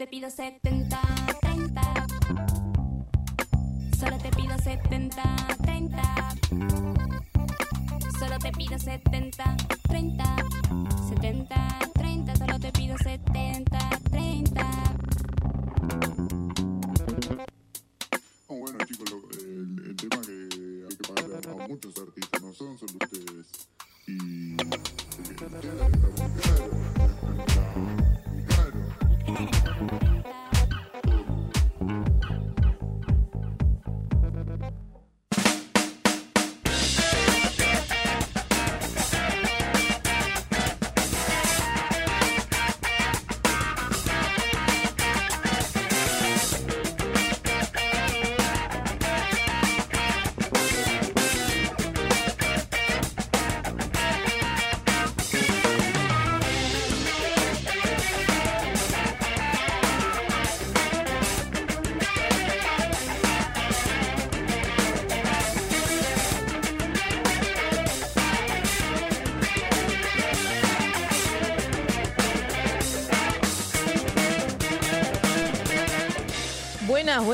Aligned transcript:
Te 0.00 0.06
pido 0.06 0.30
70, 0.30 0.98
30. 1.42 1.82
Solo 3.98 4.16
te 4.16 4.30
pido 4.30 4.56
70, 4.56 5.22
30. 5.62 6.02
Solo 8.18 8.38
te 8.38 8.50
pido 8.52 8.78
70, 8.78 9.56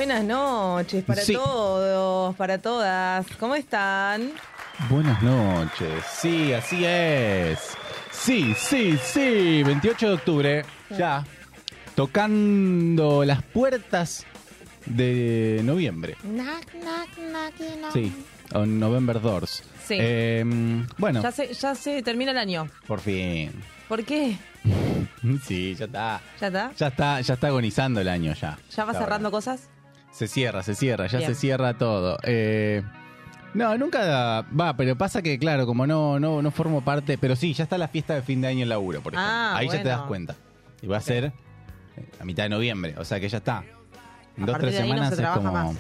Buenas, 0.07 0.23
noches 0.25 1.03
para 1.03 1.21
Sí. 1.21 1.33
todos, 1.33 2.37
para 2.37 2.59
todas. 2.59 3.27
¿Cómo 3.41 3.57
están? 3.57 4.31
Buenas 4.89 5.21
noches. 5.21 6.05
Sí, 6.21 6.53
así 6.53 6.85
es. 6.85 7.59
Sí, 8.13 8.55
sí, 8.57 8.97
sí. 9.03 9.65
28 9.65 10.07
de 10.11 10.15
octubre, 10.15 10.65
ya. 10.97 11.25
Tocando 11.97 13.25
las 13.25 13.43
puertas 13.43 14.25
de 14.85 15.61
noviembre. 15.65 16.17
Sí, 17.93 18.13
on 18.55 18.79
November 18.79 19.21
Doors. 19.21 19.65
Sí. 19.89 19.97
Eh, 19.99 20.45
bueno, 20.99 21.21
Ya 21.21 21.33
se, 21.33 21.53
ya 21.53 21.75
se 21.75 22.01
termina 22.05 22.31
el 22.31 22.39
año. 22.39 22.69
por 22.87 23.01
fin. 23.01 23.51
¿Por 23.89 24.05
qué? 24.05 24.37
Sí, 25.45 25.75
ya 25.75 25.87
está. 25.87 26.21
¿Ya 26.41 26.47
está? 26.47 26.73
Ya 26.77 26.87
está, 26.87 27.21
ya 27.21 27.35
está 27.35 27.47
agonizando 27.49 28.01
el 28.01 28.09
año 28.09 28.33
ya. 28.35 28.57
¿Ya 28.71 28.85
va 28.85 28.93
cerrando 28.95 29.33
cosas? 29.33 29.69
Se 30.17 30.29
cierra, 30.29 30.63
se 30.63 30.75
cierra, 30.75 31.09
ya 31.09 31.19
Bien. 31.19 31.35
se 31.35 31.39
cierra 31.39 31.75
todo. 31.77 32.17
Eh, 32.23 32.83
no, 33.53 33.77
nunca 33.77 34.47
va, 34.59 34.75
pero 34.75 34.97
pasa 34.97 35.21
que, 35.21 35.39
claro, 35.39 35.67
como 35.67 35.87
no, 35.87 36.19
no, 36.19 36.41
no 36.41 36.51
formo 36.51 36.81
parte, 36.83 37.19
pero 37.19 37.37
sí, 37.37 37.53
ya 37.53 37.65
está 37.65 37.77
la 37.77 37.89
fiesta 37.89 38.15
de 38.15 38.23
fin 38.23 38.41
de 38.41 38.49
año 38.49 38.63
en 38.63 38.71
laburo, 38.71 39.03
por 39.03 39.13
ejemplo. 39.13 39.31
Ah, 39.31 39.59
Ahí 39.59 39.69
ya 39.69 39.83
te 39.83 39.89
das 39.91 40.01
cuenta. 40.03 40.35
Y 40.81 40.87
va 40.87 40.97
a 40.97 41.01
ser 41.03 41.25
eh, 41.25 41.33
a 42.19 42.25
mitad 42.25 42.45
de 42.45 42.49
noviembre, 42.49 42.95
o 42.97 43.05
sea 43.05 43.21
que 43.21 43.29
ya 43.29 43.37
está. 43.39 43.63
En 44.39 44.45
A 44.45 44.47
dos, 44.47 44.59
tres 44.59 44.73
de 44.73 44.79
ahí 44.81 44.89
no 44.89 44.95
semanas 44.95 45.17
se 45.17 45.23
es 45.23 45.29
como. 45.29 45.53
más. 45.53 45.77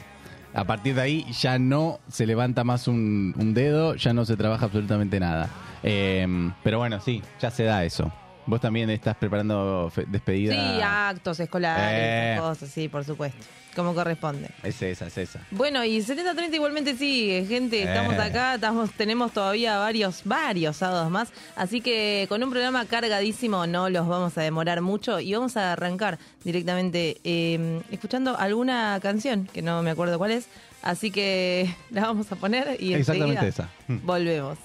A 0.53 0.65
partir 0.65 0.95
de 0.95 1.01
ahí 1.01 1.27
ya 1.33 1.59
no 1.59 2.01
se 2.09 2.27
levanta 2.27 2.63
más 2.63 2.89
un, 2.89 3.35
un 3.39 3.55
dedo, 3.55 3.95
ya 3.95 4.13
no 4.13 4.27
se 4.27 4.37
trabaja 4.37 4.67
absolutamente 4.67 5.19
nada. 5.19 5.49
Eh, 5.83 6.27
pero 6.63 6.77
bueno, 6.79 7.01
sí, 7.01 7.23
ya 7.41 7.51
se 7.51 7.65
da 7.65 7.85
eso. 7.85 8.13
Vos 8.47 8.61
también 8.61 8.89
estás 8.91 9.17
preparando 9.17 9.91
despedida. 10.07 10.53
Sí, 10.55 10.81
actos 10.83 11.41
escolares, 11.41 11.99
Eh. 12.01 12.33
esas 12.34 12.41
cosas, 12.49 12.71
sí, 12.71 12.89
por 12.89 13.05
supuesto. 13.05 13.45
Como 13.75 13.93
corresponde. 13.95 14.49
Es 14.62 14.81
esa, 14.81 15.09
es 15.09 15.19
esa. 15.19 15.41
Bueno, 15.51 15.84
y 15.84 15.99
70-30 16.01 16.55
igualmente 16.55 16.97
sigue, 16.97 17.45
gente. 17.47 17.83
Estamos 17.83 18.15
Eh. 18.15 18.23
acá, 18.23 18.55
estamos, 18.55 18.91
tenemos 18.93 19.33
todavía 19.33 19.77
varios, 19.79 20.23
varios 20.25 20.77
sábados 20.79 21.11
más. 21.11 21.29
Así 21.56 21.83
que 21.83 22.25
con 22.31 22.43
un 22.43 22.51
programa 22.51 22.87
cargadísimo 22.87 23.67
no 23.67 23.91
los 23.91 24.09
vamos 24.09 24.39
a 24.39 24.43
demorar 24.43 24.81
mucho 24.81 25.21
y 25.21 25.35
vamos 25.35 25.59
a 25.59 25.73
arrancar 25.73 26.19
directamente 26.43 27.19
eh, 27.25 27.83
escuchando 27.91 28.39
alguna 28.39 28.99
canción, 29.03 29.47
que 29.53 29.61
no 29.61 29.83
me 29.83 29.91
acuerdo 29.91 30.17
cuál 30.17 30.31
es. 30.31 30.47
Así 30.83 31.11
que 31.11 31.69
la 31.91 32.03
vamos 32.03 32.31
a 32.33 32.37
poner 32.37 32.77
y 32.81 32.95
Exactamente 32.95 33.49
esa. 33.49 33.69
volvemos. 33.89 34.56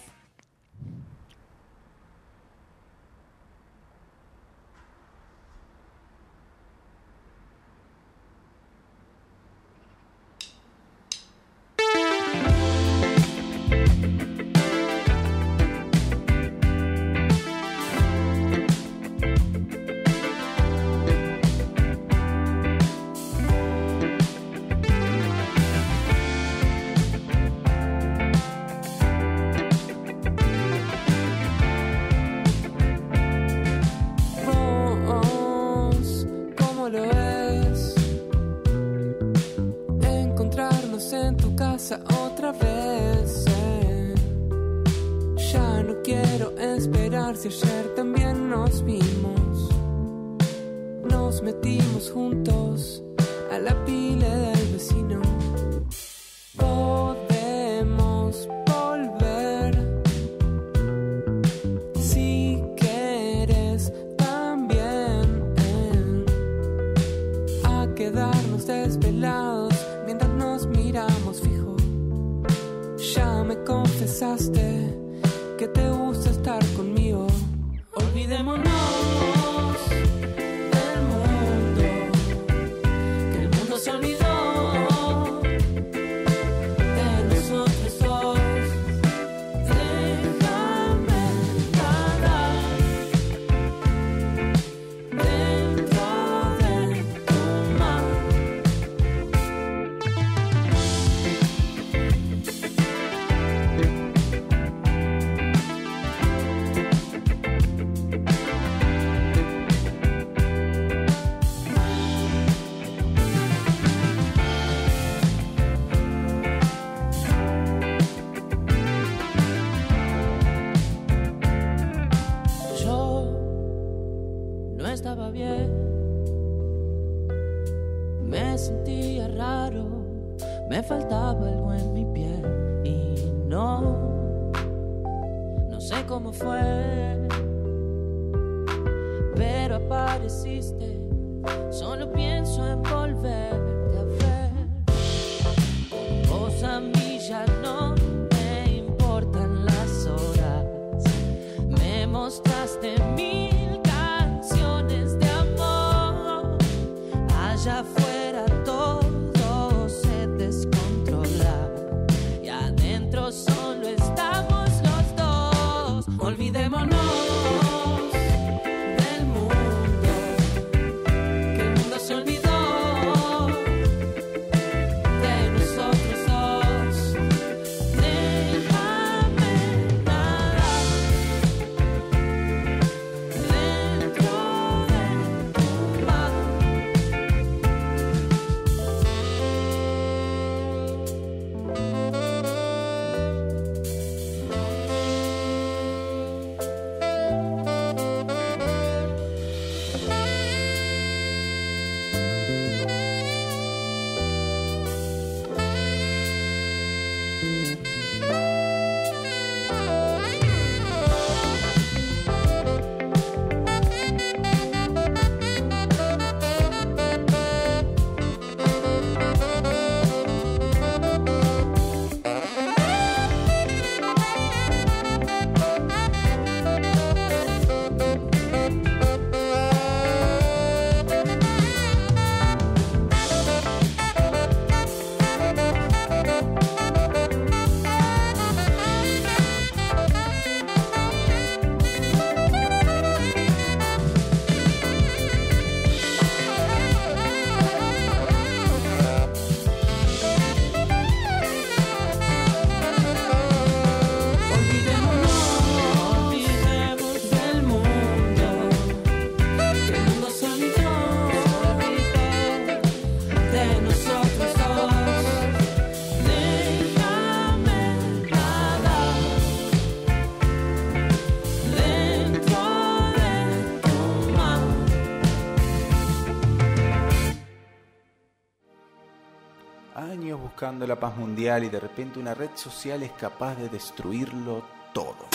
Buscando 280.81 280.88
la 280.88 281.00
paz 281.00 281.15
mundial 281.17 281.63
y 281.63 281.69
de 281.69 281.79
repente 281.79 282.19
una 282.19 282.33
red 282.33 282.50
social 282.55 283.03
es 283.03 283.12
capaz 283.12 283.55
de 283.55 283.69
destruirlo 283.69 284.63
todo. 284.93 285.27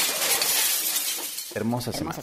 Hermosa 1.55 1.93
semana. 1.93 2.17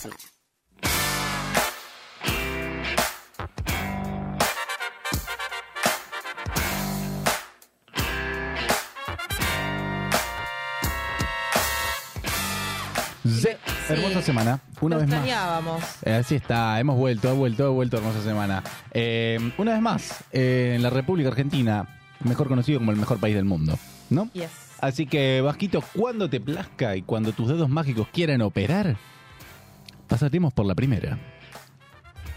Hermosa 13.90 14.22
semana, 14.22 14.60
una 14.82 14.98
vez 14.98 15.08
más. 15.08 16.04
Eh, 16.04 16.14
Así 16.14 16.36
está, 16.36 16.80
hemos 16.80 16.98
vuelto, 16.98 17.30
ha 17.30 17.34
vuelto, 17.34 17.68
ha 17.68 17.70
vuelto, 17.70 17.98
hermosa 17.98 18.22
semana. 18.22 18.64
Eh, 18.92 19.38
una 19.58 19.74
vez 19.74 19.82
más, 19.82 20.24
eh, 20.32 20.74
en 20.76 20.82
la 20.82 20.90
República 20.90 21.30
Argentina, 21.30 21.88
mejor 22.24 22.48
conocido 22.48 22.80
como 22.80 22.92
el 22.92 22.98
mejor 22.98 23.20
país 23.20 23.36
del 23.36 23.46
mundo, 23.46 23.78
¿no? 24.10 24.30
Yes. 24.34 24.50
Así 24.82 25.06
que, 25.06 25.42
Vasquito, 25.42 25.82
cuando 25.96 26.30
te 26.30 26.40
plazca 26.42 26.96
y 26.96 27.02
cuando 27.04 27.32
tus 27.32 27.48
dedos 27.48 27.70
mágicos 27.70 28.08
quieran 28.12 28.42
operar, 28.42 28.98
pasaremos 30.08 30.54
por 30.54 30.66
la 30.66 30.76
primera. 30.76 31.18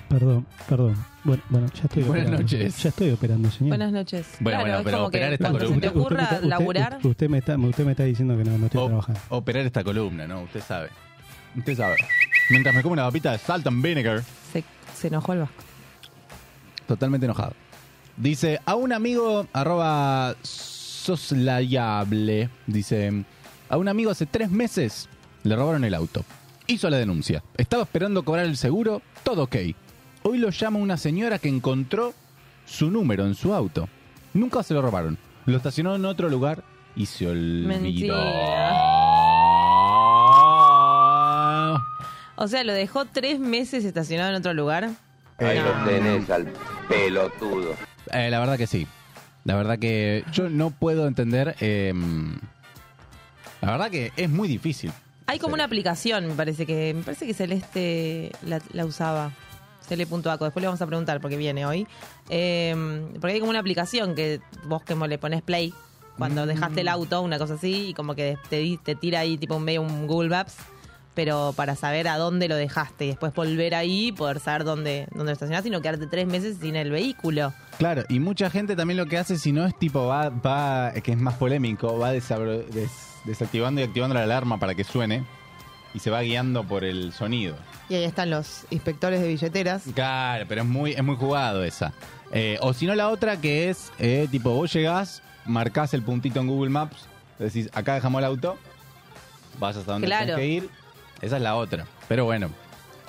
Perdón, 0.09 0.47
perdón. 0.69 0.95
Bueno, 1.25 1.43
bueno 1.49 1.67
ya 1.75 1.83
estoy 1.85 2.05
Buenas 2.05 2.27
operando. 2.29 2.43
noches. 2.43 2.83
Ya 2.83 2.89
estoy 2.91 3.11
operando, 3.11 3.51
señor. 3.51 3.71
Buenas 3.71 3.93
noches. 3.93 4.27
Bueno, 4.39 4.59
claro, 4.59 4.63
bueno, 4.63 4.79
es 4.79 4.85
pero 4.85 4.97
como 4.99 5.09
operar 5.09 5.29
que 5.31 5.35
esta 5.35 5.45
cuando 5.45 5.59
se 5.59 5.65
columna. 5.67 5.81
te 5.81 5.89
ocurra 5.99 6.23
Usted- 6.23 6.37
usted- 6.37 6.49
laburar, 6.49 6.95
Usted, 6.99 7.09
usted 7.11 7.29
me 7.29 7.39
está, 7.39 7.57
usted 7.59 7.85
me 7.85 7.91
está 7.91 8.05
diciendo 8.05 8.37
que 8.39 8.45
no, 8.45 8.57
no 8.59 8.67
estoy 8.67 8.81
O- 8.81 8.87
trabajando. 8.87 9.21
operar 9.31 9.67
esta 9.67 9.83
columna, 9.83 10.27
¿no? 10.29 10.43
Usted 10.43 10.63
sabe. 10.63 10.91
Usted 11.57 11.77
sabe. 11.77 11.97
Mientras 12.51 12.73
me 12.73 12.83
como 12.83 12.93
una 12.93 13.03
papita 13.03 13.33
de 13.33 13.39
salt 13.39 13.67
and 13.67 13.83
vinegar, 13.83 14.23
se, 14.53 14.63
se 14.95 15.09
enojó 15.09 15.33
el 15.33 15.41
Vasco. 15.41 15.65
totalmente 16.87 17.27
enojado. 17.27 17.55
Dice, 18.17 18.61
a 18.65 18.75
un 18.77 18.93
amigo, 18.93 19.47
arroba 19.53 20.35
soslayable, 20.43 22.49
dice, 22.67 23.25
a 23.69 23.77
un 23.77 23.89
amigo 23.89 24.11
hace 24.11 24.27
tres 24.27 24.51
meses 24.51 25.09
le 25.43 25.55
robaron 25.55 25.85
el 25.85 25.95
auto. 25.95 26.25
Hizo 26.67 26.89
la 26.91 26.97
denuncia. 26.97 27.43
Estaba 27.57 27.83
esperando 27.85 28.25
cobrar 28.25 28.47
el 28.47 28.57
seguro, 28.57 29.03
todo 29.23 29.45
ok. 29.45 29.57
Hoy 30.23 30.39
lo 30.39 30.51
llama 30.51 30.79
una 30.79 30.97
señora 30.97 31.39
que 31.39 31.49
encontró 31.49 32.15
su 32.65 32.91
número 32.91 33.25
en 33.27 33.35
su 33.35 33.53
auto. 33.55 33.89
Nunca 34.35 34.63
se 34.63 34.75
lo 34.75 34.83
robaron. 34.83 35.19
Lo 35.45 35.57
estacionó 35.57 35.95
en 35.95 36.05
otro 36.07 36.29
lugar 36.29 36.65
y 36.97 37.07
se 37.07 37.29
olvidó. 37.29 38.17
O 42.39 42.49
sea, 42.49 42.65
lo 42.65 42.73
dejó 42.73 43.05
tres 43.07 43.39
meses 43.39 43.85
estacionado 43.85 44.31
en 44.31 44.37
otro 44.37 44.53
lugar. 44.55 44.91
Ahí 45.39 45.59
No. 45.59 45.65
lo 45.65 45.85
tenés 45.91 46.31
al 46.31 46.53
pelotudo. 46.89 47.75
Eh, 48.13 48.31
la 48.31 48.39
verdad 48.41 48.57
que 48.57 48.67
sí. 48.67 48.87
La 49.45 49.55
verdad 49.55 49.79
que 49.79 50.25
yo 50.33 50.49
no 50.51 50.71
puedo 50.71 51.07
entender. 51.07 51.57
eh, 51.61 51.93
la 53.61 53.71
verdad 53.73 53.91
que 53.91 54.13
es 54.17 54.29
muy 54.31 54.49
difícil. 54.49 54.93
Hay 55.27 55.39
como 55.39 55.55
una 55.55 55.65
aplicación, 55.65 56.27
me 56.27 56.35
parece 56.35 56.67
que 56.67 56.95
me 56.95 57.03
parece 57.03 57.27
que 57.27 57.35
Celeste 57.35 58.33
la, 58.43 58.61
la 58.73 58.85
usaba. 58.85 59.33
Cele.aco, 59.89 60.45
después 60.45 60.61
le 60.61 60.67
vamos 60.67 60.83
a 60.83 60.87
preguntar 60.87 61.21
porque 61.21 61.37
viene 61.37 61.65
hoy. 61.65 61.87
Eh, 62.29 62.75
porque 63.21 63.35
hay 63.35 63.39
como 63.41 63.51
una 63.51 63.61
aplicación 63.61 64.15
que 64.17 64.41
vos 64.65 64.83
que 64.83 64.95
le 64.97 65.17
pones 65.19 65.43
play 65.43 65.73
cuando 66.19 66.45
Mm. 66.45 66.49
dejaste 66.49 66.81
el 66.81 66.89
auto, 66.89 67.23
una 67.23 67.39
cosa 67.39 67.55
así, 67.55 67.89
y 67.89 67.95
como 67.95 68.15
que 68.17 68.37
te, 68.51 68.59
di- 68.59 68.79
te 68.79 68.95
tira 68.97 69.21
ahí 69.21 69.37
tipo 69.39 69.55
un 69.57 69.63
medio 69.65 69.83
un 69.83 70.07
Google 70.09 70.29
Maps, 70.31 70.57
pero 71.17 71.53
para 71.57 71.75
saber 71.75 72.07
a 72.07 72.19
dónde 72.19 72.47
lo 72.47 72.55
dejaste 72.55 73.07
y 73.07 73.09
después 73.09 73.35
volver 73.35 73.75
ahí 73.75 74.09
y 74.09 74.13
poder 74.13 74.39
saber 74.39 74.63
dónde, 74.63 75.09
dónde 75.11 75.25
lo 75.25 75.33
estacionaste 75.33 75.69
y 75.69 75.73
no 75.73 75.81
quedarte 75.83 76.07
tres 76.07 76.27
meses 76.29 76.59
sin 76.61 76.77
el 76.77 76.91
vehículo. 76.93 77.53
Claro, 77.79 78.05
y 78.09 78.21
mucha 78.21 78.51
gente 78.51 78.77
también 78.77 78.99
lo 78.99 79.07
que 79.07 79.19
hace, 79.19 79.39
si 79.39 79.51
no 79.51 79.67
es 79.67 79.77
tipo, 79.79 80.07
va, 80.07 80.29
va 80.29 80.93
que 81.03 81.13
es 81.13 81.19
más 81.19 81.35
polémico, 81.35 81.99
va 81.99 82.13
des- 82.13 82.29
desactivando 83.25 83.81
y 83.81 83.85
activando 83.85 84.15
la 84.15 84.23
alarma 84.23 84.61
para 84.61 84.75
que 84.75 84.85
suene 84.85 85.25
y 85.95 85.99
se 85.99 86.11
va 86.11 86.21
guiando 86.21 86.63
por 86.65 86.85
el 86.85 87.13
sonido. 87.13 87.57
Y 87.89 87.95
ahí 87.95 88.05
están 88.05 88.29
los 88.31 88.65
inspectores 88.71 89.21
de 89.23 89.29
billeteras. 89.29 89.85
Claro, 89.95 90.45
pero 90.49 90.61
es 90.63 90.67
muy, 90.69 90.93
es 90.93 91.03
muy 91.03 91.17
jugado 91.17 91.65
esa. 91.65 91.93
Eh, 92.33 92.59
o 92.61 92.75
si 92.75 92.87
no, 92.87 92.95
la 92.95 93.09
otra 93.09 93.41
que 93.41 93.71
es, 93.71 93.91
eh, 93.99 94.29
tipo, 94.31 94.51
vos 94.51 94.71
llegás, 94.73 95.23
marcás 95.47 95.95
el 95.95 96.03
puntito 96.03 96.41
en 96.41 96.49
Google 96.49 96.71
Maps, 96.71 97.07
decís, 97.39 97.71
acá 97.73 97.95
dejamos 97.95 98.19
el 98.19 98.25
auto, 98.27 98.59
vas 99.59 99.77
hasta 99.77 99.93
donde 99.93 100.07
Claro. 100.09 100.27
tenés 100.35 100.41
que 100.41 100.47
ir. 100.47 100.71
Esa 101.23 101.37
es 101.37 101.43
la 101.43 101.57
otra. 101.57 101.87
Pero 102.09 102.25
bueno, 102.25 102.51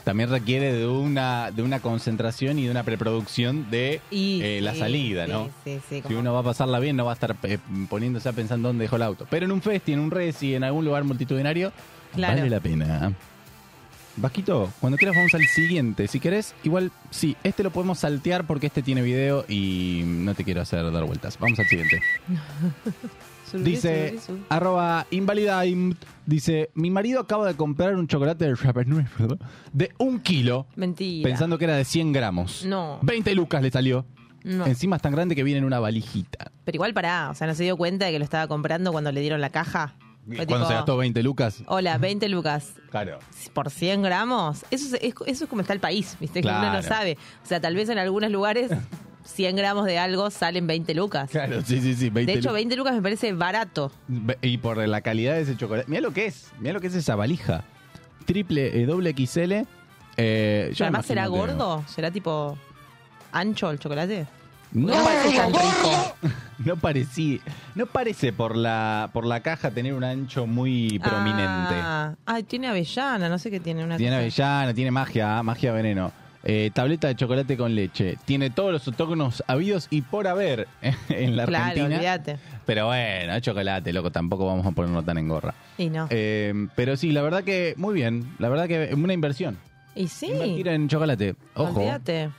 también 0.03 0.29
requiere 0.29 0.73
de 0.73 0.87
una, 0.87 1.51
de 1.51 1.61
una 1.63 1.79
concentración 1.81 2.57
y 2.59 2.65
de 2.65 2.71
una 2.71 2.83
preproducción 2.83 3.69
de 3.69 3.99
Y, 4.09 4.41
eh, 4.41 4.61
la 4.61 4.73
sí, 4.73 4.79
salida, 4.79 5.25
sí, 5.25 5.31
¿no? 5.31 5.49
Sí, 5.65 5.79
sí, 5.89 5.95
Si 5.97 6.01
como- 6.01 6.19
uno 6.19 6.33
va 6.33 6.39
a 6.39 6.43
pasarla 6.43 6.79
bien, 6.79 6.95
no 6.95 7.05
va 7.05 7.11
a 7.11 7.13
estar 7.15 7.35
eh, 7.43 7.57
poniéndose 7.89 8.29
a 8.29 8.33
pensar 8.33 8.59
dónde 8.61 8.83
dejó 8.85 8.95
el 8.95 9.01
auto. 9.03 9.27
Pero 9.29 9.45
en 9.45 9.51
un 9.51 9.61
festi, 9.61 9.93
en 9.93 9.99
un 9.99 10.11
resi, 10.11 10.55
en 10.55 10.63
algún 10.63 10.85
lugar 10.85 11.03
multitudinario, 11.03 11.71
Claro. 12.13 12.37
vale 12.37 12.49
la 12.49 12.59
pena. 12.61 13.11
Vasquito, 14.17 14.71
cuando 14.79 14.97
quieras 14.97 15.15
vamos 15.15 15.33
al 15.35 15.45
siguiente. 15.45 16.07
Si 16.07 16.19
querés, 16.19 16.55
igual, 16.63 16.91
sí, 17.11 17.35
este 17.43 17.63
lo 17.63 17.71
podemos 17.71 17.99
saltear 17.99 18.45
porque 18.47 18.67
este 18.67 18.81
tiene 18.81 19.01
video 19.03 19.45
y 19.47 20.01
no 20.05 20.33
te 20.33 20.43
quiero 20.43 20.61
hacer 20.61 20.91
dar 20.91 21.05
vueltas. 21.05 21.37
Vamos 21.39 21.59
al 21.59 21.67
siguiente. 21.67 22.01
Dice, 23.53 24.19
arroba 24.49 25.07
invalidaimt, 25.09 26.03
dice, 26.25 26.69
mi 26.73 26.91
marido 26.91 27.21
acaba 27.21 27.47
de 27.47 27.55
comprar 27.55 27.95
un 27.95 28.05
chocolate 28.07 28.43
de 28.43 29.37
de 29.71 29.91
un 29.99 30.19
kilo, 30.19 30.67
Mentira. 30.75 31.29
pensando 31.29 31.57
que 31.57 31.63
era 31.63 31.77
de 31.77 31.85
100 31.85 32.11
gramos. 32.11 32.65
No. 32.65 32.99
20 33.03 33.33
lucas 33.35 33.61
le 33.61 33.71
salió. 33.71 34.05
No. 34.43 34.65
Encima 34.65 34.97
es 34.97 35.01
tan 35.01 35.13
grande 35.13 35.33
que 35.33 35.43
viene 35.43 35.59
en 35.59 35.65
una 35.65 35.79
valijita. 35.79 36.51
Pero 36.65 36.75
igual 36.75 36.93
pará, 36.93 37.29
o 37.29 37.35
sea, 37.35 37.47
no 37.47 37.55
se 37.55 37.63
dio 37.63 37.77
cuenta 37.77 38.05
de 38.05 38.11
que 38.11 38.19
lo 38.19 38.25
estaba 38.25 38.47
comprando 38.47 38.91
cuando 38.91 39.11
le 39.13 39.21
dieron 39.21 39.39
la 39.39 39.49
caja. 39.49 39.95
Fue 40.27 40.35
Cuando 40.45 40.55
tipo, 40.57 40.67
se 40.67 40.73
gastó 40.73 40.97
20 40.97 41.23
lucas. 41.23 41.63
Hola, 41.67 41.97
20 41.97 42.27
lucas. 42.29 42.73
Claro. 42.91 43.19
Por 43.53 43.69
100 43.71 44.01
gramos. 44.03 44.65
Eso 44.71 44.93
es, 44.95 45.01
es- 45.01 45.13
eso 45.25 45.43
es 45.45 45.49
como 45.49 45.61
está 45.61 45.73
el 45.73 45.79
país, 45.79 46.17
¿viste? 46.19 46.41
Que 46.41 46.47
uno 46.49 46.59
Claro. 46.59 46.75
no 46.75 46.81
sabe. 46.83 47.17
O 47.43 47.47
sea, 47.47 47.61
tal 47.61 47.75
vez 47.75 47.87
en 47.89 47.97
algunos 47.97 48.29
lugares 48.29 48.69
100 49.23 49.55
gramos 49.55 49.85
de 49.85 49.97
algo 49.99 50.29
salen 50.29 50.67
20 50.67 50.93
lucas. 50.95 51.29
Claro, 51.29 51.61
sí, 51.61 51.79
sí, 51.81 51.93
sí. 51.95 52.09
20 52.09 52.31
De 52.31 52.37
hecho, 52.39 52.49
lucas. 52.49 52.53
20 52.55 52.75
lucas 52.75 52.93
me 52.95 53.01
parece 53.01 53.31
barato. 53.33 53.91
Y 54.41 54.57
por 54.57 54.77
la 54.85 55.01
calidad 55.01 55.35
de 55.35 55.41
ese 55.41 55.55
chocolate. 55.55 55.89
Mira 55.89 56.01
lo 56.01 56.11
que 56.11 56.25
es. 56.25 56.51
Mira 56.59 56.73
lo 56.73 56.81
que 56.81 56.87
es 56.87 56.95
esa 56.95 57.15
valija. 57.15 57.63
Triple, 58.25 58.81
eh, 58.81 58.85
doble 58.85 59.11
XL. 59.15 59.65
Eh, 60.19 60.71
Pero 60.73 60.85
además 60.85 61.05
será 61.05 61.27
gordo, 61.27 61.83
será 61.87 62.11
tipo 62.11 62.57
ancho 63.31 63.69
el 63.71 63.79
chocolate. 63.79 64.25
No, 64.85 64.93
parece 65.03 65.37
tan 65.37 65.53
rico. 65.53 66.15
no 66.59 66.75
parecía. 66.77 67.39
No 67.75 67.85
parece 67.85 68.33
por 68.33 68.55
la, 68.55 69.09
por 69.13 69.25
la 69.25 69.41
caja 69.41 69.71
tener 69.71 69.93
un 69.93 70.03
ancho 70.03 70.45
muy 70.47 70.99
prominente. 70.99 71.75
Ah, 71.75 72.15
ay, 72.25 72.43
tiene 72.43 72.67
avellana, 72.67 73.29
no 73.29 73.37
sé 73.39 73.49
qué 73.51 73.59
tiene. 73.59 73.83
Una 73.83 73.97
Tiene 73.97 74.15
cosa. 74.15 74.21
avellana, 74.59 74.73
tiene 74.73 74.91
magia, 74.91 75.41
magia 75.43 75.71
veneno. 75.71 76.11
Eh, 76.43 76.71
tableta 76.73 77.07
de 77.09 77.15
chocolate 77.15 77.57
con 77.57 77.75
leche. 77.75 78.17
Tiene 78.23 78.49
todos 78.51 78.71
los 78.71 78.87
autóctonos 78.87 79.43
habidos 79.47 79.87
y 79.89 80.01
por 80.01 80.27
haber 80.27 80.67
en 81.09 81.35
la 81.35 81.45
Claro, 81.45 81.65
Argentina. 81.65 81.95
olvídate. 81.97 82.37
Pero 82.65 82.85
bueno, 82.85 83.33
es 83.33 83.41
chocolate, 83.41 83.91
loco, 83.91 84.11
tampoco 84.11 84.45
vamos 84.45 84.65
a 84.65 84.71
ponernos 84.71 85.03
tan 85.05 85.17
en 85.17 85.27
gorra. 85.27 85.53
Y 85.77 85.89
no. 85.89 86.07
Eh, 86.09 86.67
pero 86.75 86.95
sí, 86.95 87.11
la 87.11 87.21
verdad 87.21 87.43
que 87.43 87.73
muy 87.77 87.93
bien. 87.93 88.33
La 88.39 88.47
verdad 88.49 88.67
que 88.67 88.93
una 88.93 89.13
inversión. 89.13 89.57
y 89.95 90.07
sí, 90.07 90.27
Invertir 90.27 90.67
en 90.69 90.87
chocolate. 90.87 91.35
Ojo, 91.55 91.79
olvídate. 91.79 92.29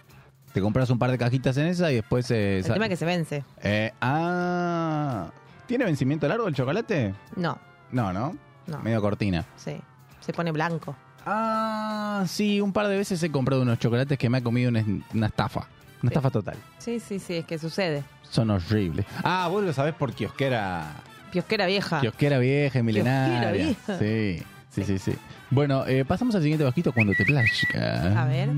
Te 0.53 0.61
compras 0.61 0.91
un 0.91 0.99
par 0.99 1.11
de 1.11 1.19
cajitas 1.19 1.57
en 1.57 1.67
esa 1.67 1.91
y 1.93 1.97
después... 1.97 2.31
Eh, 2.31 2.59
El 2.59 2.65
tema 2.73 2.87
es 2.87 2.91
que 2.91 2.97
se 2.97 3.05
vence. 3.05 3.45
Eh, 3.63 3.93
ah, 4.01 5.31
¿Tiene 5.67 5.85
vencimiento 5.85 6.27
largo 6.29 6.49
el 6.49 6.55
chocolate? 6.55 7.15
No, 7.37 7.59
No, 7.93 8.13
¿no? 8.13 8.37
no. 8.67 8.79
Medio 8.81 9.01
cortina. 9.01 9.45
Sí, 9.57 9.77
se 10.21 10.33
pone 10.33 10.53
blanco. 10.53 10.95
Ah, 11.27 12.25
sí, 12.27 12.61
un 12.61 12.73
par 12.73 12.89
de 12.89 12.97
veces 12.97 13.23
he 13.23 13.31
comprado 13.31 13.63
unos 13.63 13.79
chocolates 13.79 14.17
que 14.19 14.31
me 14.31 14.39
ha 14.39 14.43
comido 14.43 14.71
una, 14.71 14.85
una 15.15 15.27
estafa. 15.27 15.67
Una 16.03 16.11
estafa 16.11 16.31
total. 16.31 16.57
Sí, 16.79 17.01
sí, 17.01 17.19
sí, 17.19 17.37
es 17.39 17.45
que 17.45 17.59
sucede. 17.59 18.03
Son 18.23 18.51
horribles. 18.51 19.05
Ah, 19.25 19.49
vos 19.51 19.63
lo 19.65 19.73
sabés 19.73 19.95
por 19.95 20.13
kiosquera, 20.15 20.93
Piosquera 21.33 21.67
vieja. 21.67 22.01
kiosquera 22.01 22.39
vieja 22.39 22.83
milenaria. 22.83 23.53
vieja. 23.53 23.99
Sí, 23.99 24.43
sí, 24.71 24.85
sí, 24.85 24.99
sí. 24.99 25.15
Bueno, 25.51 25.87
eh, 25.87 26.05
pasamos 26.07 26.35
al 26.35 26.43
siguiente 26.43 26.65
bajito 26.65 26.93
cuando 26.93 27.13
te 27.15 27.25
plazca. 27.25 28.23
A 28.23 28.25
ver. 28.27 28.49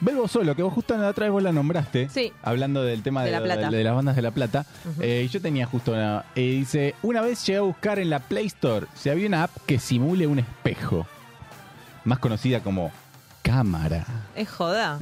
Belbo 0.00 0.28
Solo, 0.28 0.54
que 0.54 0.62
vos 0.62 0.72
justo 0.72 0.96
la 0.96 1.08
otra 1.08 1.24
vez 1.26 1.32
vos 1.32 1.42
la 1.42 1.52
nombraste. 1.52 2.08
Sí. 2.08 2.32
Hablando 2.42 2.82
del 2.84 3.02
tema 3.02 3.22
De 3.24 3.30
de, 3.30 3.36
La 3.36 3.42
Plata. 3.42 3.70
de 3.70 3.84
las 3.84 3.94
bandas 3.94 4.16
de 4.16 4.22
La 4.22 4.30
Plata. 4.30 4.64
Eh, 5.00 5.28
yo 5.30 5.40
tenía 5.40 5.66
justo 5.66 5.92
una... 5.92 6.24
eh, 6.34 6.40
dice, 6.42 6.94
una 7.02 7.20
vez 7.20 7.44
llegué 7.46 7.58
a 7.58 7.62
buscar 7.62 7.98
en 7.98 8.10
la 8.10 8.20
Play 8.20 8.46
Store 8.46 8.86
si 8.94 9.10
había 9.10 9.26
una 9.26 9.44
app 9.44 9.50
que 9.66 9.78
simule 9.78 10.26
un 10.26 10.38
espejo. 10.38 11.06
Más 12.04 12.18
conocida 12.20 12.60
como 12.60 12.90
cámara. 13.42 14.04
Es 14.36 14.48
joda. 14.48 14.98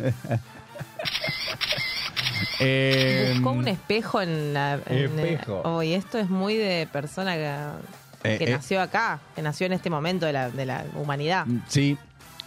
Eh, 2.61 3.33
Buscó 3.35 3.51
un 3.53 3.69
espejo 3.69 4.23
en 4.23 4.55
la. 4.55 4.81
en- 4.87 5.19
Espejo. 5.19 5.63
Oh, 5.65 5.83
y 5.83 5.95
esto 5.95 6.19
es 6.19 6.29
muy 6.31 6.57
de 6.57 6.89
persona 6.93 7.35
que, 7.35 7.55
Eh, 8.25 8.39
que 8.39 8.45
eh. 8.45 8.51
nació 8.51 8.81
acá, 8.81 9.21
que 9.35 9.43
nació 9.43 9.67
en 9.67 9.73
este 9.75 9.89
momento 9.91 10.27
de 10.27 10.33
la, 10.33 10.51
de 10.51 10.67
la 10.67 10.85
humanidad. 10.97 11.47
Sí, 11.69 11.97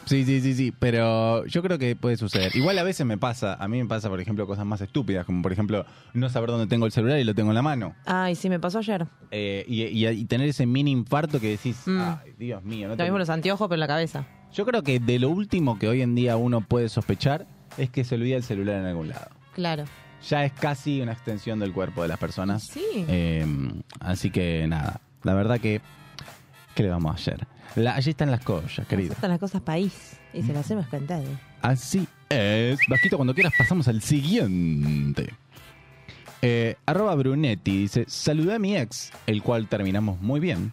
sí, 0.10 0.26
sí, 0.26 0.42
sí, 0.42 0.54
sí, 0.56 0.74
pero 0.78 1.46
yo 1.46 1.62
creo 1.62 1.78
que 1.78 1.96
puede 1.96 2.18
suceder. 2.18 2.56
Igual 2.56 2.78
a 2.80 2.84
veces 2.84 3.06
me 3.06 3.18
pasa, 3.18 3.54
a 3.54 3.68
mí 3.68 3.78
me 3.82 3.86
pasa, 3.88 4.10
por 4.10 4.20
ejemplo, 4.20 4.46
cosas 4.48 4.66
más 4.66 4.82
estúpidas, 4.82 5.26
como 5.26 5.42
por 5.42 5.52
ejemplo 5.54 5.86
no 6.14 6.30
saber 6.30 6.50
dónde 6.50 6.68
tengo 6.68 6.86
el 6.86 6.92
celular 6.92 7.20
y 7.20 7.24
lo 7.24 7.34
tengo 7.36 7.52
en 7.52 7.56
la 7.56 7.62
mano. 7.62 7.96
Ay, 8.06 8.36
sí, 8.36 8.50
me 8.50 8.60
pasó 8.60 8.80
ayer. 8.80 9.06
Eh, 9.32 9.64
y, 9.68 9.84
y- 9.84 10.08
y 10.08 10.26
tener 10.26 10.50
ese 10.50 10.66
mini 10.66 10.92
infarto 10.92 11.40
que 11.40 11.50
decís, 11.50 11.78
Mm. 11.86 12.00
ay, 12.02 12.34
Dios 12.38 12.64
mío. 12.64 12.88
No 12.88 12.94
Lo 12.94 12.98
tengo- 12.98 13.08
mismo 13.08 13.20
los 13.20 13.30
anteojos, 13.30 13.68
pero 13.68 13.76
en 13.76 13.80
la 13.82 13.88
cabeza. 13.88 14.26
Yo 14.54 14.66
creo 14.66 14.82
que 14.84 15.00
de 15.00 15.20
lo 15.20 15.30
último 15.30 15.78
que 15.80 15.88
hoy 15.88 16.02
en 16.02 16.16
día 16.16 16.36
uno 16.36 16.62
puede 16.62 16.90
sospechar 16.90 17.46
es 17.78 17.90
que 17.92 18.04
se 18.04 18.16
olvida 18.16 18.36
el 18.36 18.44
celular 18.44 18.78
en 18.80 18.86
algún 18.88 19.10
lado. 19.10 19.28
Claro. 19.54 19.86
Ya 20.28 20.44
es 20.44 20.52
casi 20.54 21.02
una 21.02 21.14
extensión 21.14 21.60
del 21.60 21.72
cuerpo 21.72 22.02
de 22.02 22.08
las 22.10 22.18
personas. 22.18 22.64
Sí. 22.74 22.82
Eh, 23.08 23.46
así 24.00 24.32
que 24.32 24.66
nada, 24.68 25.00
la 25.24 25.34
verdad 25.34 25.60
que, 25.62 25.82
¿qué 26.76 26.84
le 26.84 26.90
vamos 26.90 27.12
a 27.12 27.16
hacer? 27.16 27.48
La- 27.76 27.96
allí 27.96 28.10
están 28.12 28.32
las 28.32 28.44
cosas, 28.44 28.86
querido. 28.88 29.14
Están 29.14 29.30
las 29.32 29.40
cosas 29.40 29.62
país. 29.62 30.18
Y 30.34 30.44
se 30.44 30.54
las 30.54 30.70
hemos 30.72 30.88
cantado. 30.88 31.24
Así 31.62 32.08
es. 32.30 32.80
Vasquito, 32.88 33.18
cuando 33.18 33.34
quieras 33.34 33.54
pasamos 33.58 33.88
al 33.88 34.02
siguiente. 34.02 35.34
Eh, 36.42 36.76
arroba 36.86 37.16
Brunetti 37.16 37.80
dice, 37.80 38.06
saludé 38.08 38.56
a 38.56 38.60
mi 38.60 38.78
ex, 38.78 39.12
el 39.28 39.44
cual 39.44 39.68
terminamos 39.68 40.22
muy 40.22 40.40
bien, 40.40 40.72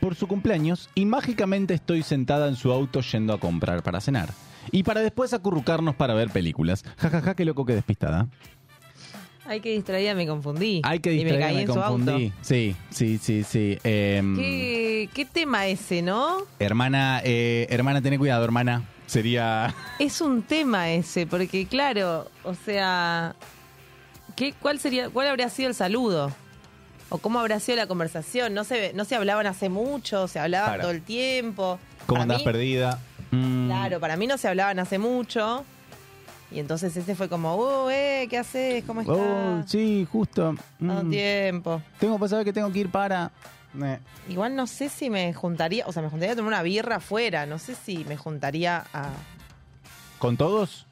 por 0.00 0.16
su 0.16 0.26
cumpleaños 0.26 0.90
y 0.96 1.04
mágicamente 1.06 1.74
estoy 1.74 2.02
sentada 2.02 2.48
en 2.48 2.56
su 2.56 2.72
auto 2.72 3.00
yendo 3.00 3.32
a 3.32 3.38
comprar 3.38 3.82
para 3.84 4.00
cenar. 4.00 4.30
Y 4.72 4.82
para 4.82 5.00
después 5.00 5.32
acurrucarnos 5.34 5.94
para 5.94 6.14
ver 6.14 6.30
películas. 6.30 6.84
Ja, 6.98 7.10
ja, 7.10 7.20
ja, 7.22 7.34
qué 7.36 7.44
loco 7.44 7.64
que 7.64 7.74
despistada. 7.74 8.26
Ay, 9.48 9.60
qué 9.60 9.70
distraída, 9.70 10.14
me 10.14 10.26
confundí. 10.26 10.82
Ay, 10.84 11.00
que 11.00 11.08
me 11.10 11.16
distraída, 11.24 11.60
me, 11.60 11.66
su 11.66 11.72
confundí. 11.74 12.32
Sí, 12.42 12.76
sí, 12.90 13.16
sí, 13.18 13.44
sí. 13.44 13.78
Em, 13.82 14.36
¿Qué, 14.36 15.08
qué 15.14 15.24
tema 15.24 15.66
ese, 15.66 16.02
¿no? 16.02 16.42
Hermana, 16.58 17.22
eh, 17.24 17.66
hermana, 17.70 18.02
ten 18.02 18.18
cuidado, 18.18 18.44
hermana. 18.44 18.84
Sería... 19.06 19.74
Es 19.98 20.20
un 20.20 20.42
tema 20.42 20.90
ese, 20.90 21.26
porque 21.26 21.66
claro, 21.66 22.30
o 22.44 22.54
sea, 22.54 23.34
¿qué, 24.36 24.52
cuál 24.60 24.78
sería, 24.78 25.08
cuál 25.08 25.28
habría 25.28 25.48
sido 25.48 25.70
el 25.70 25.74
saludo? 25.74 26.30
¿O 27.08 27.16
cómo 27.16 27.40
habrá 27.40 27.58
sido 27.58 27.76
la 27.76 27.86
conversación? 27.86 28.52
No 28.52 28.64
se, 28.64 28.92
no 28.92 29.06
se 29.06 29.14
hablaban 29.14 29.46
hace 29.46 29.70
mucho, 29.70 30.28
se 30.28 30.38
hablaban 30.38 30.68
Claro. 30.72 30.82
todo 30.82 30.90
el 30.90 31.00
tiempo. 31.00 31.78
¿Cómo 32.04 32.16
Para 32.18 32.22
andás 32.24 32.38
mí- 32.40 32.44
perdida? 32.44 33.00
Mm, 33.30 33.66
Claro, 33.68 33.98
para 33.98 34.16
mí 34.18 34.26
no 34.26 34.36
se 34.36 34.46
hablaban 34.46 34.78
hace 34.78 34.98
mucho. 34.98 35.64
Y 36.50 36.60
entonces 36.60 36.96
ese 36.96 37.14
fue 37.14 37.28
como, 37.28 37.56
uh, 37.56 37.90
eh, 37.90 38.26
¿qué 38.30 38.38
haces? 38.38 38.82
¿Cómo 38.86 39.02
estás? 39.02 39.16
Oh, 39.18 39.62
sí, 39.66 40.06
justo. 40.10 40.54
Todo 40.78 41.04
Mm. 41.04 41.10
tiempo. 41.10 41.82
Tengo 42.00 42.26
saber 42.28 42.44
que 42.44 42.52
tengo 42.52 42.72
que 42.72 42.78
ir 42.78 42.90
para. 42.90 43.30
Eh, 43.82 43.98
Igual 44.30 44.56
no 44.56 44.66
sé 44.66 44.88
si 44.88 45.10
me 45.10 45.34
juntaría, 45.34 45.86
o 45.86 45.92
sea, 45.92 46.02
me 46.02 46.08
juntaría 46.08 46.32
a 46.32 46.36
tomar 46.36 46.48
una 46.54 46.62
birra 46.62 46.96
afuera. 46.96 47.44
No 47.44 47.58
sé 47.58 47.74
si 47.74 48.04
me 48.06 48.16
juntaría 48.16 48.84
a. 48.94 49.10
¿Con 50.18 50.36
todos? 50.38 50.86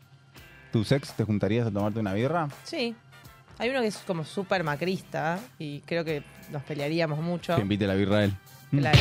¿Tus 0.73 0.93
ex 0.93 1.15
te 1.15 1.25
juntarías 1.25 1.67
a 1.67 1.71
tomarte 1.71 2.01
una 2.01 2.13
birra? 2.13 2.49
Sí. 2.65 2.95
Hay 3.59 3.71
uno 3.71 3.81
que 3.81 3.87
es 3.87 3.97
como 4.07 4.25
súper 4.25 4.63
macrista 4.63 5.39
y 5.59 5.81
creo 5.81 6.05
que 6.05 6.23
nos 6.53 6.63
pelearíamos 6.65 7.19
mucho. 7.21 7.57
Que 7.57 7.63
invite 7.63 7.87
la 7.87 7.95
birra 7.95 8.19
a 8.19 8.25
él. 8.25 8.35
Claro. 8.71 8.99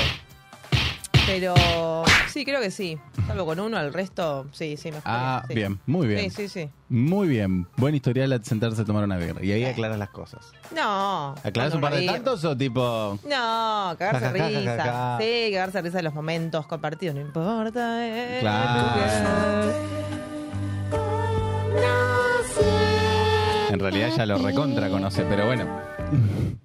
Pero 1.25 2.03
sí, 2.29 2.45
creo 2.45 2.61
que 2.61 2.69
sí. 2.69 2.99
Salvo 3.27 3.45
con 3.45 3.59
uno, 3.59 3.79
el 3.79 3.91
resto, 3.93 4.45
sí, 4.51 4.77
sí, 4.77 4.91
me 4.91 4.97
Ah, 5.05 5.43
sí. 5.47 5.55
bien, 5.55 5.79
muy 5.87 6.05
bien. 6.07 6.29
Sí, 6.29 6.47
sí, 6.47 6.49
sí. 6.65 6.69
Muy 6.89 7.27
bien. 7.27 7.67
Buen 7.77 7.95
historial 7.95 8.31
al 8.31 8.45
sentarse 8.45 8.83
a 8.83 8.85
tomar 8.85 9.03
una 9.03 9.17
birra. 9.17 9.43
Y 9.43 9.51
ahí 9.51 9.65
aclaras 9.65 9.97
las 9.97 10.09
cosas. 10.09 10.51
No. 10.75 11.33
¿Aclaras 11.43 11.73
un 11.73 11.81
par 11.81 11.95
de 11.95 12.05
tantos 12.05 12.45
o 12.45 12.55
tipo.? 12.55 13.17
No, 13.23 13.95
cagarse 13.97 14.31
risa. 14.31 15.17
Sí, 15.19 15.51
cagarse 15.51 15.81
risa 15.81 15.97
de 15.97 16.03
los 16.03 16.13
momentos 16.13 16.67
compartidos. 16.67 17.15
No 17.15 17.21
importa. 17.21 18.05
eh, 18.07 18.37
Claro. 18.41 19.73
En 23.71 23.79
realidad 23.79 24.09
ya 24.15 24.25
lo 24.25 24.37
recontra 24.37 24.89
conoce, 24.89 25.23
pero 25.27 25.45
bueno. 25.47 25.65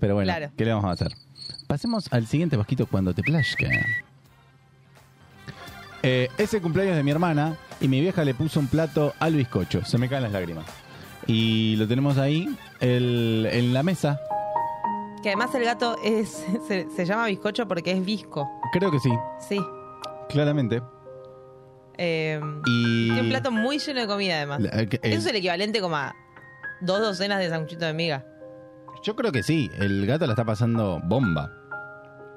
Pero 0.00 0.14
bueno, 0.16 0.32
Claro. 0.34 0.52
¿qué 0.56 0.64
le 0.66 0.72
vamos 0.72 0.84
a 0.90 0.92
hacer? 0.92 1.12
Pasemos 1.66 2.08
al 2.12 2.26
siguiente 2.26 2.56
vasquito 2.56 2.86
cuando 2.86 3.14
te 3.14 3.22
plazca. 3.22 3.66
Eh, 6.02 6.28
es 6.36 6.52
el 6.52 6.60
cumpleaños 6.60 6.96
de 6.96 7.02
mi 7.02 7.10
hermana 7.10 7.56
y 7.80 7.88
mi 7.88 8.00
vieja 8.00 8.24
le 8.24 8.34
puso 8.34 8.60
un 8.60 8.66
plato 8.68 9.14
al 9.18 9.34
bizcocho. 9.34 9.84
Se 9.84 9.96
me 9.98 10.08
caen 10.08 10.22
las 10.24 10.32
lágrimas. 10.32 10.66
Y 11.26 11.76
lo 11.76 11.88
tenemos 11.88 12.18
ahí 12.18 12.54
el- 12.80 13.48
en 13.50 13.72
la 13.72 13.82
mesa. 13.82 14.20
Que 15.22 15.30
además 15.30 15.54
el 15.54 15.64
gato 15.64 15.96
es 16.04 16.44
se, 16.68 16.86
se 16.94 17.04
llama 17.06 17.26
bizcocho 17.26 17.66
porque 17.66 17.92
es 17.92 18.04
visco. 18.04 18.46
Creo 18.72 18.90
que 18.90 18.98
sí, 19.00 19.10
Sí. 19.48 19.58
claramente. 20.28 20.82
Eh, 21.96 22.40
Y. 22.66 23.04
tiene 23.06 23.20
un 23.22 23.28
plato 23.30 23.50
muy 23.50 23.78
lleno 23.78 24.00
de 24.00 24.06
comida, 24.06 24.36
además. 24.36 24.60
La- 24.60 24.82
eh, 24.82 24.88
el- 25.02 25.12
Eso 25.12 25.20
es 25.20 25.26
el 25.26 25.36
equivalente 25.36 25.80
como 25.80 25.96
a 25.96 26.14
dos 26.82 27.00
docenas 27.00 27.38
de 27.38 27.48
sanguchitos 27.48 27.86
de 27.86 27.94
miga. 27.94 28.26
Yo 29.04 29.14
creo 29.14 29.30
que 29.32 29.42
sí. 29.42 29.70
El 29.78 30.06
gato 30.06 30.26
la 30.26 30.32
está 30.32 30.44
pasando 30.44 31.00
bomba. 31.04 31.52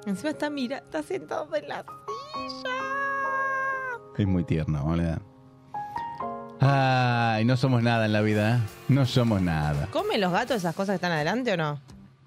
Encima 0.06 0.30
está 0.30 0.48
mira, 0.50 0.78
está 0.78 1.02
sentado 1.02 1.48
en 1.56 1.68
la 1.68 1.82
silla. 1.82 2.70
Es 4.16 4.26
muy 4.26 4.44
tierno, 4.44 4.82
boludo. 4.84 5.18
Ay, 6.60 7.44
no 7.44 7.56
somos 7.56 7.82
nada 7.82 8.06
en 8.06 8.12
la 8.12 8.20
vida, 8.20 8.56
¿eh? 8.56 8.60
No 8.88 9.06
somos 9.06 9.40
nada. 9.40 9.86
¿Comen 9.92 10.20
los 10.20 10.32
gatos 10.32 10.56
esas 10.56 10.74
cosas 10.74 10.92
que 10.92 10.96
están 10.96 11.12
adelante 11.12 11.52
o 11.52 11.56
no? 11.56 11.80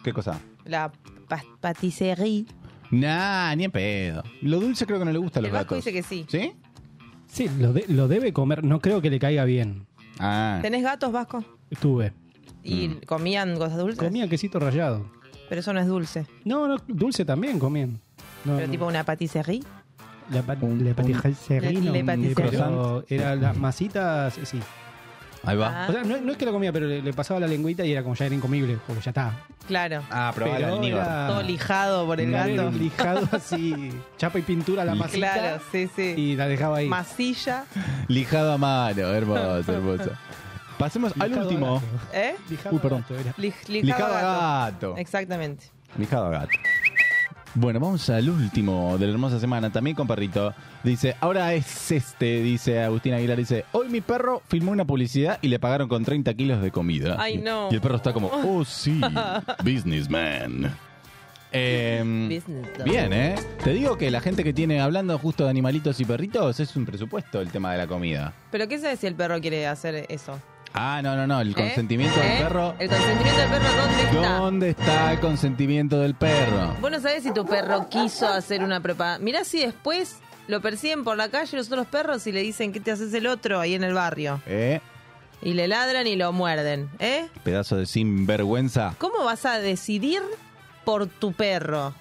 ¿Qué 0.04 0.14
cosa? 0.14 0.40
La 0.66 0.92
pa- 1.28 1.44
patisserie. 1.60 2.46
Nah, 2.92 3.54
ni 3.56 3.66
en 3.66 3.72
pedo. 3.72 4.24
Lo 4.42 4.60
dulce 4.60 4.86
creo 4.86 5.00
que 5.00 5.06
no 5.06 5.12
le 5.12 5.18
gusta 5.20 5.40
a 5.40 5.42
los 5.42 5.50
El 5.50 5.54
Vasco 5.54 5.76
gatos. 5.76 5.86
dice 5.86 5.94
que 5.94 6.04
sí. 6.04 6.26
¿Sí? 6.30 6.54
Sí, 7.28 7.50
lo, 7.60 7.74
de- 7.74 7.86
lo 7.90 8.08
debe 8.08 8.32
comer. 8.34 8.64
No 8.64 8.80
creo 8.80 9.02
que 9.02 9.10
le 9.10 9.20
caiga 9.20 9.44
bien. 9.46 9.86
Ah. 10.20 10.60
¿Tenés 10.62 10.84
gatos, 10.84 11.12
Vasco? 11.12 11.44
Estuve. 11.70 12.14
¿Y 12.64 12.88
Mm. 12.90 13.02
comían 13.06 13.58
cosas 13.58 13.78
dulces? 13.78 13.98
Comía 14.00 14.28
quesito 14.28 14.60
rallado. 14.60 15.06
Pero 15.50 15.60
eso 15.62 15.74
no 15.74 15.80
es 15.80 15.88
dulce. 15.88 16.26
No, 16.46 16.68
no, 16.68 16.78
dulce 16.88 17.26
también 17.26 17.60
comían. 17.60 18.00
No, 18.46 18.56
Pero 18.56 18.68
no. 18.68 18.72
tipo 18.72 18.86
una 18.88 19.04
patisserie. 19.04 19.62
La, 20.32 20.42
pa- 20.44 20.56
Un- 20.62 20.84
la 20.84 20.90
un- 20.92 20.96
patisserie, 20.96 21.74
no, 21.82 21.92
le 21.92 22.04
patisserie. 22.04 22.52
pero 22.52 23.04
era 23.10 23.36
las 23.36 23.58
masitas, 23.58 24.34
sí. 24.44 24.60
Ahí 25.44 25.58
va. 25.58 25.86
Ah. 25.86 25.88
O 25.90 25.92
sea, 25.92 26.04
no, 26.04 26.22
no 26.22 26.32
es 26.32 26.38
que 26.38 26.46
lo 26.46 26.52
comía, 26.54 26.72
pero 26.72 26.86
le, 26.86 27.02
le 27.02 27.14
pasaba 27.14 27.40
la 27.40 27.48
lengüita 27.48 27.84
y 27.84 27.92
era 27.92 28.04
como 28.04 28.14
ya 28.16 28.28
era 28.28 28.36
incomible, 28.36 28.78
porque 28.86 29.02
ya 29.02 29.10
está. 29.10 29.34
Claro. 29.68 30.04
Ah, 30.12 30.32
Pero 30.36 30.56
era- 30.56 31.28
Todo 31.28 31.42
lijado 31.42 32.06
por 32.06 32.22
el 32.22 32.30
era 32.34 32.48
gato. 32.48 32.72
lijado 32.72 33.28
así, 33.32 33.90
chapa 34.18 34.38
y 34.40 34.44
pintura 34.44 34.84
a 34.84 34.86
la 34.86 34.94
masita. 34.96 35.34
Claro, 35.34 35.62
sí, 35.72 35.90
sí. 35.96 36.14
Y 36.16 36.36
la 36.36 36.48
dejaba 36.48 36.78
ahí. 36.78 36.88
Masilla. 36.88 37.66
Lijado 38.08 38.54
a 38.54 38.58
mano, 38.60 39.02
hermoso, 39.08 39.74
hermoso. 39.74 40.12
Pasemos 40.82 41.14
al 41.20 41.30
Lijado 41.30 41.48
último. 41.48 41.76
gato. 41.76 41.86
¿Eh? 42.14 42.36
Lijado 42.50 42.76
Uy, 42.76 42.80
perdón. 42.82 43.00
a 43.00 43.02
gato 43.14 43.20
era. 43.20 43.32
Lij- 43.38 43.68
lijado, 43.70 43.86
Lijado 43.86 44.16
a 44.16 44.22
gato. 44.22 44.88
gato. 44.90 44.98
Exactamente. 44.98 45.66
Lijado 45.98 46.26
a 46.26 46.30
gato. 46.32 46.50
Bueno, 47.54 47.80
vamos 47.82 48.10
al 48.10 48.30
último 48.30 48.98
de 48.98 49.06
la 49.08 49.12
hermosa 49.12 49.38
semana, 49.40 49.70
también 49.70 49.96
con 49.96 50.08
perrito. 50.08 50.54
Dice, 50.84 51.16
ahora 51.20 51.54
es 51.54 51.92
este, 51.92 52.42
dice 52.42 52.82
Agustín 52.82 53.14
Aguilar, 53.14 53.38
dice, 53.38 53.66
hoy 53.74 53.90
mi 53.90 54.00
perro 54.02 54.42
filmó 54.48 54.72
una 54.72 54.86
publicidad 54.86 55.38
y 55.42 55.50
le 55.50 55.60
pagaron 55.60 55.90
con 55.90 56.04
30 56.06 56.34
kilos 56.34 56.62
de 56.62 56.72
comida. 56.72 57.18
Ay, 57.20 57.38
no. 57.38 57.68
Y 57.70 57.76
el 57.76 57.82
perro 57.82 57.98
está 57.98 58.14
como, 58.14 58.28
oh 58.34 58.64
sí, 58.66 59.00
businessman. 59.64 60.74
Business 61.52 62.78
dog. 62.78 62.86
bien, 62.86 63.12
¿eh? 63.12 63.36
Te 63.64 63.72
digo 63.74 63.98
que 63.98 64.10
la 64.10 64.22
gente 64.22 64.44
que 64.46 64.54
tiene, 64.54 64.80
hablando 64.80 65.18
justo 65.20 65.44
de 65.44 65.50
animalitos 65.50 66.00
y 66.00 66.06
perritos, 66.06 66.58
es 66.62 66.74
un 66.78 66.86
presupuesto 66.86 67.42
el 67.42 67.52
tema 67.52 67.74
de 67.74 67.78
la 67.80 67.88
comida. 67.88 68.34
¿Pero 68.52 68.70
qué 68.70 68.80
sabes 68.80 69.00
si 69.02 69.08
el 69.08 69.16
perro 69.16 69.42
quiere 69.42 69.68
hacer 69.68 70.06
eso? 70.08 70.40
Ah, 70.74 71.02
no, 71.04 71.16
no, 71.16 71.28
no, 71.28 71.42
el 71.42 71.52
¿Eh? 71.52 71.54
consentimiento 71.54 72.20
¿Eh? 72.22 72.28
del 72.28 72.38
perro. 72.44 72.76
¿El 72.80 72.90
consentimiento 72.90 73.42
del 73.42 73.50
perro 73.50 73.70
dónde 73.82 74.02
está? 74.04 74.38
¿Dónde 74.38 74.70
está 74.70 75.12
el 75.14 75.20
consentimiento 75.20 76.00
del 76.00 76.16
perro? 76.16 76.76
Vos 76.80 76.92
no 76.92 77.00
sabés 77.00 77.24
si 77.24 77.34
tu 77.34 77.46
perro 77.46 77.90
quiso 77.90 78.28
hacer 78.28 78.64
una 78.64 78.80
propaganda. 78.80 79.24
Mirá 79.24 79.44
si 79.44 79.60
después 79.60 80.20
lo 80.48 80.62
persiguen 80.62 81.04
por 81.04 81.18
la 81.18 81.30
calle 81.30 81.58
los 81.58 81.68
otros 81.68 81.88
perros 81.88 82.26
y 82.28 82.32
le 82.32 82.42
dicen, 82.42 82.72
¿qué 82.72 82.80
te 82.80 82.92
haces 82.92 83.14
el 83.14 83.28
otro 83.28 83.60
ahí 83.60 83.74
en 83.76 83.84
el 83.84 83.94
barrio? 83.94 84.42
¿Eh? 84.48 84.80
Y 85.42 85.54
le 85.54 85.68
ladran 85.68 86.08
y 86.08 86.16
lo 86.16 86.32
muerden, 86.32 86.90
¿eh? 87.00 87.28
Pedazo 87.44 87.76
de 87.76 87.86
sinvergüenza. 87.86 88.94
¿Cómo 88.98 89.24
vas 89.26 89.46
a 89.46 89.60
decidir 89.60 90.22
por 90.86 91.08
tu 91.08 91.34
perro? 91.34 91.94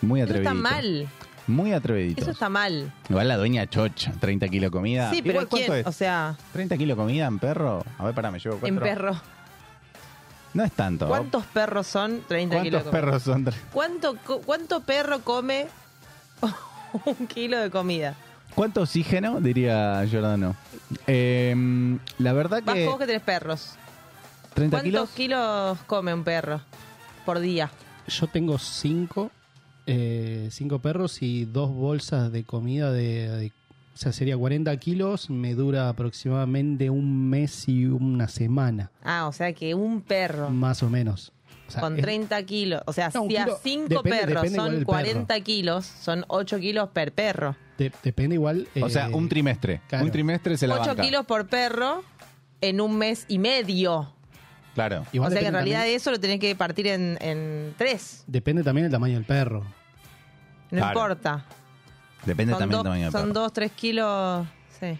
Muy 0.00 0.20
Eso 0.20 0.30
atrevidito. 0.30 0.50
está 0.50 0.70
mal. 0.70 1.08
Muy 1.48 1.72
atrevidito. 1.72 2.20
Eso 2.22 2.30
está 2.30 2.48
mal. 2.48 2.92
Igual 3.08 3.26
la 3.26 3.36
dueña 3.36 3.66
chocha, 3.66 4.12
30 4.20 4.48
kilos 4.48 4.70
de 4.70 4.70
comida. 4.70 5.10
Sí, 5.10 5.22
pero 5.22 5.32
Igual, 5.40 5.48
¿cuánto 5.48 5.66
¿quién? 5.66 5.78
es? 5.80 5.86
O 5.86 5.92
sea, 5.92 6.36
30 6.52 6.76
kilos 6.76 6.96
de 6.96 7.02
comida 7.02 7.26
en 7.26 7.38
perro. 7.40 7.82
A 7.98 8.04
ver, 8.04 8.14
pará, 8.14 8.30
me 8.30 8.38
llevo 8.38 8.58
cuatro. 8.58 8.76
en 8.76 8.80
perro. 8.82 9.20
No 10.54 10.62
es 10.64 10.72
tanto. 10.72 11.08
¿Cuántos 11.08 11.44
perros 11.46 11.86
son 11.86 12.22
30 12.28 12.62
kilos 12.62 12.82
¿Cuántos 12.82 12.84
de 12.84 12.90
comida? 12.90 12.90
perros 13.00 13.22
son? 13.22 13.44
tre- 13.46 13.54
¿Cuánto, 13.72 14.16
co- 14.24 14.40
¿Cuánto 14.42 14.80
perro 14.82 15.20
come 15.20 15.66
un 17.04 17.26
kilo 17.26 17.58
de 17.58 17.70
comida? 17.70 18.14
¿Cuánto 18.54 18.82
oxígeno? 18.82 19.40
Diría 19.40 20.04
Giordano. 20.06 20.54
Eh, 21.06 21.54
la 22.18 22.32
verdad 22.32 22.62
Vas 22.64 22.74
que 22.74 22.86
vos 22.86 22.98
que 22.98 23.06
tenés 23.06 23.22
perros. 23.22 23.74
30 24.54 24.76
¿Cuántos 24.76 24.82
kilos. 24.82 25.10
kilos 25.10 25.78
come 25.86 26.12
un 26.12 26.24
perro 26.24 26.60
por 27.24 27.38
día? 27.40 27.70
Yo 28.08 28.26
tengo 28.26 28.58
cinco, 28.58 29.30
eh, 29.88 30.48
cinco 30.50 30.78
perros 30.80 31.22
y 31.22 31.44
dos 31.46 31.70
bolsas 31.72 32.30
de 32.30 32.44
comida 32.44 32.92
de, 32.92 33.28
de- 33.28 33.52
O 33.94 33.96
sea, 34.00 34.12
sería 34.12 34.36
40 34.36 34.76
kilos, 34.76 35.28
me 35.30 35.54
dura 35.54 35.88
aproximadamente 35.88 36.88
un 36.90 37.28
mes 37.28 37.68
y 37.68 37.86
una 37.86 38.28
semana, 38.28 38.90
Ah, 39.02 39.26
o 39.26 39.32
sea 39.32 39.52
que 39.52 39.74
un 39.74 40.02
perro 40.02 40.50
más 40.50 40.82
o 40.84 40.90
menos. 40.90 41.32
O 41.66 41.70
sea, 41.70 41.80
con 41.80 41.96
es- 41.96 42.02
30 42.02 42.42
kilos, 42.44 42.80
o 42.86 42.92
sea, 42.92 43.10
No, 43.14 43.26
si 43.28 43.36
a 43.36 43.44
kilo- 43.44 43.58
5 43.62 43.88
depende- 43.88 44.10
perros 44.20 44.42
depende 44.42 44.56
son 44.58 44.74
del 44.74 44.84
40 44.86 45.40
kilos, 45.40 45.84
son 45.86 46.24
8 46.28 46.58
kilos 46.60 46.88
per 46.90 47.12
perro. 47.12 47.56
de- 47.76 47.92
depende 48.02 48.34
igual. 48.36 48.68
O 48.80 48.88
sea, 48.88 49.08
eh, 49.08 49.14
un 49.14 49.28
trimestre. 49.28 49.80
claro. 49.88 50.04
Un 50.04 50.10
trimestre 50.12 50.56
se 50.56 50.66
la 50.66 50.74
8 50.76 50.86
banca. 50.90 51.02
kilos 51.02 51.26
por 51.26 51.46
perro 51.48 52.02
en 52.60 52.80
un 52.80 52.96
mes 52.98 53.24
y 53.28 53.38
medio. 53.38 54.12
Claro. 54.74 55.04
igual 55.12 55.28
o 55.28 55.32
sea 55.32 55.40
que 55.40 55.46
en 55.48 55.54
realidad 55.54 55.78
también- 55.80 55.96
eso 55.96 56.10
lo 56.12 56.20
tenés 56.20 56.38
que 56.38 56.54
partir 56.54 56.86
en, 56.86 57.18
en 57.20 57.74
3. 57.76 58.22
Depende 58.28 58.62
también 58.62 58.84
del 58.84 58.92
tamaño 58.92 59.14
del 59.14 59.24
perro. 59.24 59.64
No 60.70 60.78
Claro. 60.78 60.88
importa. 61.00 61.44
Depende 62.26 62.52
Son, 62.52 62.60
también 62.60 62.76
dos- 62.76 62.84
del 62.84 62.84
tamaño 62.90 63.02
del 63.04 63.12
son 63.12 63.20
perro. 63.28 63.32
2, 63.40 63.52
3 63.52 63.72
kilos. 63.72 64.46
Sí. 64.80 64.98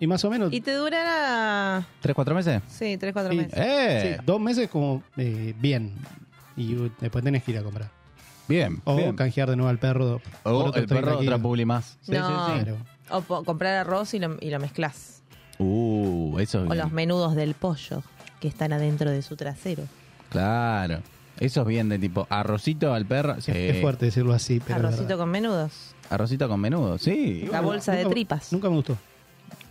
Y 0.00 0.06
más 0.06 0.24
o 0.24 0.30
menos. 0.30 0.52
Y 0.52 0.60
te 0.60 0.74
durará. 0.74 1.86
¿Tres, 2.00 2.14
cuatro 2.14 2.34
meses? 2.34 2.60
Sí, 2.68 2.96
3, 2.96 3.12
4 3.12 3.30
Sí. 3.30 3.36
meses. 3.38 3.54
¡Eh! 3.56 4.16
sí, 4.18 4.22
dos 4.26 4.40
meses 4.40 4.68
como 4.68 5.02
eh, 5.16 5.54
bien. 5.58 5.94
Y 6.56 6.74
uh, 6.74 6.90
después 7.00 7.22
tenés 7.24 7.42
que 7.44 7.52
ir 7.52 7.58
a 7.58 7.62
comprar. 7.62 7.88
Bien. 8.48 8.82
O 8.84 8.96
bien. 8.96 9.14
canjear 9.16 9.48
de 9.48 9.56
nuevo 9.56 9.70
al 9.70 9.78
perro. 9.78 10.20
por 10.42 10.52
O 10.52 10.56
otros 10.58 10.76
el 10.76 10.86
perro 10.88 11.00
30 11.02 11.12
otra 11.14 11.24
kilos. 11.36 11.40
publi 11.40 11.64
más. 11.64 11.96
Sí, 12.02 12.12
No. 12.12 12.26
sí, 12.46 12.52
sí. 12.58 12.64
Claro. 12.64 12.76
O 13.10 13.20
po- 13.22 13.44
comprar 13.44 13.74
arroz 13.76 14.12
y 14.14 14.18
lo, 14.18 14.36
y 14.40 14.50
lo 14.50 14.58
mezclas. 14.58 15.22
Uh, 15.58 16.36
eso 16.40 16.58
es 16.58 16.64
O 16.66 16.72
bien. 16.72 16.78
los 16.82 16.92
menudos 16.92 17.34
del 17.36 17.54
pollo 17.54 18.02
que 18.40 18.48
están 18.48 18.72
adentro 18.72 19.08
de 19.10 19.22
su 19.22 19.36
trasero. 19.36 19.84
Claro. 20.30 20.98
Eso 21.44 21.62
es 21.62 21.66
bien 21.66 21.88
de 21.88 21.98
tipo 21.98 22.26
arrocito 22.30 22.92
al 22.94 23.04
perro. 23.06 23.40
Sí. 23.40 23.52
Es 23.54 23.80
fuerte 23.80 24.06
decirlo 24.06 24.32
así, 24.32 24.60
pero. 24.64 24.88
Arrocito 24.88 25.16
con 25.18 25.28
menudos. 25.30 25.94
Arrocito 26.10 26.48
con 26.48 26.60
menudo, 26.60 26.98
sí. 26.98 27.48
La 27.50 27.60
bolsa 27.60 27.92
de 27.92 28.04
tripas. 28.04 28.52
Nunca 28.52 28.68
me 28.68 28.76
gustó. 28.76 28.96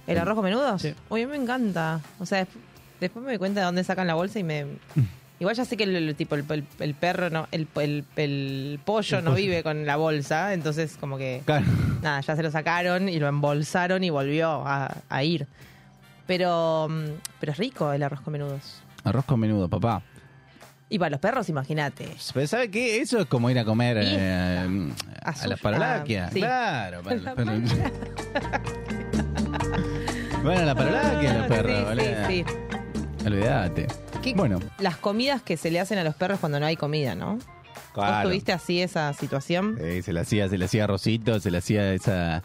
¿El 0.08 0.18
arroz 0.18 0.36
con 0.36 0.44
menudos? 0.44 0.82
Sí. 0.82 0.94
Uy, 1.10 1.22
a 1.22 1.28
mí 1.28 1.32
me 1.32 1.42
encanta. 1.42 2.02
O 2.20 2.26
sea, 2.26 2.42
desp- 2.44 2.48
después 3.00 3.24
me 3.24 3.32
doy 3.32 3.38
cuenta 3.38 3.60
de 3.62 3.66
dónde 3.68 3.84
sacan 3.84 4.08
la 4.08 4.16
bolsa 4.16 4.40
y 4.40 4.44
me... 4.44 4.66
Igual 5.40 5.56
ya 5.56 5.66
sé 5.66 5.76
que 5.78 5.86
el, 5.86 5.96
el 5.96 6.16
tipo 6.16 6.36
el, 6.36 6.46
el- 6.50 6.66
el 6.80 6.94
perro 6.94 7.30
no, 7.32 7.48
el, 7.52 7.68
el- 7.78 8.06
el 8.16 8.80
pollo 8.86 9.20
El 9.20 9.24
no 9.26 9.34
vive 9.34 9.64
con 9.64 9.86
la 9.86 9.96
bolsa, 9.96 10.54
entonces 10.54 10.98
como 11.00 11.18
que 11.18 11.42
Claro. 11.46 11.66
nada, 12.02 12.22
ya 12.22 12.36
se 12.36 12.44
lo 12.44 12.52
sacaron 12.52 13.08
y 13.10 13.20
lo 13.20 13.28
embolsaron 13.28 14.04
y 14.04 14.10
volvió 14.10 14.50
a, 14.68 14.98
a 15.10 15.24
ir. 15.24 15.48
Pero 16.28 16.88
mm, 16.90 17.04
pero 17.40 17.52
es 17.54 17.58
rico 17.58 17.92
el 17.92 18.04
arroz 18.04 18.22
con 18.22 18.34
menudos. 18.34 18.82
Arroz 19.04 19.26
con 19.26 19.40
menudo, 19.40 19.68
papá. 19.68 20.02
Y 20.94 21.00
para 21.00 21.12
los 21.12 21.20
perros, 21.22 21.48
imagínate. 21.48 22.10
Pero 22.34 22.48
¿sabe 22.48 22.70
qué? 22.70 23.00
Eso 23.02 23.20
es 23.20 23.26
como 23.28 23.50
ir 23.50 23.58
a 23.58 23.64
comer 23.66 23.98
eh, 24.02 24.90
a, 25.24 25.30
a 25.30 25.48
la 25.48 25.56
su- 25.56 25.64
parolaquia. 25.64 26.26
ah, 26.28 26.32
sí. 26.34 26.40
Claro. 26.40 27.02
para 27.02 27.16
La 27.16 27.22
los 27.24 27.34
perros. 27.36 27.62
bueno, 30.44 30.66
la 30.66 30.76
parolaquia 30.76 31.38
los 31.38 31.48
perros, 31.48 31.78
sí, 31.78 31.84
boludo. 31.86 32.28
sí, 32.28 32.46
sí. 32.46 33.26
Olvídate. 33.28 33.88
¿Qué- 34.22 34.34
Bueno, 34.34 34.60
Las 34.80 34.98
comidas 34.98 35.42
que 35.42 35.58
se 35.58 35.72
le 35.72 35.80
hacen 35.80 35.98
a 35.98 36.04
los 36.04 36.16
perros 36.16 36.40
cuando 36.40 36.60
no 36.60 36.66
hay 36.66 36.76
comida, 36.76 37.16
¿no? 37.16 37.40
¿Vos 37.96 38.24
tuviste 38.24 38.52
así 38.52 38.82
esa 38.82 39.14
situación? 39.14 39.78
Eh, 39.80 40.02
se 40.04 40.14
le 40.14 40.22
hacía, 40.22 40.48
se 40.50 40.58
le 40.58 40.66
hacía 40.66 40.86
arrocito, 40.86 41.40
se 41.40 41.52
le 41.52 41.58
hacía 41.60 41.94
esa, 41.94 42.42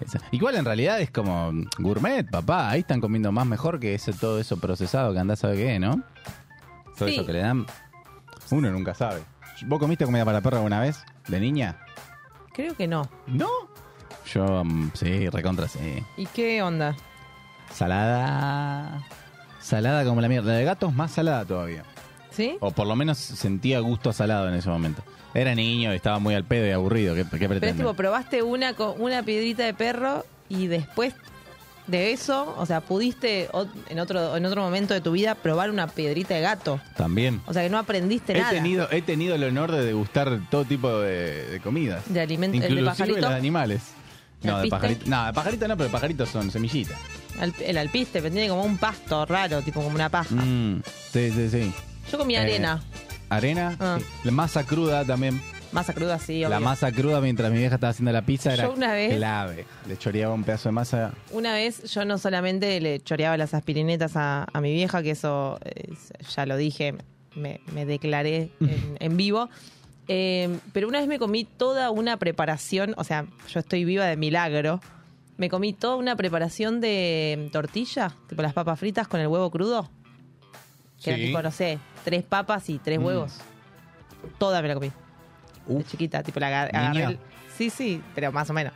esa- 0.00 0.20
Igual 0.32 0.56
en 0.56 0.64
realidad 0.64 1.00
es 1.00 1.10
como 1.10 1.52
gourmet, 1.78 2.28
papá. 2.30 2.70
Ahí 2.70 2.80
están 2.80 3.00
comiendo 3.00 3.32
más 3.32 3.46
mejor 3.46 3.80
que 3.80 3.94
ese, 3.94 4.12
todo 4.12 4.38
eso 4.40 4.58
procesado 4.58 5.12
que 5.12 5.18
andás 5.18 5.44
a 5.44 5.48
ver 5.48 5.56
qué, 5.56 5.78
¿no? 5.78 6.02
Todo 6.96 7.08
Sí. 7.08 7.14
eso 7.14 7.26
que 7.26 7.32
le 7.32 7.40
dan. 7.40 7.66
Uno 8.50 8.70
nunca 8.70 8.94
sabe. 8.94 9.22
¿Vos 9.66 9.78
comiste 9.78 10.04
comida 10.04 10.24
para 10.24 10.40
perro 10.40 10.56
alguna 10.58 10.80
vez? 10.80 11.04
¿De 11.26 11.40
niña? 11.40 11.76
Creo 12.54 12.74
que 12.76 12.86
no. 12.86 13.08
¿No? 13.26 13.48
Yo, 14.32 14.64
mm, 14.64 14.90
sí, 14.94 15.28
recontra, 15.28 15.68
sí. 15.68 16.02
¿Y 16.16 16.26
qué 16.26 16.62
onda? 16.62 16.94
Salada. 17.72 19.02
Salada 19.60 20.04
como 20.04 20.20
la 20.20 20.28
mierda. 20.28 20.52
La 20.52 20.58
de 20.58 20.64
gatos 20.64 20.92
más 20.94 21.10
salada 21.12 21.44
todavía. 21.44 21.84
¿Sí? 22.30 22.56
O 22.60 22.70
por 22.70 22.86
lo 22.86 22.94
menos 22.96 23.18
sentía 23.18 23.80
gusto 23.80 24.10
a 24.10 24.12
salado 24.12 24.48
en 24.48 24.54
ese 24.54 24.68
momento. 24.68 25.02
Era 25.34 25.54
niño 25.54 25.92
y 25.92 25.96
estaba 25.96 26.18
muy 26.18 26.34
al 26.34 26.44
pedo 26.44 26.66
y 26.66 26.70
aburrido. 26.70 27.14
¿Qué, 27.14 27.22
qué 27.24 27.28
Pero 27.30 27.44
es 27.44 27.48
pretende? 27.60 27.82
tipo, 27.82 27.94
probaste 27.94 28.42
una, 28.42 28.74
co- 28.74 28.94
una 28.98 29.22
piedrita 29.22 29.64
de 29.64 29.74
perro 29.74 30.24
y 30.48 30.66
después 30.68 31.14
de 31.88 32.12
eso, 32.12 32.54
o 32.56 32.64
sea, 32.66 32.80
pudiste 32.82 33.48
o- 33.52 33.66
en 33.88 33.98
otro, 33.98 34.36
en 34.36 34.46
otro 34.46 34.62
momento 34.62 34.94
de 34.94 35.00
tu 35.00 35.10
vida 35.12 35.34
probar 35.34 35.70
una 35.70 35.88
piedrita 35.88 36.34
de 36.34 36.40
gato. 36.42 36.80
También. 36.96 37.40
O 37.46 37.52
sea, 37.52 37.62
que 37.62 37.70
no 37.70 37.78
aprendiste 37.78 38.32
He 38.36 38.38
nada 38.40 38.50
tenido, 38.52 38.88
he 38.92 39.02
tenido 39.02 39.34
el 39.34 39.42
honor 39.44 39.72
de 39.72 39.84
degustar 39.84 40.38
todo 40.50 40.64
tipo 40.64 40.90
de, 41.00 41.46
de 41.48 41.60
comidas. 41.60 42.04
de 42.12 42.20
alimento, 42.20 42.56
el 42.58 42.62
de 42.62 42.68
Inclusive 42.68 42.90
pajarito. 43.06 43.20
los 43.20 43.30
animales. 43.30 43.80
No, 44.42 44.50
de 44.52 44.56
¿Alpiste? 44.58 44.70
pajarito. 44.76 45.06
No, 45.10 45.26
de 45.26 45.32
pajarito 45.32 45.66
no, 45.68 45.76
pero 45.76 45.88
de 45.88 45.92
pajaritos 45.92 46.28
son 46.28 46.50
semillitas. 46.52 46.96
Al- 47.40 47.54
el 47.60 47.76
alpiste, 47.78 48.20
pero 48.22 48.32
tiene 48.32 48.48
como 48.48 48.62
un 48.62 48.78
pasto 48.78 49.26
raro, 49.26 49.62
tipo 49.62 49.82
como 49.82 49.94
una 49.94 50.08
paja. 50.10 50.32
Mm, 50.34 50.82
sí, 51.12 51.30
sí, 51.32 51.48
sí. 51.50 51.72
Yo 52.12 52.18
comí 52.18 52.36
Eh, 52.36 52.38
arena. 52.38 52.80
Arena, 53.30 53.76
Ah. 53.80 53.96
sí. 53.98 54.04
la 54.24 54.30
masa 54.30 54.64
cruda 54.64 55.04
también. 55.04 55.40
Masa 55.70 55.92
cruda, 55.92 56.18
sí, 56.18 56.40
La 56.40 56.60
masa 56.60 56.90
cruda 56.92 57.20
mientras 57.20 57.52
mi 57.52 57.58
vieja 57.58 57.74
estaba 57.74 57.90
haciendo 57.90 58.10
la 58.12 58.22
pizza 58.22 58.54
era 58.54 58.64
Yo 58.64 58.72
una 58.72 58.92
vez- 58.94 59.14
clave. 59.14 59.66
Le 59.86 59.98
choreaba 59.98 60.32
un 60.34 60.42
pedazo 60.44 60.70
de 60.70 60.72
masa. 60.72 61.12
Una 61.30 61.52
vez 61.52 61.82
yo 61.92 62.04
no 62.06 62.16
solamente 62.16 62.80
le 62.80 63.00
choreaba 63.00 63.36
las 63.36 63.52
aspirinetas 63.52 64.16
a, 64.16 64.46
a 64.50 64.60
mi 64.62 64.72
vieja, 64.72 65.02
que 65.02 65.10
eso 65.10 65.58
eh, 65.64 65.92
ya 66.34 66.46
lo 66.46 66.56
dije, 66.56 66.94
me, 67.34 67.60
me 67.74 67.84
declaré 67.84 68.50
en, 68.60 68.96
en 69.00 69.16
vivo, 69.18 69.50
eh, 70.08 70.58
pero 70.72 70.88
una 70.88 71.00
vez 71.00 71.08
me 71.08 71.18
comí 71.18 71.44
toda 71.44 71.90
una 71.90 72.16
preparación, 72.16 72.94
o 72.96 73.04
sea, 73.04 73.26
yo 73.52 73.60
estoy 73.60 73.84
viva 73.84 74.06
de 74.06 74.16
milagro, 74.16 74.80
me 75.36 75.50
comí 75.50 75.74
toda 75.74 75.96
una 75.96 76.16
preparación 76.16 76.80
de 76.80 77.50
tortilla, 77.52 78.14
tipo 78.26 78.40
las 78.40 78.54
papas 78.54 78.80
fritas 78.80 79.06
con 79.06 79.20
el 79.20 79.26
huevo 79.28 79.50
crudo, 79.50 79.90
que 81.04 81.10
era 81.10 81.18
Sí. 81.18 81.26
tipo, 81.26 81.42
no 81.42 81.50
sé, 81.50 81.78
tres 82.04 82.22
papas 82.24 82.70
y 82.70 82.78
tres 82.78 82.98
Mm. 82.98 83.04
huevos. 83.04 83.34
Toda 84.38 84.62
me 84.62 84.68
la 84.68 84.74
comí. 84.74 84.90
Uf. 85.68 85.86
chiquita, 85.86 86.22
tipo 86.22 86.40
la 86.40 86.48
agar- 86.48 86.70
agarré. 86.74 87.04
El- 87.04 87.18
Sí, 87.56 87.70
sí, 87.70 88.02
pero 88.14 88.30
más 88.32 88.48
o 88.50 88.52
menos. 88.52 88.72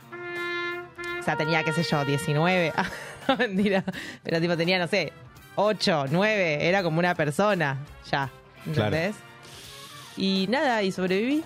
O 1.19 1.23
sea, 1.23 1.35
tenía, 1.37 1.63
qué 1.63 1.71
sé 1.73 1.83
yo, 1.83 2.03
19. 2.05 2.73
Ah, 3.27 3.35
mentira. 3.37 3.83
Pero 4.23 4.41
tipo 4.41 4.57
tenía, 4.57 4.77
no 4.79 4.87
sé, 4.87 5.13
8, 5.55 6.05
9. 6.11 6.67
Era 6.67 6.83
como 6.83 6.99
una 6.99 7.15
persona 7.15 7.77
ya. 8.11 8.29
¿Entendés? 8.65 9.15
Y 10.17 10.47
nada, 10.49 10.83
y 10.83 10.91
sobreviví. 10.91 11.43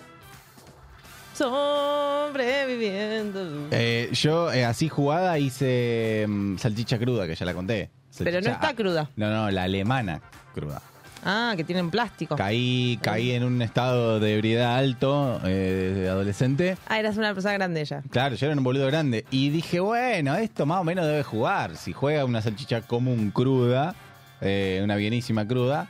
Sobreviviendo. 1.36 3.68
Eh, 3.72 4.10
yo 4.14 4.52
eh, 4.52 4.66
así 4.66 4.90
jugada 4.90 5.38
hice 5.40 6.26
mm, 6.28 6.58
salchicha 6.58 6.98
cruda, 6.98 7.28
que 7.28 7.36
ya 7.36 7.46
la 7.46 7.54
conté. 7.54 7.92
pero 8.18 8.42
no 8.42 8.50
está 8.50 8.74
cruda. 8.74 9.10
No, 9.16 9.30
no, 9.30 9.52
la 9.52 9.64
alemana 9.64 10.22
cruda. 10.54 10.82
Ah, 11.24 11.54
que 11.58 11.64
tienen 11.64 11.90
plástico. 11.90 12.36
Caí, 12.36 13.00
caí 13.02 13.32
en 13.32 13.44
un 13.44 13.62
estado 13.62 14.20
de 14.20 14.36
ebriedad 14.36 14.78
alto, 14.78 15.42
eh, 15.46 15.94
de 15.96 16.10
adolescente. 16.10 16.78
Ah, 16.88 17.00
eras 17.00 17.18
una 17.18 17.34
persona 17.34 17.54
grande 17.54 17.84
ya. 17.84 18.02
Claro, 18.10 18.36
yo 18.36 18.46
era 18.48 18.56
un 18.56 18.64
boludo 18.64 18.86
grande. 18.88 19.26
Y 19.32 19.50
dije, 19.50 19.80
bueno, 19.80 20.36
esto 20.36 20.66
más 20.66 20.80
o 20.80 20.84
menos 20.84 21.06
debe 21.06 21.24
jugar. 21.24 21.76
Si 21.76 21.92
juega 21.94 22.24
una 22.24 22.42
salchicha 22.42 22.82
común 22.82 23.32
cruda, 23.32 23.96
eh, 24.42 24.82
una 24.84 24.96
bienísima 24.96 25.48
cruda, 25.48 25.90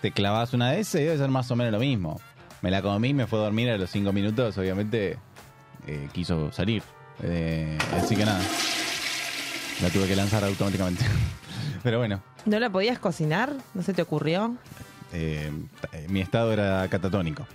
te 0.00 0.12
clavas 0.12 0.52
una 0.54 0.70
de 0.70 0.80
esas 0.80 1.00
y 1.00 1.04
debe 1.04 1.18
ser 1.18 1.30
más 1.30 1.50
o 1.50 1.56
menos 1.56 1.72
lo 1.72 1.80
mismo. 1.80 2.20
Me 2.62 2.70
la 2.70 2.82
comí, 2.82 3.14
me 3.14 3.26
fue 3.26 3.38
a 3.38 3.42
dormir 3.42 3.70
a 3.70 3.78
los 3.78 3.90
cinco 3.90 4.12
minutos, 4.12 4.56
obviamente 4.58 5.18
eh, 5.86 6.08
quiso 6.12 6.52
salir. 6.52 6.82
Eh, 7.22 7.78
así 7.96 8.14
que 8.16 8.24
nada, 8.24 8.40
la 9.82 9.90
tuve 9.90 10.06
que 10.06 10.16
lanzar 10.16 10.44
automáticamente. 10.44 11.04
Pero 11.82 11.98
bueno, 11.98 12.20
¿No 12.48 12.58
la 12.58 12.70
podías 12.70 12.98
cocinar? 12.98 13.52
¿No 13.74 13.82
se 13.82 13.92
te 13.92 14.02
ocurrió? 14.02 14.56
eh, 15.12 15.50
eh, 15.92 16.06
mi 16.08 16.20
estado 16.20 16.52
era 16.52 16.86
catatónico. 16.88 17.46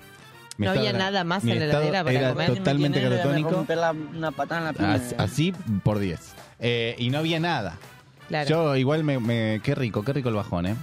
Mi 0.57 0.65
No 0.65 0.71
había 0.71 0.93
nada 0.93 1.23
más 1.23 1.43
en 1.43 1.49
la 1.59 1.65
heladera 1.65 2.03
para 2.03 2.19
era 2.19 2.29
comer. 2.29 2.55
totalmente 2.55 3.01
catatónico. 3.01 3.49
romper 3.51 3.77
la- 3.77 3.91
una 3.91 4.31
patada 4.31 4.61
en 4.61 4.65
la 4.67 4.73
pierna. 4.73 4.93
As- 4.95 5.15
Así 5.17 5.51
por 5.83 5.99
10. 5.99 6.33
Eh, 6.59 6.95
y 6.99 7.09
no 7.09 7.17
había 7.19 7.39
nada. 7.39 7.77
Claro. 8.27 8.47
Yo 8.49 8.75
igual 8.75 9.03
me, 9.03 9.19
me- 9.19 9.59
Qué 9.63 9.73
rico, 9.75 10.03
qué 10.03 10.13
rico 10.13 10.29
el 10.29 10.35
bajón, 10.35 10.65
¿eh? 10.67 10.75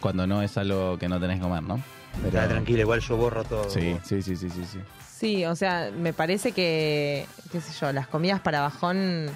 Cuando 0.00 0.26
no 0.26 0.42
es 0.42 0.56
algo 0.58 0.98
que 0.98 1.08
no 1.08 1.18
tenés 1.20 1.36
que 1.38 1.42
comer, 1.42 1.62
¿no? 1.62 1.80
Pero- 2.22 2.28
Está 2.28 2.48
tranquilo, 2.48 2.80
igual 2.80 3.00
yo 3.00 3.16
borro 3.16 3.44
todo. 3.44 3.70
Sí, 3.70 3.96
sí, 4.04 4.20
sí, 4.22 4.36
sí, 4.36 4.50
sí. 4.50 4.62
sí. 4.70 4.78
Sí, 5.16 5.44
o 5.46 5.54
sea, 5.56 5.90
me 5.96 6.12
parece 6.12 6.50
que, 6.52 7.26
qué 7.52 7.60
sé 7.60 7.72
yo, 7.80 7.92
las 7.92 8.06
comidas 8.08 8.40
para 8.40 8.60
bajón... 8.60 9.28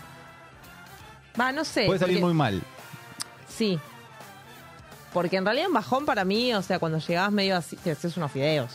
Va, 1.41 1.53
no 1.53 1.65
sé. 1.65 1.87
Puede 1.87 2.01
salir 2.01 2.17
porque- 2.17 2.25
muy 2.25 2.35
mal. 2.35 2.63
Sí. 3.49 3.79
Porque 5.13 5.37
en 5.37 5.45
realidad 5.45 5.69
un 5.69 5.75
bajón 5.75 6.05
para 6.05 6.25
mí, 6.25 6.53
o 6.55 6.63
sea, 6.63 6.79
cuando 6.79 6.99
llegabas 6.99 7.33
medio 7.33 7.57
así, 7.57 7.77
te 7.77 7.91
haces 7.93 8.17
unos 8.17 8.31
fideos. 8.31 8.73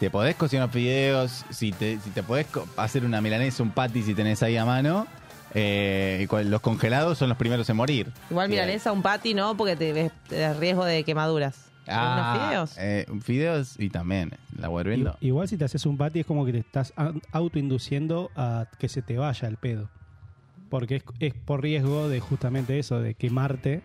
Te 0.00 0.10
podés 0.10 0.34
cocinar 0.36 0.68
fideos, 0.70 1.44
si 1.50 1.72
te, 1.72 1.98
si 2.00 2.10
te 2.10 2.22
podés 2.22 2.46
hacer 2.76 3.04
una 3.04 3.20
milanesa, 3.20 3.62
un 3.62 3.70
patty 3.70 4.02
si 4.02 4.14
tenés 4.14 4.42
ahí 4.42 4.56
a 4.56 4.64
mano. 4.64 5.06
eh, 5.54 6.26
los 6.44 6.60
congelados 6.60 7.16
son 7.16 7.28
los 7.30 7.38
primeros 7.38 7.68
en 7.70 7.76
morir. 7.76 8.12
Igual 8.28 8.48
milanesa, 8.50 8.92
un 8.92 9.00
patty, 9.00 9.32
¿no? 9.32 9.56
Porque 9.56 9.74
te 9.76 9.92
ves 9.92 10.12
te 10.28 10.52
riesgo 10.54 10.84
de 10.84 11.02
quemaduras. 11.04 11.56
Ah, 11.88 12.32
unos 12.34 12.48
fideos. 12.48 12.74
eh, 12.78 13.06
fideos 13.22 13.76
y 13.78 13.88
también 13.88 14.32
la. 14.58 14.68
I- 14.68 15.26
Igual 15.28 15.48
si 15.48 15.56
te 15.56 15.64
haces 15.64 15.86
un 15.86 15.96
patty 15.96 16.20
es 16.20 16.26
como 16.26 16.44
que 16.44 16.52
te 16.52 16.58
estás 16.58 16.92
autoinduciendo 17.32 18.30
a 18.34 18.66
que 18.78 18.88
se 18.88 19.02
te 19.02 19.16
vaya 19.16 19.48
el 19.48 19.56
pedo. 19.56 19.88
Porque 20.68 20.96
es, 20.96 21.04
es 21.20 21.32
por 21.34 21.62
riesgo 21.62 22.08
de 22.08 22.18
justamente 22.20 22.78
eso, 22.78 23.00
de 23.00 23.14
quemarte. 23.14 23.82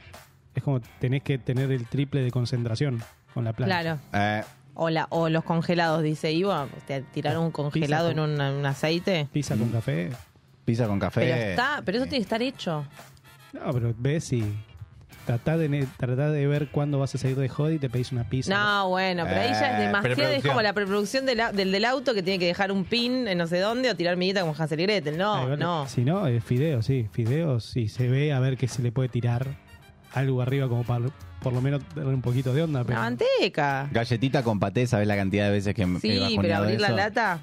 Es 0.55 0.63
como 0.63 0.81
tenés 0.99 1.23
que 1.23 1.37
tener 1.37 1.71
el 1.71 1.85
triple 1.87 2.21
de 2.21 2.31
concentración 2.31 3.01
con 3.33 3.45
la 3.45 3.53
plancha. 3.53 3.81
Claro. 3.81 3.99
Eh, 4.13 4.43
O, 4.73 4.89
la, 4.89 5.07
o 5.09 5.29
los 5.29 5.43
congelados, 5.43 6.01
dice 6.03 6.31
Ivo. 6.31 6.67
Te 6.87 7.01
tiraron 7.01 7.43
un 7.45 7.51
congelado 7.51 8.09
en 8.09 8.17
con- 8.17 8.31
un, 8.31 8.41
un 8.41 8.65
aceite. 8.65 9.27
Pizza 9.31 9.55
con 9.55 9.69
café. 9.69 10.09
pizza 10.65 10.87
con 10.87 10.99
café. 10.99 11.21
Pero 11.21 11.35
está, 11.35 11.81
pero 11.85 11.97
eso 11.97 12.05
tiene 12.05 12.19
que 12.19 12.23
estar 12.23 12.41
hecho. 12.41 12.85
No, 13.53 13.71
pero 13.73 13.93
ves 13.97 14.31
y 14.31 14.43
tratá 15.25 15.57
de, 15.57 15.87
tratá 15.97 16.29
de 16.31 16.47
ver 16.47 16.69
cuándo 16.69 16.99
vas 16.99 17.13
a 17.15 17.17
salir 17.17 17.35
de 17.37 17.49
joda 17.49 17.73
y 17.73 17.79
te 17.79 17.89
pedís 17.89 18.11
una 18.13 18.23
pizza. 18.23 18.53
No, 18.57 18.89
bueno, 18.89 19.23
pero 19.27 19.41
ahí 19.41 19.49
ya 19.51 19.73
es 19.73 19.79
Eh, 19.79 19.85
demasiado. 19.87 20.31
Es 20.31 20.43
como 20.45 20.61
la 20.61 20.73
preproducción 20.73 21.25
del, 21.25 21.41
del, 21.53 21.71
del 21.71 21.85
auto 21.85 22.13
que 22.13 22.23
tiene 22.23 22.39
que 22.39 22.45
dejar 22.47 22.71
un 22.71 22.85
pin 22.85 23.27
en 23.27 23.37
no 23.37 23.47
sé 23.47 23.59
dónde 23.59 23.89
o 23.89 23.95
tirar 23.95 24.15
miguita 24.17 24.41
como 24.41 24.55
Hansel 24.57 24.79
y 24.79 24.83
Gretel. 24.83 25.17
No, 25.17 25.55
no. 25.57 25.87
Si 25.87 26.03
no, 26.05 26.27
es 26.27 26.43
fideos, 26.43 26.85
sí. 26.85 27.07
Fideos, 27.11 27.65
sí. 27.65 27.87
Se 27.89 28.07
ve 28.09 28.31
a 28.33 28.39
ver 28.39 28.57
qué 28.57 28.67
se 28.69 28.81
le 28.81 28.91
puede 28.93 29.09
tirar 29.09 29.47
algo 30.13 30.41
arriba 30.41 30.67
como 30.67 30.83
para 30.83 31.05
por 31.41 31.53
lo 31.53 31.61
menos 31.61 31.81
darle 31.95 32.13
un 32.13 32.21
poquito 32.21 32.53
de 32.53 32.61
onda. 32.63 32.79
La 32.79 32.85
Pero 32.85 32.99
manteca. 32.99 33.89
Galletita 33.91 34.43
con 34.43 34.59
paté, 34.59 34.85
¿sabes 34.87 35.07
la 35.07 35.15
cantidad 35.15 35.45
de 35.45 35.51
veces 35.51 35.73
que 35.73 35.85
me 35.85 35.97
he 35.97 36.01
Sí, 36.01 36.37
pero 36.39 36.55
abrir 36.57 36.79
la 36.79 36.89
lata. 36.91 37.39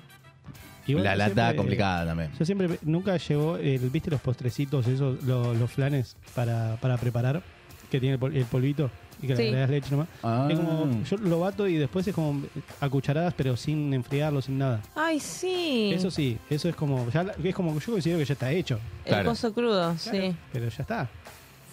igual 0.86 1.04
la 1.04 1.16
lata 1.16 1.34
siempre- 1.34 1.56
complicada 1.56 2.06
también. 2.06 2.30
Yo 2.38 2.44
siempre, 2.44 2.78
nunca 2.82 3.16
llevó, 3.16 3.56
el, 3.56 3.78
¿viste 3.90 4.10
los 4.10 4.20
postrecitos, 4.20 4.86
esos, 4.86 5.22
lo- 5.24 5.52
los 5.54 5.70
flanes 5.70 6.16
para, 6.34 6.76
para 6.80 6.96
preparar? 6.96 7.42
Que 7.90 7.98
tiene 8.00 8.14
el, 8.14 8.18
pol- 8.20 8.36
el 8.36 8.44
polvito 8.44 8.90
y 9.22 9.26
que 9.26 9.34
Sí. 9.34 9.44
le 9.50 9.56
das 9.60 9.70
leche 9.70 9.90
nomás. 9.90 10.08
Ah. 10.22 10.46
Es 10.50 10.58
como, 10.58 11.02
yo 11.02 11.16
lo 11.16 11.40
bato 11.40 11.66
y 11.66 11.74
después 11.76 12.06
es 12.06 12.14
como 12.14 12.42
a 12.80 12.88
cucharadas, 12.90 13.32
pero 13.34 13.56
sin 13.56 13.92
enfriarlo, 13.94 14.40
sin 14.42 14.58
nada. 14.58 14.80
Ay, 14.94 15.18
sí. 15.18 15.90
Eso 15.94 16.10
sí, 16.10 16.38
eso 16.50 16.68
es 16.68 16.76
como, 16.76 17.08
ya, 17.10 17.24
la- 17.24 17.34
es 17.42 17.54
como, 17.54 17.76
yo 17.80 17.92
considero 17.92 18.18
que 18.18 18.26
ya 18.26 18.34
está 18.34 18.52
hecho. 18.52 18.78
El 19.04 19.12
Claro. 19.14 19.30
coso 19.30 19.52
crudo, 19.54 19.96
sí. 19.98 20.36
Pero 20.52 20.68
ya 20.68 20.82
está. 20.82 21.08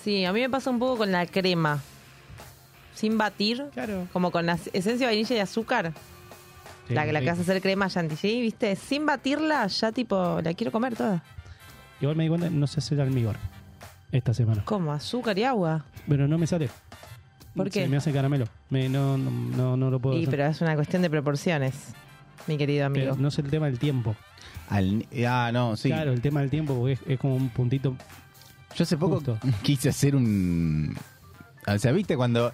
Sí, 0.05 0.23
a 0.23 0.31
mí 0.31 0.39
me 0.39 0.49
pasa 0.51 0.69
un 0.69 0.77
poco 0.77 0.97
con 0.99 1.11
la 1.11 1.25
crema. 1.25 1.81
Sin 2.93 3.17
batir, 3.17 3.65
Claro. 3.73 4.07
como 4.13 4.29
con 4.31 4.45
la 4.45 4.53
esencia 4.53 4.93
de 4.93 5.05
vainilla 5.07 5.35
y 5.35 5.39
azúcar. 5.39 5.93
Sí, 6.87 6.93
la, 6.93 7.05
la 7.07 7.21
que 7.21 7.29
hace 7.31 7.41
hacer 7.41 7.59
crema 7.59 7.89
chantilly, 7.89 8.39
¿viste? 8.41 8.75
Sin 8.75 9.07
batirla, 9.07 9.65
ya 9.65 9.91
tipo, 9.91 10.39
la 10.43 10.53
quiero 10.53 10.71
comer 10.71 10.95
toda. 10.95 11.23
Igual 11.99 12.15
me 12.17 12.23
di 12.23 12.29
cuenta, 12.29 12.49
no 12.51 12.67
sé 12.67 12.79
hacer 12.81 13.01
almíbar 13.01 13.37
esta 14.11 14.31
semana. 14.35 14.63
Como 14.63 14.93
azúcar 14.93 15.37
y 15.39 15.43
agua. 15.43 15.85
Pero 16.07 16.27
no 16.27 16.37
me 16.37 16.45
sale. 16.45 16.69
¿Por 17.55 17.71
qué? 17.71 17.83
Se 17.85 17.87
me 17.89 17.97
hace 17.97 18.11
caramelo. 18.13 18.45
Me, 18.69 18.87
no, 18.89 19.17
no, 19.17 19.31
no, 19.31 19.75
no 19.75 19.89
lo 19.89 19.99
puedo 19.99 20.15
Y, 20.17 20.21
hacer. 20.21 20.29
pero 20.29 20.45
es 20.45 20.61
una 20.61 20.75
cuestión 20.75 21.01
de 21.01 21.09
proporciones, 21.09 21.73
mi 22.45 22.57
querido 22.57 22.85
amigo. 22.85 23.05
Pero 23.13 23.15
no 23.21 23.31
sé 23.31 23.41
el 23.41 23.49
tema 23.49 23.65
del 23.65 23.79
tiempo. 23.79 24.15
Al- 24.69 25.07
ah, 25.27 25.49
no, 25.51 25.75
sí. 25.75 25.89
Claro, 25.89 26.11
el 26.13 26.21
tema 26.21 26.41
del 26.41 26.51
tiempo 26.51 26.75
porque 26.77 26.93
es, 26.93 26.99
es 27.07 27.19
como 27.19 27.35
un 27.35 27.49
puntito. 27.49 27.95
Yo 28.75 28.83
hace 28.83 28.97
poco 28.97 29.15
Justo. 29.15 29.39
quise 29.63 29.89
hacer 29.89 30.15
un... 30.15 30.95
O 31.67 31.77
sea, 31.79 31.91
¿viste 31.91 32.15
cuando... 32.15 32.51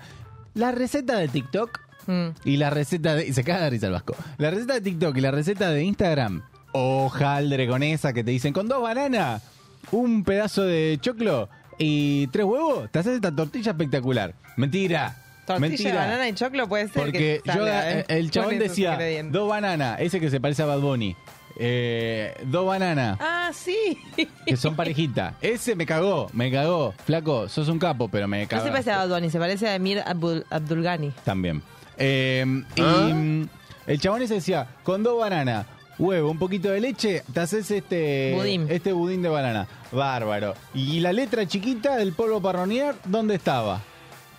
La 0.53 0.71
receta 0.71 1.17
de 1.17 1.27
TikTok 1.27 1.79
Mm. 2.07 2.29
y 2.45 2.57
la 2.57 2.69
receta 2.71 3.13
de... 3.15 3.27
y 3.27 3.33
Se 3.33 3.43
caga 3.43 3.65
de 3.65 3.69
risa 3.69 3.85
el 3.87 3.93
vasco. 3.93 4.15
La 4.37 4.49
receta 4.49 4.73
de 4.73 4.81
TikTok 4.81 5.15
y 5.17 5.21
la 5.21 5.31
receta 5.31 5.69
de 5.69 5.83
Instagram. 5.83 6.41
Hojaldre 6.73 7.67
con 7.67 7.83
esa 7.83 8.11
que 8.13 8.23
te 8.23 8.31
dicen 8.31 8.53
con 8.53 8.67
dos 8.67 8.81
bananas, 8.81 9.43
un 9.91 10.23
pedazo 10.23 10.63
de 10.63 10.97
choclo 11.01 11.49
y 11.77 12.27
tres 12.27 12.45
huevos, 12.45 12.89
te 12.91 12.99
haces 12.99 13.15
esta 13.15 13.35
tortilla 13.35 13.71
espectacular. 13.71 14.33
Mentira. 14.55 15.15
Tortilla, 15.45 15.59
mentira. 15.69 15.95
banana 15.95 16.29
y 16.29 16.33
choclo 16.33 16.67
puede 16.69 16.87
ser 16.87 17.03
Porque 17.03 17.41
que 17.43 17.49
yo, 17.49 17.53
salga, 17.53 17.91
eh, 17.91 17.99
¿eh? 17.99 18.05
el 18.07 18.31
chabón 18.31 18.57
decía, 18.59 18.97
dos 19.29 19.49
bananas, 19.49 19.99
ese 19.99 20.19
que 20.19 20.29
se 20.29 20.39
parece 20.39 20.63
a 20.63 20.67
Bad 20.67 20.79
Bunny. 20.79 21.15
Eh, 21.57 22.33
dos 22.45 22.65
bananas. 22.65 23.17
Ah, 23.21 23.51
sí. 23.53 23.97
Que 24.45 24.57
son 24.57 24.75
parejitas. 24.75 25.33
Ese 25.41 25.75
me 25.75 25.85
cagó, 25.85 26.29
me 26.33 26.51
cagó. 26.51 26.93
Flaco, 27.05 27.47
sos 27.49 27.67
un 27.69 27.79
capo, 27.79 28.07
pero 28.09 28.27
me 28.27 28.43
No 28.43 28.47
cagó. 28.49 28.63
se 28.65 28.71
parece 28.71 28.91
a 28.91 28.97
Bad 28.97 29.09
Bunny, 29.09 29.29
se 29.29 29.39
parece 29.39 29.67
a 29.67 29.75
Emir 29.75 30.01
Abdul, 30.05 30.45
Abdulgani. 30.49 31.11
También. 31.23 31.61
Eh, 31.97 32.45
Y 32.75 32.81
mm, 32.81 33.49
el 33.87 33.99
chabón 33.99 34.21
ese 34.21 34.35
decía, 34.35 34.67
con 34.83 35.03
dos 35.03 35.19
bananas, 35.19 35.65
huevo, 35.99 36.31
un 36.31 36.39
poquito 36.39 36.69
de 36.69 36.79
leche, 36.81 37.23
te 37.33 37.39
haces 37.41 37.69
este 37.69 38.33
Budín. 38.35 38.65
este 38.69 38.93
budín 38.93 39.21
de 39.21 39.29
banana. 39.29 39.67
Bárbaro. 39.91 40.55
Y 40.73 40.99
la 41.01 41.11
letra 41.13 41.45
chiquita 41.45 41.97
del 41.97 42.13
polvo 42.13 42.41
para 42.41 42.61
hornear, 42.61 42.95
¿dónde 43.05 43.35
estaba? 43.35 43.81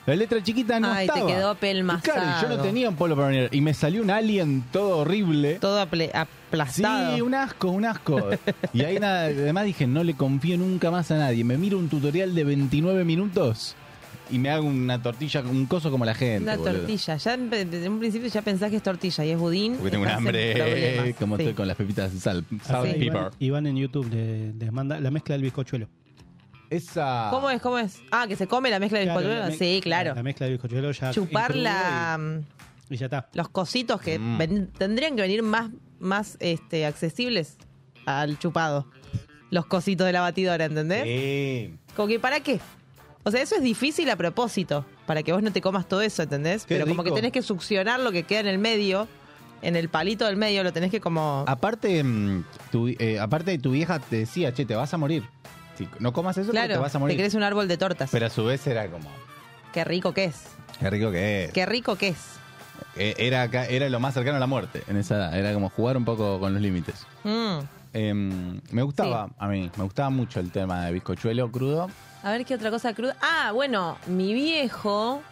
La 0.05 0.17
letra 0.17 0.43
chiquita 0.43 0.81
no 0.81 0.93
Ay, 0.93 1.07
te 1.07 1.13
estaba. 1.13 1.27
quedó 1.31 1.37
Y 1.37 1.37
claro, 1.37 1.53
y 1.53 1.55
yo 1.55 1.61
pelmazado. 1.61 2.57
no 2.57 2.63
tenía 2.63 2.89
un 2.89 2.97
polo 2.97 3.15
para 3.15 3.29
venir. 3.29 3.49
Y 3.53 3.61
me 3.61 3.73
salió 3.73 4.03
un 4.03 4.11
alien 4.11 4.65
todo 4.73 4.99
horrible. 4.99 5.59
Todo 5.61 5.81
aplastado. 5.81 7.15
Sí, 7.15 7.21
un 7.21 7.35
asco, 7.35 7.71
un 7.71 7.85
asco. 7.85 8.21
y 8.73 8.83
ahí 8.83 8.99
nada, 8.99 9.27
además 9.27 9.65
dije, 9.65 9.87
no 9.87 10.03
le 10.03 10.15
confío 10.15 10.59
nunca 10.59 10.91
más 10.91 11.11
a 11.13 11.19
nadie. 11.19 11.45
Me 11.45 11.57
miro 11.57 11.79
un 11.79 11.89
tutorial 11.89 12.35
de 12.35 12.43
29 12.45 13.05
minutos 13.05 13.77
y 14.31 14.39
me 14.39 14.51
hago 14.51 14.67
una 14.67 15.01
tortilla, 15.01 15.41
un 15.43 15.67
coso 15.67 15.91
como 15.91 16.05
la 16.05 16.15
gente. 16.15 16.43
Una 16.43 16.57
boludo. 16.57 16.73
tortilla. 16.79 17.17
Ya 17.17 17.35
en- 17.35 17.51
desde 17.51 17.89
un 17.89 17.99
principio 18.01 18.29
ya 18.29 18.43
pensás 18.43 18.71
que 18.71 18.77
es 18.79 18.83
tortilla 18.83 19.25
y 19.25 19.31
es 19.31 19.39
budín. 19.39 19.75
Porque 19.77 19.91
tengo 19.93 20.05
un 20.05 20.11
hambre, 20.11 21.15
como 21.19 21.37
Sí. 21.37 21.43
estoy 21.43 21.55
con 21.55 21.69
las 21.69 21.77
pepitas 21.77 22.13
de 22.13 22.19
sal. 22.19 22.45
Pepper. 22.45 23.03
Iván, 23.03 23.31
Iván 23.39 23.67
en 23.67 23.77
YouTube 23.77 24.09
le- 24.13 24.53
les 24.55 24.73
manda 24.73 24.99
la 24.99 25.11
mezcla 25.13 25.35
del 25.35 25.43
bizcochuelo. 25.43 25.87
Esa. 26.77 27.29
¿Cómo 27.31 27.51
es? 27.51 27.61
¿Cómo 27.61 27.79
es? 27.79 28.01
Ah, 28.11 28.27
que 28.27 28.37
se 28.37 28.47
come 28.47 28.71
la 28.71 28.79
mezcla 28.79 28.99
de 28.99 29.05
Claro, 29.07 29.21
bizcochuelo. 29.21 29.47
me- 29.51 29.57
Sí, 29.57 29.81
claro. 29.83 30.15
La 30.15 30.23
mezcla 30.23 30.47
del 30.47 30.55
bizcochuelo 30.55 30.91
ya. 30.93 31.11
Chupar 31.13 31.55
la, 31.55 32.19
Y, 32.89 32.95
y 32.95 32.97
ya 32.97 33.07
está. 33.07 33.29
los 33.35 33.49
cositos 33.49 34.01
que 34.01 34.19
Mm. 34.19 34.39
ven- 34.39 34.67
tendrían 34.79 35.15
que 35.17 35.23
venir 35.23 35.43
más, 35.43 35.71
más 36.01 36.37
este, 36.41 36.87
accesibles 36.87 37.57
al 38.07 38.39
chupado. 38.39 38.87
Los 39.51 39.67
cositos 39.67 40.07
de 40.07 40.13
la 40.13 40.23
batidora, 40.23 40.65
¿entendés? 40.65 41.05
Sí. 41.05 41.75
Como 41.95 42.09
que, 42.09 42.19
¿para 42.19 42.41
qué? 42.41 42.59
O 43.25 43.31
sea, 43.31 43.43
eso 43.43 43.55
es 43.55 43.63
difícil 43.63 44.09
a 44.11 44.17
propósito, 44.17 44.85
para 45.07 45.23
que 45.23 45.33
vos 45.33 45.43
no 45.43 45.53
te 45.53 45.61
comas 45.61 45.87
todo 45.87 46.01
eso, 46.03 46.23
¿entendés? 46.23 46.65
Qué 46.65 46.75
Pero 46.77 46.87
como 46.89 47.05
que 47.05 47.13
tenés 47.13 47.31
que 47.33 47.43
succionar 47.43 48.01
lo 48.01 48.11
que 48.11 48.23
queda 48.25 48.41
en 48.41 48.47
el 48.49 48.59
medio, 48.59 49.07
en 49.61 49.77
el 49.77 49.89
palito 49.91 50.25
del 50.25 50.37
medio, 50.37 50.65
lo 50.65 50.73
tenés 50.73 50.91
que 50.91 51.01
como... 51.01 51.45
Aparte, 51.47 52.03
mm, 52.03 52.45
tu, 52.73 52.89
eh, 52.89 53.21
aparte, 53.21 53.57
tu 53.59 53.71
vieja 53.73 54.01
te 54.01 54.17
decía, 54.17 54.53
che, 54.53 54.65
te 54.65 54.75
vas 54.75 54.93
a 54.93 54.97
morir. 54.99 55.23
No 55.99 56.13
comas 56.13 56.37
eso, 56.37 56.47
porque 56.47 56.59
claro, 56.59 56.75
te 56.75 56.81
vas 56.81 56.91
a 56.91 56.93
te 56.93 56.99
morir. 56.99 57.17
crece 57.17 57.37
un 57.37 57.43
árbol 57.43 57.69
de 57.69 57.77
tortas. 57.79 58.11
Pero 58.11 58.27
a 58.27 58.31
su 58.31 58.45
vez 58.45 58.67
era 58.67 58.89
como, 58.89 59.11
Qué 59.73 59.85
rico 59.85 60.13
que 60.13 60.25
es. 60.25 60.43
qué 60.81 60.91
rico 60.91 61.11
que 61.11 61.45
es. 61.45 61.53
Qué 61.53 61.67
rico 61.67 61.97
que 61.97 62.09
es. 62.09 62.19
Eh, 62.97 63.15
Era, 63.19 63.45
era 63.45 63.89
lo 63.89 64.01
más 64.01 64.13
cercano 64.15 64.37
a 64.37 64.41
la 64.41 64.47
muerte 64.47 64.83
en 64.89 64.97
esa 64.99 65.15
edad. 65.17 65.39
Era 65.39 65.55
como 65.55 65.71
jugar 65.71 65.97
un 65.97 66.05
poco 66.05 66.39
con 66.41 66.53
los 66.53 66.61
límites. 66.63 67.07
Mm. 67.25 67.59
Em, 67.95 68.61
me 68.71 68.83
gustaba, 68.83 69.29
a 69.39 69.49
mí, 69.49 69.71
me 69.77 69.85
gustaba 69.85 70.11
mucho 70.11 70.41
el 70.41 70.51
tema 70.51 70.87
de 70.87 70.93
bizcochuelo 70.93 71.51
crudo. 71.51 71.89
A 72.23 72.31
ver 72.31 72.45
qué 72.45 72.55
otra 72.55 72.71
cosa 72.71 72.93
cruda. 72.95 73.17
Ah, 73.21 73.53
bueno, 73.53 73.97
mi 74.07 74.33
viejo, 74.35 75.23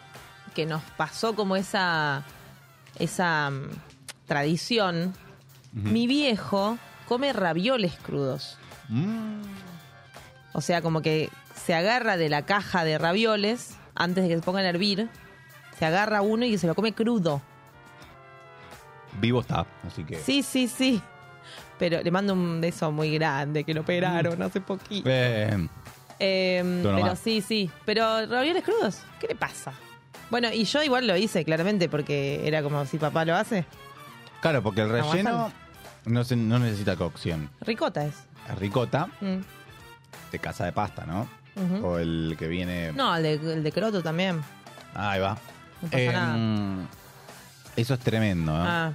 que 0.55 0.65
nos 0.65 0.81
pasó 0.97 1.35
como 1.35 1.55
esa, 1.55 2.23
esa 2.99 3.49
mm, 3.49 3.69
tradición, 4.27 5.13
mi 5.73 6.05
viejo 6.07 6.77
come 7.07 7.31
ravioles 7.33 7.93
crudos. 8.03 8.57
Mm. 8.89 9.41
O 10.53 10.61
sea, 10.61 10.81
como 10.81 11.01
que 11.01 11.29
se 11.55 11.73
agarra 11.73 12.17
de 12.17 12.29
la 12.29 12.43
caja 12.45 12.83
de 12.83 12.97
ravioles 12.97 13.75
antes 13.95 14.23
de 14.23 14.29
que 14.29 14.35
se 14.37 14.41
pongan 14.41 14.65
a 14.65 14.69
hervir, 14.69 15.09
se 15.77 15.85
agarra 15.85 16.21
uno 16.21 16.45
y 16.45 16.57
se 16.57 16.67
lo 16.67 16.75
come 16.75 16.93
crudo. 16.93 17.41
Vivo 19.19 19.41
está, 19.41 19.65
así 19.85 20.03
que... 20.03 20.15
Sí, 20.19 20.41
sí, 20.43 20.67
sí. 20.67 21.01
Pero 21.77 22.01
le 22.01 22.11
mando 22.11 22.33
un 22.33 22.61
beso 22.61 22.91
muy 22.91 23.13
grande 23.17 23.63
que 23.63 23.73
lo 23.73 23.81
operaron 23.81 24.41
hace 24.41 24.61
poquito. 24.61 25.09
Eh, 25.09 25.67
Eh, 26.19 26.79
Tú 26.83 26.89
pero 26.95 27.15
sí, 27.15 27.41
sí. 27.41 27.69
Pero 27.85 28.25
ravioles 28.27 28.63
crudos, 28.63 28.99
¿qué 29.19 29.27
le 29.27 29.35
pasa? 29.35 29.73
Bueno, 30.29 30.49
y 30.53 30.63
yo 30.63 30.81
igual 30.83 31.07
lo 31.07 31.17
hice, 31.17 31.43
claramente, 31.43 31.89
porque 31.89 32.47
era 32.47 32.61
como 32.63 32.85
si 32.85 32.97
papá 32.97 33.25
lo 33.25 33.35
hace. 33.35 33.65
claro, 34.39 34.61
porque 34.63 34.81
el 34.81 34.89
relleno 34.89 35.51
no, 36.05 36.23
se- 36.23 36.35
no 36.37 36.59
necesita 36.59 36.95
cocción. 36.95 37.49
Ricota 37.61 38.05
es. 38.05 38.15
Es 38.49 38.57
ricota 38.59 39.07
Mm, 39.19 39.37
de 40.31 40.39
casa 40.39 40.65
de 40.65 40.71
pasta, 40.71 41.05
¿no? 41.05 41.27
ujú. 41.55 41.85
O 41.85 41.97
el 41.99 42.35
que 42.39 42.47
viene... 42.47 42.91
No, 42.93 43.15
el 43.15 43.23
de, 43.23 43.33
el 43.53 43.63
de 43.63 43.71
croto 43.71 44.01
también. 44.01 44.41
Ahí 44.93 45.19
va. 45.19 45.37
No 45.81 45.89
pasa 45.89 46.11
nada. 46.11 46.35
Em, 46.35 46.87
Eso 47.75 47.93
es 47.95 47.99
tremendo, 47.99 48.51
¿no? 48.57 48.63
Ah, 48.65 48.93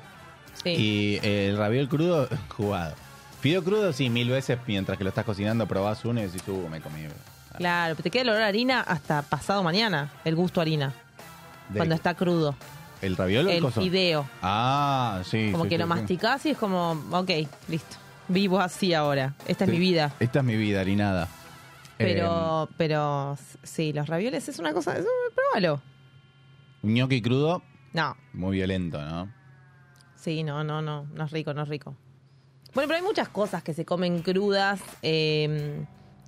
sí. 0.63 0.71
Y 0.71 1.21
el 1.27 1.57
raviol 1.59 1.89
crudo, 1.89 2.29
jugado. 2.57 2.95
Fideo 3.41 3.63
crudo, 3.63 3.93
sí, 3.93 4.09
mil 4.11 4.31
veces 4.31 4.59
mientras 4.67 4.97
que 4.99 5.05
lo 5.05 5.11
estás 5.11 5.25
cocinando, 5.25 5.67
probás 5.67 6.05
uno 6.05 6.21
y 6.21 6.25
decís, 6.25 6.43
uh, 6.49 6.69
me 6.69 6.81
comí. 6.81 7.07
Claro, 7.59 7.95
te 7.97 8.11
queda 8.11 8.23
el 8.23 8.29
olor 8.31 8.43
a 8.43 8.47
harina 8.49 8.81
hasta 8.81 9.23
pasado 9.23 9.63
mañana, 9.63 10.11
el 10.25 10.35
gusto 10.35 10.61
a 10.61 10.63
harina, 10.63 10.93
De- 11.69 11.79
cuando 11.79 11.95
está 11.95 12.15
crudo. 12.15 12.55
¿El 13.03 13.17
raviol 13.17 13.47
o 13.47 13.51
el 13.51 13.57
El 13.57 13.63
coso? 13.63 13.81
fideo. 13.83 14.27
Ah, 14.43 15.21
sí. 15.25 15.51
Como 15.53 15.65
sí, 15.65 15.69
que 15.71 15.75
sí, 15.77 15.79
lo 15.79 15.85
sí. 15.85 15.89
masticás 15.89 16.47
y 16.47 16.51
es 16.51 16.59
como, 16.59 16.93
ok, 17.13 17.31
listo. 17.69 17.97
Vivo 18.29 18.61
así 18.61 18.93
ahora. 18.95 19.35
Esta 19.47 19.65
es 19.65 19.71
mi 19.71 19.79
vida. 19.79 20.13
Esta 20.21 20.41
es 20.41 20.45
mi 20.45 20.57
vida, 20.57 20.81
harinada. 20.81 21.29
Pero, 21.99 22.69
pero 22.77 23.39
sí, 23.63 23.93
los 23.93 24.09
ravioles 24.09 24.49
es 24.49 24.59
una 24.59 24.73
cosa. 24.73 24.97
Eso, 24.99 25.09
pruébalo. 25.35 25.81
Eh, 26.83 26.87
gnocchi 26.89 27.23
crudo, 27.23 27.63
No, 27.93 28.17
muy 28.33 28.57
violento, 28.59 29.01
¿no? 29.03 29.33
sí, 30.15 30.43
no, 30.43 30.65
no, 30.65 30.83
no. 30.83 31.07
No 31.15 31.25
es 31.25 31.31
rico, 31.31 31.55
no 31.55 31.63
es 31.63 31.69
rico. 31.69 31.95
Bueno, 32.75 32.89
pero 32.89 32.99
hay 32.99 33.03
muchas 33.05 33.29
cosas 33.29 33.63
que 33.63 33.73
se 33.73 33.85
comen 33.85 34.21
crudas 34.23 34.81
eh, 35.01 35.85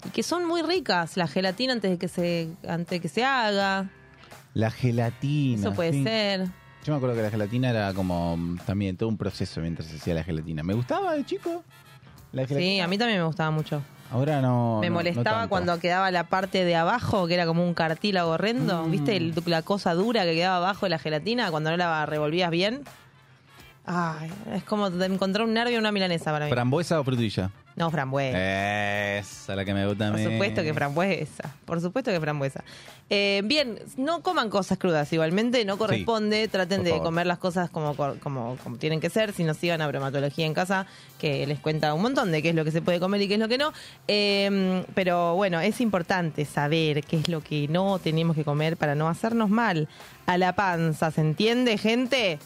y 0.07 0.09
que 0.11 0.23
son 0.23 0.47
muy 0.47 0.63
ricas. 0.63 1.17
La 1.17 1.27
gelatina 1.27 1.73
antes 1.75 1.91
de 1.91 1.99
que 1.99 2.09
se, 2.09 2.49
antes 2.67 2.89
de 2.91 3.01
que 3.01 3.09
se 3.09 3.25
haga. 3.25 3.91
La 4.55 4.71
gelatina. 4.71 5.61
Eso 5.61 5.75
puede 5.75 5.93
sí. 5.93 6.05
ser. 6.05 6.47
Yo 6.85 6.93
me 6.93 6.97
acuerdo 6.97 7.17
que 7.17 7.23
la 7.23 7.31
gelatina 7.31 7.69
era 7.71 7.93
como 7.93 8.37
mm, 8.37 8.59
también 8.65 8.97
todo 8.97 9.09
un 9.11 9.19
proceso 9.19 9.61
mientras 9.61 9.89
se 9.89 9.97
hacía 9.97 10.15
la 10.15 10.25
gelatina. 10.25 10.63
¿Me 10.63 10.73
gustaba 10.75 11.13
de 11.15 11.25
chico? 11.27 11.63
La 12.33 12.47
Sí, 12.47 12.81
a 12.81 12.87
mí 12.88 12.99
también 12.99 13.19
me 13.21 13.25
gustaba 13.27 13.51
mucho. 13.51 13.83
Ahora 14.11 14.41
no. 14.41 14.79
me 14.81 14.88
no- 14.88 14.95
molestaba 14.95 15.49
cuando 15.49 15.79
quedaba 15.81 16.11
la 16.11 16.25
parte 16.25 16.64
de 16.64 16.77
abajo, 16.77 17.27
que 17.27 17.35
era 17.35 17.45
como 17.47 17.62
un 17.67 17.75
cartílago 17.75 18.31
horrendo. 18.31 18.85
Mm. 18.87 18.91
¿Viste 18.91 19.17
el- 19.17 19.35
la 19.47 19.62
cosa 19.62 19.93
dura 19.95 20.25
que 20.25 20.35
quedaba 20.35 20.57
abajo 20.57 20.87
de 20.87 20.91
la 20.91 20.99
gelatina 20.99 21.51
cuando 21.51 21.71
no 21.71 21.77
la 21.77 22.07
revolvías 22.07 22.51
bien? 22.51 22.83
Ay, 23.85 24.31
es 24.53 24.62
como 24.64 24.87
encontrar 24.88 25.47
un 25.47 25.55
nervio 25.55 25.75
en 25.77 25.81
una 25.81 25.93
milanesa 25.93 26.31
para 26.31 26.45
mí. 26.47 26.51
¿Frambuesa 26.51 27.01
o 27.01 27.05
frutilla? 27.05 27.51
No, 27.79 27.91
frambuesa. 27.91 29.19
Esa, 29.19 29.57
la 29.57 29.64
que 29.64 29.73
me 29.75 29.87
gusta 29.87 30.09
a 30.09 30.11
Por 30.11 30.19
mí. 30.21 30.25
supuesto 30.25 30.62
que 30.62 30.75
frambuesa. 30.75 31.55
Por 31.64 31.81
supuesto 31.81 32.11
que 32.11 32.21
frambuesa. 32.21 32.64
Eh, 33.11 33.41
bien, 33.45 33.79
no 33.97 34.23
coman 34.23 34.51
cosas 34.51 34.77
crudas 34.79 35.11
igualmente, 35.12 35.64
no 35.64 35.79
corresponde. 35.79 36.49
Traten 36.49 36.79
por 36.79 36.85
de 36.85 36.91
favor. 36.91 37.07
comer 37.07 37.27
las 37.27 37.38
cosas 37.38 37.71
como, 37.71 37.95
como, 37.97 38.57
como 38.62 38.77
tienen 38.77 39.01
que 39.01 39.09
ser. 39.11 39.33
Si 39.33 39.45
no 39.45 39.55
sigan 39.55 39.81
a 39.81 39.87
bromatología 39.87 40.45
en 40.45 40.55
casa, 40.55 40.87
que 41.19 41.47
les 41.47 41.61
cuenta 41.61 41.95
un 41.95 42.03
montón 42.03 42.33
de 42.33 42.43
qué 42.43 42.51
es 42.51 42.55
lo 42.55 42.64
que 42.64 42.71
se 42.73 42.83
puede 42.83 43.01
comer 43.01 43.23
y 43.23 43.29
qué 43.29 43.35
es 43.35 43.41
lo 43.41 43.49
que 43.49 43.59
no. 43.59 43.73
Eh, 44.09 44.85
pero 44.95 45.35
bueno, 45.37 45.61
es 45.61 45.81
importante 45.81 46.45
saber 46.45 47.03
qué 47.05 47.17
es 47.17 47.29
lo 47.29 47.41
que 47.43 47.69
no 47.69 47.99
tenemos 47.99 48.37
que 48.37 48.45
comer 48.45 48.77
para 48.77 48.95
no 48.95 49.09
hacernos 49.09 49.49
mal 49.51 49.88
a 50.27 50.37
la 50.37 50.55
panza. 50.55 51.11
¿Se 51.11 51.21
entiende, 51.21 51.79
gente? 51.79 52.38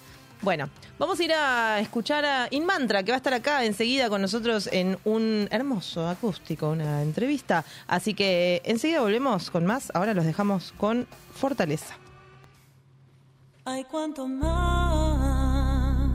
Bueno, 0.42 0.68
vamos 0.98 1.20
a 1.20 1.22
ir 1.22 1.32
a 1.32 1.78
escuchar 1.78 2.24
a 2.24 2.48
Inmantra, 2.50 3.04
que 3.04 3.12
va 3.12 3.16
a 3.16 3.18
estar 3.18 3.32
acá 3.32 3.64
enseguida 3.64 4.08
con 4.08 4.20
nosotros 4.20 4.68
en 4.72 4.98
un 5.04 5.46
hermoso 5.52 6.08
acústico, 6.08 6.68
una 6.68 7.00
entrevista. 7.00 7.64
Así 7.86 8.12
que 8.12 8.60
enseguida 8.64 9.02
volvemos 9.02 9.52
con 9.52 9.64
más. 9.64 9.92
Ahora 9.94 10.14
los 10.14 10.24
dejamos 10.24 10.74
con 10.76 11.06
Fortaleza. 11.32 11.94
Ay, 13.64 13.84
cuánto 13.88 14.26
más. 14.26 16.10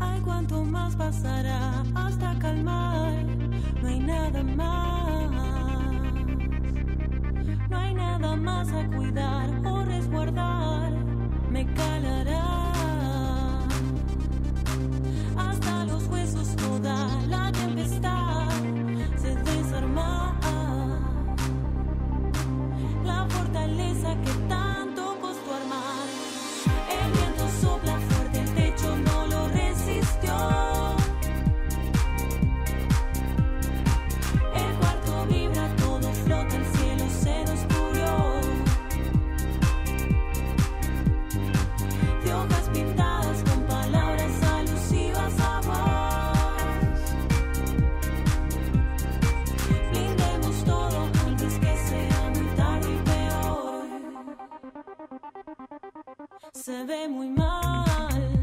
Ay, 0.00 0.20
cuánto 0.22 0.64
más 0.64 0.96
pasará 0.96 1.84
hasta 1.94 2.36
calmar. 2.40 3.24
No 3.80 3.88
hay 3.88 4.00
nada 4.00 4.42
más. 4.42 5.30
No 7.70 7.78
hay 7.78 7.94
nada 7.94 8.34
más 8.34 8.68
a 8.72 8.84
cuidar 8.88 9.48
o 9.64 9.84
resguardar. 9.84 11.03
Me 11.54 11.64
calará. 11.66 12.42
Hasta 15.36 15.84
los 15.84 16.02
huesos 16.08 16.56
toda 16.56 17.08
la 17.28 17.52
tempestad 17.52 18.48
se 19.16 19.36
desarma. 19.36 20.36
La 23.04 23.24
fortaleza 23.28 24.16
que 24.24 24.32
tanto 24.48 24.63
Se 56.64 56.82
ve 56.84 57.06
muy 57.08 57.28
mal. 57.28 58.33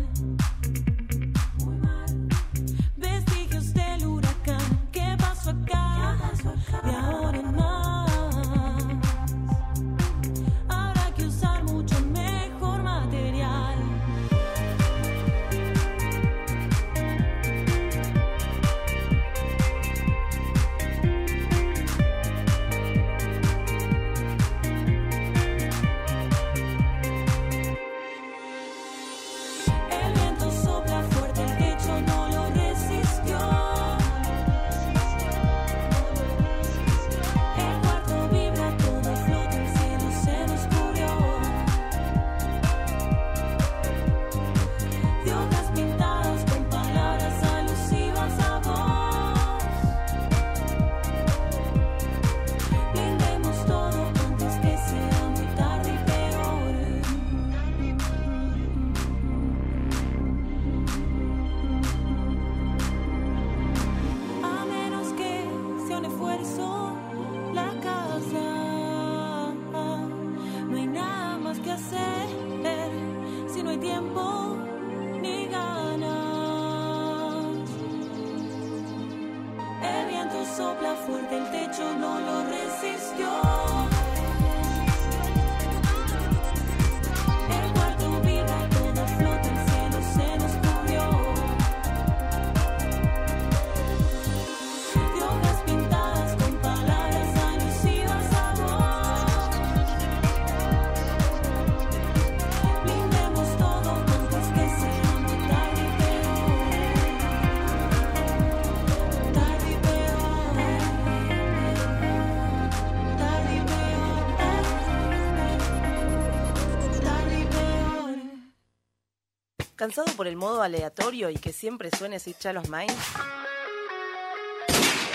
¿Cansado 119.81 120.13
por 120.15 120.27
el 120.27 120.35
modo 120.35 120.61
aleatorio 120.61 121.31
y 121.31 121.37
que 121.37 121.51
siempre 121.51 121.89
suene 121.89 122.19
Sid 122.19 122.35
Chalos 122.37 122.69
Mind? 122.69 122.95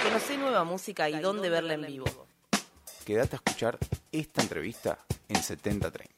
Conocé 0.02 0.36
nueva 0.36 0.64
música 0.64 1.08
y 1.08 1.20
dónde 1.20 1.48
verla 1.48 1.74
en 1.74 1.82
vivo. 1.82 2.26
Quédate 3.04 3.36
a 3.36 3.38
escuchar 3.38 3.78
esta 4.10 4.42
entrevista 4.42 4.98
en 5.28 5.40
7030. 5.40 6.15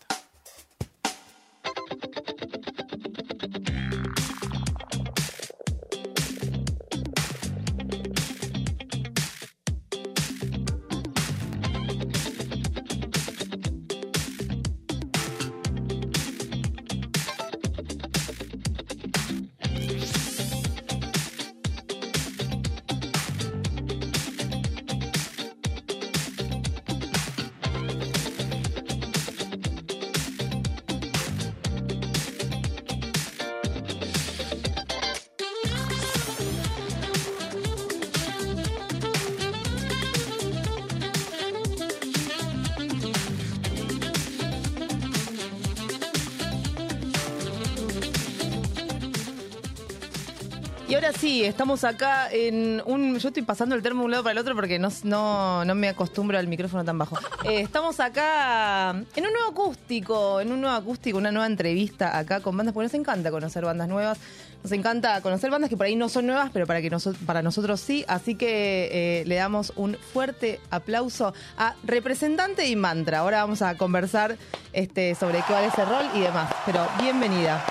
Sí, 51.29 51.45
estamos 51.45 51.85
acá 51.85 52.31
en 52.33 52.83
un... 52.87 53.19
Yo 53.19 53.29
estoy 53.29 53.43
pasando 53.43 53.75
el 53.75 53.83
termo 53.83 54.01
de 54.01 54.05
un 54.07 54.11
lado 54.13 54.23
para 54.23 54.33
el 54.33 54.39
otro 54.39 54.55
porque 54.55 54.79
no, 54.79 54.89
no, 55.05 55.63
no 55.63 55.75
me 55.75 55.91
acostumbro 55.91 56.39
al 56.39 56.47
micrófono 56.47 56.87
tan 56.87 56.97
bajo. 56.97 57.19
Eh, 57.45 57.61
estamos 57.61 58.01
acá 58.01 58.93
en 58.93 59.27
un 59.27 59.33
nuevo 59.33 59.51
acústico, 59.51 60.41
en 60.41 60.53
un 60.53 60.63
nuevo 60.63 60.75
acústico, 60.75 61.19
una 61.19 61.31
nueva 61.31 61.47
entrevista 61.47 62.17
acá 62.17 62.41
con 62.41 62.57
bandas, 62.57 62.73
porque 62.73 62.87
nos 62.87 62.95
encanta 62.95 63.31
conocer 63.31 63.63
bandas 63.63 63.89
nuevas. 63.89 64.17
Nos 64.63 64.73
encanta 64.73 65.21
conocer 65.21 65.51
bandas 65.51 65.69
que 65.69 65.77
por 65.77 65.85
ahí 65.85 65.97
no 65.97 66.09
son 66.09 66.27
nuevas, 66.27 66.49
pero 66.51 66.67
para, 66.67 66.81
que 66.81 66.91
noso- 66.91 67.15
para 67.27 67.43
nosotros 67.43 67.79
sí. 67.79 68.07
Así 68.09 68.35
que 68.35 68.89
eh, 69.21 69.25
le 69.27 69.35
damos 69.35 69.75
un 69.77 69.99
fuerte 70.15 70.61
aplauso 70.71 71.35
a 71.59 71.75
representante 71.85 72.63
de 72.63 72.75
Mantra. 72.75 73.19
Ahora 73.19 73.43
vamos 73.43 73.61
a 73.61 73.77
conversar 73.77 74.39
este, 74.73 75.15
sobre 75.15 75.41
cuál 75.43 75.65
es 75.65 75.77
el 75.79 75.87
rol 75.87 76.07
y 76.15 76.21
demás. 76.21 76.51
Pero 76.65 76.89
bienvenida. 76.99 77.63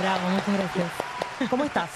Bravo, 0.00 0.28
muchas 0.28 0.54
gracias. 0.58 1.48
¿Cómo 1.48 1.62
estás? 1.62 1.88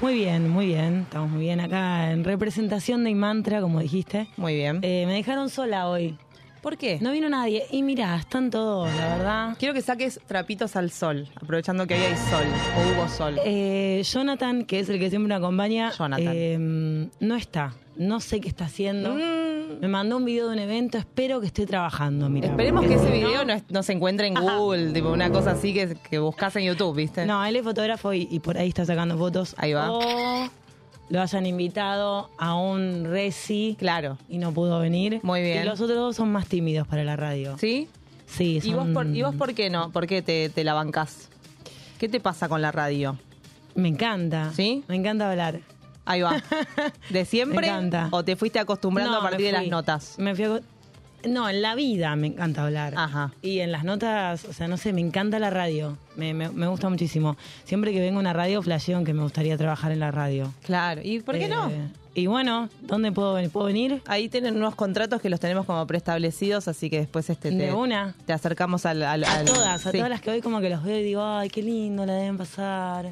Muy 0.00 0.14
bien, 0.14 0.48
muy 0.48 0.66
bien. 0.66 1.00
Estamos 1.02 1.30
muy 1.30 1.40
bien 1.40 1.60
acá 1.60 2.12
en 2.12 2.22
representación 2.24 3.02
de 3.04 3.10
Imantra, 3.10 3.60
como 3.60 3.80
dijiste. 3.80 4.28
Muy 4.36 4.54
bien. 4.54 4.80
me 4.80 5.06
dejaron 5.12 5.50
sola 5.50 5.88
hoy. 5.88 6.16
¿Por 6.62 6.76
qué? 6.76 6.98
No 7.00 7.12
vino 7.12 7.28
nadie. 7.28 7.64
Y 7.70 7.82
mira, 7.82 8.16
están 8.16 8.50
todos, 8.50 8.92
la 8.94 9.16
verdad. 9.16 9.56
Quiero 9.58 9.74
que 9.74 9.82
saques 9.82 10.20
trapitos 10.26 10.76
al 10.76 10.90
sol, 10.90 11.28
aprovechando 11.36 11.86
que 11.86 11.94
hoy 11.94 12.00
hay 12.00 12.16
sol, 12.16 12.44
o 12.76 13.00
hubo 13.00 13.08
sol. 13.08 13.38
Eh, 13.44 14.02
Jonathan, 14.04 14.64
que 14.64 14.80
es 14.80 14.88
el 14.88 14.98
que 14.98 15.08
siempre 15.08 15.28
me 15.28 15.34
acompaña, 15.34 15.90
Jonathan. 15.90 16.32
eh, 16.34 17.08
no 17.20 17.36
está. 17.36 17.74
No 17.98 18.20
sé 18.20 18.40
qué 18.40 18.48
está 18.48 18.64
haciendo. 18.66 19.14
Mm. 19.14 19.80
Me 19.80 19.88
mandó 19.88 20.16
un 20.16 20.24
video 20.24 20.46
de 20.48 20.54
un 20.54 20.58
evento. 20.60 20.96
Espero 20.98 21.40
que 21.40 21.46
esté 21.48 21.66
trabajando. 21.66 22.28
Mira, 22.28 22.48
Esperemos 22.48 22.86
que 22.86 22.94
ese 22.94 23.10
video 23.10 23.42
no, 23.68 23.82
se 23.82 23.92
encuentre 23.92 24.26
en 24.28 24.34
Google, 24.34 24.92
tipo 24.92 25.10
una 25.10 25.30
cosa 25.30 25.50
así 25.52 25.74
que, 25.74 25.94
que 26.08 26.18
buscas 26.18 26.54
en 26.56 26.64
YouTube, 26.64 26.96
¿viste? 26.96 27.26
No, 27.26 27.44
él 27.44 27.56
es 27.56 27.62
fotógrafo 27.62 28.12
y, 28.14 28.26
y 28.30 28.40
por 28.40 28.56
ahí 28.56 28.68
está 28.68 28.84
sacando 28.84 29.18
fotos. 29.18 29.54
Ahí 29.58 29.72
va. 29.72 29.90
O 29.92 30.48
lo 31.10 31.20
hayan 31.22 31.46
invitado 31.46 32.30
a 32.38 32.54
un 32.54 33.04
reci. 33.04 33.76
Claro. 33.78 34.18
Y 34.28 34.38
no 34.38 34.52
pudo 34.52 34.78
venir. 34.80 35.20
Muy 35.22 35.42
bien. 35.42 35.62
Y 35.62 35.66
los 35.66 35.80
otros 35.80 35.96
dos 35.98 36.16
son 36.16 36.30
más 36.32 36.46
tímidos 36.46 36.86
para 36.86 37.02
la 37.04 37.16
radio. 37.16 37.56
¿Sí? 37.58 37.88
Sí, 38.26 38.60
¿Y 38.62 38.72
vos, 38.74 38.84
son- 38.84 38.94
por, 38.94 39.06
¿Y 39.06 39.22
vos 39.22 39.34
por 39.34 39.54
qué 39.54 39.70
no? 39.70 39.90
¿Por 39.90 40.06
qué 40.06 40.22
te, 40.22 40.50
te 40.50 40.62
la 40.64 40.74
bancás? 40.74 41.30
¿Qué 41.98 42.08
te 42.08 42.20
pasa 42.20 42.48
con 42.48 42.60
la 42.62 42.70
radio? 42.72 43.16
Me 43.74 43.88
encanta. 43.88 44.52
¿Sí? 44.54 44.84
Me 44.86 44.96
encanta 44.96 45.30
hablar. 45.30 45.60
Ahí 46.08 46.22
va. 46.22 46.42
¿De 47.10 47.24
siempre? 47.24 47.60
Me 47.60 47.66
encanta. 47.68 48.08
¿O 48.10 48.24
te 48.24 48.34
fuiste 48.36 48.58
acostumbrando 48.58 49.12
No, 49.12 49.18
a 49.18 49.22
partir 49.22 49.46
de 49.46 49.52
las 49.52 49.66
notas? 49.68 50.14
Me 50.18 50.34
fui 50.34 50.44
a- 50.44 50.60
No, 51.28 51.48
en 51.48 51.60
la 51.62 51.74
vida 51.74 52.14
me 52.16 52.28
encanta 52.28 52.64
hablar. 52.64 52.94
Ajá. 52.96 53.32
Y 53.42 53.58
en 53.60 53.72
las 53.72 53.84
notas, 53.84 54.44
o 54.44 54.52
sea, 54.52 54.68
no 54.68 54.76
sé, 54.76 54.92
me 54.92 55.00
encanta 55.00 55.38
la 55.38 55.50
radio. 55.50 55.96
Me, 56.16 56.32
me- 56.34 56.48
me 56.50 56.66
gusta 56.66 56.88
muchísimo. 56.88 57.36
Siempre 57.64 57.92
que 57.92 58.00
vengo 58.00 58.18
a 58.18 58.20
una 58.20 58.32
radio, 58.32 58.62
flasheo 58.62 59.04
que 59.04 59.12
me 59.12 59.22
gustaría 59.22 59.56
trabajar 59.58 59.92
en 59.92 60.00
la 60.00 60.10
radio. 60.10 60.52
Claro. 60.64 61.00
¿Y 61.04 61.20
por 61.20 61.36
qué 61.36 61.44
Eh, 61.44 61.48
no? 61.48 61.70
Y 62.14 62.26
bueno, 62.26 62.68
¿dónde 62.80 63.12
puedo, 63.12 63.34
venir? 63.34 63.50
¿puedo 63.50 63.66
venir? 63.66 64.02
Ahí 64.06 64.28
tienen 64.28 64.56
unos 64.56 64.74
contratos 64.74 65.20
que 65.20 65.28
los 65.30 65.38
tenemos 65.38 65.66
como 65.66 65.86
preestablecidos, 65.86 66.66
así 66.66 66.90
que 66.90 66.98
después 67.00 67.28
este 67.30 67.50
te, 67.50 67.56
De 67.56 67.72
una. 67.72 68.14
te 68.26 68.32
acercamos 68.32 68.86
al... 68.86 69.02
al- 69.04 69.22
A 69.24 69.44
todas, 69.44 69.86
a 69.86 69.90
sí. 69.92 69.98
todas 69.98 70.10
las 70.10 70.20
que 70.20 70.30
hoy 70.30 70.40
como 70.40 70.60
que 70.60 70.68
los 70.70 70.82
veo 70.82 70.98
y 70.98 71.02
digo, 71.04 71.22
ay, 71.24 71.48
qué 71.48 71.62
lindo 71.62 72.04
la 72.06 72.14
deben 72.14 72.36
pasar. 72.38 73.10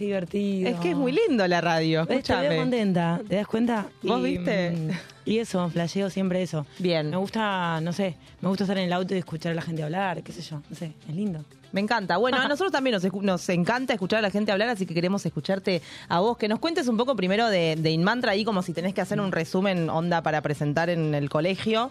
Qué 0.00 0.06
divertido. 0.06 0.70
Es 0.70 0.76
que 0.80 0.92
es 0.92 0.96
muy 0.96 1.12
lindo 1.12 1.46
la 1.46 1.60
radio, 1.60 2.06
veo 2.06 2.18
escúchame. 2.20 2.56
contenta, 2.56 3.20
¿te 3.28 3.36
das 3.36 3.46
cuenta? 3.46 3.86
¿Vos 4.02 4.20
Y, 4.20 4.38
viste? 4.38 4.70
mm, 4.70 4.90
Y 5.26 5.38
eso, 5.40 5.68
flasheo 5.68 6.08
siempre 6.08 6.40
eso. 6.40 6.64
Bien. 6.78 7.10
Me 7.10 7.18
gusta, 7.18 7.82
no 7.82 7.92
sé, 7.92 8.16
me 8.40 8.48
gusta 8.48 8.64
estar 8.64 8.78
en 8.78 8.84
el 8.84 8.92
auto 8.94 9.14
y 9.14 9.18
escuchar 9.18 9.52
a 9.52 9.54
la 9.54 9.60
gente 9.60 9.82
hablar, 9.82 10.22
qué 10.22 10.32
sé 10.32 10.40
yo, 10.40 10.62
no 10.70 10.74
sé, 10.74 10.92
es 11.06 11.14
lindo. 11.14 11.44
Me 11.72 11.82
encanta. 11.82 12.16
Bueno, 12.16 12.38
a 12.38 12.44
nosotros 12.48 12.72
también 12.72 12.94
nos, 12.94 13.04
nos 13.22 13.46
encanta 13.50 13.92
escuchar 13.92 14.20
a 14.20 14.22
la 14.22 14.30
gente 14.30 14.50
hablar, 14.52 14.70
así 14.70 14.86
que 14.86 14.94
queremos 14.94 15.26
escucharte 15.26 15.82
a 16.08 16.20
vos. 16.20 16.38
Que 16.38 16.48
nos 16.48 16.60
cuentes 16.60 16.88
un 16.88 16.96
poco 16.96 17.14
primero 17.14 17.48
de, 17.48 17.76
de 17.76 17.90
Inmantra 17.90 18.32
ahí, 18.32 18.42
como 18.42 18.62
si 18.62 18.72
tenés 18.72 18.94
que 18.94 19.02
hacer 19.02 19.20
un 19.20 19.32
resumen 19.32 19.90
onda 19.90 20.22
para 20.22 20.40
presentar 20.40 20.88
en 20.88 21.14
el 21.14 21.28
colegio. 21.28 21.90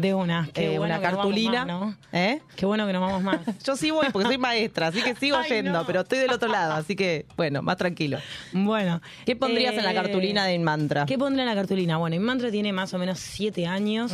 De 0.00 0.14
una, 0.14 0.48
qué 0.54 0.74
Eh, 0.74 0.78
bueno 0.78 0.94
una 0.94 1.00
que 1.00 1.10
no 1.10 1.16
vamos 1.18 1.24
cartulina. 1.34 1.64
más, 1.64 1.66
¿no? 1.66 1.96
¿Eh? 2.12 2.40
Qué 2.54 2.66
bueno 2.66 2.86
que 2.86 2.92
nos 2.92 3.02
vamos 3.02 3.20
más. 3.22 3.40
Yo 3.64 3.74
sí 3.74 3.90
voy 3.90 4.06
porque 4.12 4.28
soy 4.28 4.38
maestra, 4.38 4.86
así 4.86 5.02
que 5.02 5.16
sigo 5.16 5.36
Ay, 5.42 5.50
yendo, 5.50 5.72
no. 5.72 5.86
pero 5.86 6.02
estoy 6.02 6.18
del 6.20 6.30
otro 6.30 6.48
lado, 6.48 6.74
así 6.74 6.94
que, 6.94 7.26
bueno, 7.36 7.62
más 7.62 7.76
tranquilo. 7.78 8.18
Bueno. 8.52 9.00
¿Qué 9.26 9.34
pondrías 9.34 9.74
en 9.74 9.82
la 9.82 9.90
eh, 9.90 9.94
cartulina 9.96 10.44
de 10.46 10.54
Inmantra? 10.54 11.04
¿Qué 11.04 11.18
pondré 11.18 11.42
en 11.42 11.48
la 11.48 11.54
cartulina? 11.56 11.96
Bueno, 11.96 12.14
Inmantra 12.14 12.50
tiene 12.52 12.72
más 12.72 12.94
o 12.94 12.98
menos 12.98 13.18
siete 13.18 13.66
años. 13.66 14.12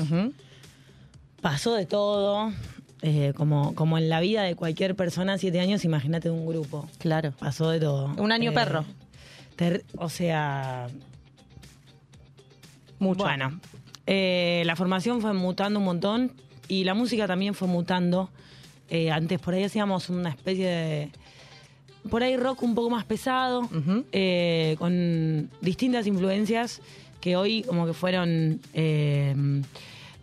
Pasó 1.42 1.74
de 1.74 1.84
todo. 1.84 2.50
eh, 3.02 3.34
como, 3.36 3.74
como 3.74 3.98
en 3.98 4.08
la 4.08 4.20
vida 4.20 4.42
de 4.44 4.56
cualquier 4.56 4.96
persona, 4.96 5.36
siete 5.36 5.60
años, 5.60 5.84
imagínate 5.84 6.30
un 6.30 6.46
grupo. 6.46 6.88
Claro. 6.98 7.32
Pasó 7.38 7.68
de 7.68 7.78
todo. 7.80 8.06
Un 8.16 8.32
año 8.32 8.54
perro. 8.54 8.86
ter- 9.56 9.84
o 9.98 10.08
sea. 10.08 10.86
Mucho. 12.98 13.24
Bueno, 13.24 13.60
eh, 14.06 14.62
la 14.66 14.76
formación 14.76 15.20
fue 15.20 15.32
mutando 15.32 15.78
un 15.78 15.84
montón 15.84 16.32
y 16.68 16.84
la 16.84 16.94
música 16.94 17.26
también 17.26 17.54
fue 17.54 17.68
mutando. 17.68 18.30
Eh, 18.90 19.10
antes 19.10 19.40
por 19.40 19.54
ahí 19.54 19.64
hacíamos 19.64 20.10
una 20.10 20.30
especie 20.30 20.66
de. 20.66 21.10
Por 22.10 22.22
ahí 22.22 22.36
rock 22.36 22.62
un 22.62 22.74
poco 22.74 22.90
más 22.90 23.04
pesado, 23.06 23.66
eh, 24.12 24.76
con 24.78 25.48
distintas 25.62 26.06
influencias 26.06 26.82
que 27.18 27.34
hoy 27.34 27.62
como 27.62 27.86
que 27.86 27.94
fueron 27.94 28.60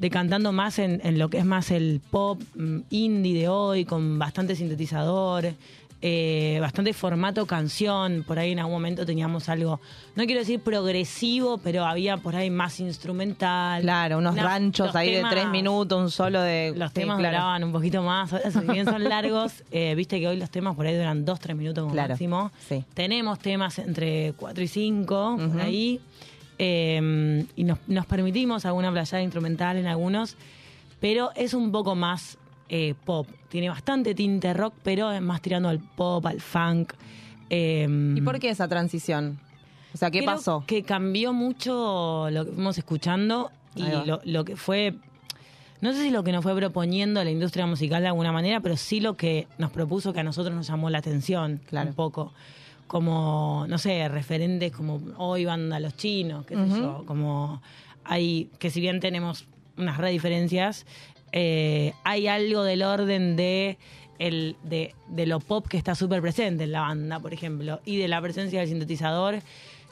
decantando 0.02 0.52
más 0.52 0.80
en, 0.80 1.00
en 1.04 1.20
lo 1.20 1.30
que 1.30 1.38
es 1.38 1.46
más 1.46 1.70
el 1.70 2.02
pop 2.10 2.42
mm, 2.56 2.80
indie 2.90 3.40
de 3.40 3.48
hoy, 3.48 3.86
con 3.86 4.18
bastante 4.18 4.56
sintetizador, 4.56 5.54
eh, 6.04 6.58
bastante 6.60 6.94
formato 6.94 7.46
canción. 7.46 8.24
Por 8.28 8.40
ahí 8.40 8.52
en 8.54 8.60
algún 8.60 8.74
momento 8.74 9.06
teníamos 9.06 9.50
algo, 9.50 9.80
no 10.16 10.26
quiero 10.26 10.40
decir 10.40 10.60
progresivo, 10.60 11.60
pero 11.60 11.86
había 11.86 12.18
por 12.18 12.36
ahí 12.36 12.50
más 12.50 12.80
instrumental. 12.80 13.82
Claro, 13.84 14.18
unos 14.18 14.36
No, 14.36 14.44
ranchos 14.44 14.96
ahí 14.96 15.12
de 15.14 15.24
tres 15.30 15.48
minutos, 15.50 16.00
un 16.02 16.10
solo 16.12 16.42
de... 16.42 16.74
Los 16.76 16.90
sí, 16.90 16.96
temas 17.02 17.20
claro. 17.20 17.36
duraban 17.38 17.64
un 17.64 17.72
poquito 17.72 18.02
más, 18.02 18.34
ahora, 18.34 18.50
si 18.52 18.60
bien 18.62 18.86
son 18.86 19.04
largos, 19.04 19.64
eh, 19.72 19.94
viste 19.96 20.20
que 20.20 20.28
hoy 20.28 20.38
los 20.38 20.50
temas 20.50 20.76
por 20.76 20.86
ahí 20.88 20.96
duran 20.96 21.24
dos, 21.24 21.40
tres 21.40 21.56
minutos 21.56 21.84
como 21.84 21.94
Claro, 21.94 22.10
máximo. 22.10 22.52
sí. 22.68 22.84
Tenemos 22.94 23.38
temas 23.40 23.78
entre 23.80 24.34
cuatro 24.38 24.64
y 24.64 24.68
cinco, 24.68 25.38
por 25.52 25.62
ahí, 25.62 26.00
eh, 26.58 27.46
y 27.56 27.64
nos, 27.64 27.80
nos 27.88 28.06
permitimos 28.06 28.66
alguna 28.66 28.92
playada 28.92 29.22
instrumental 29.22 29.78
en 29.78 29.88
algunos, 29.88 30.36
pero 31.00 31.32
es 31.36 31.54
un 31.54 31.72
poco 31.72 31.96
más 31.96 32.38
eh, 32.74 32.96
pop. 33.06 33.28
Tiene 33.50 33.68
bastante 33.70 34.16
tinte 34.16 34.54
rock, 34.54 34.74
pero 34.82 35.12
es 35.12 35.22
más 35.22 35.42
tirando 35.42 35.68
al 35.70 35.80
pop, 35.80 36.26
al 36.26 36.40
funk. 36.40 36.94
eh, 37.50 37.86
¿Y 38.16 38.22
por 38.22 38.40
qué 38.40 38.50
esa 38.50 38.68
transición? 38.70 39.38
O 39.94 39.98
sea, 39.98 40.10
¿qué 40.10 40.20
Creo 40.20 40.32
pasó? 40.32 40.64
Que 40.66 40.84
cambió 40.84 41.34
mucho 41.34 42.30
lo 42.32 42.46
que 42.46 42.52
fuimos 42.54 42.78
escuchando 42.78 43.52
y 43.76 43.84
lo, 44.06 44.22
lo 44.24 44.46
que 44.46 44.56
fue. 44.56 44.96
No 45.82 45.92
sé 45.92 46.04
si 46.04 46.12
lo 46.12 46.24
que 46.24 46.32
nos 46.32 46.44
fue 46.44 46.56
proponiendo 46.56 47.22
la 47.24 47.30
industria 47.32 47.66
musical 47.66 48.02
de 48.04 48.08
alguna 48.08 48.32
manera, 48.32 48.62
pero 48.62 48.78
sí 48.78 49.02
lo 49.02 49.18
que 49.18 49.48
nos 49.58 49.72
propuso 49.72 50.14
que 50.14 50.22
a 50.22 50.24
nosotros 50.24 50.56
nos 50.56 50.68
llamó 50.68 50.90
la 50.90 51.00
atención 51.00 51.60
Claro. 51.68 51.90
un 51.90 51.96
poco. 51.96 52.32
Como, 52.88 53.66
no 53.68 53.78
sé, 53.78 54.08
referentes 54.10 54.72
como 54.72 55.02
hoy 55.18 55.44
banda 55.46 55.80
Los 55.80 55.96
Chinos, 55.98 56.46
qué 56.46 56.56
sé 56.56 56.68
yo, 56.78 57.04
como 57.06 57.62
hay, 58.04 58.50
que 58.60 58.70
si 58.70 58.80
bien 58.82 59.00
tenemos 59.00 59.46
unas 59.78 59.98
re 59.98 60.12
diferencias, 60.12 60.86
eh, 61.32 61.94
hay 62.04 62.28
algo 62.28 62.64
del 62.64 62.84
orden 62.84 63.36
de 63.36 63.78
el 64.20 64.56
de, 64.64 64.94
de 65.08 65.26
lo 65.26 65.40
pop 65.40 65.68
que 65.68 65.78
está 65.78 65.96
súper 65.96 66.22
presente 66.22 66.66
en 66.66 66.72
la 66.72 66.82
banda, 66.82 67.20
por 67.20 67.34
ejemplo, 67.34 67.80
y 67.86 67.98
de 67.98 68.08
la 68.08 68.22
presencia 68.22 68.60
del 68.60 68.70
sintetizador, 68.70 69.40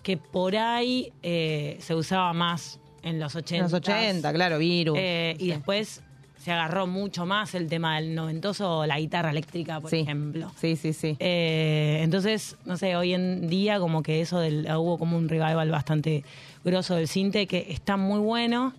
que 0.03 0.17
por 0.17 0.55
ahí 0.55 1.11
eh, 1.23 1.77
se 1.79 1.95
usaba 1.95 2.31
más 2.33 2.79
en 3.01 3.19
los 3.19 3.35
80. 3.35 3.55
En 3.55 3.61
los 3.63 3.73
80, 3.73 4.33
claro, 4.33 4.59
virus. 4.59 4.97
Eh, 4.99 5.35
y 5.39 5.47
después 5.47 6.03
se 6.37 6.51
agarró 6.51 6.85
mucho 6.87 7.25
más 7.25 7.55
el 7.55 7.67
tema 7.67 7.95
del 7.99 8.13
noventoso, 8.15 8.85
la 8.85 8.99
guitarra 8.99 9.31
eléctrica, 9.31 9.79
por 9.81 9.89
Sí. 9.89 9.97
ejemplo. 10.01 10.51
Sí, 10.59 10.75
sí, 10.75 10.93
sí. 10.93 11.17
Eh, 11.19 11.99
entonces, 12.03 12.55
no 12.65 12.77
sé, 12.77 12.95
hoy 12.95 13.13
en 13.13 13.47
día 13.49 13.79
como 13.79 14.03
que 14.03 14.21
eso 14.21 14.39
del, 14.39 14.67
hubo 14.77 14.97
como 14.99 15.17
un 15.17 15.27
revival 15.27 15.69
bastante 15.71 16.23
grosso 16.63 16.95
del 16.95 17.07
cinte 17.07 17.47
que 17.47 17.65
está 17.69 17.97
muy 17.97 18.19
bueno 18.19 18.73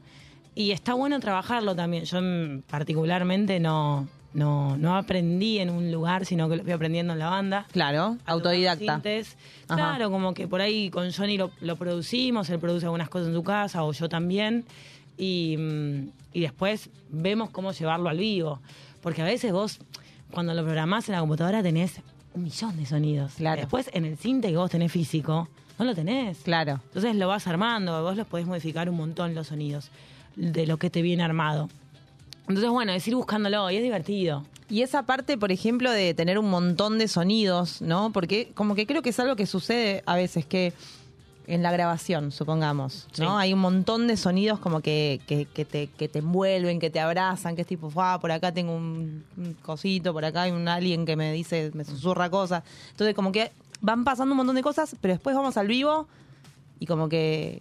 y 0.55 0.73
está 0.73 0.95
bueno 0.95 1.21
trabajarlo 1.21 1.75
también. 1.75 2.05
Yo 2.05 2.21
mm, 2.21 2.63
particularmente 2.69 3.61
no, 3.61 4.09
no, 4.33 4.77
no 4.77 4.97
aprendí 4.97 5.59
en 5.59 5.71
un 5.71 5.91
lugar, 5.93 6.27
sino 6.27 6.49
que 6.49 6.57
lo 6.57 6.63
fui 6.63 6.73
aprendiendo 6.73 7.13
en 7.13 7.19
la 7.19 7.31
banda. 7.31 7.67
Claro, 7.73 8.17
autodidacta. 8.27 9.01
Claro, 9.67 10.11
como 10.11 10.35
que 10.35 10.49
por 10.49 10.61
ahí 10.61 10.91
con 10.91 11.13
Johnny 11.13 11.37
lo, 11.37 11.51
lo 11.61 11.77
producimos, 11.77 12.51
él 12.51 12.59
produce 12.59 12.87
algunas 12.87 13.09
cosas 13.09 13.29
en 13.29 13.35
su 13.35 13.43
casa 13.43 13.85
o 13.85 13.93
yo 13.93 14.09
también. 14.09 14.65
Y, 15.17 15.57
mm, 15.59 16.09
y 16.33 16.41
después 16.41 16.91
vemos 17.11 17.51
cómo 17.51 17.73
llevarlo 17.73 18.09
al 18.09 18.19
vivo. 18.19 18.61
Porque 19.03 19.23
a 19.23 19.25
veces 19.25 19.53
vos, 19.53 19.79
cuando 20.31 20.55
lo 20.55 20.63
programás 20.63 21.09
en 21.09 21.15
la 21.15 21.21
computadora, 21.21 21.63
tenés 21.63 22.01
un 22.35 22.45
millón 22.45 22.77
de 22.77 22.87
sonidos. 22.87 23.35
Claro. 23.35 23.61
Después 23.61 23.91
en 23.93 24.05
el 24.05 24.17
cinte 24.17 24.49
que 24.49 24.57
vos 24.57 24.71
tenés 24.71 24.93
físico, 24.93 25.49
no 25.79 25.85
lo 25.85 25.95
tenés. 25.95 26.39
Claro. 26.39 26.81
Entonces 26.87 27.17
lo 27.17 27.29
vas 27.29 27.47
armando, 27.47 28.03
vos 28.03 28.17
los 28.17 28.27
podés 28.27 28.47
modificar 28.47 28.89
un 28.91 28.97
montón 28.97 29.35
los 29.35 29.49
sonidos 29.49 29.91
de 30.37 30.66
lo 30.66 30.76
que 30.78 30.91
te 30.91 31.03
viene 31.03 31.22
armado. 31.22 31.68
Entonces, 32.43 32.70
bueno, 32.70 32.93
es 32.93 33.07
ir 33.07 33.14
buscándolo 33.14 33.70
y 33.70 33.76
es 33.76 33.83
divertido. 33.83 34.45
Y 34.68 34.83
esa 34.83 35.05
parte, 35.05 35.37
por 35.37 35.51
ejemplo, 35.53 35.91
de 35.91 36.14
tener 36.14 36.39
un 36.39 36.49
montón 36.49 36.99
de 36.99 37.09
sonidos, 37.09 37.83
¿no? 37.83 38.12
Porque 38.12 38.53
como 38.55 38.74
que 38.74 38.87
creo 38.87 39.03
que 39.03 39.11
es 39.11 39.18
algo 39.20 39.37
que 39.37 39.47
sucede 39.47 40.03
a 40.07 40.14
veces, 40.16 40.47
que 40.47 40.72
en 41.47 41.64
la 41.64 41.72
grabación, 41.72 42.31
supongamos, 42.31 43.09
¿no? 43.18 43.24
Sí. 43.26 43.37
Hay 43.37 43.53
un 43.53 43.59
montón 43.59 44.07
de 44.07 44.16
sonidos 44.16 44.61
como 44.61 44.81
que, 44.81 45.20
que, 45.26 45.47
que 45.47 45.64
te, 45.64 45.89
que 45.89 46.09
te 46.09 46.20
envuelven, 46.20 46.78
que 46.78 46.91
te 46.91 47.01
abrazan, 47.01 47.57
que 47.57 47.62
es 47.62 47.66
tipo, 47.66 47.91
"Fua, 47.91 48.20
por 48.20 48.31
acá 48.31 48.53
tengo 48.53 48.72
un, 48.74 49.24
un 49.37 49.55
cosito, 49.55 50.12
por 50.12 50.24
acá 50.24 50.43
hay 50.43 50.53
un 50.53 50.68
alien 50.68 51.05
que 51.05 51.16
me 51.16 51.33
dice, 51.33 51.72
me 51.74 51.85
susurra 51.85 52.31
cosas. 52.31 52.62
Entonces 52.93 53.14
como 53.16 53.33
que 53.33 53.51
van 53.81 54.05
pasando 54.05 54.33
un 54.33 54.37
montón 54.37 54.55
de 54.55 54.62
cosas, 54.62 54.95
pero 55.01 55.14
después 55.14 55.35
vamos 55.35 55.57
al 55.57 55.66
vivo 55.66 56.07
y 56.78 56.87
como 56.87 57.09
que 57.09 57.61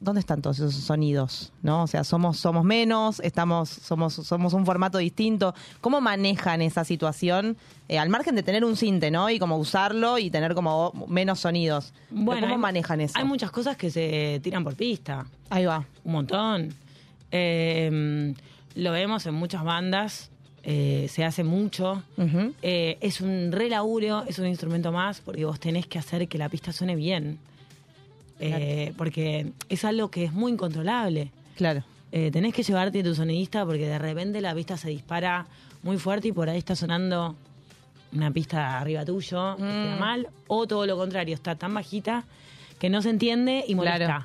¿dónde 0.00 0.20
están 0.20 0.40
todos 0.42 0.58
esos 0.58 0.74
sonidos? 0.74 1.52
¿No? 1.62 1.82
O 1.82 1.86
sea, 1.86 2.04
somos, 2.04 2.38
somos 2.38 2.64
menos, 2.64 3.20
estamos, 3.20 3.68
somos, 3.68 4.14
somos 4.14 4.52
un 4.54 4.64
formato 4.66 4.98
distinto. 4.98 5.54
¿Cómo 5.80 6.00
manejan 6.00 6.62
esa 6.62 6.84
situación? 6.84 7.56
Eh, 7.88 7.98
al 7.98 8.08
margen 8.08 8.34
de 8.34 8.42
tener 8.42 8.64
un 8.64 8.76
cinte, 8.76 9.10
¿no? 9.10 9.30
Y 9.30 9.38
como 9.38 9.56
usarlo 9.56 10.18
y 10.18 10.30
tener 10.30 10.54
como 10.54 10.92
menos 11.08 11.40
sonidos. 11.40 11.92
Bueno, 12.10 12.42
¿Cómo 12.42 12.54
hay- 12.54 12.60
manejan 12.60 13.00
eso? 13.00 13.14
Hay 13.18 13.24
muchas 13.24 13.50
cosas 13.50 13.76
que 13.76 13.90
se 13.90 14.40
tiran 14.42 14.64
por 14.64 14.74
pista. 14.76 15.26
Ahí 15.50 15.64
va. 15.64 15.84
Un 16.04 16.12
montón. 16.12 16.74
Eh, 17.30 18.34
lo 18.74 18.92
vemos 18.92 19.26
en 19.26 19.34
muchas 19.34 19.64
bandas. 19.64 20.30
eh, 20.70 21.06
se 21.08 21.24
hace 21.24 21.44
mucho. 21.44 22.02
Eh, 22.62 22.98
es 23.00 23.22
un 23.22 23.52
re 23.52 23.70
laburo, 23.70 24.24
es 24.26 24.38
un 24.38 24.46
instrumento 24.46 24.92
más, 24.92 25.20
porque 25.20 25.46
vos 25.46 25.58
tenés 25.58 25.86
que 25.86 25.98
hacer 25.98 26.28
que 26.28 26.36
la 26.36 26.50
pista 26.50 26.72
suene 26.72 26.94
bien. 26.94 27.38
Eh, 28.40 28.92
Porque 28.96 29.52
es 29.68 29.84
algo 29.84 30.10
que 30.10 30.24
es 30.24 30.32
muy 30.32 30.52
incontrolable. 30.52 31.30
Claro. 31.56 31.82
Eh, 32.12 32.30
tenés 32.30 32.54
que 32.54 32.62
llevarte 32.62 33.00
a 33.00 33.02
tu 33.02 33.14
sonidista 33.14 33.64
porque 33.66 33.86
de 33.86 33.98
repente 33.98 34.40
la 34.40 34.54
pista 34.54 34.76
se 34.76 34.88
dispara 34.90 35.46
muy 35.82 35.98
fuerte 35.98 36.28
y 36.28 36.32
por 36.32 36.48
ahí 36.48 36.58
está 36.58 36.74
sonando 36.76 37.36
una 38.12 38.30
pista 38.30 38.78
arriba 38.78 39.04
tuyo, 39.04 39.56
que 39.56 39.62
queda 39.62 39.96
Mm. 39.96 40.00
mal, 40.00 40.28
o 40.46 40.66
todo 40.66 40.86
lo 40.86 40.96
contrario, 40.96 41.34
está 41.34 41.56
tan 41.56 41.74
bajita 41.74 42.24
que 42.78 42.88
no 42.88 43.02
se 43.02 43.10
entiende 43.10 43.64
y 43.68 43.74
molesta. 43.74 43.98
Claro. 43.98 44.24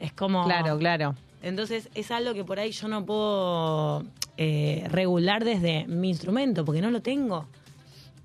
Es 0.00 0.12
como... 0.12 0.44
Claro, 0.44 0.78
claro. 0.78 1.14
Entonces 1.42 1.90
es 1.94 2.10
algo 2.10 2.32
que 2.32 2.44
por 2.44 2.58
ahí 2.58 2.70
yo 2.72 2.88
no 2.88 3.04
puedo 3.04 4.04
eh, 4.38 4.86
regular 4.88 5.44
desde 5.44 5.86
mi 5.86 6.08
instrumento 6.08 6.64
porque 6.64 6.80
no 6.80 6.90
lo 6.90 7.02
tengo. 7.02 7.46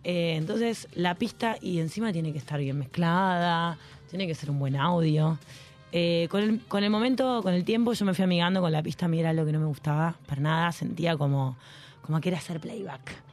Eh, 0.05 0.35
entonces 0.37 0.87
la 0.95 1.15
pista 1.15 1.57
y 1.61 1.79
encima 1.79 2.13
tiene 2.13 2.31
que 2.31 2.37
estar 2.37 2.59
bien 2.59 2.77
mezclada, 2.79 3.77
tiene 4.09 4.27
que 4.27 4.35
ser 4.35 4.49
un 4.51 4.59
buen 4.59 4.75
audio. 4.75 5.37
Eh, 5.91 6.27
con, 6.29 6.41
el, 6.41 6.59
con 6.67 6.83
el 6.83 6.89
momento, 6.89 7.41
con 7.41 7.53
el 7.53 7.63
tiempo 7.63 7.93
yo 7.93 8.05
me 8.05 8.13
fui 8.13 8.23
amigando 8.23 8.61
con 8.61 8.71
la 8.71 8.83
pista, 8.83 9.05
a 9.05 9.09
mí 9.09 9.19
era 9.19 9.33
lo 9.33 9.45
que 9.45 9.51
no 9.51 9.59
me 9.59 9.65
gustaba 9.65 10.13
para 10.27 10.39
nada, 10.41 10.71
sentía 10.71 11.17
como, 11.17 11.55
como 12.01 12.19
que 12.21 12.29
era 12.29 12.37
hacer 12.37 12.59
playback. 12.59 13.23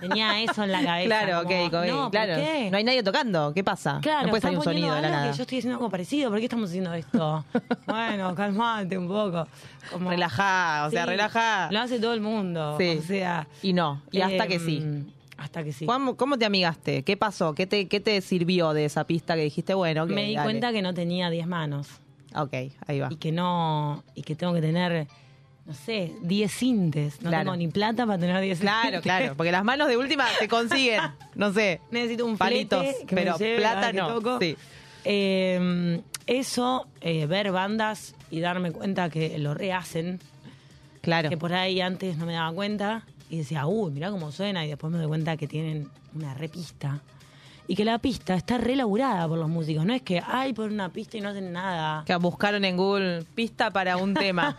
Tenía 0.00 0.42
eso 0.42 0.64
en 0.64 0.72
la 0.72 0.82
cabeza. 0.84 1.06
Claro, 1.06 1.44
como, 1.44 1.64
ok, 1.66 1.66
ok, 1.74 1.86
No, 1.88 2.02
¿por 2.04 2.10
claro. 2.10 2.34
qué? 2.36 2.68
No 2.70 2.78
hay 2.78 2.84
nadie 2.84 3.02
tocando. 3.02 3.52
¿Qué 3.54 3.62
pasa? 3.62 4.00
Claro, 4.02 4.24
no 4.24 4.30
puede 4.30 4.40
salir 4.40 4.58
un 4.58 4.64
sonido 4.64 4.92
de 4.94 5.02
la 5.02 5.06
algo 5.06 5.18
nada. 5.18 5.30
que 5.30 5.36
yo 5.36 5.42
estoy 5.42 5.58
haciendo 5.58 5.76
algo 5.76 5.88
parecido. 5.90 6.30
¿Por 6.30 6.38
qué 6.40 6.44
estamos 6.46 6.68
haciendo 6.70 6.92
esto? 6.94 7.44
bueno, 7.86 8.34
calmate 8.34 8.98
un 8.98 9.06
poco. 9.06 9.46
Como, 9.92 10.10
Relajá, 10.10 10.86
o 10.86 10.90
sea, 10.90 11.06
relajá. 11.06 11.70
Lo 11.70 11.78
hace 11.80 12.00
todo 12.00 12.12
el 12.14 12.20
mundo. 12.20 12.76
Sí. 12.78 12.98
O 12.98 13.02
sea. 13.02 13.46
Y 13.62 13.72
no. 13.72 14.02
Y 14.10 14.20
hasta 14.20 14.48
que 14.48 14.58
sí. 14.58 14.82
Em, 15.38 15.44
Hasta 15.44 15.64
que 15.64 15.72
sí. 15.72 15.86
¿Cómo, 15.86 16.16
cómo 16.16 16.36
te 16.38 16.44
amigaste? 16.44 17.02
¿Qué 17.04 17.16
pasó? 17.16 17.54
¿Qué 17.54 17.66
te, 17.66 17.86
¿Qué 17.88 18.00
te 18.00 18.20
sirvió 18.20 18.72
de 18.72 18.84
esa 18.84 19.04
pista 19.04 19.34
que 19.36 19.42
dijiste, 19.42 19.74
bueno, 19.74 20.04
ok, 20.04 20.10
Me 20.10 20.24
di 20.24 20.34
dale? 20.34 20.44
cuenta 20.46 20.72
que 20.72 20.82
no 20.82 20.92
tenía 20.94 21.30
10 21.30 21.46
manos. 21.46 21.88
Ok, 22.34 22.52
ahí 22.86 23.00
va. 23.00 23.08
Y 23.10 23.16
que 23.16 23.32
no. 23.32 24.04
Y 24.14 24.22
que 24.22 24.34
tengo 24.34 24.52
que 24.52 24.60
tener, 24.60 25.06
no 25.64 25.72
sé, 25.74 26.12
10 26.22 26.52
sintes. 26.52 27.22
No 27.22 27.30
Claro. 27.30 27.44
tengo 27.44 27.56
ni 27.56 27.68
plata 27.68 28.04
para 28.06 28.18
tener 28.18 28.40
10 28.40 28.60
Claro, 28.60 29.00
claro, 29.00 29.34
porque 29.36 29.50
las 29.52 29.64
manos 29.64 29.88
de 29.88 29.96
última 29.96 30.26
se 30.38 30.46
consiguen, 30.48 31.00
no 31.34 31.52
sé, 31.52 31.80
Necesito 31.90 32.26
un 32.26 32.36
palitos, 32.36 32.84
que 33.06 33.14
me 33.14 33.22
pero 33.22 33.38
lleve 33.38 33.56
plata 33.58 33.92
que 33.92 33.98
no. 33.98 34.08
toco. 34.08 34.38
Sí. 34.40 34.56
Eh, 35.04 36.02
eso, 36.26 36.86
eh, 37.00 37.24
ver 37.26 37.50
bandas 37.52 38.14
y 38.30 38.40
darme 38.40 38.72
cuenta 38.72 39.08
que 39.08 39.38
lo 39.38 39.54
rehacen. 39.54 40.20
Claro. 41.00 41.30
Que 41.30 41.38
por 41.38 41.54
ahí 41.54 41.80
antes 41.80 42.18
no 42.18 42.26
me 42.26 42.34
daba 42.34 42.52
cuenta 42.52 43.04
y 43.30 43.38
decía, 43.38 43.66
uy, 43.66 43.90
mirá 43.92 44.10
cómo 44.10 44.32
suena. 44.32 44.64
Y 44.64 44.68
después 44.68 44.92
me 44.92 44.98
doy 44.98 45.08
cuenta 45.08 45.36
que 45.36 45.46
tienen 45.46 45.88
una 46.14 46.34
repista. 46.34 47.00
Y 47.70 47.76
que 47.76 47.84
la 47.84 47.98
pista 47.98 48.34
está 48.34 48.56
relaburada 48.56 49.28
por 49.28 49.38
los 49.38 49.48
músicos. 49.48 49.84
No 49.84 49.92
es 49.92 50.00
que, 50.00 50.22
ay, 50.26 50.54
por 50.54 50.70
una 50.70 50.88
pista 50.90 51.18
y 51.18 51.20
no 51.20 51.28
hacen 51.28 51.52
nada. 51.52 52.02
Que 52.06 52.16
buscaron 52.16 52.64
en 52.64 52.78
Google 52.78 53.24
pista 53.34 53.70
para 53.70 53.98
un 53.98 54.14
tema 54.14 54.56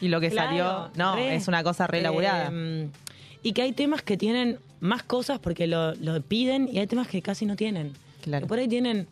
y 0.00 0.08
lo 0.08 0.20
que 0.20 0.28
Claro, 0.32 0.48
salió, 0.48 0.90
no, 0.96 1.14
re. 1.14 1.36
es 1.36 1.46
una 1.46 1.62
cosa 1.62 1.86
re 1.86 2.00
elaborada. 2.00 2.50
Eh, 2.52 2.88
y 3.44 3.52
que 3.52 3.62
hay 3.62 3.72
temas 3.72 4.02
que 4.02 4.16
tienen 4.16 4.58
más 4.80 5.04
cosas 5.04 5.38
porque 5.38 5.68
lo, 5.68 5.94
lo 5.94 6.20
piden 6.20 6.68
y 6.72 6.80
hay 6.80 6.88
temas 6.88 7.06
que 7.06 7.22
casi 7.22 7.46
no 7.46 7.54
tienen. 7.54 7.92
Claro. 8.22 8.44
Que 8.44 8.48
por 8.48 8.58
ahí 8.58 8.66
tienen 8.66 9.06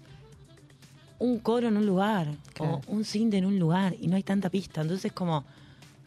un 1.20 1.38
coro 1.38 1.68
en 1.68 1.76
un 1.76 1.86
lugar 1.86 2.26
Claro. 2.54 2.80
o 2.88 2.92
un 2.92 3.04
cinte 3.04 3.36
en 3.38 3.44
un 3.46 3.60
lugar 3.60 3.94
y 4.00 4.08
no 4.08 4.16
hay 4.16 4.24
tanta 4.24 4.50
pista. 4.50 4.80
Entonces 4.80 5.04
es 5.04 5.12
como 5.12 5.44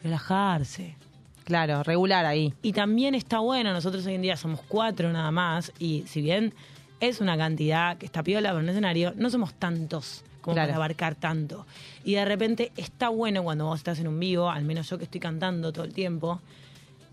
relajarse. 0.04 0.96
Claro, 1.44 1.84
regular 1.84 2.26
ahí. 2.26 2.54
Y 2.62 2.72
también 2.74 3.16
está 3.16 3.40
bueno, 3.40 3.74
nosotros 3.74 4.06
hoy 4.06 4.14
en 4.16 4.22
día 4.22 4.38
somos 4.38 4.62
cuatro 4.68 5.12
nada 5.12 5.30
más 5.32 5.72
y 5.80 6.04
si 6.08 6.22
bien 6.22 6.54
es 7.00 7.20
una 7.20 7.38
cantidad 7.38 7.98
que 7.98 8.06
está 8.06 8.24
piola 8.24 8.52
por 8.54 8.62
un 8.62 8.70
escenario, 8.70 9.14
no 9.18 9.30
somos 9.30 9.54
tantos 9.56 10.24
como 10.42 10.56
Claro. 10.56 10.68
para 10.70 10.76
abarcar 10.78 11.16
tanto. 11.16 11.66
Y 12.06 12.14
de 12.16 12.26
repente 12.26 12.72
está 12.78 13.10
bueno 13.10 13.44
cuando 13.44 13.66
vos 13.66 13.80
estás 13.80 14.00
en 14.00 14.08
un 14.08 14.20
vivo, 14.20 14.50
al 14.50 14.64
menos 14.64 14.90
yo 14.90 14.98
que 14.98 15.04
estoy 15.06 15.20
cantando 15.20 15.72
todo 15.74 15.84
el 15.86 15.94
tiempo, 15.94 16.40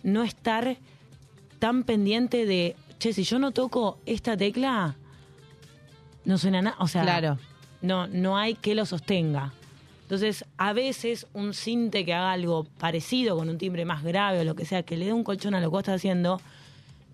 no 0.02 0.22
estar 0.22 0.76
tan 1.58 1.82
pendiente 1.84 2.46
de, 2.46 2.76
che, 2.98 3.12
si 3.12 3.22
yo 3.24 3.38
no 3.38 3.50
toco 3.50 3.98
esta 4.06 4.36
tecla, 4.36 4.94
no 6.24 6.38
suena 6.38 6.62
nada. 6.62 6.76
O 6.80 6.88
sea, 6.88 7.02
Claro. 7.02 7.38
no, 7.82 8.06
no 8.06 8.36
hay 8.38 8.54
que 8.54 8.74
lo 8.74 8.86
sostenga. 8.86 9.52
Entonces, 10.10 10.44
a 10.58 10.72
veces 10.72 11.28
un 11.34 11.54
cinte 11.54 12.04
que 12.04 12.12
haga 12.12 12.32
algo 12.32 12.64
parecido 12.80 13.36
con 13.36 13.48
un 13.48 13.58
timbre 13.58 13.84
más 13.84 14.02
grave 14.02 14.40
o 14.40 14.44
lo 14.44 14.56
que 14.56 14.64
sea, 14.64 14.82
que 14.82 14.96
le 14.96 15.06
dé 15.06 15.12
un 15.12 15.22
colchón 15.22 15.54
a 15.54 15.60
lo 15.60 15.66
que 15.68 15.70
vos 15.70 15.80
estás 15.82 15.94
haciendo, 16.00 16.40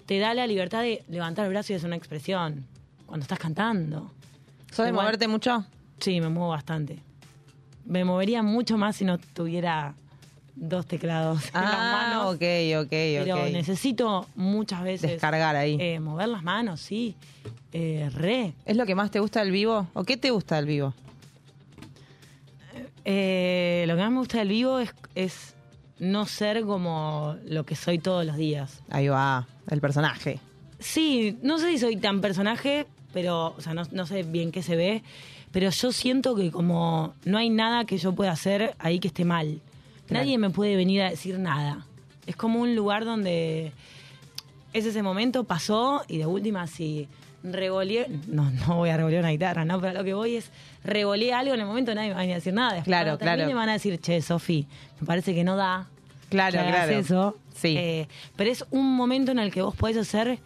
te 0.06 0.18
da 0.18 0.32
la 0.32 0.46
libertad 0.46 0.80
de 0.80 1.04
levantar 1.10 1.44
el 1.44 1.50
brazo 1.50 1.74
y 1.74 1.76
hacer 1.76 1.88
una 1.88 1.96
expresión 1.96 2.64
cuando 3.04 3.24
estás 3.24 3.38
cantando. 3.38 4.10
¿Sos 4.70 4.86
de 4.86 4.92
Igual- 4.92 5.04
moverte 5.04 5.28
mucho? 5.28 5.66
Sí, 6.00 6.22
me 6.22 6.30
muevo 6.30 6.48
bastante. 6.48 7.00
Me 7.84 8.02
movería 8.06 8.42
mucho 8.42 8.78
más 8.78 8.96
si 8.96 9.04
no 9.04 9.18
tuviera 9.18 9.92
dos 10.54 10.86
teclados 10.86 11.48
en 11.48 11.60
las 11.60 11.74
Ah, 11.74 11.90
manos. 11.92 12.34
ok, 12.36 12.42
ok, 12.80 12.88
Pero 12.88 13.46
necesito 13.50 14.26
muchas 14.36 14.82
veces 14.82 15.10
Descargar 15.10 15.54
ahí. 15.54 15.76
eh, 15.78 16.00
mover 16.00 16.28
las 16.28 16.42
manos, 16.42 16.80
sí. 16.80 17.14
Eh, 17.74 18.08
re. 18.14 18.54
¿Es 18.64 18.74
lo 18.74 18.86
que 18.86 18.94
más 18.94 19.10
te 19.10 19.20
gusta 19.20 19.40
del 19.40 19.50
vivo? 19.50 19.86
¿O 19.92 20.02
qué 20.04 20.16
te 20.16 20.30
gusta 20.30 20.56
del 20.56 20.64
vivo? 20.64 20.94
Eh, 23.08 23.84
lo 23.86 23.94
que 23.94 24.02
más 24.02 24.10
me 24.10 24.18
gusta 24.18 24.38
del 24.38 24.48
vivo 24.48 24.80
es, 24.80 24.92
es 25.14 25.54
no 26.00 26.26
ser 26.26 26.62
como 26.64 27.36
lo 27.46 27.64
que 27.64 27.76
soy 27.76 28.00
todos 28.00 28.26
los 28.26 28.36
días. 28.36 28.82
Ahí 28.90 29.06
va, 29.06 29.46
el 29.70 29.80
personaje. 29.80 30.40
Sí, 30.80 31.38
no 31.40 31.58
sé 31.58 31.70
si 31.70 31.78
soy 31.78 31.96
tan 31.98 32.20
personaje, 32.20 32.84
pero, 33.12 33.54
o 33.56 33.60
sea, 33.60 33.74
no, 33.74 33.84
no 33.92 34.06
sé 34.06 34.24
bien 34.24 34.50
qué 34.50 34.60
se 34.60 34.74
ve, 34.74 35.04
pero 35.52 35.70
yo 35.70 35.92
siento 35.92 36.34
que 36.34 36.50
como 36.50 37.14
no 37.24 37.38
hay 37.38 37.48
nada 37.48 37.84
que 37.84 37.96
yo 37.96 38.12
pueda 38.12 38.32
hacer 38.32 38.74
ahí 38.80 38.98
que 38.98 39.06
esté 39.08 39.24
mal. 39.24 39.60
Claro. 40.08 40.24
Nadie 40.24 40.38
me 40.38 40.50
puede 40.50 40.74
venir 40.74 41.02
a 41.02 41.10
decir 41.10 41.38
nada. 41.38 41.86
Es 42.26 42.34
como 42.34 42.60
un 42.60 42.74
lugar 42.74 43.04
donde 43.04 43.70
es 44.72 44.84
ese 44.84 45.02
momento, 45.04 45.44
pasó 45.44 46.02
y 46.08 46.18
de 46.18 46.26
última 46.26 46.66
si 46.66 47.06
revoleé, 47.52 48.06
no, 48.28 48.50
no 48.50 48.76
voy 48.76 48.90
a 48.90 48.96
revolear 48.96 49.20
una 49.22 49.30
guitarra, 49.30 49.64
¿no? 49.64 49.80
Pero 49.80 49.94
lo 49.94 50.04
que 50.04 50.14
voy 50.14 50.36
es 50.36 50.50
revoleé 50.84 51.32
algo 51.32 51.54
en 51.54 51.60
el 51.60 51.66
momento 51.66 51.94
nadie 51.94 52.08
me 52.10 52.14
va 52.14 52.20
a 52.20 52.26
decir 52.26 52.52
nada. 52.54 52.70
Después, 52.74 52.84
Claro, 52.86 53.18
claro. 53.18 53.46
me 53.46 53.54
van 53.54 53.68
a 53.68 53.74
decir, 53.74 53.98
che, 54.00 54.20
Sofi, 54.22 54.66
me 55.00 55.06
parece 55.06 55.34
que 55.34 55.44
no 55.44 55.56
da. 55.56 55.86
Claro, 56.28 56.58
que 56.60 56.66
claro. 56.68 56.92
eso. 56.92 57.36
Sí. 57.54 57.76
Eh, 57.78 58.08
pero 58.36 58.50
es 58.50 58.64
un 58.70 58.94
momento 58.96 59.32
en 59.32 59.38
el 59.38 59.52
que 59.52 59.62
vos 59.62 59.74
podés 59.74 59.96
hacer 59.96 60.38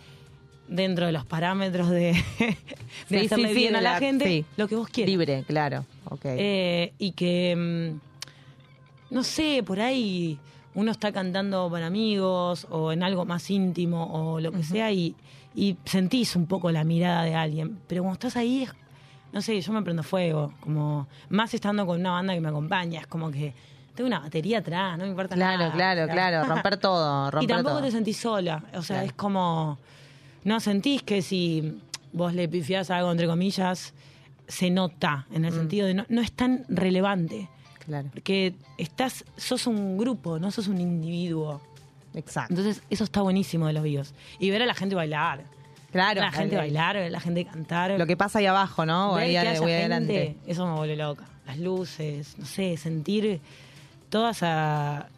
dentro 0.68 1.06
de 1.06 1.12
los 1.12 1.24
parámetros 1.26 1.90
de, 1.90 2.12
de 3.08 3.18
Sí, 3.20 3.26
hacerle 3.26 3.48
sí, 3.48 3.54
sí, 3.54 3.60
bien 3.60 3.76
a 3.76 3.80
la, 3.80 3.94
la- 3.94 3.98
gente 3.98 4.24
sí. 4.26 4.44
lo 4.56 4.68
que 4.68 4.76
vos 4.76 4.88
quieras. 4.88 5.10
Libre, 5.10 5.44
claro. 5.46 5.84
Ok. 6.04 6.20
Eh, 6.26 6.92
y 6.98 7.12
que, 7.12 7.56
mm, 9.10 9.14
no 9.14 9.22
sé, 9.24 9.62
por 9.66 9.80
ahí 9.80 10.38
uno 10.74 10.92
está 10.92 11.10
cantando 11.12 11.68
para 11.70 11.86
amigos 11.86 12.66
o 12.70 12.92
en 12.92 13.02
algo 13.02 13.24
más 13.24 13.50
íntimo 13.50 14.04
o 14.12 14.38
lo 14.40 14.52
que 14.52 14.62
sea 14.62 14.92
y, 14.92 15.16
y 15.54 15.76
sentís 15.84 16.36
un 16.36 16.46
poco 16.46 16.70
la 16.70 16.84
mirada 16.84 17.22
de 17.24 17.34
alguien. 17.34 17.78
Pero 17.86 18.02
cuando 18.02 18.14
estás 18.14 18.36
ahí, 18.36 18.62
es- 18.64 18.72
no 19.32 19.40
sé, 19.42 19.60
yo 19.60 19.72
me 19.72 19.82
prendo 19.82 20.02
fuego. 20.02 20.52
Como 20.60 21.06
más 21.28 21.52
estando 21.54 21.86
con 21.86 22.00
una 22.00 22.12
banda 22.12 22.34
que 22.34 22.40
me 22.40 22.48
acompaña, 22.48 23.00
es 23.00 23.06
como 23.06 23.30
que 23.30 23.52
tengo 23.94 24.06
una 24.08 24.20
batería 24.20 24.58
atrás, 24.58 24.96
no 24.98 25.04
me 25.04 25.10
importa 25.10 25.34
Claro, 25.34 25.58
nada. 25.58 25.72
claro, 25.72 26.02
O 26.02 26.06
sea, 26.06 26.14
claro. 26.14 26.44
Romper 26.48 26.76
todo, 26.80 27.28
y 27.28 27.30
romper 27.30 27.48
tampoco 27.56 27.74
todo. 27.76 27.84
te 27.84 27.90
sentís 27.90 28.16
sola. 28.16 28.64
O 28.74 28.82
sea, 28.82 28.96
Claro. 28.96 29.06
es 29.06 29.12
como. 29.14 29.78
No 30.44 30.58
sentís 30.60 31.02
que 31.02 31.20
si 31.22 31.78
vos 32.12 32.32
le 32.34 32.48
pifiás 32.48 32.90
algo, 32.90 33.10
entre 33.12 33.26
comillas, 33.26 33.92
se 34.48 34.70
nota. 34.70 35.26
En 35.32 35.44
el 35.44 35.52
Mm. 35.52 35.56
sentido 35.56 35.86
de 35.86 35.94
no, 35.94 36.06
no 36.08 36.20
es 36.22 36.32
tan 36.32 36.64
relevante. 36.68 37.48
Claro. 37.84 38.08
Porque 38.12 38.54
estás, 38.78 39.24
sos 39.36 39.66
un 39.66 39.98
grupo, 39.98 40.38
no 40.38 40.50
sos 40.50 40.66
un 40.68 40.80
individuo. 40.80 41.60
Exacto. 42.14 42.54
Entonces, 42.54 42.82
eso 42.90 43.04
está 43.04 43.22
buenísimo 43.22 43.66
de 43.66 43.72
los 43.72 43.82
vivos. 43.82 44.14
Y 44.38 44.50
ver 44.50 44.62
a 44.62 44.66
la 44.66 44.74
gente 44.74 44.94
bailar. 44.94 45.44
Claro. 45.92 46.20
La 46.20 46.32
gente 46.32 46.56
bailar, 46.56 46.96
ver 46.96 47.06
a 47.06 47.10
la 47.10 47.20
gente 47.20 47.44
cantar. 47.44 47.98
Lo 47.98 48.06
que 48.06 48.16
pasa 48.16 48.38
ahí 48.38 48.46
abajo, 48.46 48.86
¿no? 48.86 49.14
Ver 49.14 49.24
ahí 49.24 49.32
que 49.32 49.38
haya 49.38 49.60
voy 49.60 49.70
gente, 49.70 49.80
adelante. 49.80 50.36
Eso 50.46 50.66
me 50.66 50.74
vuelve 50.74 50.96
loca. 50.96 51.24
Las 51.46 51.58
luces, 51.58 52.36
no 52.38 52.46
sé, 52.46 52.76
sentir 52.76 53.40
toda 54.08 54.30
esa 54.30 55.08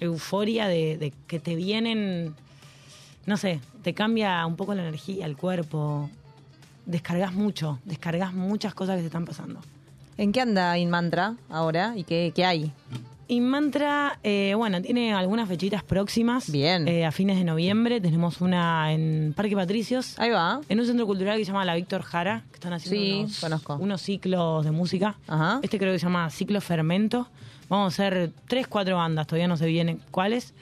euforia 0.00 0.66
de, 0.66 0.96
de 0.98 1.12
que 1.26 1.40
te 1.40 1.54
vienen, 1.54 2.34
no 3.26 3.36
sé, 3.36 3.60
te 3.82 3.94
cambia 3.94 4.44
un 4.46 4.56
poco 4.56 4.74
la 4.74 4.82
energía, 4.82 5.26
el 5.26 5.36
cuerpo. 5.36 6.10
Descargas 6.86 7.32
mucho, 7.32 7.80
descargas 7.84 8.32
muchas 8.32 8.72
cosas 8.72 8.96
que 8.96 9.02
te 9.02 9.06
están 9.06 9.24
pasando. 9.24 9.60
¿En 10.16 10.32
qué 10.32 10.40
anda 10.40 10.78
Inmantra 10.78 11.34
ahora 11.50 11.92
y 11.96 12.04
qué, 12.04 12.32
qué 12.34 12.44
hay? 12.44 12.72
Y 13.28 13.40
Mantra, 13.40 14.20
eh, 14.22 14.54
bueno, 14.56 14.80
tiene 14.80 15.12
algunas 15.12 15.48
fechitas 15.48 15.82
próximas. 15.82 16.50
Bien. 16.50 16.86
Eh, 16.86 17.04
a 17.04 17.10
fines 17.10 17.36
de 17.36 17.44
noviembre 17.44 18.00
tenemos 18.00 18.40
una 18.40 18.92
en 18.92 19.32
Parque 19.36 19.56
Patricios. 19.56 20.16
Ahí 20.18 20.30
va. 20.30 20.60
En 20.68 20.78
un 20.78 20.86
centro 20.86 21.06
cultural 21.06 21.36
que 21.36 21.44
se 21.44 21.50
llama 21.50 21.64
La 21.64 21.74
Víctor 21.74 22.02
Jara, 22.02 22.44
que 22.50 22.54
están 22.54 22.72
haciendo 22.72 23.00
Sí, 23.00 23.12
unos, 23.24 23.40
conozco. 23.40 23.74
unos 23.80 24.00
ciclos 24.02 24.64
de 24.64 24.70
música. 24.70 25.16
Ajá. 25.26 25.58
Este 25.62 25.78
creo 25.78 25.92
que 25.92 25.98
se 25.98 26.06
llama 26.06 26.30
Ciclo 26.30 26.60
Fermento. 26.60 27.26
Vamos 27.68 27.98
a 27.98 28.04
hacer 28.04 28.30
tres, 28.46 28.68
cuatro 28.68 28.96
bandas, 28.96 29.26
todavía 29.26 29.48
no 29.48 29.56
sé 29.56 29.66
bien 29.66 30.00
cuáles. 30.12 30.54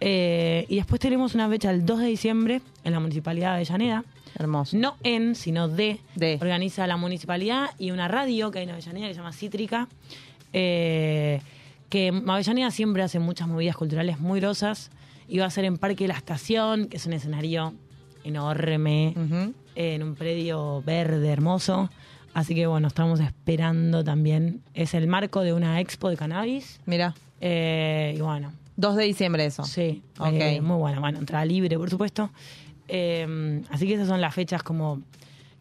Eh, 0.00 0.66
y 0.68 0.76
después 0.76 1.00
tenemos 1.00 1.34
una 1.34 1.48
fecha 1.48 1.70
el 1.70 1.86
2 1.86 2.00
de 2.00 2.06
diciembre 2.06 2.60
en 2.84 2.92
la 2.92 3.00
Municipalidad 3.00 3.50
de 3.52 3.54
Avellaneda. 3.56 4.04
Hermoso. 4.38 4.76
No 4.76 4.96
en, 5.04 5.34
sino 5.36 5.68
de. 5.68 6.00
De. 6.16 6.36
Organiza 6.40 6.86
la 6.86 6.98
municipalidad 6.98 7.70
y 7.78 7.92
una 7.92 8.08
radio 8.08 8.50
que 8.50 8.58
hay 8.58 8.64
en 8.64 8.70
Avellaneda 8.72 9.06
que 9.08 9.14
se 9.14 9.18
llama 9.20 9.32
Cítrica. 9.32 9.88
eh, 10.52 11.40
que 11.94 12.08
Avellaneda 12.26 12.72
siempre 12.72 13.04
hace 13.04 13.20
muchas 13.20 13.46
movidas 13.46 13.76
culturales 13.76 14.18
muy 14.18 14.40
grosas. 14.40 14.90
Y 15.28 15.38
va 15.38 15.46
a 15.46 15.50
ser 15.50 15.64
en 15.64 15.78
Parque 15.78 16.08
La 16.08 16.14
Estación, 16.14 16.88
que 16.88 16.96
es 16.96 17.06
un 17.06 17.12
escenario 17.12 17.72
enorme, 18.24 19.14
en 19.76 20.02
un 20.02 20.16
predio 20.16 20.82
verde 20.82 21.28
hermoso. 21.28 21.88
Así 22.32 22.52
que 22.56 22.66
bueno, 22.66 22.88
estamos 22.88 23.20
esperando 23.20 24.02
también. 24.02 24.60
Es 24.74 24.92
el 24.94 25.06
marco 25.06 25.42
de 25.42 25.52
una 25.52 25.80
expo 25.80 26.10
de 26.10 26.16
cannabis. 26.16 26.80
Mira, 26.84 27.14
Eh, 27.40 28.14
y 28.16 28.20
bueno, 28.20 28.52
2 28.76 28.96
de 28.96 29.04
diciembre 29.04 29.44
eso. 29.46 29.62
Sí, 29.64 30.02
Ok. 30.18 30.32
eh, 30.32 30.60
muy 30.60 30.76
buena, 30.78 30.98
bueno, 30.98 31.18
entrada 31.20 31.44
libre, 31.44 31.76
por 31.78 31.90
supuesto. 31.90 32.30
Eh, 32.88 33.62
así 33.70 33.86
que 33.86 33.94
esas 33.94 34.08
son 34.08 34.20
las 34.20 34.34
fechas 34.34 34.62
como 34.64 35.00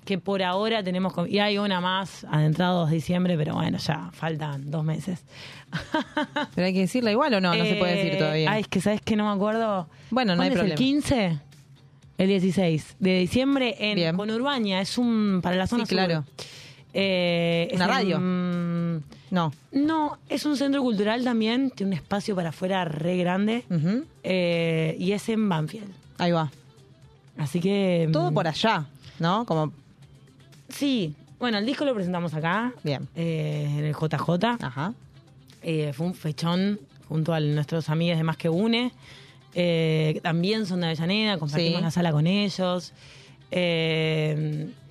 que 0.05 0.17
por 0.17 0.43
ahora 0.43 0.83
tenemos... 0.83 1.13
Y 1.29 1.39
hay 1.39 1.57
una 1.57 1.79
más 1.81 2.25
adentrados 2.29 2.89
de 2.89 2.95
diciembre, 2.95 3.37
pero 3.37 3.55
bueno, 3.55 3.77
ya 3.77 4.09
faltan 4.11 4.69
dos 4.71 4.83
meses. 4.83 5.23
Pero 6.55 6.67
hay 6.67 6.73
que 6.73 6.81
decirla 6.81 7.11
igual 7.11 7.33
o 7.33 7.41
no, 7.41 7.55
no 7.55 7.63
se 7.65 7.75
puede 7.75 7.95
decir 7.95 8.13
Eh, 8.13 8.17
todavía. 8.17 8.51
Ay, 8.51 8.61
es 8.61 8.67
que 8.67 8.79
sabes 8.79 9.01
que 9.01 9.15
no 9.15 9.25
me 9.27 9.31
acuerdo. 9.35 9.87
Bueno, 10.11 10.35
no 10.35 10.43
hay 10.43 10.49
¿Cuándo 10.49 10.71
es 10.71 10.75
problema. 10.77 10.97
¿El 10.97 11.01
15? 11.01 11.39
El 12.19 12.27
16 12.27 12.95
de 12.99 13.19
diciembre 13.19 13.75
en 13.79 13.95
Bien. 13.95 14.15
Conurbaña, 14.15 14.81
es 14.81 14.97
un 14.99 15.39
para 15.41 15.55
la 15.55 15.65
zona 15.65 15.85
Sí, 15.87 15.95
claro. 15.95 16.25
Eh, 16.93 17.71
¿Una 17.73 17.85
en- 17.85 17.89
radio? 17.89 18.19
No. 19.31 19.51
no, 19.71 20.17
es 20.29 20.45
un 20.45 20.55
centro 20.57 20.83
cultural 20.83 21.23
también, 21.23 21.71
tiene 21.71 21.93
un 21.93 21.97
espacio 21.97 22.35
para 22.35 22.49
afuera 22.49 22.85
re 22.85 23.17
grande 23.17 23.65
eh, 24.21 24.95
y 24.99 25.11
es 25.13 25.27
en 25.29 25.49
Banfield. 25.49 25.91
Ahí 26.19 26.31
va. 26.31 26.51
Así 27.37 27.59
que... 27.59 28.07
Todo 28.13 28.29
mm, 28.29 28.33
por 28.35 28.47
allá, 28.47 28.85
¿no? 29.17 29.43
Como, 29.45 29.73
Sí, 30.77 31.15
bueno, 31.39 31.57
el 31.57 31.65
disco 31.65 31.85
lo 31.85 31.93
presentamos 31.93 32.33
acá, 32.33 32.73
bien. 32.83 33.07
eh, 33.15 33.65
en 33.69 33.85
el 33.85 33.93
JJ. 33.93 34.57
Ajá. 34.61 34.93
Eh, 35.61 35.91
fue 35.93 36.05
un 36.07 36.13
fechón 36.15 36.79
junto 37.07 37.33
a 37.33 37.39
nuestros 37.39 37.89
amigos 37.89 38.17
de 38.17 38.23
Más 38.23 38.37
que 38.37 38.49
Une, 38.49 38.91
eh, 39.53 40.19
también 40.23 40.65
son 40.65 40.81
de 40.81 40.87
Avellaneda, 40.87 41.37
compartimos 41.37 41.77
Sí. 41.79 41.83
la 41.83 41.91
sala 41.91 42.11
con 42.11 42.27
ellos. 42.27 42.91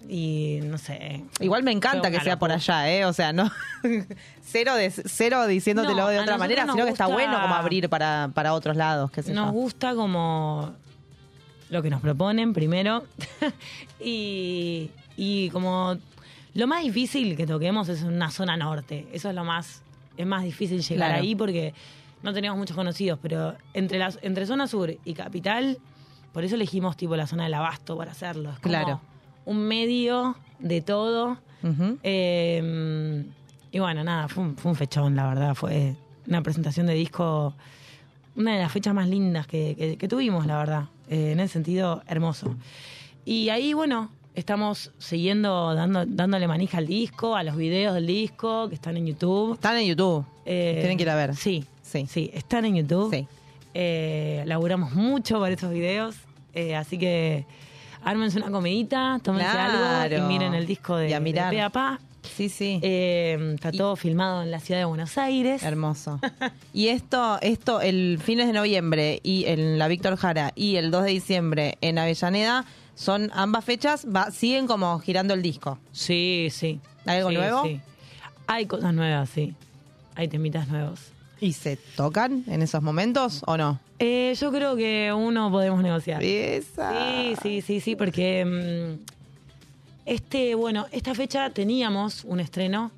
y 0.09 0.61
no 0.65 0.79
sé. 0.79 1.25
Igual 1.41 1.63
me 1.63 1.71
encanta 1.73 2.11
que 2.11 2.21
sea 2.21 2.39
por 2.39 2.53
allá, 2.53 2.91
¿eh? 2.93 3.05
O 3.07 3.13
sea, 3.13 3.33
no. 3.33 3.51
cero, 4.45 4.75
de, 4.75 4.91
cero 4.91 5.47
diciéndotelo 5.47 6.03
No, 6.03 6.09
de 6.09 6.19
otra 6.21 6.37
manera, 6.39 6.67
sino 6.71 6.85
que 6.85 6.91
está 6.91 7.07
bueno 7.07 7.41
como 7.41 7.55
abrir 7.55 7.89
para, 7.89 8.31
para 8.35 8.53
otros 8.55 8.77
lados, 8.77 9.11
qué 9.11 9.23
sé 9.23 9.33
Nos 9.33 9.47
yo. 9.47 9.53
gusta 9.53 9.95
como 9.95 10.75
lo 11.71 11.83
que 11.83 11.89
nos 11.91 12.01
proponen 12.03 12.53
primero 12.53 13.05
y, 14.01 14.91
y 15.17 15.51
como 15.51 15.97
lo 16.55 16.67
más 16.67 16.83
difícil 16.83 17.37
que 17.37 17.47
toquemos 17.47 17.89
es 17.89 18.03
una 18.03 18.31
zona 18.31 18.57
norte. 18.57 19.07
Eso 19.13 19.29
es 19.31 19.35
lo 19.35 19.45
más, 19.45 19.83
es 20.17 20.27
más 20.27 20.45
difícil 20.45 20.81
llegar 20.83 21.09
Claro. 21.11 21.23
ahí 21.23 21.35
porque 21.35 21.75
no 22.23 22.33
tenemos 22.33 22.59
muchos 22.59 22.77
conocidos, 22.77 23.19
pero 23.23 23.55
entre 23.75 23.99
las, 23.99 24.19
entre 24.23 24.47
zona 24.47 24.67
sur 24.67 24.95
y 25.05 25.15
capital, 25.15 25.79
por 26.33 26.45
eso 26.45 26.55
elegimos 26.55 26.97
tipo 26.97 27.17
la 27.17 27.27
zona 27.27 27.45
del 27.45 27.55
abasto 27.55 27.97
para 27.97 28.13
hacerlo. 28.13 28.51
Es 28.51 28.59
como 28.61 28.71
Claro. 28.73 29.01
un 29.45 29.59
medio 29.67 30.37
de 30.59 30.81
todo. 30.83 31.39
Eh, 32.03 33.25
y 33.71 33.79
bueno, 33.79 34.05
nada, 34.05 34.29
fue 34.29 34.45
un, 34.45 34.57
fue 34.57 34.71
un 34.71 34.77
fechón, 34.77 35.17
la 35.17 35.27
verdad. 35.29 35.55
Fue 35.55 35.97
una 36.27 36.43
presentación 36.43 36.87
de 36.87 36.95
disco, 36.95 37.55
una 38.37 38.55
de 38.55 38.59
las 38.63 38.73
fechas 38.73 38.95
más 38.95 39.09
lindas 39.09 39.47
que, 39.47 39.75
que- 39.77 39.97
que 39.97 40.09
tuvimos, 40.09 40.47
la 40.47 40.59
verdad. 40.59 40.85
Eh, 41.09 41.33
en 41.33 41.41
ese 41.41 41.55
sentido, 41.55 42.03
hermoso. 42.07 42.55
Y 43.25 43.49
ahí, 43.49 43.73
bueno, 43.73 44.11
estamos 44.35 44.91
siguiendo 44.99 45.75
dando, 45.75 46.05
dándole 46.07 46.47
manija 46.49 46.79
al 46.79 46.87
disco, 46.87 47.37
a 47.37 47.43
los 47.43 47.57
videos 47.57 47.95
del 47.95 48.07
disco 48.07 48.69
que 48.69 48.75
están 48.75 48.97
en 48.97 49.07
YouTube. 49.07 49.55
Están 49.55 49.77
en 49.79 49.87
YouTube. 49.87 50.25
Eh, 50.45 50.79
Tienen 50.81 50.97
que 50.97 51.03
ir 51.05 51.11
a 51.11 51.15
ver. 51.17 51.37
Sí, 51.37 51.65
Sí. 51.83 52.07
sí, 52.09 52.31
están 52.33 52.65
en 52.65 52.77
YouTube. 52.77 53.15
Sí. 53.15 53.27
Eh, 53.75 54.43
laburamos 54.47 54.93
mucho 54.93 55.39
para 55.41 55.55
esos 55.55 55.71
videos. 55.73 56.15
eh, 56.55 56.75
así 56.77 56.99
que 56.99 57.45
ármense 58.05 58.39
una 58.39 58.51
comidita, 58.51 59.19
tómense 59.23 59.47
algo 59.57 60.17
y 60.17 60.21
miren 60.29 60.55
el 60.55 60.67
disco 60.67 60.97
de, 60.97 61.11
Y 61.11 61.13
a 61.13 61.21
mirar. 61.21 61.51
de 61.51 61.57
Pe 61.57 61.63
a 61.63 61.71
Pa. 61.71 62.01
Sí, 62.37 62.49
sí. 62.49 62.79
Eh, 62.83 63.53
está 63.55 63.73
todo 63.73 63.97
filmado 63.97 64.43
en 64.43 64.51
la 64.51 64.61
ciudad 64.61 64.81
de 64.81 64.85
Buenos 64.85 65.19
Aires. 65.19 65.63
Hermoso. 65.63 66.21
Y 66.75 66.89
esto, 66.89 67.39
esto, 67.43 67.81
el 67.81 68.19
fines 68.23 68.47
de 68.47 68.53
noviembre 68.55 69.21
y 69.23 69.45
en 69.47 69.79
la 69.79 69.89
Víctor 69.89 70.17
Jara 70.17 70.53
y 70.55 70.77
el 70.77 70.91
2 70.91 71.05
de 71.05 71.11
diciembre 71.11 71.79
en 71.81 71.99
Avellaneda, 71.99 72.65
son 72.95 73.31
ambas 73.35 73.65
fechas, 73.65 74.07
va, 74.15 74.31
siguen 74.31 74.67
como 74.67 74.99
girando 75.01 75.35
el 75.35 75.43
disco. 75.43 75.79
Sí, 75.93 76.49
sí. 76.51 76.81
¿Hay 77.07 77.19
algo 77.19 77.31
Sí, 77.31 77.37
nuevo? 77.37 77.65
sí. 77.65 77.81
Hay 78.47 78.67
cosas 78.67 78.93
nuevas, 78.95 79.31
sí. 79.31 79.55
Hay 80.15 80.29
temitas 80.29 80.69
nuevos. 80.69 81.01
¿Y 81.41 81.55
se 81.55 81.77
tocan 81.77 82.45
en 82.47 82.63
esos 82.63 82.83
momentos 82.83 83.43
o 83.47 83.57
no? 83.57 83.81
Eh, 83.99 84.35
yo 84.39 84.53
creo 84.53 84.77
que 84.77 85.13
uno 85.17 85.51
podemos 85.51 85.83
negociar. 85.83 86.23
Esa. 86.23 86.93
Sí, 86.93 87.35
sí, 87.43 87.61
sí, 87.63 87.81
sí, 87.81 87.97
porque 87.97 88.45
mm, 88.99 89.11
este, 90.07 90.55
bueno, 90.55 90.87
esta 90.93 91.15
fecha 91.15 91.51
teníamos 91.51 92.25
un 92.25 92.41
estreno, 92.41 92.91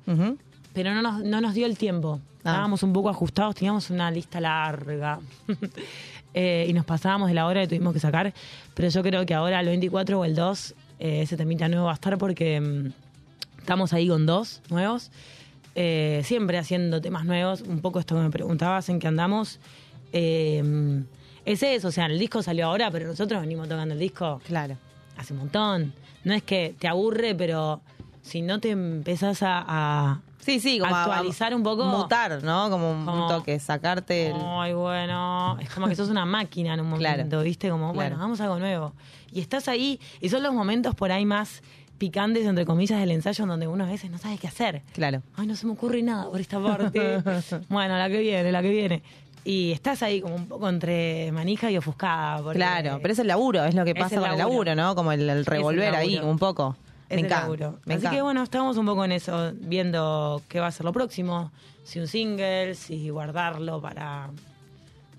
pero 0.73 0.93
no 0.93 1.01
nos, 1.01 1.23
no 1.23 1.41
nos 1.41 1.53
dio 1.53 1.65
el 1.65 1.77
tiempo. 1.77 2.19
Ah. 2.43 2.49
Estábamos 2.51 2.83
un 2.83 2.93
poco 2.93 3.09
ajustados, 3.09 3.55
teníamos 3.55 3.89
una 3.89 4.11
lista 4.11 4.39
larga. 4.39 5.19
Eh, 6.37 6.65
y 6.69 6.73
nos 6.73 6.83
pasábamos 6.85 7.29
de 7.29 7.33
la 7.33 7.45
hora 7.47 7.61
que 7.61 7.67
tuvimos 7.69 7.93
que 7.93 7.99
sacar. 8.01 8.33
Pero 8.73 8.89
yo 8.89 9.01
creo 9.01 9.25
que 9.25 9.33
ahora 9.33 9.59
el 9.61 9.67
24 9.67 10.19
o 10.19 10.25
el 10.25 10.35
2, 10.35 10.75
eh, 10.99 11.21
ese 11.21 11.37
temita 11.37 11.69
nuevo 11.69 11.85
va 11.85 11.91
a 11.91 11.95
estar 11.95 12.17
porque 12.17 12.59
mm, 12.59 12.91
estamos 13.59 13.93
ahí 13.93 14.07
con 14.09 14.25
dos 14.25 14.61
nuevos. 14.69 15.11
Eh, 15.75 16.21
siempre 16.25 16.57
haciendo 16.57 16.99
temas 17.01 17.23
nuevos. 17.25 17.61
Un 17.61 17.79
poco 17.79 17.99
esto 17.99 18.15
que 18.15 18.21
me 18.21 18.29
preguntabas 18.29 18.89
en 18.89 18.99
que 18.99 19.07
andamos. 19.07 19.59
Eh, 20.11 21.03
es 21.45 21.61
eso, 21.63 21.89
o 21.89 21.91
sea, 21.91 22.07
el 22.07 22.17
disco 22.19 22.41
salió 22.41 22.65
ahora, 22.65 22.89
pero 22.91 23.07
nosotros 23.07 23.39
venimos 23.39 23.69
tocando 23.69 23.93
el 23.93 23.99
disco 23.99 24.41
Claro. 24.45 24.77
hace 25.15 25.33
un 25.33 25.39
montón. 25.39 25.93
No 26.23 26.33
es 26.33 26.43
que 26.43 26.75
te 26.79 26.87
aburre, 26.87 27.35
pero 27.35 27.81
si 28.23 28.41
no 28.41 28.59
te 28.59 28.71
empezás 28.71 29.43
a, 29.43 29.63
a 29.67 30.21
Sí, 30.45 30.59
sí, 30.59 30.77
como 30.79 30.95
a- 30.95 31.03
actualizar 31.05 31.55
un 31.55 31.63
poco. 31.63 31.85
Mutar, 31.85 32.43
¿no? 32.43 32.69
Como 32.69 32.91
un, 32.91 33.05
Como- 33.05 33.27
toque, 33.27 33.59
sacarte 33.59 34.27
el... 34.27 34.35
Ay, 34.39 34.73
bueno, 34.73 35.57
es 35.59 35.69
como 35.73 35.87
que 35.87 35.95
sos 35.95 36.09
una 36.09 36.25
máquina 36.25 36.75
en 36.75 36.81
un 36.81 36.89
momento, 36.89 37.27
Claro. 37.29 37.43
¿viste? 37.43 37.69
Como, 37.69 37.87
bueno, 37.93 38.11
Claro. 38.11 38.17
vamos 38.21 38.39
a 38.41 38.43
algo 38.43 38.59
nuevo. 38.59 38.93
Y 39.31 39.41
estás 39.41 39.67
ahí, 39.67 39.99
y 40.21 40.29
son 40.29 40.43
los 40.43 40.53
momentos 40.53 40.93
por 40.95 41.11
ahí 41.11 41.25
más 41.25 41.63
picantes, 41.97 42.45
entre 42.45 42.65
comillas, 42.65 42.99
del 42.99 43.11
ensayo, 43.11 43.43
en 43.43 43.49
donde 43.49 43.67
uno 43.67 43.85
a 43.85 43.87
veces 43.87 44.11
no 44.11 44.17
sabe 44.17 44.37
qué 44.37 44.47
hacer. 44.47 44.83
Claro. 44.93 45.21
Ay, 45.35 45.47
no 45.47 45.55
se 45.55 45.65
me 45.65 45.71
ocurre 45.73 46.01
nada 46.03 46.29
por 46.29 46.39
esta 46.39 46.59
parte. 46.61 47.21
bueno, 47.69 47.97
la 47.97 48.07
que 48.09 48.19
viene, 48.19 48.51
la 48.51 48.61
que 48.61 48.69
viene. 48.69 49.01
Y 49.47 49.71
estás 49.73 50.01
ahí 50.03 50.21
como 50.21 50.35
un 50.35 50.47
poco 50.47 50.67
entre 50.69 51.31
manija 51.31 51.69
y 51.71 51.77
ofuscada. 51.77 52.41
porque- 52.41 52.57
Claro, 52.57 52.99
pero 53.01 53.13
es 53.13 53.19
el 53.19 53.27
laburo, 53.27 53.63
es 53.63 53.75
lo 53.75 53.85
que 53.85 53.93
pasa 53.95 54.15
el 54.15 54.21
con 54.21 54.31
el 54.31 54.37
laburo. 54.37 54.75
¿no? 54.75 54.95
Como 54.95 55.11
el, 55.11 55.29
el 55.29 55.45
revolver 55.45 55.95
ahí 55.95 56.17
un 56.17 56.37
poco. 56.39 56.75
Me 57.15 57.21
el 57.21 57.25
encanta. 57.27 57.71
me 57.85 57.93
Así 57.95 58.01
encanta. 58.01 58.09
que 58.11 58.21
bueno, 58.21 58.43
estamos 58.43 58.77
un 58.77 58.85
poco 58.85 59.05
en 59.05 59.11
eso, 59.11 59.51
viendo 59.59 60.41
qué 60.49 60.59
va 60.59 60.67
a 60.67 60.71
ser 60.71 60.85
lo 60.85 60.93
próximo. 60.93 61.51
Si 61.83 61.99
un 61.99 62.07
single, 62.07 62.75
si 62.75 63.09
guardarlo 63.09 63.81
para 63.81 64.29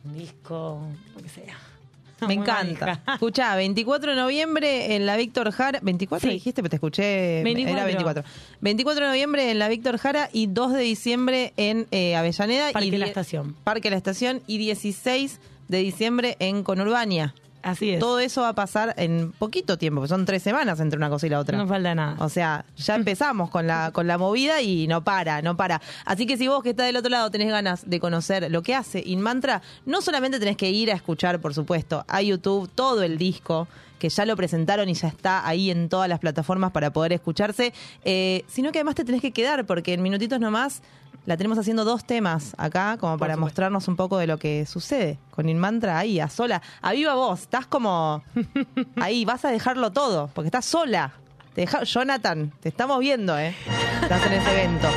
un 0.05 0.15
disco, 0.19 0.81
lo 1.15 1.23
que 1.23 1.29
sea. 1.29 1.57
Me 2.23 2.29
Muy 2.29 2.37
encanta. 2.39 3.03
Escuchá, 3.15 3.55
24 3.57 4.13
de 4.13 4.17
noviembre 4.17 4.97
en 4.97 5.05
la 5.05 5.17
Víctor 5.19 5.51
Jara. 5.51 5.81
¿24 5.83 6.21
Sí. 6.21 6.29
dijiste? 6.31 6.63
Pero 6.63 6.71
te 6.71 6.77
escuché. 6.77 7.43
24. 7.45 7.77
Era 7.77 7.85
24. 7.85 8.25
24 8.63 9.05
de 9.05 9.11
noviembre 9.11 9.51
en 9.51 9.59
la 9.59 9.69
Víctor 9.69 9.99
Jara 9.99 10.31
y 10.33 10.47
2 10.47 10.73
de 10.73 10.81
diciembre 10.81 11.53
en 11.59 11.87
eh, 11.91 12.17
Avellaneda. 12.17 12.73
Parque 12.73 12.89
y 12.89 12.97
La 12.97 13.05
Estación. 13.07 13.55
Parque 13.65 13.91
La 13.91 13.97
Estación 13.97 14.41
y 14.47 14.57
16 14.59 15.41
de 15.69 15.79
diciembre 15.79 16.37
en 16.39 16.63
Conurbania. 16.63 17.35
Así 17.63 17.91
es. 17.91 17.99
Todo 17.99 18.21
eso 18.21 18.43
va 18.43 18.51
a 18.51 18.55
pasar 18.55 18.95
en 18.97 19.33
poquito 19.33 19.77
tiempo, 19.77 20.07
son 20.07 20.25
tres 20.25 20.43
semanas 20.43 20.79
entre 20.81 20.97
una 20.97 21.09
cosa 21.11 21.27
y 21.27 21.31
la 21.31 21.41
otra. 21.41 21.59
No 21.59 21.67
falta 21.67 21.95
nada. 21.95 22.17
O 22.21 22.29
sea, 22.29 22.65
ya 22.77 22.95
empezamos 22.97 23.51
con 23.51 23.67
la, 23.67 23.91
con 23.93 24.07
la 24.07 24.19
movida 24.19 24.63
y 24.63 24.87
no 24.87 25.03
para, 25.03 25.43
no 25.43 25.57
para. 25.57 25.81
Así 26.05 26.27
que 26.27 26.37
si 26.37 26.49
vos 26.49 26.63
que 26.63 26.71
estás 26.71 26.87
del 26.87 26.97
otro 26.97 27.11
lado 27.11 27.31
tenés 27.31 27.49
ganas 27.49 27.89
de 27.89 28.01
conocer 28.01 28.51
lo 28.51 28.63
que 28.63 28.75
hace 28.75 29.03
Inmantra, 29.05 29.63
no 29.85 30.01
solamente 30.01 30.39
tenés 30.39 30.57
que 30.57 30.71
ir 30.71 30.91
a 30.91 30.95
escuchar, 30.95 31.41
por 31.41 31.55
supuesto, 31.55 32.05
a 32.09 32.23
YouTube 32.23 32.71
todo 32.75 33.03
el 33.03 33.19
disco, 33.19 33.69
que 33.99 34.09
ya 34.09 34.25
lo 34.27 34.37
presentaron 34.37 34.89
y 34.89 34.95
ya 34.95 35.09
está 35.09 35.47
ahí 35.47 35.71
en 35.71 35.89
todas 35.89 36.09
las 36.09 36.19
plataformas 36.19 36.73
para 36.73 36.93
poder 36.93 37.13
escucharse, 37.13 37.73
eh, 38.05 38.45
sino 38.49 38.73
que 38.73 38.79
además 38.79 38.95
te 38.97 39.05
tenés 39.05 39.21
que 39.23 39.33
quedar, 39.33 39.67
porque 39.67 39.95
en 39.95 40.03
minutitos 40.03 40.39
nomás 40.41 40.83
la 41.25 41.37
tenemos 41.37 41.59
haciendo 41.59 41.85
dos 41.85 42.05
temas 42.05 42.55
acá, 42.57 42.99
como 43.01 43.19
para 43.19 43.37
mostrarnos 43.37 43.89
un 43.89 43.97
poco 43.97 44.17
de 44.19 44.27
lo 44.29 44.39
que 44.39 44.65
sucede 44.67 45.19
con 45.31 45.49
Inmantra 45.49 45.99
ahí, 45.99 46.21
a 46.21 46.29
sola. 46.29 46.63
A 46.83 46.93
viva 46.93 47.15
voz, 47.15 47.41
estás 47.43 47.67
como 47.67 48.23
ahí, 49.01 49.25
vas 49.25 49.45
a 49.45 49.51
dejarlo 49.51 49.91
todo, 49.93 50.31
porque 50.35 50.49
estás 50.49 50.65
sola. 50.67 51.13
Te 51.55 51.63
deja- 51.63 51.83
Jonathan, 51.85 52.53
te 52.61 52.69
estamos 52.69 52.99
viendo, 53.01 53.37
¿eh? 53.39 53.55
Estás 54.03 54.25
en 54.27 54.35
ese 54.35 54.51
evento. 54.53 54.89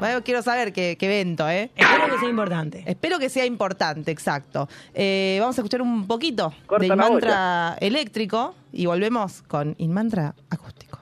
Bueno, 0.00 0.22
quiero 0.22 0.42
saber 0.42 0.72
qué, 0.72 0.96
qué 0.98 1.06
evento, 1.06 1.48
¿eh? 1.48 1.70
Espero 1.76 2.06
que 2.12 2.18
sea 2.18 2.28
importante. 2.28 2.84
Espero 2.86 3.18
que 3.18 3.28
sea 3.28 3.46
importante, 3.46 4.10
exacto. 4.10 4.68
Eh, 4.92 5.38
vamos 5.40 5.56
a 5.56 5.60
escuchar 5.60 5.82
un 5.82 6.06
poquito 6.06 6.52
Corta 6.66 6.82
de 6.82 6.86
Inmantra 6.88 7.76
eléctrico 7.80 8.54
y 8.72 8.86
volvemos 8.86 9.42
con 9.42 9.74
Inmantra 9.78 10.34
acústico. 10.50 10.98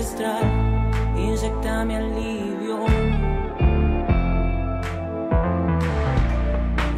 Ancestral, 0.00 0.44
inyectame 1.14 1.94
alivio. 1.94 2.78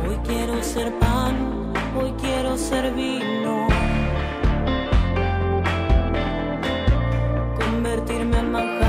Hoy 0.07 0.17
quiero 0.25 0.63
ser 0.63 0.97
pan, 1.01 1.73
hoy 1.97 2.13
quiero 2.21 2.57
ser 2.57 2.95
vino. 2.95 3.67
Convertirme 7.59 8.39
en 8.39 8.53
manjar, 8.53 8.82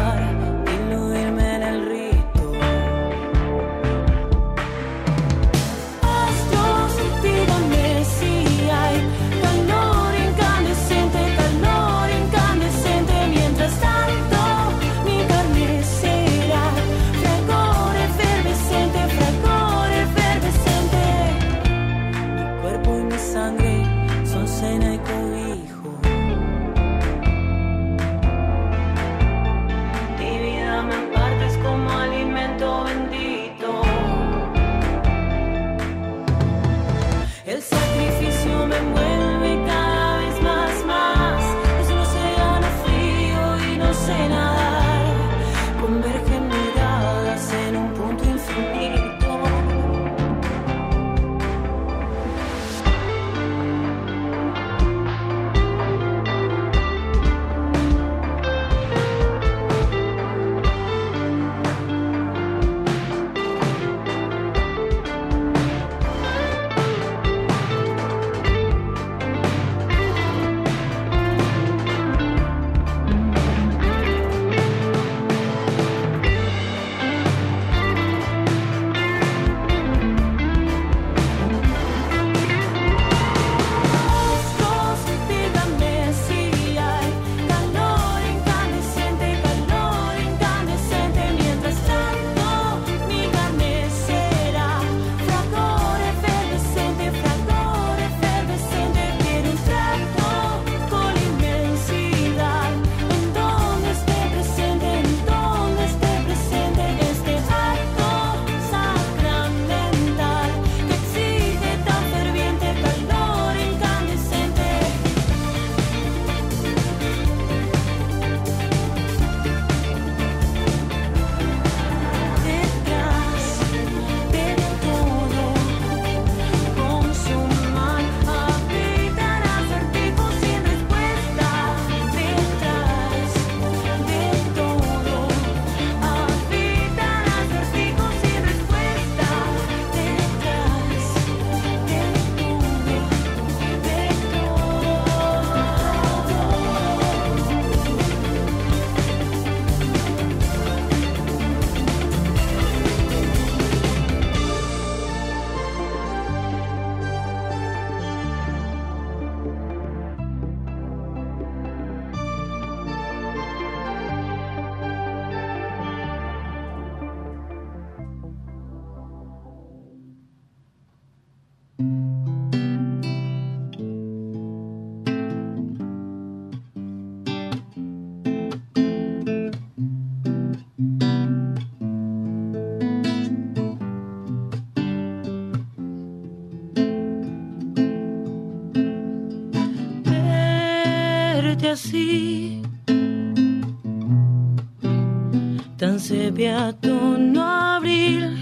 sepia 196.03 196.75
no 197.17 197.41
abril 197.41 198.35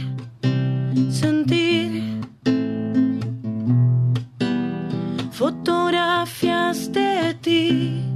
sentir. 1.12 2.20
Fotografías 5.32 6.92
de 6.92 7.36
ti. 7.40 8.11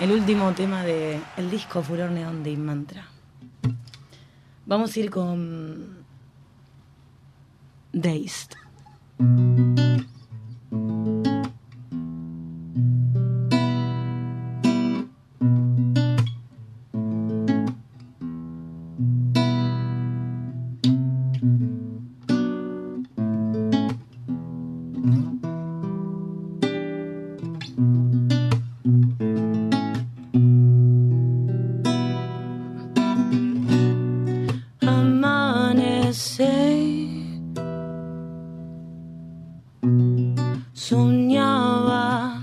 El 0.00 0.12
último 0.12 0.50
tema 0.52 0.82
del 0.82 1.20
el 1.36 1.50
disco 1.50 1.82
Furor 1.82 2.10
Neón 2.10 2.42
de 2.42 2.56
Mantra. 2.56 3.04
Vamos 4.64 4.96
a 4.96 5.00
ir 5.00 5.10
con 5.10 6.06
Dazed. 7.92 8.56
soñaba. 40.72 42.40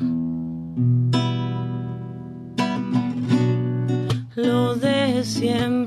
Lo 4.35 4.75
de 4.75 5.23
siempre. 5.23 5.78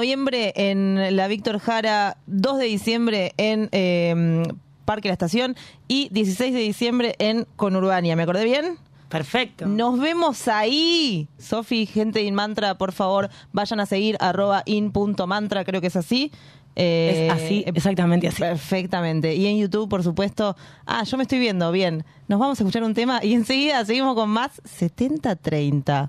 Noviembre 0.00 0.54
en 0.56 1.14
la 1.14 1.28
Víctor 1.28 1.58
Jara, 1.58 2.16
2 2.26 2.56
de 2.58 2.64
diciembre 2.64 3.34
en 3.36 3.68
eh, 3.72 4.42
Parque 4.86 5.08
La 5.08 5.12
Estación 5.12 5.56
y 5.88 6.08
16 6.08 6.54
de 6.54 6.60
diciembre 6.60 7.14
en 7.18 7.46
Conurbania. 7.56 8.16
¿Me 8.16 8.22
acordé 8.22 8.44
bien? 8.44 8.78
Perfecto. 9.10 9.66
Nos 9.66 10.00
vemos 10.00 10.48
ahí. 10.48 11.28
Sofi, 11.38 11.84
gente 11.84 12.20
de 12.20 12.24
InMantra, 12.24 12.78
por 12.78 12.92
favor, 12.92 13.28
vayan 13.52 13.78
a 13.80 13.84
seguir 13.84 14.16
arroba 14.20 14.62
in.mantra, 14.64 15.66
creo 15.66 15.82
que 15.82 15.88
es 15.88 15.96
así. 15.96 16.32
Eh, 16.76 17.26
Es 17.26 17.32
así, 17.34 17.64
exactamente 17.66 18.26
así. 18.28 18.40
Perfectamente. 18.40 19.34
Y 19.34 19.48
en 19.48 19.58
YouTube, 19.58 19.86
por 19.90 20.02
supuesto. 20.02 20.56
Ah, 20.86 21.04
yo 21.04 21.18
me 21.18 21.24
estoy 21.24 21.40
viendo, 21.40 21.70
bien. 21.72 22.04
Nos 22.26 22.40
vamos 22.40 22.58
a 22.58 22.62
escuchar 22.62 22.84
un 22.84 22.94
tema 22.94 23.20
y 23.22 23.34
enseguida 23.34 23.84
seguimos 23.84 24.14
con 24.14 24.30
más 24.30 24.62
70-30. 24.62 26.08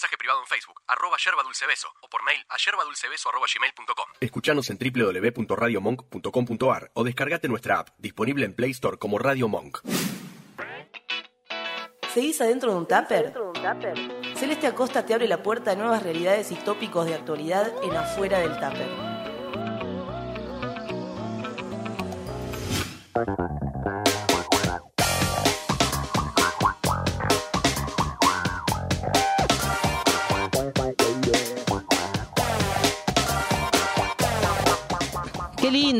Mensaje 0.00 0.16
privado 0.16 0.40
en 0.40 0.46
Facebook, 0.46 0.80
arroba 0.86 1.18
yerba 1.22 1.42
dulce 1.42 1.66
beso, 1.66 1.88
o 2.00 2.08
por 2.08 2.24
mail 2.24 2.40
a 2.48 2.56
yerbadulcebeso 2.56 3.28
arroba 3.28 3.44
gmail.com. 3.54 4.06
Escuchanos 4.20 4.70
en 4.70 4.78
www.radiomonk.com.ar 4.78 6.90
o 6.94 7.04
descargate 7.04 7.48
nuestra 7.48 7.80
app, 7.80 7.90
disponible 7.98 8.46
en 8.46 8.54
Play 8.54 8.70
Store 8.70 8.96
como 8.96 9.18
Radio 9.18 9.48
Monk. 9.48 9.80
¿Seguís 12.14 12.40
adentro 12.40 12.72
de 12.72 12.78
un 12.78 12.88
tupper? 12.88 13.34
Celeste 14.36 14.68
Acosta 14.68 15.04
te 15.04 15.12
abre 15.12 15.28
la 15.28 15.42
puerta 15.42 15.72
a 15.72 15.74
nuevas 15.74 16.02
realidades 16.02 16.50
y 16.50 16.54
tópicos 16.54 17.04
de 17.04 17.16
actualidad 17.16 17.70
en 17.84 17.94
afuera 17.94 18.38
del 18.38 18.54
tupper. 18.54 19.09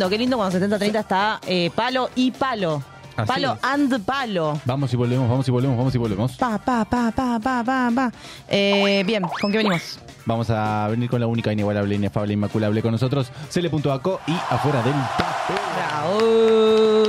Lindo, 0.01 0.09
qué 0.09 0.19
lindo 0.19 0.37
cuando 0.39 0.59
70-30 0.59 0.99
está 0.99 1.41
eh, 1.47 1.71
palo 1.75 2.09
y 2.15 2.31
palo. 2.31 2.83
Así 3.17 3.27
palo 3.29 3.53
es. 3.53 3.65
and 3.65 4.05
palo. 4.07 4.59
Vamos 4.65 4.91
y 4.95 4.97
volvemos, 4.97 5.29
vamos 5.29 5.47
y 5.47 5.51
volvemos, 5.51 5.77
vamos 5.77 5.95
y 5.95 5.99
volvemos. 5.99 6.37
Pa, 6.39 6.57
pa, 6.57 6.87
pa, 6.87 7.13
pa, 7.15 7.39
pa, 7.39 7.63
pa, 7.63 7.91
pa. 7.95 8.13
Eh, 8.49 9.03
bien, 9.05 9.25
¿con 9.41 9.53
qué 9.53 9.59
venimos? 9.59 9.99
Vamos 10.25 10.49
a 10.49 10.89
venir 10.89 11.11
con 11.11 11.21
la 11.21 11.27
única, 11.27 11.53
inigualable, 11.53 11.95
inefable, 11.95 12.33
inmaculable 12.33 12.81
con 12.81 12.93
nosotros, 12.93 13.31
Cele.aco 13.51 14.21
y 14.27 14.33
afuera 14.33 14.83
del 14.83 14.95
tape. 15.19 15.61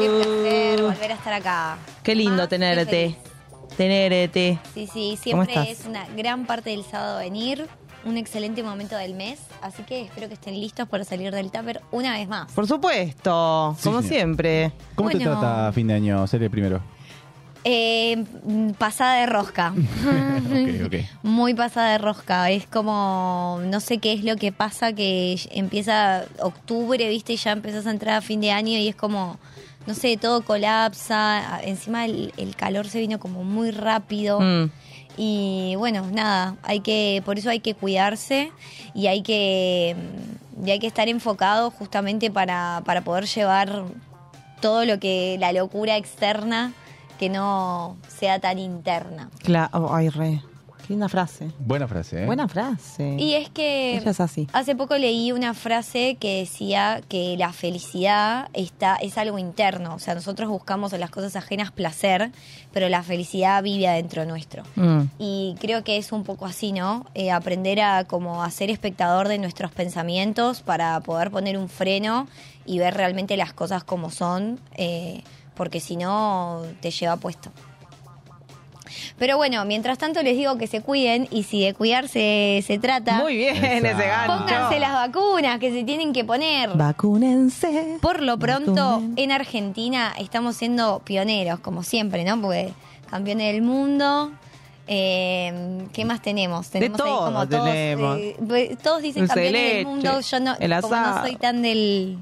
Qué 0.02 0.10
placer 0.10 0.82
volver 0.82 1.12
a 1.12 1.16
estar 1.16 1.34
acá. 1.34 1.78
Qué 2.04 2.14
lindo 2.14 2.50
tenerte. 2.50 3.16
Tenerte. 3.78 4.60
Sí, 4.74 4.88
sí, 4.92 5.18
¿Cómo 5.32 5.46
siempre 5.46 5.72
es 5.72 5.86
una 5.86 6.06
gran 6.10 6.46
parte 6.46 6.72
del 6.72 6.84
sábado 6.84 7.20
venir, 7.20 7.70
un 8.06 8.18
excelente 8.18 8.64
momento 8.64 8.96
del 8.96 9.14
mes, 9.14 9.40
así 9.62 9.84
que 9.84 10.02
espero 10.02 10.28
que 10.28 10.34
estén 10.34 10.60
listos 10.60 10.88
para 10.88 11.04
salir 11.04 11.34
del 11.34 11.52
tupper 11.52 11.82
una 11.92 12.14
vez 12.14 12.28
más. 12.28 12.52
Por 12.54 12.68
supuesto, 12.68 13.76
Sí, 13.78 13.84
como 13.84 14.02
señor. 14.02 14.14
siempre. 14.14 14.72
¿Cómo 14.96 15.10
te 15.10 15.18
Bueno. 15.18 15.40
trata 15.40 15.72
fin 15.72 15.88
de 15.88 15.94
año, 15.94 16.26
Cele, 16.28 16.50
primero? 16.50 16.82
Eh, 17.64 18.24
pasada 18.80 19.20
de 19.20 19.28
rosca. 19.28 19.72
ok, 19.76 20.86
ok. 20.88 20.96
Muy 21.22 21.54
pasada 21.54 21.92
de 21.92 21.98
rosca. 22.00 22.50
Es 22.50 22.66
como, 22.66 23.60
no 23.64 23.80
sé 23.80 24.00
qué 24.00 24.14
es 24.14 24.24
lo 24.24 24.36
que 24.36 24.52
pasa, 24.52 24.94
que 24.94 25.40
empieza 25.52 26.26
octubre, 26.40 27.08
viste, 27.08 27.34
y 27.34 27.38
ya 27.38 27.52
empezás 27.52 27.86
a 27.86 27.92
entrar 27.92 28.16
a 28.16 28.22
fin 28.22 28.42
de 28.42 28.52
año 28.52 28.80
y 28.80 28.88
es 28.88 28.96
como, 28.96 29.38
no 29.86 29.94
sé, 29.94 30.18
todo 30.18 30.42
colapsa. 30.44 31.60
Encima 31.64 32.06
el, 32.06 32.34
el 32.38 32.56
calor 32.56 32.88
se 32.88 33.00
vino 33.00 33.20
como 33.20 33.44
muy 33.44 33.70
rápido. 33.70 34.40
Mm. 34.40 34.72
Y 35.18 35.76
bueno, 35.78 36.08
nada, 36.12 36.56
hay 36.64 36.80
que, 36.80 37.22
por 37.26 37.38
eso 37.38 37.50
hay 37.50 37.60
que 37.60 37.74
cuidarse 37.74 38.52
y 38.94 39.08
hay 39.08 39.22
que, 39.22 39.96
hay 40.66 40.80
que 40.80 40.88
estar 40.88 41.08
enfocado 41.10 41.72
justamente 41.72 42.32
para, 42.32 42.82
para 42.86 43.02
poder 43.02 43.26
llevar 43.26 43.84
todo 44.62 44.86
lo 44.86 45.00
que, 45.00 45.38
la 45.40 45.52
locura 45.52 45.98
externa, 45.98 46.72
que 47.20 47.30
no 47.30 47.98
sea 48.08 48.40
tan 48.40 48.58
interna. 48.58 49.30
Claro, 49.44 49.94
ay, 49.94 50.10
re. 50.10 50.42
Linda 50.92 51.08
frase. 51.08 51.50
Buena 51.58 51.88
frase, 51.88 52.24
¿eh? 52.24 52.26
Buena 52.26 52.50
frase. 52.50 53.16
Y 53.18 53.36
es 53.36 53.50
que 53.50 53.96
Ella 53.96 54.12
es 54.12 54.20
así. 54.20 54.50
hace 54.52 54.76
poco 54.76 54.98
leí 54.98 55.32
una 55.32 55.54
frase 55.54 56.18
que 56.20 56.40
decía 56.40 57.02
que 57.08 57.38
la 57.38 57.54
felicidad 57.54 58.50
está, 58.52 58.98
es 58.98 59.18
algo 59.18 59.40
interno. 59.40 59.96
O 59.96 60.00
sea, 60.00 60.16
nosotros 60.16 60.50
buscamos 60.50 60.92
en 60.92 61.00
las 61.00 61.10
cosas 61.10 61.38
ajenas 61.38 61.72
placer, 61.72 62.32
pero 62.74 62.90
la 62.90 63.04
felicidad 63.04 63.64
vive 63.64 63.88
adentro 63.88 64.26
nuestro. 64.26 64.64
Mm. 64.76 65.04
Y 65.18 65.56
creo 65.62 65.86
que 65.86 65.96
es 65.96 66.12
un 66.12 66.26
poco 66.26 66.46
así, 66.46 66.74
¿no? 66.74 67.06
Eh, 67.14 67.32
aprender 67.32 67.80
a 67.80 68.04
como 68.04 68.44
a 68.44 68.52
ser 68.52 68.70
espectador 68.70 69.30
de 69.30 69.38
nuestros 69.38 69.72
pensamientos 69.72 70.60
para 70.60 71.00
poder 71.00 71.32
poner 71.32 71.58
un 71.58 71.70
freno 71.70 72.28
y 72.66 72.80
ver 72.80 72.96
realmente 72.96 73.38
las 73.38 73.54
cosas 73.54 73.86
como 73.86 74.10
son, 74.10 74.60
eh, 74.76 75.24
porque 75.56 75.80
si 75.80 75.96
no 75.96 76.64
te 76.82 76.92
lleva 76.92 77.16
puesto. 77.16 77.50
Pero 79.18 79.38
bueno, 79.38 79.64
mientras 79.66 79.98
tanto 79.98 80.22
les 80.24 80.36
digo 80.38 80.58
que 80.58 80.68
se 80.68 80.82
cuiden 80.82 81.28
y 81.32 81.44
si 81.44 81.64
de 81.64 81.74
cuidarse 81.74 82.64
se 82.66 82.80
trata, 82.80 83.18
Muy 83.20 83.38
bien 83.38 83.56
ese 83.86 83.94
gancho. 84.08 84.38
pónganse 84.38 84.80
las 84.80 84.94
vacunas 84.94 85.60
que 85.60 85.72
se 85.72 85.84
tienen 85.84 86.14
que 86.14 86.24
poner. 86.24 86.70
Vacúnense. 86.76 87.98
Por 88.02 88.22
lo 88.22 88.38
pronto, 88.38 88.74
Vacunen. 88.74 89.14
en 89.18 89.32
Argentina 89.32 90.14
estamos 90.18 90.56
siendo 90.56 91.00
pioneros, 91.06 91.60
como 91.60 91.84
siempre, 91.84 92.24
¿no? 92.24 92.42
Porque 92.42 92.74
campeones 93.10 93.54
del 93.54 93.62
mundo. 93.62 94.32
Eh, 94.88 95.88
¿Qué 95.94 96.04
más 96.06 96.22
tenemos? 96.22 96.70
Tenemos 96.70 97.00
ahí 97.00 97.08
todo 97.08 97.26
como 97.26 97.48
todos. 97.48 97.66
tenemos. 97.72 98.18
eh, 98.20 98.36
pues, 98.46 98.78
todos 98.80 99.02
dicen 99.02 99.24
de 99.24 99.28
campeones 99.28 99.74
del 99.76 99.86
mundo. 99.86 100.20
Yo 100.20 100.40
no, 100.40 100.56
como 100.82 100.96
no 100.96 101.22
soy 101.22 101.36
tan 101.38 101.62
del, 101.62 102.18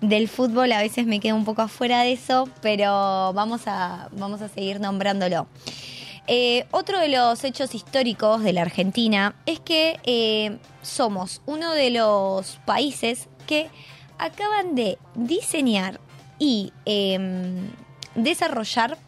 del 0.00 0.28
fútbol, 0.28 0.72
a 0.72 0.80
veces 0.80 1.06
me 1.06 1.20
quedo 1.20 1.36
un 1.36 1.44
poco 1.44 1.62
afuera 1.62 2.02
de 2.02 2.12
eso, 2.12 2.48
pero 2.60 3.32
vamos 3.32 3.62
a, 3.66 4.08
vamos 4.12 4.42
a 4.42 4.48
seguir 4.48 4.80
nombrándolo. 4.80 5.46
Eh, 6.30 6.66
otro 6.72 7.00
de 7.00 7.08
los 7.08 7.42
hechos 7.42 7.74
históricos 7.74 8.42
de 8.42 8.52
la 8.52 8.60
Argentina 8.60 9.34
es 9.46 9.60
que 9.60 9.98
eh, 10.04 10.58
somos 10.82 11.40
uno 11.46 11.72
de 11.72 11.90
los 11.90 12.60
países 12.66 13.28
que 13.46 13.70
acaban 14.18 14.74
de 14.74 14.98
diseñar 15.14 16.00
y 16.38 16.72
em, 16.84 17.70
desarrollar 18.14 18.98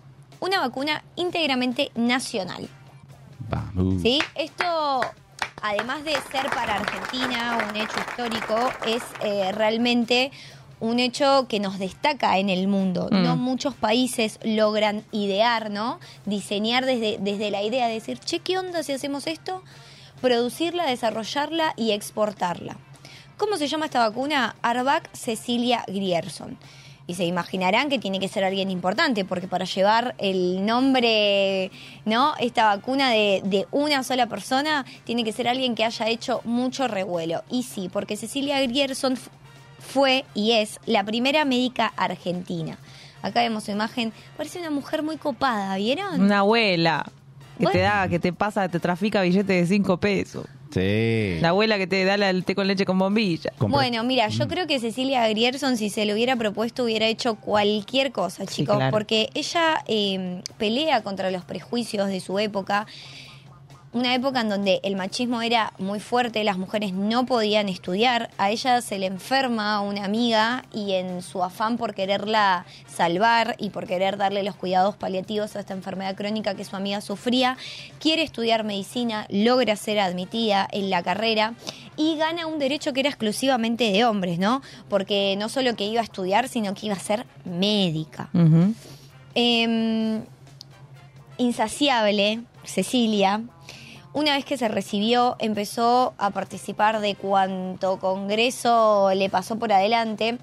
una 0.40 0.60
vacuna 0.60 1.04
íntegramente 1.14 1.92
nacional. 1.94 2.68
Vamos. 3.50 4.00
¿Sí? 4.00 4.20
Esto, 4.34 5.02
además 5.60 6.04
de 6.04 6.12
ser 6.32 6.48
para 6.54 6.76
Argentina 6.76 7.68
un 7.68 7.76
hecho 7.76 7.98
histórico, 8.08 8.56
es 8.86 9.02
eh, 9.22 9.52
realmente 9.52 10.30
un 10.80 10.98
hecho 10.98 11.46
que 11.48 11.60
nos 11.60 11.78
destaca 11.78 12.38
en 12.38 12.48
el 12.48 12.66
mundo. 12.66 13.08
Mm. 13.10 13.22
No 13.22 13.36
muchos 13.36 13.74
países 13.74 14.38
logran 14.42 15.04
idear, 15.12 15.70
¿no? 15.70 16.00
Diseñar 16.24 16.86
desde, 16.86 17.18
desde 17.20 17.50
la 17.50 17.62
idea 17.62 17.86
de 17.86 17.94
decir, 17.94 18.18
che, 18.18 18.40
¿qué 18.40 18.58
onda 18.58 18.82
si 18.82 18.92
hacemos 18.92 19.26
esto? 19.26 19.62
Producirla, 20.20 20.86
desarrollarla 20.86 21.74
y 21.76 21.92
exportarla. 21.92 22.76
¿Cómo 23.36 23.56
se 23.56 23.68
llama 23.68 23.86
esta 23.86 24.00
vacuna? 24.00 24.56
Arvac 24.62 25.10
Cecilia 25.14 25.84
Grierson. 25.86 26.58
Y 27.06 27.14
se 27.14 27.24
imaginarán 27.24 27.88
que 27.88 27.98
tiene 27.98 28.20
que 28.20 28.28
ser 28.28 28.44
alguien 28.44 28.70
importante, 28.70 29.24
porque 29.24 29.48
para 29.48 29.64
llevar 29.64 30.14
el 30.18 30.64
nombre, 30.64 31.72
¿no? 32.04 32.34
Esta 32.38 32.66
vacuna 32.66 33.10
de, 33.10 33.42
de 33.44 33.66
una 33.72 34.04
sola 34.04 34.26
persona, 34.28 34.84
tiene 35.04 35.24
que 35.24 35.32
ser 35.32 35.48
alguien 35.48 35.74
que 35.74 35.84
haya 35.84 36.08
hecho 36.08 36.40
mucho 36.44 36.86
revuelo. 36.86 37.42
Y 37.50 37.64
sí, 37.64 37.88
porque 37.92 38.16
Cecilia 38.16 38.60
Grierson 38.60 39.18
fue 39.90 40.24
y 40.34 40.52
es 40.52 40.78
la 40.86 41.04
primera 41.04 41.44
médica 41.44 41.92
argentina. 41.96 42.78
Acá 43.22 43.40
vemos 43.40 43.64
su 43.64 43.70
imagen, 43.70 44.12
parece 44.36 44.60
una 44.60 44.70
mujer 44.70 45.02
muy 45.02 45.16
copada, 45.18 45.76
¿vieron? 45.76 46.20
Una 46.20 46.38
abuela 46.38 47.04
que 47.58 47.66
te 47.66 47.80
da, 47.80 48.08
que 48.08 48.18
te 48.18 48.32
pasa, 48.32 48.68
te 48.68 48.80
trafica 48.80 49.20
billetes 49.20 49.46
de 49.46 49.66
5 49.66 49.98
pesos. 49.98 50.46
Sí. 50.72 51.36
La 51.40 51.48
abuela 51.48 51.76
que 51.78 51.86
te 51.88 52.04
da 52.04 52.16
la- 52.16 52.30
el 52.30 52.44
té 52.44 52.54
con 52.54 52.66
leche 52.68 52.84
con 52.86 52.96
bombilla. 52.98 53.52
Bueno, 53.58 54.04
mira, 54.04 54.28
yo 54.28 54.46
creo 54.46 54.66
que 54.68 54.78
Cecilia 54.78 55.28
Grierson, 55.28 55.76
si 55.76 55.90
se 55.90 56.04
lo 56.06 56.14
hubiera 56.14 56.36
propuesto, 56.36 56.84
hubiera 56.84 57.06
hecho 57.06 57.34
cualquier 57.34 58.12
cosa, 58.12 58.46
chicos, 58.46 58.76
claro. 58.76 58.92
porque 58.92 59.28
ella 59.34 59.82
eh, 59.88 60.42
pelea 60.58 61.02
contra 61.02 61.30
los 61.32 61.44
prejuicios 61.44 62.06
de 62.08 62.20
su 62.20 62.38
época. 62.38 62.86
Una 63.92 64.14
época 64.14 64.40
en 64.40 64.48
donde 64.48 64.80
el 64.84 64.94
machismo 64.94 65.42
era 65.42 65.72
muy 65.78 65.98
fuerte, 65.98 66.44
las 66.44 66.58
mujeres 66.58 66.92
no 66.92 67.26
podían 67.26 67.68
estudiar, 67.68 68.30
a 68.38 68.50
ella 68.50 68.80
se 68.82 68.98
le 68.98 69.06
enferma 69.06 69.80
una 69.80 70.04
amiga 70.04 70.64
y 70.72 70.92
en 70.92 71.22
su 71.22 71.42
afán 71.42 71.76
por 71.76 71.94
quererla 71.94 72.66
salvar 72.86 73.56
y 73.58 73.70
por 73.70 73.88
querer 73.88 74.16
darle 74.16 74.44
los 74.44 74.54
cuidados 74.54 74.94
paliativos 74.96 75.56
a 75.56 75.60
esta 75.60 75.74
enfermedad 75.74 76.14
crónica 76.14 76.54
que 76.54 76.64
su 76.64 76.76
amiga 76.76 77.00
sufría, 77.00 77.56
quiere 77.98 78.22
estudiar 78.22 78.62
medicina, 78.62 79.26
logra 79.28 79.74
ser 79.74 79.98
admitida 79.98 80.68
en 80.70 80.88
la 80.88 81.02
carrera 81.02 81.54
y 81.96 82.16
gana 82.16 82.46
un 82.46 82.60
derecho 82.60 82.92
que 82.92 83.00
era 83.00 83.08
exclusivamente 83.08 83.90
de 83.90 84.04
hombres, 84.04 84.38
¿no? 84.38 84.62
Porque 84.88 85.34
no 85.36 85.48
solo 85.48 85.74
que 85.74 85.86
iba 85.86 86.00
a 86.00 86.04
estudiar, 86.04 86.48
sino 86.48 86.74
que 86.74 86.86
iba 86.86 86.94
a 86.94 87.00
ser 87.00 87.26
médica. 87.44 88.30
Em, 89.34 90.22
insaciable, 91.38 92.40
Cecilia, 92.64 93.42
una 94.12 94.34
vez 94.34 94.44
que 94.44 94.56
se 94.56 94.68
recibió, 94.68 95.36
empezó 95.38 96.14
a 96.18 96.30
participar 96.30 97.00
de 97.00 97.14
cuanto 97.14 97.98
congreso 97.98 99.10
le 99.14 99.30
pasó 99.30 99.58
por 99.58 99.72
adelante 99.72 100.38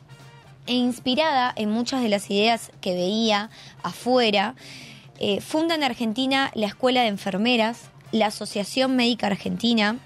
e 0.68 0.73
inspirada 0.73 1.53
en 1.56 1.72
muchas 1.72 2.02
de 2.02 2.10
las 2.10 2.30
ideas 2.30 2.72
que 2.81 2.94
veía 2.94 3.49
afuera, 3.84 4.56
eh, 5.19 5.41
funda 5.41 5.76
en 5.76 5.84
Argentina 5.84 6.52
la 6.53 6.68
Escuela 6.68 7.02
de 7.02 7.07
Enfermeras, 7.07 7.89
la 8.11 8.27
Asociación 8.27 8.95
Médica 8.95 9.27
Argentina, 9.27 9.98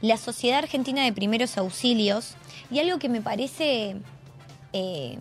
la 0.00 0.16
Sociedad 0.16 0.60
Argentina 0.60 1.04
de 1.04 1.12
Primeros 1.12 1.58
Auxilios 1.58 2.34
y 2.70 2.78
algo 2.78 2.98
que 2.98 3.08
me 3.08 3.20
parece 3.20 3.96
eh, 4.72 5.18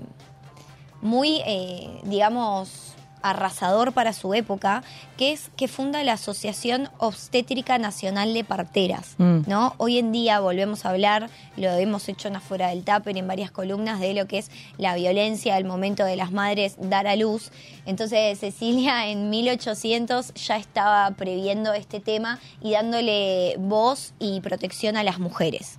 muy, 1.01 1.41
eh, 1.45 1.89
digamos, 2.03 2.88
arrasador 3.21 3.93
para 3.93 4.13
su 4.13 4.33
época, 4.33 4.83
que 5.17 5.31
es 5.31 5.49
que 5.57 5.67
funda 5.67 6.03
la 6.03 6.13
Asociación 6.13 6.89
Obstétrica 6.97 7.77
Nacional 7.77 8.33
de 8.33 8.43
Parteras, 8.43 9.15
Mm. 9.17 9.41
¿no? 9.47 9.73
Hoy 9.77 9.97
en 9.97 10.11
día 10.11 10.39
volvemos 10.39 10.85
a 10.85 10.89
hablar, 10.89 11.29
lo 11.57 11.69
hemos 11.71 12.07
hecho 12.09 12.27
en 12.27 12.37
afuera 12.37 12.69
del 12.69 12.83
tupper 12.83 13.17
en 13.17 13.27
varias 13.27 13.51
columnas 13.51 13.99
de 13.99 14.13
lo 14.13 14.27
que 14.27 14.37
es 14.39 14.51
la 14.77 14.95
violencia 14.95 15.55
al 15.55 15.65
momento 15.65 16.05
de 16.05 16.15
las 16.15 16.31
madres 16.31 16.75
dar 16.79 17.07
a 17.07 17.15
luz. 17.15 17.51
Entonces 17.85 18.39
Cecilia 18.39 19.07
en 19.07 19.29
1800 19.29 20.33
ya 20.35 20.57
estaba 20.57 21.11
previendo 21.11 21.73
este 21.73 21.99
tema 21.99 22.39
y 22.61 22.71
dándole 22.71 23.55
voz 23.57 24.13
y 24.19 24.39
protección 24.41 24.97
a 24.97 25.03
las 25.03 25.19
mujeres. 25.19 25.77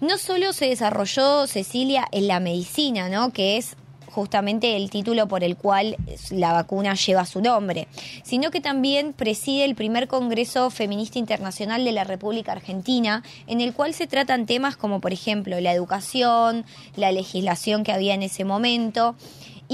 No 0.00 0.18
solo 0.18 0.52
se 0.52 0.66
desarrolló 0.66 1.46
Cecilia 1.46 2.06
en 2.12 2.28
la 2.28 2.40
medicina, 2.40 3.08
¿no? 3.08 3.32
Que 3.32 3.56
es 3.56 3.76
justamente 4.14 4.76
el 4.76 4.90
título 4.90 5.26
por 5.26 5.42
el 5.42 5.56
cual 5.56 5.96
la 6.30 6.52
vacuna 6.52 6.94
lleva 6.94 7.26
su 7.26 7.40
nombre, 7.40 7.88
sino 8.22 8.52
que 8.52 8.60
también 8.60 9.12
preside 9.12 9.64
el 9.64 9.74
primer 9.74 10.06
Congreso 10.06 10.70
Feminista 10.70 11.18
Internacional 11.18 11.84
de 11.84 11.90
la 11.90 12.04
República 12.04 12.52
Argentina, 12.52 13.24
en 13.48 13.60
el 13.60 13.74
cual 13.74 13.92
se 13.92 14.06
tratan 14.06 14.46
temas 14.46 14.76
como, 14.76 15.00
por 15.00 15.12
ejemplo, 15.12 15.60
la 15.60 15.72
educación, 15.72 16.64
la 16.94 17.10
legislación 17.10 17.82
que 17.82 17.92
había 17.92 18.14
en 18.14 18.22
ese 18.22 18.44
momento, 18.44 19.16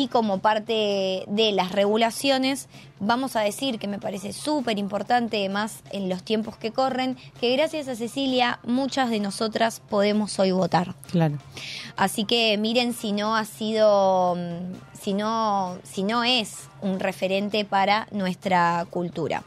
y 0.00 0.08
como 0.08 0.38
parte 0.38 1.24
de 1.26 1.52
las 1.52 1.72
regulaciones, 1.72 2.68
vamos 3.00 3.36
a 3.36 3.40
decir 3.40 3.78
que 3.78 3.86
me 3.86 3.98
parece 3.98 4.32
súper 4.32 4.78
importante, 4.78 5.46
más 5.50 5.82
en 5.92 6.08
los 6.08 6.22
tiempos 6.22 6.56
que 6.56 6.70
corren, 6.70 7.18
que 7.38 7.54
gracias 7.54 7.86
a 7.86 7.96
Cecilia 7.96 8.60
muchas 8.64 9.10
de 9.10 9.20
nosotras 9.20 9.82
podemos 9.90 10.38
hoy 10.38 10.52
votar. 10.52 10.94
Claro. 11.10 11.36
Así 11.96 12.24
que 12.24 12.56
miren 12.56 12.94
si 12.94 13.12
no 13.12 13.36
ha 13.36 13.44
sido, 13.44 14.36
mm, 14.36 14.98
si 14.98 15.12
no, 15.12 15.76
si 15.82 16.02
no 16.02 16.24
es 16.24 16.70
un 16.80 16.98
referente 16.98 17.66
para 17.66 18.08
nuestra 18.10 18.86
cultura. 18.88 19.44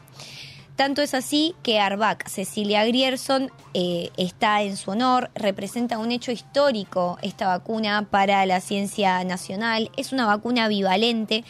Tanto 0.76 1.02
es 1.02 1.14
así 1.14 1.54
que 1.62 1.78
Arbac 1.78 2.28
Cecilia 2.28 2.84
Grierson 2.84 3.52
eh, 3.74 4.10
está 4.16 4.62
en 4.62 4.76
su 4.76 4.90
honor, 4.90 5.30
representa 5.36 5.98
un 5.98 6.10
hecho 6.10 6.32
histórico 6.32 7.16
esta 7.22 7.46
vacuna 7.46 8.08
para 8.10 8.44
la 8.44 8.60
ciencia 8.60 9.22
nacional. 9.22 9.92
Es 9.96 10.12
una 10.12 10.26
vacuna 10.26 10.66
bivalente 10.66 11.44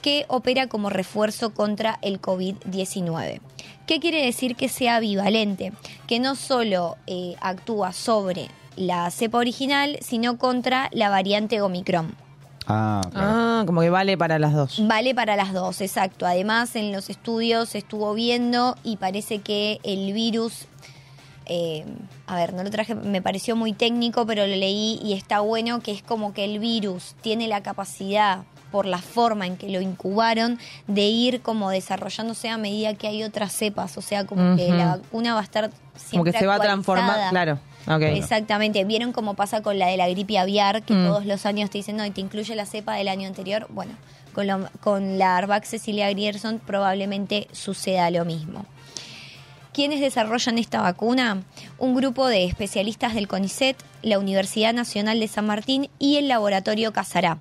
que 0.00 0.24
opera 0.28 0.66
como 0.68 0.88
refuerzo 0.88 1.52
contra 1.52 1.98
el 2.00 2.22
COVID-19. 2.22 3.40
¿Qué 3.86 4.00
quiere 4.00 4.24
decir 4.24 4.56
que 4.56 4.70
sea 4.70 4.98
bivalente? 4.98 5.72
Que 6.06 6.18
no 6.18 6.34
solo 6.34 6.96
eh, 7.06 7.34
actúa 7.42 7.92
sobre 7.92 8.48
la 8.76 9.10
cepa 9.10 9.38
original, 9.38 9.98
sino 10.00 10.38
contra 10.38 10.88
la 10.92 11.10
variante 11.10 11.60
Omicron. 11.60 12.16
Ah, 12.70 13.00
Ah, 13.14 13.62
como 13.66 13.80
que 13.80 13.90
vale 13.90 14.16
para 14.16 14.38
las 14.38 14.54
dos. 14.54 14.80
Vale 14.86 15.14
para 15.14 15.36
las 15.36 15.52
dos, 15.52 15.80
exacto. 15.80 16.26
Además, 16.26 16.76
en 16.76 16.92
los 16.92 17.10
estudios 17.10 17.70
se 17.70 17.78
estuvo 17.78 18.14
viendo 18.14 18.76
y 18.84 18.96
parece 18.96 19.40
que 19.40 19.80
el 19.82 20.12
virus, 20.12 20.66
eh, 21.46 21.84
a 22.26 22.36
ver, 22.36 22.54
no 22.54 22.62
lo 22.62 22.70
traje, 22.70 22.94
me 22.94 23.20
pareció 23.20 23.56
muy 23.56 23.72
técnico, 23.72 24.24
pero 24.26 24.46
lo 24.46 24.56
leí 24.56 25.00
y 25.02 25.12
está 25.14 25.40
bueno 25.40 25.80
que 25.80 25.92
es 25.92 26.02
como 26.02 26.32
que 26.32 26.44
el 26.44 26.58
virus 26.58 27.14
tiene 27.20 27.48
la 27.48 27.62
capacidad 27.62 28.42
por 28.70 28.86
la 28.86 28.98
forma 28.98 29.46
en 29.46 29.56
que 29.56 29.68
lo 29.68 29.80
incubaron, 29.80 30.58
de 30.86 31.02
ir 31.02 31.42
como 31.42 31.70
desarrollándose 31.70 32.48
a 32.48 32.56
medida 32.56 32.94
que 32.94 33.08
hay 33.08 33.24
otras 33.24 33.52
cepas, 33.52 33.98
o 33.98 34.00
sea, 34.00 34.26
como 34.26 34.56
que 34.56 34.68
la 34.68 34.96
vacuna 34.96 35.34
va 35.34 35.40
a 35.40 35.42
estar 35.42 35.70
Como 35.70 35.80
siempre 35.96 36.32
que 36.32 36.38
se 36.38 36.46
va 36.46 36.54
a 36.54 36.60
transformar. 36.60 37.30
Claro. 37.30 37.58
Exactamente. 38.16 38.84
¿Vieron 38.84 39.12
cómo 39.12 39.34
pasa 39.34 39.62
con 39.62 39.78
la 39.78 39.86
de 39.88 39.96
la 39.96 40.08
gripe 40.08 40.38
aviar? 40.38 40.82
Que 40.82 40.94
Mm. 40.94 41.06
todos 41.06 41.26
los 41.26 41.46
años 41.46 41.70
te 41.70 41.78
dicen, 41.78 41.96
no, 41.96 42.04
y 42.04 42.10
te 42.10 42.20
incluye 42.20 42.54
la 42.54 42.66
cepa 42.66 42.94
del 42.94 43.08
año 43.08 43.26
anterior. 43.26 43.66
Bueno, 43.70 43.92
con, 44.32 44.46
lo- 44.46 44.68
con 44.80 45.18
la 45.18 45.36
Arvac 45.36 45.64
Cecilia 45.64 46.08
Grierson 46.10 46.58
probablemente 46.64 47.48
suceda 47.52 48.10
lo 48.10 48.24
mismo. 48.24 48.66
¿Quiénes 49.72 50.00
desarrollan 50.00 50.58
esta 50.58 50.80
vacuna? 50.82 51.42
Un 51.78 51.94
grupo 51.94 52.26
de 52.26 52.44
especialistas 52.44 53.14
del 53.14 53.28
CONICET, 53.28 53.76
la 54.02 54.18
Universidad 54.18 54.74
Nacional 54.74 55.20
de 55.20 55.28
San 55.28 55.46
Martín 55.46 55.88
y 55.98 56.16
el 56.16 56.26
Laboratorio 56.28 56.92
Casará 56.92 57.38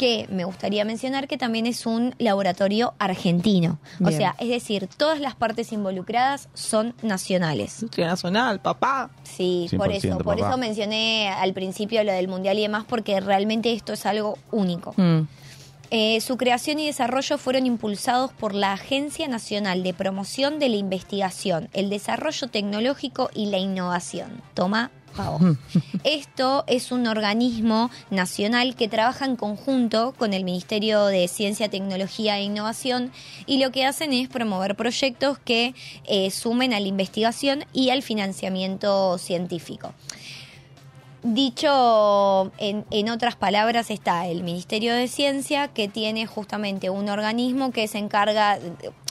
que 0.00 0.26
me 0.30 0.44
gustaría 0.44 0.82
mencionar 0.86 1.28
que 1.28 1.36
también 1.36 1.66
es 1.66 1.84
un 1.84 2.14
laboratorio 2.16 2.94
argentino. 2.98 3.78
O 4.02 4.10
sea, 4.10 4.34
es 4.38 4.48
decir, 4.48 4.88
todas 4.96 5.20
las 5.20 5.34
partes 5.34 5.72
involucradas 5.72 6.48
son 6.54 6.94
nacionales. 7.02 7.84
Nacional, 7.98 8.60
papá. 8.60 9.10
Sí, 9.24 9.68
por 9.76 9.92
eso, 9.92 10.08
100% 10.08 10.22
por 10.22 10.38
eso 10.38 10.56
mencioné 10.56 11.28
al 11.28 11.52
principio 11.52 12.02
lo 12.02 12.12
del 12.12 12.28
mundial 12.28 12.58
y 12.58 12.62
demás, 12.62 12.86
porque 12.88 13.20
realmente 13.20 13.74
esto 13.74 13.92
es 13.92 14.06
algo 14.06 14.38
único. 14.50 14.94
Mm. 14.96 15.28
Eh, 15.90 16.20
su 16.22 16.38
creación 16.38 16.78
y 16.78 16.86
desarrollo 16.86 17.36
fueron 17.36 17.66
impulsados 17.66 18.32
por 18.32 18.54
la 18.54 18.72
Agencia 18.72 19.28
Nacional 19.28 19.82
de 19.82 19.92
Promoción 19.92 20.58
de 20.60 20.70
la 20.70 20.76
Investigación, 20.76 21.68
el 21.74 21.90
Desarrollo 21.90 22.48
Tecnológico 22.48 23.28
y 23.34 23.46
la 23.46 23.58
Innovación. 23.58 24.40
Toma, 24.54 24.92
Esto 26.04 26.64
es 26.66 26.92
un 26.92 27.06
organismo 27.06 27.90
nacional 28.10 28.74
que 28.74 28.88
trabaja 28.88 29.24
en 29.24 29.36
conjunto 29.36 30.14
con 30.16 30.32
el 30.32 30.44
Ministerio 30.44 31.06
de 31.06 31.28
Ciencia, 31.28 31.68
Tecnología 31.68 32.38
e 32.38 32.44
Innovación 32.44 33.12
y 33.46 33.62
lo 33.62 33.70
que 33.70 33.84
hacen 33.84 34.12
es 34.12 34.28
promover 34.28 34.76
proyectos 34.76 35.38
que 35.38 35.74
eh, 36.04 36.30
sumen 36.30 36.72
a 36.74 36.80
la 36.80 36.86
investigación 36.86 37.64
y 37.72 37.90
al 37.90 38.02
financiamiento 38.02 39.18
científico. 39.18 39.92
Dicho 41.22 42.50
en, 42.56 42.86
en 42.90 43.10
otras 43.10 43.36
palabras, 43.36 43.90
está 43.90 44.26
el 44.26 44.42
Ministerio 44.42 44.94
de 44.94 45.06
Ciencia, 45.06 45.68
que 45.68 45.86
tiene 45.86 46.26
justamente 46.26 46.88
un 46.88 47.10
organismo 47.10 47.72
que 47.72 47.86
se 47.88 47.98
encarga, 47.98 48.58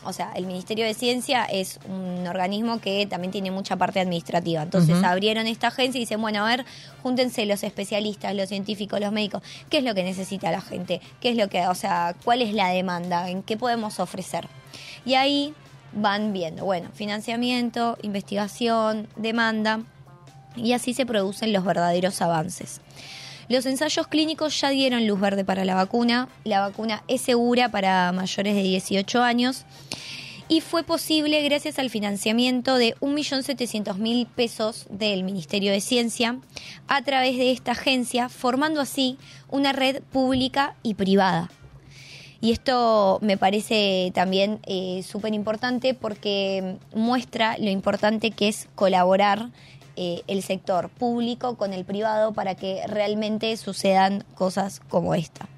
o 0.06 0.14
sea, 0.14 0.32
el 0.36 0.46
Ministerio 0.46 0.86
de 0.86 0.94
Ciencia 0.94 1.44
es 1.46 1.80
un 1.88 2.26
organismo 2.28 2.80
que 2.80 3.06
también 3.06 3.32
tiene 3.32 3.52
mucha 3.52 3.76
parte 3.76 4.00
administrativa. 4.00 4.62
Entonces 4.62 5.04
abrieron 5.04 5.48
esta 5.48 5.68
agencia 5.68 5.98
y 6.00 6.02
dicen, 6.02 6.22
bueno, 6.22 6.46
a 6.46 6.50
ver, 6.50 6.66
júntense 7.04 7.46
los 7.46 7.64
especialistas, 7.64 8.34
los 8.34 8.50
científicos, 8.50 9.00
los 9.00 9.12
médicos, 9.12 9.44
¿qué 9.70 9.80
es 9.80 9.84
lo 9.84 9.94
que 9.94 10.04
necesita 10.04 10.52
la 10.52 10.62
gente? 10.62 11.02
¿Qué 11.20 11.32
es 11.32 11.38
lo 11.38 11.50
que, 11.50 11.68
o 11.68 11.76
sea, 11.76 12.16
cuál 12.24 12.42
es 12.42 12.54
la 12.54 12.70
demanda? 12.70 13.30
¿En 13.30 13.44
qué 13.44 13.58
podemos 13.58 14.00
ofrecer? 14.00 14.48
Y 15.06 15.16
ahí 15.16 15.54
van 15.92 16.34
viendo, 16.34 16.66
bueno, 16.66 16.90
financiamiento, 16.94 17.98
investigación, 18.02 19.08
demanda 19.16 19.82
y 20.56 20.74
así 20.74 20.94
se 20.94 21.06
producen 21.06 21.54
los 21.54 21.64
verdaderos 21.64 22.22
avances. 22.22 22.82
Los 23.50 23.66
ensayos 23.66 24.06
clínicos 24.06 24.62
ya 24.62 24.70
dieron 24.70 25.08
luz 25.08 25.20
verde 25.20 25.44
para 25.44 25.66
la 25.66 25.74
vacuna. 25.74 26.30
La 26.44 26.60
vacuna 26.60 27.04
es 27.08 27.22
segura 27.22 27.70
para 27.70 28.12
mayores 28.12 28.54
de 28.54 28.62
18 28.62 29.24
años 29.24 29.66
y 30.48 30.62
fue 30.62 30.84
posible 30.84 31.42
gracias 31.42 31.80
al 31.80 31.90
financiamiento 31.90 32.76
de 32.76 32.94
1.700.000 32.98 34.28
pesos 34.28 34.86
del 34.92 35.24
Ministerio 35.24 35.72
de 35.72 35.82
Ciencia 35.82 36.38
a 36.88 37.02
través 37.02 37.38
de 37.38 37.52
esta 37.52 37.72
agencia, 37.72 38.30
formando 38.30 38.82
así 38.82 39.18
una 39.50 39.74
red 39.74 40.04
pública 40.12 40.76
y 40.84 40.94
privada. 40.94 41.50
Y 42.42 42.52
esto 42.52 43.18
me 43.24 43.36
parece 43.36 44.12
también 44.14 44.60
eh, 44.68 45.02
súper 45.04 45.34
importante 45.34 45.96
porque 45.96 46.78
muestra 46.94 47.58
lo 47.58 47.72
importante 47.72 48.30
que 48.30 48.48
es 48.48 48.68
colaborar 48.76 49.50
eh, 50.02 50.24
el 50.28 50.44
sector 50.44 50.88
público 50.88 51.58
con 51.58 51.74
el 51.74 51.84
privado 51.84 52.32
para 52.32 52.56
que 52.56 52.82
realmente 52.88 53.58
sucedan 53.58 54.24
cosas 54.34 54.80
como 54.88 55.14
esta. 55.14 55.50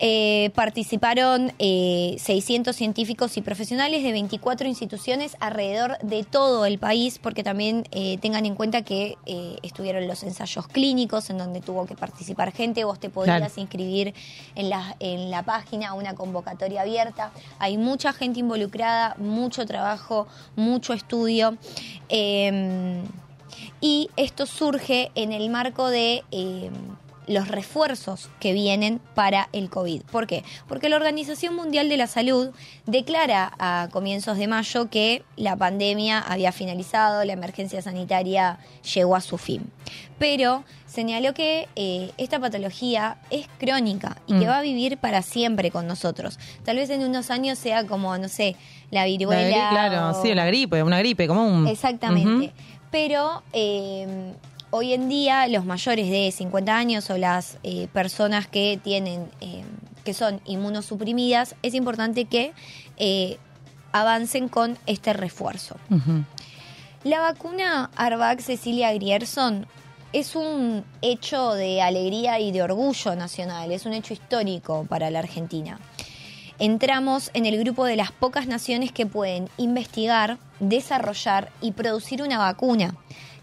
Eh, 0.00 0.50
participaron 0.56 1.52
eh, 1.60 2.16
600 2.18 2.74
científicos 2.74 3.36
y 3.36 3.42
profesionales 3.42 4.02
de 4.02 4.10
24 4.10 4.66
instituciones 4.68 5.36
alrededor 5.38 5.98
de 6.02 6.24
todo 6.24 6.66
el 6.66 6.78
país, 6.78 7.20
porque 7.22 7.44
también 7.44 7.86
eh, 7.92 8.18
tengan 8.18 8.44
en 8.44 8.56
cuenta 8.56 8.82
que 8.82 9.16
estuvieron 9.62 10.06
los 10.08 10.24
ensayos 10.24 10.66
clínicos 10.66 11.30
en 11.30 11.38
donde 11.38 11.60
tuvo 11.60 11.86
que 11.86 11.94
participar 11.94 12.52
gente, 12.52 12.84
vos 12.84 12.98
te 12.98 13.08
podías 13.08 13.38
Claro. 13.38 13.52
inscribir 13.56 14.14
en 14.56 14.68
la, 14.68 14.96
en 14.98 15.30
la 15.30 15.44
página, 15.44 15.94
una 15.94 16.14
convocatoria 16.14 16.82
abierta. 16.82 17.30
Hay 17.60 17.78
mucha 17.78 18.12
gente 18.12 18.40
involucrada, 18.40 19.14
mucho 19.18 19.64
trabajo, 19.64 20.26
mucho 20.56 20.92
estudio. 20.92 21.56
Y 23.80 24.10
esto 24.16 24.46
surge 24.46 25.10
en 25.14 25.32
el 25.32 25.48
marco 25.50 25.88
de 25.88 26.22
eh, 26.30 26.70
los 27.26 27.48
refuerzos 27.48 28.28
que 28.38 28.52
vienen 28.52 29.00
para 29.14 29.48
el 29.52 29.70
COVID. 29.70 30.02
¿Por 30.12 30.26
qué? 30.26 30.44
Porque 30.68 30.90
la 30.90 30.96
Organización 30.96 31.54
Mundial 31.56 31.88
de 31.88 31.96
la 31.96 32.06
Salud 32.06 32.50
declara 32.84 33.52
a 33.58 33.88
comienzos 33.92 34.36
de 34.36 34.46
mayo 34.46 34.90
que 34.90 35.24
la 35.36 35.56
pandemia 35.56 36.18
había 36.18 36.52
finalizado, 36.52 37.24
la 37.24 37.32
emergencia 37.32 37.80
sanitaria 37.80 38.58
llegó 38.94 39.16
a 39.16 39.22
su 39.22 39.38
fin. 39.38 39.62
Pero 40.18 40.64
señaló 40.86 41.34
que 41.34 41.66
eh, 41.76 42.12
esta 42.18 42.38
patología 42.38 43.16
es 43.30 43.46
crónica 43.58 44.18
y 44.26 44.38
que 44.38 44.44
Mm. 44.44 44.48
va 44.48 44.58
a 44.58 44.62
vivir 44.62 44.98
para 44.98 45.22
siempre 45.22 45.70
con 45.70 45.86
nosotros. 45.86 46.38
Tal 46.64 46.76
vez 46.76 46.90
en 46.90 47.02
unos 47.02 47.30
años 47.30 47.58
sea 47.58 47.84
como, 47.86 48.16
no 48.18 48.28
sé, 48.28 48.54
la 48.90 49.00
La 49.00 49.06
viruela. 49.06 49.48
gri- 49.48 49.70
claro, 49.70 50.10
o- 50.10 50.22
sí, 50.22 50.34
la 50.34 50.46
gripe, 50.46 50.82
una 50.82 50.98
gripe 50.98 51.26
común. 51.26 51.66
Exactamente. 51.66 52.46
Ujú. 52.46 52.52
Pero 52.94 53.42
eh, 53.52 54.34
hoy 54.70 54.92
en 54.92 55.08
día 55.08 55.48
los 55.48 55.64
mayores 55.64 56.08
de 56.08 56.30
50 56.30 56.76
años 56.76 57.10
o 57.10 57.18
las 57.18 57.58
eh, 57.64 57.88
personas 57.92 58.46
que 58.46 58.78
tienen 58.80 59.28
eh, 59.40 59.64
que 60.04 60.14
son 60.14 60.40
inmunosuprimidas, 60.44 61.56
es 61.64 61.74
importante 61.74 62.26
que 62.26 62.52
eh, 62.96 63.38
avancen 63.90 64.48
con 64.48 64.78
este 64.86 65.12
refuerzo. 65.12 65.74
La 67.02 67.18
vacuna 67.18 67.90
Arvac 67.96 68.38
Cecilia 68.38 68.92
Grierson 68.92 69.66
es 70.12 70.36
un 70.36 70.84
hecho 71.02 71.54
de 71.54 71.82
alegría 71.82 72.38
y 72.38 72.52
de 72.52 72.62
orgullo 72.62 73.16
nacional, 73.16 73.72
es 73.72 73.86
un 73.86 73.92
hecho 73.92 74.14
histórico 74.14 74.86
para 74.88 75.10
la 75.10 75.18
Argentina. 75.18 75.80
Entramos 76.58 77.30
en 77.34 77.46
el 77.46 77.58
grupo 77.58 77.84
de 77.84 77.96
las 77.96 78.12
pocas 78.12 78.46
naciones 78.46 78.92
que 78.92 79.06
pueden 79.06 79.48
investigar, 79.56 80.38
desarrollar 80.60 81.50
y 81.60 81.72
producir 81.72 82.22
una 82.22 82.38
vacuna 82.38 82.94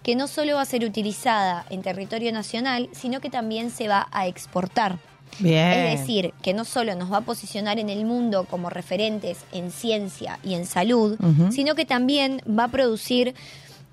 que 0.04 0.16
no 0.16 0.28
solo 0.28 0.56
va 0.56 0.62
a 0.62 0.66
ser 0.66 0.84
utilizada 0.84 1.66
en 1.70 1.82
territorio 1.82 2.32
nacional, 2.32 2.90
sino 2.92 3.20
que 3.20 3.30
también 3.30 3.70
se 3.70 3.88
va 3.88 4.08
a 4.12 4.28
exportar. 4.28 4.98
Bien. 5.40 5.72
Es 5.72 6.00
decir, 6.00 6.34
que 6.42 6.54
no 6.54 6.66
solo 6.66 6.96
nos 6.96 7.12
va 7.12 7.18
a 7.18 7.22
posicionar 7.22 7.80
en 7.80 7.90
el 7.90 8.06
mundo 8.06 8.46
como 8.50 8.70
referentes 8.70 9.46
en 9.52 9.72
ciencia 9.72 10.40
y 10.44 10.56
en 10.56 10.66
salud, 10.66 11.18
sino 11.52 11.76
que 11.76 11.86
también 11.86 12.42
va 12.48 12.66
a 12.66 12.68
producir 12.68 13.34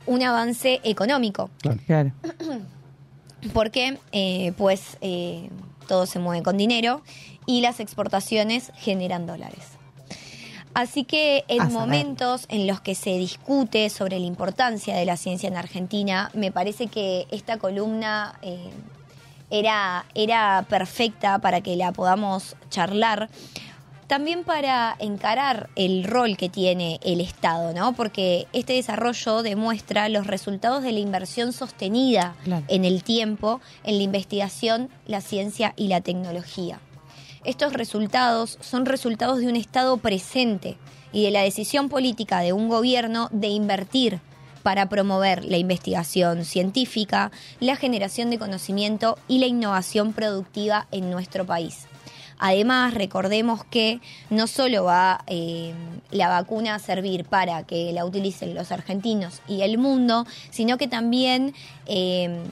un 0.07 0.23
avance 0.23 0.81
económico. 0.83 1.51
Claro. 1.87 2.13
Porque, 3.53 3.99
eh, 4.11 4.53
pues, 4.57 4.97
eh, 5.01 5.49
todo 5.87 6.07
se 6.07 6.19
mueve 6.19 6.43
con 6.43 6.57
dinero 6.57 7.03
y 7.49 7.63
las 7.63 7.81
exportaciones 7.81 8.71
generan 8.77 9.27
dólares. 9.27 9.65
Así 10.75 11.03
que 11.05 11.45
en 11.49 11.73
momentos 11.73 12.45
en 12.51 12.67
los 12.67 12.81
que 12.81 12.95
se 12.95 13.17
discute 13.19 13.89
sobre 13.89 14.21
la 14.21 14.27
importancia 14.27 14.95
de 14.95 15.07
la 15.07 15.17
ciencia 15.17 15.49
en 15.49 15.57
Argentina, 15.57 16.31
me 16.35 16.53
parece 16.53 16.89
que 16.89 17.27
esta 17.31 17.57
columna 17.57 18.39
eh, 18.43 18.71
era, 19.51 20.05
era 20.15 20.67
perfecta 20.69 21.39
para 21.39 21.63
que 21.63 21.75
la 21.75 21.91
podamos 21.93 22.55
charlar. 22.69 23.31
También 24.09 24.45
para 24.45 24.95
encarar 24.99 25.71
el 25.75 26.05
rol 26.05 26.37
que 26.37 26.51
tiene 26.51 27.01
el 27.03 27.21
Estado, 27.23 27.73
¿no? 27.73 27.95
Porque 27.95 28.47
este 28.53 28.75
desarrollo 28.75 29.43
demuestra 29.43 30.09
los 30.11 30.27
resultados 30.27 30.83
de 30.83 30.93
la 30.93 31.01
inversión 31.01 31.53
sostenida 31.55 32.35
Claro. 32.45 32.65
en 32.69 32.85
el 32.85 33.03
tiempo 33.03 33.61
en 33.85 33.97
la 33.97 34.03
investigación, 34.03 34.91
la 35.07 35.23
ciencia 35.23 35.73
y 35.77 35.89
la 35.89 36.03
tecnología. 36.03 36.79
Estos 37.49 37.73
resultados 37.73 38.59
son 38.61 38.85
resultados 38.85 39.39
de 39.39 39.47
un 39.47 39.57
Estado 39.57 39.97
presente 39.97 40.77
y 41.15 41.25
de 41.25 41.31
la 41.31 41.41
decisión 41.41 41.89
política 41.89 42.41
de 42.41 42.53
un 42.53 42.69
gobierno 42.69 43.31
de 43.33 43.47
invertir 43.47 44.21
para 44.63 44.91
promover 44.91 45.47
la 45.47 45.57
investigación 45.57 46.45
científica, 46.45 47.33
la 47.59 47.77
generación 47.77 48.29
de 48.29 48.39
conocimiento 48.39 49.17
y 49.29 49.39
la 49.39 49.47
innovación 49.47 50.13
productiva 50.13 50.89
en 50.91 51.11
nuestro 51.11 51.47
país. 51.47 51.87
Además, 52.39 52.93
recordemos 52.93 53.65
que 53.65 54.03
no 54.29 54.47
solo 54.47 54.85
va 54.85 55.25
eh, 55.27 55.73
la 56.11 56.29
vacuna 56.29 56.75
a 56.75 56.79
servir 56.79 57.25
para 57.25 57.63
que 57.63 57.95
la 57.95 58.05
utilicen 58.05 58.55
los 58.55 58.73
argentinos 58.73 59.41
y 59.49 59.63
el 59.63 59.79
mundo, 59.79 60.27
sino 60.51 60.77
que 60.77 60.87
también 60.87 61.55
eh, 61.87 62.43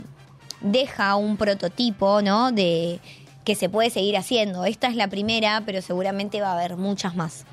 deja 0.63 1.17
un 1.17 1.37
prototipo, 1.37 2.23
¿no? 2.23 2.51
De 2.51 2.99
que 3.47 3.55
se 3.55 3.71
puede 3.71 3.91
seguir 3.91 4.17
haciendo. 4.17 4.65
Esta 4.65 4.89
es 4.89 4.97
la 4.97 5.07
primera, 5.07 5.63
pero 5.65 5.81
seguramente 5.81 6.41
va 6.41 6.49
a 6.49 6.59
haber 6.59 6.77
muchas 6.77 7.15
más. 7.15 7.47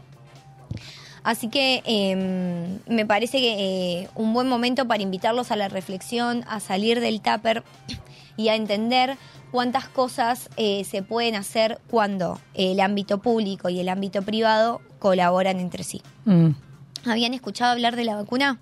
Así 1.24 1.50
que 1.50 1.84
eh, 1.86 2.80
me 2.88 3.06
parece 3.06 3.38
que 3.38 4.02
eh, 4.02 4.10
un 4.16 4.34
buen 4.34 4.50
momento 4.50 4.88
para 4.88 5.04
invitarlos 5.04 5.52
a 5.52 5.56
la 5.56 5.70
reflexión, 5.70 6.44
a 6.50 6.60
salir 6.60 7.00
del 7.00 7.22
tupper 7.22 7.64
y 8.38 8.50
a 8.50 8.56
entender 8.56 9.18
cuántas 9.52 9.88
cosas 9.88 10.50
eh, 10.58 10.84
se 10.84 11.04
pueden 11.04 11.36
hacer 11.36 11.80
cuando 11.90 12.42
el 12.56 12.80
ámbito 12.80 13.20
público 13.20 13.70
y 13.70 13.80
el 13.80 13.88
ámbito 13.88 14.24
privado 14.24 14.82
colaboran 14.98 15.60
entre 15.60 15.84
sí. 15.84 16.02
Mm. 16.26 16.50
¿Habían 17.06 17.36
escuchado 17.36 17.72
hablar 17.72 17.96
de 17.96 18.04
la 18.04 18.16
vacuna? 18.16 18.58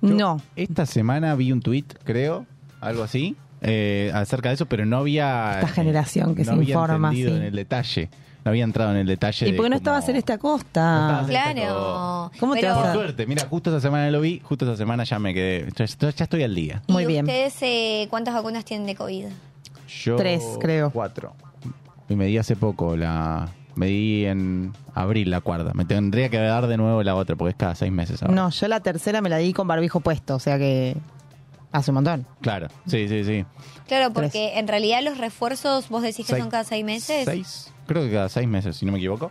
No. 0.00 0.40
Esta 0.56 0.86
semana 0.86 1.36
vi 1.36 1.52
un 1.52 1.60
tweet, 1.60 1.84
creo, 2.02 2.46
algo 2.80 3.04
así, 3.04 3.36
eh, 3.60 4.10
acerca 4.14 4.48
de 4.50 4.56
eso, 4.56 4.66
pero 4.66 4.86
no 4.86 4.98
había. 4.98 5.54
Esta 5.60 5.68
generación 5.68 6.34
que 6.34 6.42
no 6.42 6.52
se 6.52 6.58
había 6.58 6.74
informa, 6.74 7.08
entendido 7.08 7.30
sí. 7.32 7.36
en 7.38 7.42
el 7.44 7.54
detalle. 7.54 8.08
No 8.44 8.50
había 8.50 8.64
entrado 8.64 8.92
en 8.92 8.98
el 8.98 9.06
detalle. 9.06 9.48
¿Y 9.48 9.52
por 9.52 9.64
qué 9.64 9.70
no 9.70 9.74
cómo- 9.74 9.76
estaba 9.76 10.00
Celeste 10.02 10.32
Acosta? 10.32 11.24
Claro. 11.28 12.30
¿Cómo 12.38 12.54
te 12.54 12.66
vas 12.66 12.78
Por 12.78 12.86
a- 12.86 12.92
suerte, 12.94 13.26
mira, 13.26 13.46
justo 13.48 13.70
esa 13.70 13.80
semana 13.80 14.10
lo 14.10 14.20
vi, 14.20 14.40
justo 14.42 14.64
esa 14.64 14.76
semana 14.76 15.04
ya 15.04 15.18
me 15.18 15.34
quedé. 15.34 15.68
Ya, 15.76 15.84
ya 15.86 16.24
estoy 16.24 16.42
al 16.44 16.54
día. 16.54 16.82
Muy 16.88 17.02
¿Y 17.02 17.06
bien. 17.06 17.24
ustedes 17.26 17.56
eh, 17.62 18.06
cuántas 18.10 18.34
vacunas 18.34 18.64
tienen 18.64 18.86
de 18.86 18.94
COVID? 18.94 19.26
Yo, 20.04 20.16
Tres, 20.16 20.42
creo. 20.60 20.90
Cuatro. 20.90 21.34
Y 22.08 22.14
me 22.16 22.26
di 22.26 22.38
hace 22.38 22.56
poco 22.56 22.96
la. 22.96 23.48
Me 23.74 23.86
di 23.86 24.24
en 24.24 24.72
abril 24.94 25.30
la 25.30 25.40
cuarta. 25.40 25.72
Me 25.74 25.84
tendría 25.84 26.28
que 26.30 26.38
dar 26.38 26.66
de 26.66 26.76
nuevo 26.76 27.02
la 27.02 27.14
otra 27.14 27.36
porque 27.36 27.50
es 27.50 27.56
cada 27.56 27.74
seis 27.74 27.92
meses 27.92 28.22
ahora. 28.22 28.34
No, 28.34 28.50
yo 28.50 28.66
la 28.68 28.80
tercera 28.80 29.20
me 29.20 29.28
la 29.28 29.36
di 29.38 29.52
con 29.52 29.68
barbijo 29.68 30.00
puesto, 30.00 30.34
o 30.36 30.38
sea 30.40 30.58
que 30.58 30.96
hace 31.72 31.90
un 31.90 31.96
montón. 31.96 32.26
Claro, 32.40 32.68
sí, 32.86 33.08
sí, 33.08 33.24
sí. 33.24 33.44
Claro, 33.86 34.12
porque 34.12 34.58
en 34.58 34.68
realidad 34.68 35.02
los 35.02 35.18
refuerzos, 35.18 35.88
vos 35.88 36.02
decís 36.02 36.26
que 36.26 36.32
Seis. 36.32 36.40
son 36.42 36.50
cada 36.50 36.64
seis 36.64 36.84
meses. 36.84 37.24
Seis, 37.24 37.72
creo 37.86 38.02
que 38.04 38.12
cada 38.12 38.28
seis 38.28 38.46
meses, 38.48 38.76
si 38.76 38.84
no 38.86 38.92
me 38.92 38.98
equivoco. 38.98 39.30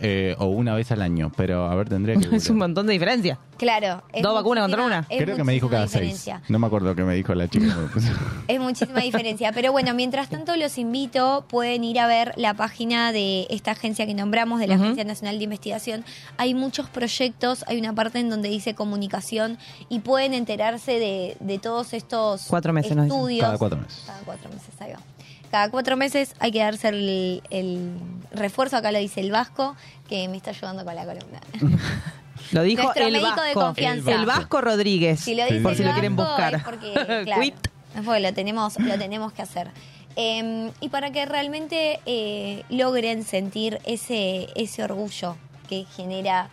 Eh, 0.00 0.34
o 0.38 0.46
una 0.46 0.74
vez 0.74 0.92
al 0.92 1.00
año, 1.00 1.32
pero 1.36 1.70
a 1.70 1.74
ver, 1.74 1.88
tendría 1.88 2.16
que. 2.16 2.36
es 2.36 2.50
un 2.50 2.58
montón 2.58 2.86
de 2.86 2.92
diferencia. 2.92 3.38
Claro. 3.56 4.02
Dos 4.22 4.34
vacunas 4.34 4.64
contra 4.64 4.84
una. 4.84 5.04
Creo 5.08 5.36
que 5.36 5.44
me 5.44 5.54
dijo 5.54 5.68
cada 5.70 5.88
seis. 5.88 6.02
diferencia. 6.02 6.42
No 6.48 6.58
me 6.58 6.66
acuerdo 6.66 6.94
qué 6.94 7.02
me 7.02 7.14
dijo 7.14 7.34
la 7.34 7.48
chica. 7.48 7.74
Es 8.48 8.60
muchísima 8.60 9.00
diferencia. 9.00 9.50
Pero 9.52 9.72
bueno, 9.72 9.94
mientras 9.94 10.28
tanto 10.28 10.54
los 10.56 10.78
invito, 10.78 11.46
pueden 11.48 11.82
ir 11.82 11.98
a 11.98 12.06
ver 12.06 12.32
la 12.36 12.54
página 12.54 13.12
de 13.12 13.46
esta 13.50 13.72
agencia 13.72 14.06
que 14.06 14.14
nombramos, 14.14 14.60
de 14.60 14.68
la. 14.68 14.76
Agencia 14.76 15.04
Nacional 15.04 15.38
de 15.38 15.44
Investigación. 15.44 16.04
Hay 16.36 16.52
muchos 16.52 16.88
proyectos, 16.90 17.64
hay 17.66 17.78
una 17.78 17.94
parte 17.94 18.18
en 18.18 18.28
donde 18.28 18.50
dice 18.50 18.74
comunicación 18.74 19.56
y 19.88 20.00
pueden 20.00 20.34
enterarse 20.34 20.98
de, 20.98 21.36
de 21.40 21.58
todos 21.58 21.94
estos 21.94 22.44
Cuatro 22.48 22.72
meses, 22.74 22.96
estudios. 22.96 23.44
Cada 23.44 23.58
cuatro 23.58 23.78
meses. 23.78 24.02
Cada 24.06 24.20
cuatro 24.20 24.50
meses, 24.50 24.74
ahí 24.80 24.92
va. 24.92 25.15
Cada 25.50 25.70
cuatro 25.70 25.96
meses 25.96 26.34
hay 26.38 26.50
que 26.52 26.58
darse 26.60 26.88
el, 26.88 27.42
el 27.50 27.92
refuerzo, 28.32 28.76
acá 28.76 28.92
lo 28.92 28.98
dice 28.98 29.20
el 29.20 29.30
Vasco, 29.30 29.76
que 30.08 30.28
me 30.28 30.36
está 30.36 30.50
ayudando 30.50 30.84
con 30.84 30.94
la 30.94 31.04
columna. 31.04 31.40
Lo 32.52 32.62
dijo 32.62 32.82
Nuestro 32.84 33.06
el 33.06 33.12
médico 33.14 33.30
de 33.40 33.54
Vasco. 33.54 33.60
confianza. 33.60 34.12
El 34.12 34.24
Vasco 34.26 34.60
Rodríguez. 34.60 35.18
Si 35.20 35.34
lo 35.34 35.44
dice 35.46 35.60
por 35.62 35.74
si 35.74 35.82
lo 35.82 35.92
quieren 35.92 36.14
buscar. 36.14 36.54
es 36.54 36.62
porque, 36.62 36.92
claro, 37.24 37.42
Quit. 37.42 37.54
es 37.96 38.04
porque 38.04 38.20
lo 38.20 38.32
tenemos, 38.34 38.78
lo 38.78 38.96
tenemos 38.98 39.32
que 39.32 39.42
hacer. 39.42 39.70
Eh, 40.14 40.70
y 40.80 40.88
para 40.90 41.10
que 41.10 41.26
realmente 41.26 41.98
eh, 42.06 42.62
logren 42.68 43.24
sentir 43.24 43.80
ese, 43.84 44.46
ese 44.54 44.84
orgullo 44.84 45.36
que 45.68 45.86
genera 45.96 46.48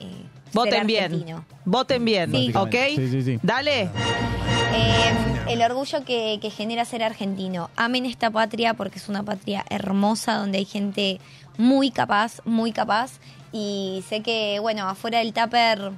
eh, 0.00 0.06
ser 0.06 0.52
Voten 0.54 0.86
bien. 0.86 1.24
Voten 1.66 2.04
bien, 2.04 2.30
Sí. 2.30 2.52
¿ok? 2.54 2.74
Sí, 2.96 3.08
sí, 3.10 3.22
sí. 3.22 3.38
Dale. 3.42 3.90
Eh, 4.74 5.14
el 5.48 5.62
orgullo 5.62 6.04
que, 6.04 6.38
que 6.42 6.50
genera 6.50 6.84
ser 6.84 7.02
argentino. 7.02 7.70
Amen 7.76 8.06
esta 8.06 8.30
patria 8.30 8.74
porque 8.74 8.98
es 8.98 9.08
una 9.08 9.22
patria 9.22 9.64
hermosa 9.70 10.34
donde 10.34 10.58
hay 10.58 10.64
gente 10.64 11.20
muy 11.56 11.90
capaz, 11.90 12.40
muy 12.44 12.72
capaz. 12.72 13.12
Y 13.52 14.04
sé 14.08 14.22
que, 14.22 14.58
bueno, 14.60 14.88
afuera 14.88 15.18
del 15.18 15.32
tupper 15.32 15.92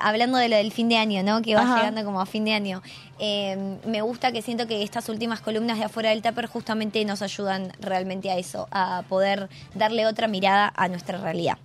hablando 0.00 0.38
de 0.38 0.48
lo 0.48 0.56
del 0.56 0.72
fin 0.72 0.88
de 0.88 0.96
año, 0.96 1.22
¿no? 1.22 1.42
Que 1.42 1.54
va 1.54 1.62
Ajá. 1.62 1.76
llegando 1.76 2.04
como 2.04 2.20
a 2.20 2.26
fin 2.26 2.44
de 2.44 2.54
año. 2.54 2.82
Eh, 3.18 3.78
me 3.84 4.00
gusta 4.00 4.32
que 4.32 4.42
siento 4.42 4.66
que 4.66 4.82
estas 4.82 5.08
últimas 5.08 5.40
columnas 5.40 5.78
de 5.78 5.84
afuera 5.84 6.10
del 6.10 6.22
tupper 6.22 6.46
justamente 6.46 7.04
nos 7.04 7.22
ayudan 7.22 7.72
realmente 7.80 8.30
a 8.30 8.38
eso, 8.38 8.68
a 8.70 9.02
poder 9.08 9.48
darle 9.74 10.06
otra 10.06 10.28
mirada 10.28 10.72
a 10.74 10.88
nuestra 10.88 11.18
realidad. 11.18 11.58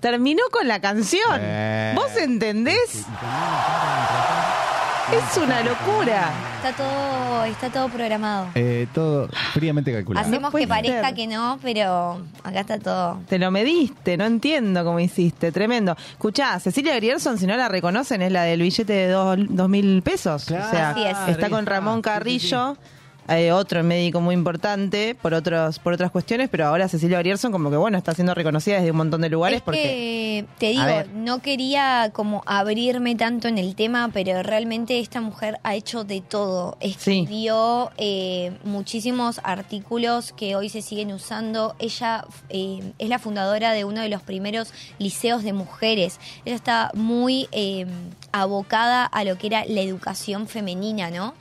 Terminó 0.00 0.42
con 0.50 0.66
la 0.66 0.80
canción. 0.80 1.40
Eh. 1.40 1.92
¿Vos 1.94 2.16
entendés? 2.16 3.04
Es 5.12 5.36
una 5.36 5.60
locura. 5.62 6.30
Está 6.62 6.72
todo, 6.72 7.44
está 7.44 7.68
todo 7.70 7.88
programado. 7.88 8.48
Eh, 8.54 8.86
todo 8.94 9.28
fríamente 9.52 9.92
calculado. 9.92 10.26
Hacemos 10.26 10.54
que 10.54 10.68
parezca 10.68 11.06
ser. 11.06 11.14
que 11.14 11.26
no, 11.26 11.58
pero 11.62 12.20
acá 12.44 12.60
está 12.60 12.78
todo. 12.78 13.18
Te 13.28 13.38
lo 13.38 13.50
mediste, 13.50 14.16
no 14.16 14.24
entiendo 14.24 14.84
cómo 14.84 15.00
hiciste, 15.00 15.50
tremendo. 15.50 15.96
Escuchá, 16.12 16.60
Cecilia 16.60 16.94
Grierson, 16.96 17.38
si 17.38 17.46
no 17.46 17.56
la 17.56 17.68
reconocen, 17.68 18.22
es 18.22 18.30
la 18.30 18.44
del 18.44 18.60
billete 18.62 18.92
de 18.92 19.08
dos, 19.08 19.36
dos 19.48 19.68
mil 19.68 20.00
pesos. 20.02 20.44
o 20.44 20.46
sea, 20.46 20.90
Así 20.90 21.04
es. 21.04 21.16
está 21.28 21.50
con 21.50 21.66
Ramón 21.66 22.02
Carrillo, 22.02 22.76
eh, 23.28 23.52
otro 23.52 23.82
médico 23.84 24.20
muy 24.20 24.34
importante 24.34 25.14
por 25.20 25.34
otros 25.34 25.78
por 25.78 25.92
otras 25.92 26.10
cuestiones, 26.10 26.48
pero 26.48 26.66
ahora 26.66 26.88
Cecilia 26.88 27.18
Grierson 27.18 27.52
como 27.52 27.70
que 27.70 27.76
bueno, 27.76 27.98
está 27.98 28.14
siendo 28.14 28.34
reconocida 28.34 28.76
desde 28.76 28.90
un 28.90 28.96
montón 28.96 29.20
de 29.20 29.28
lugares 29.28 29.58
Es 29.58 29.62
porque 29.62 29.82
que, 29.82 30.46
te 30.58 30.68
digo, 30.70 31.04
no 31.14 31.40
quería 31.40 32.10
como 32.12 32.42
abrirme 32.46 33.14
tanto 33.14 33.48
en 33.48 33.58
el 33.58 33.74
tema, 33.74 34.10
pero 34.12 34.42
realmente 34.42 34.98
esta 34.98 35.20
mujer 35.20 35.58
ha 35.62 35.74
hecho 35.74 36.04
de 36.04 36.20
todo. 36.20 36.76
Escribió 36.80 37.90
eh, 37.96 38.52
muchísimos 38.64 39.40
artículos 39.44 40.32
que 40.32 40.56
hoy 40.56 40.68
se 40.68 40.82
siguen 40.82 41.12
usando. 41.12 41.74
Ella 41.78 42.24
eh, 42.48 42.92
es 42.98 43.08
la 43.08 43.18
fundadora 43.18 43.72
de 43.72 43.84
uno 43.84 44.00
de 44.00 44.08
los 44.08 44.22
primeros 44.22 44.72
liceos 44.98 45.42
de 45.42 45.52
mujeres. 45.52 46.18
Ella 46.44 46.56
está 46.56 46.90
muy 46.94 47.48
eh, 47.52 47.86
abocada 48.32 49.04
a 49.04 49.24
lo 49.24 49.38
que 49.38 49.48
era 49.48 49.64
la 49.66 49.80
educación 49.80 50.46
femenina, 50.46 51.10
¿no? 51.10 51.34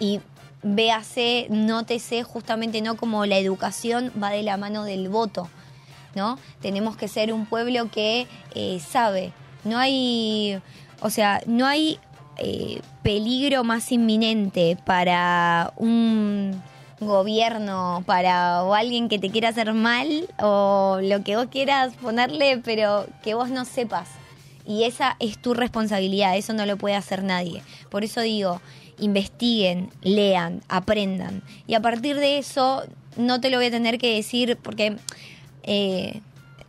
Y 0.00 0.20
véase, 0.62 1.46
nótese 1.50 2.22
justamente 2.22 2.80
no 2.80 2.96
como 2.96 3.26
la 3.26 3.38
educación 3.38 4.10
va 4.20 4.30
de 4.30 4.42
la 4.42 4.56
mano 4.56 4.84
del 4.84 5.08
voto, 5.08 5.48
¿no? 6.14 6.38
Tenemos 6.60 6.96
que 6.96 7.08
ser 7.08 7.32
un 7.32 7.46
pueblo 7.46 7.90
que 7.90 8.26
eh, 8.54 8.80
sabe. 8.80 9.32
No 9.64 9.78
hay, 9.78 10.60
o 11.00 11.10
sea, 11.10 11.42
no 11.46 11.66
hay 11.66 11.98
eh, 12.38 12.80
peligro 13.02 13.62
más 13.62 13.92
inminente 13.92 14.76
para 14.84 15.72
un 15.76 16.62
gobierno, 17.00 18.02
para 18.06 18.62
o 18.64 18.74
alguien 18.74 19.08
que 19.08 19.18
te 19.18 19.30
quiera 19.30 19.50
hacer 19.50 19.72
mal 19.74 20.28
o 20.40 20.98
lo 21.02 21.22
que 21.22 21.36
vos 21.36 21.46
quieras 21.50 21.94
ponerle, 22.00 22.60
pero 22.64 23.06
que 23.22 23.34
vos 23.34 23.50
no 23.50 23.64
sepas. 23.64 24.08
Y 24.66 24.84
esa 24.84 25.16
es 25.20 25.36
tu 25.36 25.52
responsabilidad, 25.52 26.36
eso 26.36 26.54
no 26.54 26.64
lo 26.64 26.78
puede 26.78 26.94
hacer 26.94 27.22
nadie. 27.22 27.62
Por 27.90 28.02
eso 28.02 28.22
digo, 28.22 28.62
investiguen, 28.98 29.90
lean, 30.02 30.62
aprendan. 30.68 31.42
Y 31.66 31.74
a 31.74 31.80
partir 31.80 32.16
de 32.16 32.38
eso, 32.38 32.84
no 33.16 33.40
te 33.40 33.50
lo 33.50 33.58
voy 33.58 33.66
a 33.66 33.70
tener 33.70 33.98
que 33.98 34.14
decir 34.14 34.58
porque 34.62 34.96
eh, 35.62 36.20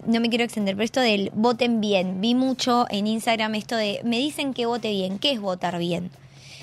no 0.06 0.20
me 0.20 0.30
quiero 0.30 0.44
extender, 0.44 0.76
pero 0.76 0.86
esto 0.86 1.02
del 1.02 1.32
voten 1.34 1.82
bien. 1.82 2.22
Vi 2.22 2.36
mucho 2.36 2.86
en 2.90 3.08
Instagram 3.08 3.56
esto 3.56 3.76
de, 3.76 4.02
me 4.04 4.18
dicen 4.18 4.54
que 4.54 4.66
vote 4.66 4.92
bien. 4.92 5.20
¿Qué 5.20 5.32
es 5.32 5.40
votar 5.40 5.78
bien? 5.80 6.12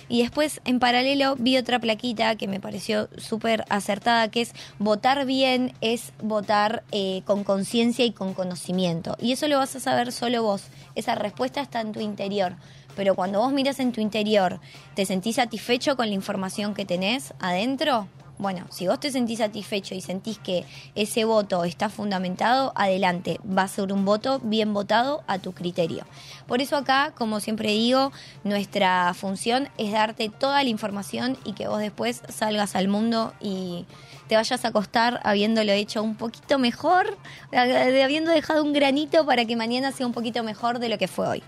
Y 0.09 0.21
después, 0.21 0.61
en 0.67 0.79
paralelo, 0.79 1.37
vi 1.39 1.57
otra 1.57 1.79
plaquita 1.79 2.37
que 2.37 2.47
me 2.47 2.61
pareció 2.61 3.09
súper 3.17 3.65
acertada, 3.71 4.29
que 4.29 4.43
es 4.43 4.53
votar 4.79 5.25
bien 5.25 5.73
es 5.81 6.13
votar 6.23 6.83
eh, 6.93 7.23
con 7.25 7.45
conciencia 7.45 8.05
y 8.05 8.13
con 8.13 8.35
conocimiento. 8.35 9.17
Y 9.19 9.33
eso 9.33 9.49
lo 9.49 9.57
vas 9.57 9.75
a 9.75 9.81
saber 9.81 10.13
solo 10.13 10.43
vos. 10.43 10.65
Esa 10.97 11.15
respuesta 11.15 11.63
está 11.63 11.81
en 11.81 11.93
tu 11.93 12.01
interior. 12.01 12.57
Pero 12.97 13.15
cuando 13.15 13.41
vos 13.41 13.53
miras 13.53 13.81
en 13.81 13.93
tu 13.93 14.01
interior, 14.01 14.61
¿te 14.95 15.07
sentís 15.07 15.37
satisfecho 15.37 15.97
con 15.97 16.09
la 16.09 16.15
información 16.15 16.75
que 16.75 16.85
tenés 16.85 17.35
adentro? 17.41 18.09
Bueno, 18.43 18.67
si 18.71 18.89
vos 18.89 18.99
te 18.99 19.13
sentís 19.13 19.39
satisfecho 19.39 19.95
y 19.95 20.01
sentís 20.01 20.37
que 20.39 20.65
ese 20.97 21.25
voto 21.25 21.63
está 21.63 21.89
fundamentado, 21.89 22.73
adelante, 22.75 23.39
va 23.47 23.63
a 23.63 23.69
ser 23.69 23.93
un 23.93 24.05
voto 24.05 24.41
bien 24.41 24.75
votado 24.75 25.23
a 25.29 25.39
tu 25.39 25.53
criterio. 25.53 26.05
Por 26.49 26.61
eso 26.61 26.77
acá, 26.77 27.13
como 27.17 27.39
siempre 27.39 27.71
digo, 27.71 28.11
nuestra 28.43 29.15
función 29.15 29.69
es 29.79 29.93
darte 29.93 30.29
toda 30.29 30.65
la 30.65 30.71
información 30.71 31.39
y 31.45 31.53
que 31.53 31.69
vos 31.69 31.79
después 31.79 32.23
salgas 32.29 32.75
al 32.75 32.89
mundo 32.89 33.33
y 33.41 33.87
te 34.27 34.35
vayas 34.35 34.65
a 34.65 34.69
acostar 34.69 35.21
habiéndolo 35.23 35.71
hecho 35.71 36.03
un 36.03 36.17
poquito 36.17 36.59
mejor, 36.59 37.17
habiendo 37.53 38.33
dejado 38.33 38.65
un 38.65 38.73
granito 38.73 39.25
para 39.25 39.45
que 39.45 39.55
mañana 39.55 39.93
sea 39.93 40.05
un 40.05 40.13
poquito 40.13 40.43
mejor 40.43 40.81
de 40.81 40.89
lo 40.89 40.99
que 40.99 41.07
fue 41.07 41.29
hoy. 41.29 41.43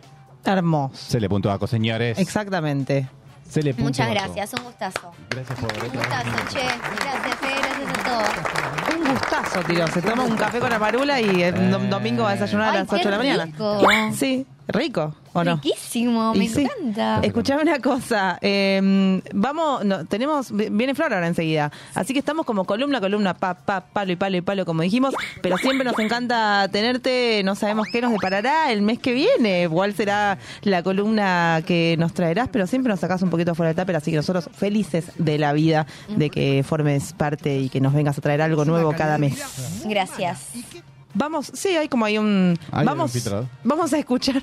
Hermoso. 0.53 0.95
Se 0.97 1.19
le 1.21 1.29
punto 1.29 1.51
Aco, 1.51 1.67
señores. 1.67 2.19
Exactamente. 2.19 3.09
Se 3.49 3.63
le 3.63 3.73
Muchas 3.75 4.09
gracias, 4.11 4.53
un 4.55 4.65
gustazo. 4.65 5.13
Gracias 5.31 5.59
por 5.59 5.73
Un 5.73 5.91
gustazo, 5.91 6.31
che. 6.53 6.63
Gracias, 6.65 7.35
Fe, 7.37 7.55
gracias 7.59 7.99
a 7.99 8.03
todos. 8.05 8.99
Un 8.99 9.11
gustazo, 9.13 9.61
tío. 9.63 9.87
Se 9.89 10.03
toma 10.03 10.25
un 10.25 10.37
café 10.37 10.59
con 10.61 10.71
la 10.71 10.79
marula 10.79 11.21
y 11.21 11.43
el 11.43 11.55
dom- 11.71 11.89
domingo 11.89 12.25
va 12.25 12.31
a 12.31 12.33
desayunar 12.33 12.69
a 12.69 12.73
Ay, 12.73 12.79
las 12.79 12.89
qué 12.89 12.95
8 12.97 13.05
de 13.05 13.11
la 13.11 13.19
mañana. 13.19 13.45
rico. 13.45 13.81
Sí, 14.15 14.47
rico, 14.69 15.15
¿o 15.33 15.45
no? 15.45 15.57
Riquísimo, 15.57 16.35
me 16.35 16.49
sí. 16.49 16.63
encanta. 16.63 17.21
Escuchame 17.23 17.63
una 17.63 17.81
cosa, 17.81 18.39
eh, 18.41 19.21
vamos, 19.33 19.85
no, 19.85 20.05
tenemos, 20.07 20.51
viene 20.53 20.95
Flor 20.95 21.13
ahora 21.13 21.27
enseguida, 21.27 21.71
así 21.95 22.13
que 22.13 22.19
estamos 22.19 22.47
como 22.47 22.65
columna, 22.65 23.01
columna, 23.01 23.35
pa, 23.35 23.55
pa, 23.55 23.83
palo 23.83 24.13
y 24.13 24.17
palo 24.17 24.37
y 24.37 24.41
palo, 24.41 24.65
como 24.65 24.83
dijimos, 24.83 25.15
pero 25.43 25.59
siempre 25.59 25.85
nos 25.85 25.99
encanta 25.99 26.69
tenerte, 26.71 27.43
no 27.45 27.55
sabemos 27.55 27.89
qué 27.93 28.01
nos 28.01 28.13
deparará 28.13 28.73
el 28.73 28.83
mes 28.83 28.99
que 28.99 29.13
viene, 29.13 29.69
cuál 29.69 29.95
será 29.95 30.39
la 30.63 30.83
columna 30.83 31.63
que 31.67 31.97
nos 31.99 32.15
traerás, 32.15 32.49
pero 32.51 32.67
siempre 32.67 32.91
nos 32.91 33.01
sacás 33.01 33.23
un 33.23 33.31
poquito 33.31 33.55
fuera 33.55 33.73
del 33.73 33.77
tupper, 33.77 33.97
así 33.97 34.11
que 34.11 34.17
nosotros 34.17 34.49
felices 34.53 35.13
de 35.19 35.39
la 35.39 35.53
vida, 35.53 35.87
de 36.09 36.31
que 36.31 36.65
formes 36.67 37.13
parte 37.13 37.59
y 37.59 37.69
que 37.69 37.81
nos 37.81 37.93
vengas 37.93 38.19
a 38.19 38.21
traer 38.21 38.43
algo 38.43 38.65
nuevo 38.65 38.93
cada 38.93 39.19
mes. 39.19 39.83
Gracias. 39.85 40.94
Vamos, 41.15 41.51
sí, 41.55 41.69
hay 41.69 41.89
como 41.89 42.05
hay 42.05 42.19
un... 42.19 42.59
Hay 42.73 42.85
vamos, 42.85 43.15
un 43.15 43.49
vamos 43.63 43.93
a 43.93 43.99
escuchar... 43.99 44.43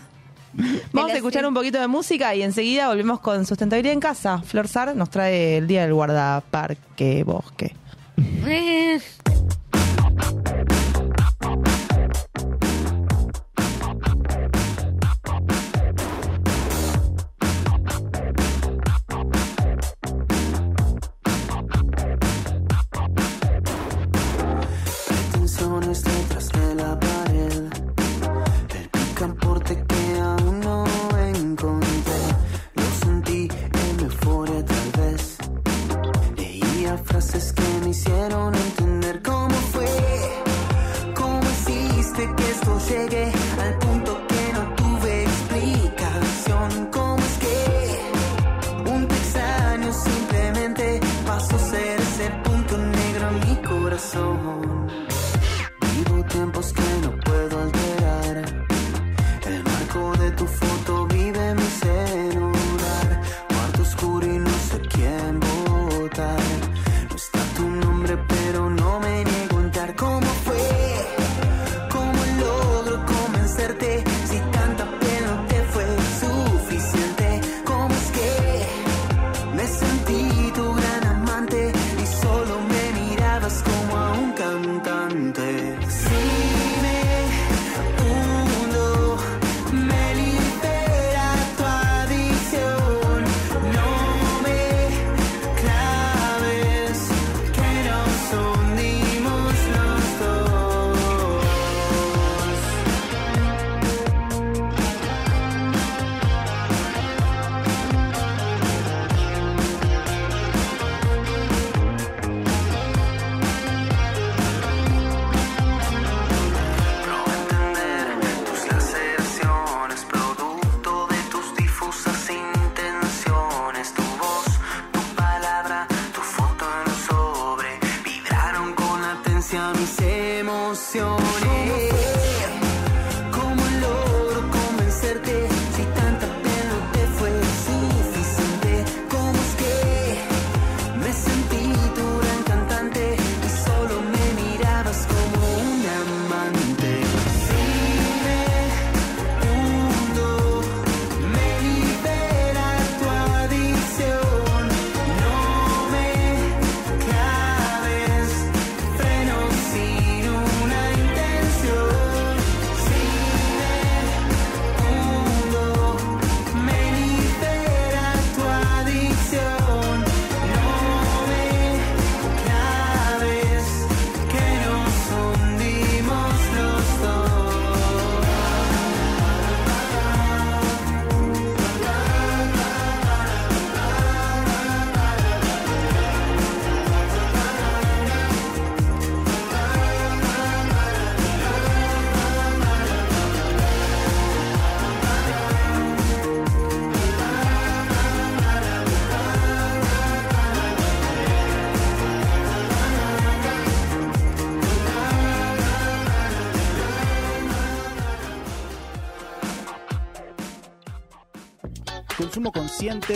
Vamos 0.91 1.11
a 1.11 1.15
escuchar 1.15 1.45
un 1.45 1.53
poquito 1.53 1.79
de 1.79 1.87
música 1.87 2.35
y 2.35 2.41
enseguida 2.41 2.89
volvemos 2.89 3.21
con 3.21 3.45
Sustentabilidad 3.45 3.93
en 3.93 4.01
Casa. 4.01 4.41
Flor 4.41 4.67
Sar 4.67 4.93
nos 4.97 5.09
trae 5.09 5.57
el 5.57 5.67
Día 5.67 5.83
del 5.83 5.93
Guardaparque 5.93 7.23
Bosque. 7.23 7.73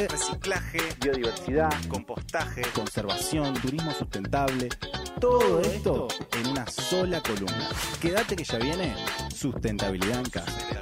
Reciclaje, 0.03 0.79
biodiversidad, 1.01 1.71
compostaje, 1.87 2.61
conservación, 2.73 3.53
turismo 3.55 3.91
sustentable. 3.91 4.69
Todo 5.21 5.61
esto 5.61 6.07
en 6.37 6.47
una 6.47 6.67
sola 6.67 7.21
columna. 7.21 7.69
Quédate 8.01 8.35
que 8.35 8.43
ya 8.43 8.57
viene 8.57 8.93
sustentabilidad 9.33 10.19
en 10.19 10.29
casa. 10.29 10.74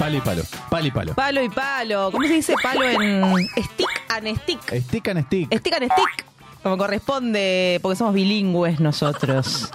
Palo 0.00 0.16
y 0.16 0.20
palo. 0.22 0.42
Palo 0.70 0.86
y 0.86 0.90
palo. 0.90 1.14
Palo 1.14 1.42
y 1.42 1.48
palo. 1.50 2.10
¿Cómo 2.10 2.26
se 2.26 2.32
dice 2.32 2.54
palo 2.62 2.84
en 2.88 3.46
stick 3.48 3.86
and 4.08 4.34
stick? 4.38 4.80
Stick 4.84 5.08
and 5.08 5.26
stick. 5.26 5.58
Stick 5.58 5.74
and 5.74 5.92
stick. 5.92 6.26
Como 6.62 6.78
corresponde, 6.78 7.78
porque 7.82 7.96
somos 7.96 8.14
bilingües 8.14 8.80
nosotros. 8.80 9.70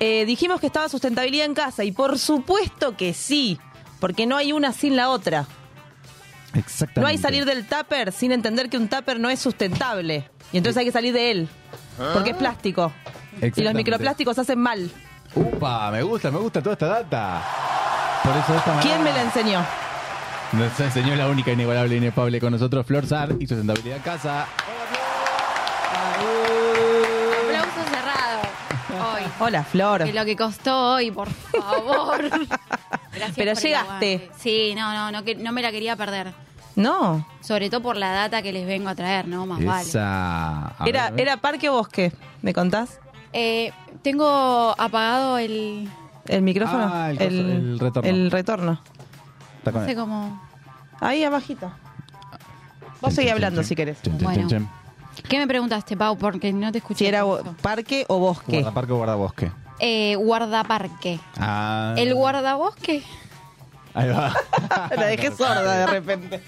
Eh, 0.00 0.24
dijimos 0.24 0.60
que 0.60 0.66
estaba 0.66 0.88
sustentabilidad 0.88 1.46
en 1.46 1.54
casa 1.54 1.84
y 1.84 1.92
por 1.92 2.18
supuesto 2.18 2.96
que 2.96 3.14
sí, 3.14 3.60
porque 4.00 4.26
no 4.26 4.36
hay 4.36 4.52
una 4.52 4.72
sin 4.72 4.96
la 4.96 5.08
otra. 5.08 5.46
Exactamente. 6.54 7.00
No 7.02 7.06
hay 7.06 7.18
salir 7.18 7.44
del 7.44 7.64
tupper 7.64 8.10
sin 8.10 8.32
entender 8.32 8.70
que 8.70 8.76
un 8.76 8.88
tupper 8.88 9.20
no 9.20 9.30
es 9.30 9.38
sustentable. 9.38 10.28
Y 10.52 10.56
entonces 10.56 10.78
hay 10.78 10.86
que 10.86 10.92
salir 10.92 11.12
de 11.12 11.30
él, 11.30 11.48
porque 12.12 12.30
es 12.30 12.36
plástico. 12.36 12.92
Y 13.40 13.62
los 13.62 13.74
microplásticos 13.74 14.36
hacen 14.36 14.58
mal. 14.58 14.90
Upa, 15.32 15.92
me 15.92 16.02
gusta, 16.02 16.28
me 16.32 16.38
gusta 16.38 16.60
toda 16.60 16.72
esta 16.72 16.86
data. 16.88 17.79
Por 18.22 18.36
eso 18.36 18.52
de 18.52 18.58
esta 18.58 18.74
manera 18.74 18.82
¿Quién 18.82 19.02
me 19.04 19.12
la 19.12 19.22
enseñó? 19.22 19.64
nos 20.52 20.80
enseñó 20.80 21.14
la 21.14 21.28
única 21.28 21.52
inigualable 21.52 21.94
e 21.94 21.98
inefable 21.98 22.40
con 22.40 22.52
nosotros, 22.52 22.84
Flor 22.86 23.06
Sar 23.06 23.30
y 23.38 23.46
sustentabilidad 23.46 23.98
en 23.98 24.02
casa. 24.02 24.46
Aplauso 27.46 27.82
cerrado. 27.88 28.40
Hoy. 29.14 29.22
Hola, 29.40 29.64
Flor. 29.64 30.04
Que 30.04 30.12
lo 30.12 30.24
que 30.24 30.36
costó 30.36 30.94
hoy, 30.94 31.10
por 31.10 31.28
favor. 31.30 32.28
Gracias 33.12 33.32
Pero 33.34 33.34
por 33.34 33.38
el 33.38 33.56
llegaste. 33.56 33.76
aguante. 33.76 34.30
Sí, 34.38 34.74
no, 34.76 34.92
no, 34.92 35.10
no, 35.12 35.24
que, 35.24 35.34
no 35.36 35.52
me 35.52 35.62
la 35.62 35.70
quería 35.70 35.96
perder. 35.96 36.32
No. 36.76 37.26
Sobre 37.40 37.68
todo 37.70 37.82
por 37.82 37.96
la 37.96 38.12
data 38.12 38.42
que 38.42 38.52
les 38.52 38.66
vengo 38.66 38.88
a 38.88 38.94
traer, 38.94 39.26
¿no? 39.28 39.46
Más 39.46 39.64
vale. 39.64 39.88
Esa. 39.88 40.68
a 40.68 40.74
¿Era, 40.84 40.84
ver, 40.84 40.98
a 40.98 41.10
ver. 41.10 41.20
¿Era 41.20 41.36
parque 41.38 41.68
o 41.68 41.72
bosque? 41.74 42.12
¿Me 42.42 42.52
contás? 42.54 42.98
Eh, 43.32 43.72
tengo 44.02 44.74
apagado 44.78 45.38
el. 45.38 45.88
¿El 46.30 46.42
micrófono? 46.42 46.88
Ah, 46.92 47.10
el 47.10 47.78
retorno. 47.78 48.08
el 48.08 48.30
retorno. 48.30 48.80
Está 49.58 49.72
con 49.72 49.82
No 49.82 49.88
sé 49.88 49.96
cómo. 49.96 50.40
Ahí 51.00 51.24
abajito. 51.24 51.72
Vos 53.00 53.14
seguí 53.14 53.30
hablando 53.30 53.62
si 53.64 53.74
querés. 53.74 53.98
Bueno. 54.20 54.68
¿Qué 55.28 55.38
me 55.38 55.46
preguntaste, 55.46 55.96
Pau? 55.96 56.16
Porque 56.16 56.52
no 56.52 56.70
te 56.70 56.78
escuché. 56.78 56.98
Si 56.98 57.06
era 57.06 57.24
parque 57.60 58.04
o 58.08 58.18
bosque. 58.18 58.52
Guardaparque 58.60 58.92
o 58.92 58.96
guardabosque. 58.96 59.52
Eh, 59.80 60.14
guardaparque. 60.16 61.18
Ah. 61.36 61.94
El 61.96 62.14
guardabosque. 62.14 63.02
Ahí 63.94 64.08
va. 64.08 64.34
La 64.96 65.06
dejé 65.06 65.30
sorda 65.30 65.78
de 65.78 65.86
repente. 65.86 66.40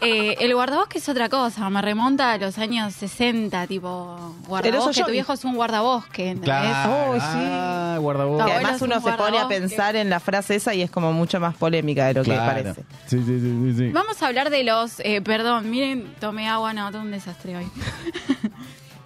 Eh, 0.00 0.36
el 0.40 0.54
guardabosque 0.54 0.98
es 0.98 1.08
otra 1.08 1.28
cosa, 1.28 1.68
me 1.70 1.82
remonta 1.82 2.32
a 2.32 2.38
los 2.38 2.58
años 2.58 2.94
60, 2.94 3.66
tipo 3.66 4.36
guardabosque, 4.46 5.00
yo. 5.00 5.06
tu 5.06 5.12
viejo 5.12 5.32
es 5.32 5.44
un 5.44 5.54
guardabosque, 5.54 6.30
¿entendés? 6.30 6.44
Claro. 6.44 7.10
Oh, 7.10 7.14
sí. 7.14 7.20
Ah, 7.22 7.96
guardabosque. 8.00 8.46
Que 8.46 8.52
además 8.52 8.82
un 8.82 8.92
uno 8.92 9.00
se 9.00 9.12
pone 9.12 9.38
a 9.38 9.48
pensar 9.48 9.96
en 9.96 10.10
la 10.10 10.20
frase 10.20 10.56
esa 10.56 10.74
y 10.74 10.82
es 10.82 10.90
como 10.90 11.12
mucho 11.12 11.40
más 11.40 11.56
polémica 11.56 12.06
de 12.06 12.14
lo 12.14 12.24
que 12.24 12.32
parece. 12.32 12.82
Sí, 13.06 13.22
sí, 13.24 13.40
sí, 13.40 13.40
sí, 13.40 13.74
sí. 13.76 13.90
Vamos 13.90 14.22
a 14.22 14.26
hablar 14.26 14.50
de 14.50 14.64
los, 14.64 15.00
eh, 15.00 15.20
perdón, 15.22 15.70
miren, 15.70 16.14
tomé 16.20 16.48
agua, 16.48 16.72
no, 16.72 16.90
todo 16.90 17.02
un 17.02 17.10
desastre 17.10 17.56
hoy. 17.56 17.66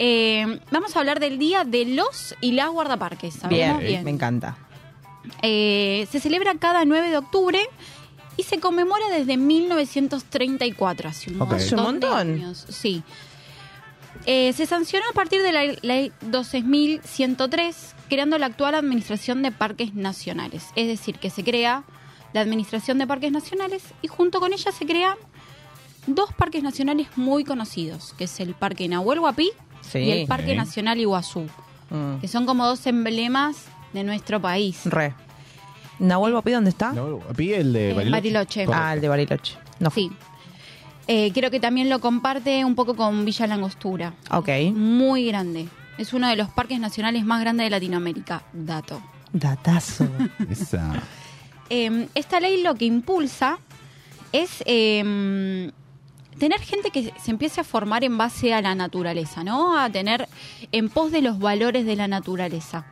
Eh, 0.05 0.59
vamos 0.73 0.97
a 0.97 0.99
hablar 0.99 1.21
del 1.21 1.39
día 1.39 1.63
de 1.63 1.85
los 1.85 2.35
y 2.41 2.53
las 2.53 2.71
guardaparques, 2.71 3.35
¿sabemos? 3.35 3.79
Bien, 3.81 4.03
me 4.03 4.11
encanta. 4.11 4.57
Eh, 5.43 6.07
se 6.11 6.21
celebra 6.21 6.55
cada 6.59 6.85
9 6.85 7.11
de 7.11 7.17
octubre 7.19 7.61
y 8.37 8.43
se 8.45 8.59
conmemora 8.61 9.09
desde 9.11 9.37
1934, 9.37 11.09
hace 11.09 11.31
un 11.31 11.41
Ok. 11.43 11.49
montón, 11.51 11.57
Hace 11.61 11.75
un 11.75 11.83
montón. 11.83 12.11
de 12.11 12.33
años. 12.45 12.67
Sí. 12.69 13.03
Eh, 14.27 14.53
se 14.53 14.67
sancionó 14.67 15.05
a 15.11 15.15
partir 15.15 15.43
de 15.43 15.53
la 15.53 15.65
ley 15.83 16.13
12.103, 16.31 17.95
creando 18.09 18.39
la 18.39 18.47
actual 18.47 18.75
Administración 18.75 19.43
de 19.43 19.51
Parques 19.51 19.95
Nacionales. 19.95 20.67
Es 20.77 20.87
decir, 20.87 21.19
que 21.19 21.31
se 21.31 21.43
crea 21.45 21.85
la 22.33 22.41
Administración 22.41 22.99
de 22.99 23.07
Parques 23.07 23.33
Nacionales 23.33 23.83
y 24.01 24.09
junto 24.09 24.41
con 24.41 24.53
ella 24.53 24.71
se 24.73 24.87
crean 24.87 25.17
dos 26.07 26.33
parques 26.33 26.63
nacionales 26.63 27.09
muy 27.17 27.45
conocidos, 27.45 28.15
que 28.17 28.25
es 28.25 28.41
el 28.41 28.55
Parque 28.55 28.89
Nahuel 28.89 29.19
Huapi 29.21 29.51
Sí. 29.83 29.99
y 29.99 30.11
el 30.11 30.27
Parque 30.27 30.53
Sí. 30.53 30.57
Nacional 30.57 30.99
Iguazú, 31.01 31.47
Mm. 31.91 32.21
que 32.21 32.29
son 32.29 32.47
como 32.47 32.67
dos 32.67 32.87
emblemas 32.87 33.67
de 33.93 34.05
nuestro 34.05 34.41
país. 34.41 34.81
Re. 34.87 35.15
¿Nahuel 35.99 36.33
Guapi 36.33 36.51
dónde 36.53 36.71
está? 36.71 36.93
No, 36.93 37.19
pide 37.37 37.59
el 37.59 37.73
de 37.73 37.91
Eh, 37.91 37.95
Bariloche. 37.95 38.11
Bariloche. 38.21 38.65
Correcto. 38.65 38.85
Ah, 38.87 38.95
el 38.95 39.01
de 39.01 39.09
Bariloche. 39.09 39.57
No. 39.79 39.91
Sí. 39.91 40.11
Eh, 41.09 41.31
creo 41.35 41.51
que 41.51 41.61
también 41.61 41.89
lo 41.91 42.01
comparte 42.01 42.65
un 42.65 42.75
poco 42.75 42.95
con 42.97 43.25
Villa 43.25 43.47
Langostura. 43.47 44.15
Ok. 44.31 44.49
Muy 44.75 45.27
grande. 45.27 45.69
Es 45.99 46.13
uno 46.13 46.29
de 46.29 46.37
los 46.37 46.49
parques 46.49 46.81
nacionales 46.81 47.25
más 47.25 47.41
grandes 47.41 47.67
de 47.67 47.71
Latinoamérica. 47.71 48.43
Dato. 48.53 49.03
Datazo. 49.33 50.09
Esa. 50.51 50.93
Eh, 51.71 52.09
esta 52.15 52.41
ley 52.41 52.63
lo 52.63 52.75
que 52.75 52.85
impulsa 52.87 53.59
es 54.33 54.63
eh, 54.67 55.71
tener 56.39 56.61
gente 56.61 56.91
que 56.91 57.13
se 57.23 57.31
empiece 57.31 57.61
a 57.61 57.65
formar 57.65 58.05
en 58.05 58.17
base 58.19 58.55
a 58.55 58.61
la 58.63 58.75
naturaleza, 58.75 59.45
¿no? 59.45 59.79
A 59.79 59.91
tener 59.91 60.29
en 60.73 60.89
pos 60.89 61.13
de 61.13 61.23
los 61.23 61.39
valores 61.39 61.85
de 61.85 61.97
la 61.97 62.09
naturaleza. 62.09 62.87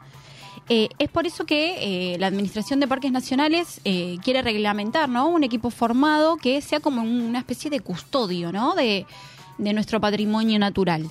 Eh, 0.73 0.89
es 1.01 1.09
por 1.11 1.27
eso 1.27 1.47
que 1.47 2.15
eh, 2.15 2.19
la 2.21 2.29
Administración 2.29 2.79
de 2.79 2.87
Parques 2.87 3.11
Nacionales 3.11 3.81
eh, 3.85 4.19
quiere 4.23 4.41
reglamentar 4.41 5.09
¿no? 5.09 5.29
un 5.29 5.43
equipo 5.43 5.71
formado 5.71 6.37
que 6.37 6.61
sea 6.61 6.79
como 6.79 7.03
una 7.03 7.41
especie 7.41 7.71
de 7.71 7.81
custodio 7.81 8.53
¿no? 8.53 8.77
de, 8.77 9.05
de 9.59 9.73
nuestro 9.73 10.01
patrimonio 10.01 10.61
natural. 10.61 11.11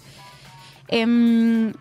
Em, 0.87 1.73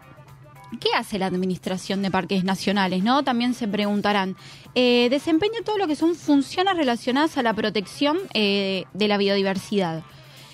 ¿qué 0.80 0.88
hace 0.96 1.20
la 1.20 1.26
Administración 1.26 2.02
de 2.02 2.10
Parques 2.10 2.42
Nacionales? 2.42 3.05
¿no? 3.05 3.22
También 3.22 3.55
se 3.55 3.68
preguntarán. 3.68 4.36
Desempeña 4.74 5.60
todo 5.64 5.78
lo 5.78 5.86
que 5.86 5.96
son 5.96 6.14
funciones 6.14 6.76
relacionadas 6.76 7.36
a 7.36 7.42
la 7.42 7.52
protección 7.52 8.18
de 8.32 8.84
la 8.94 9.18
biodiversidad, 9.18 10.05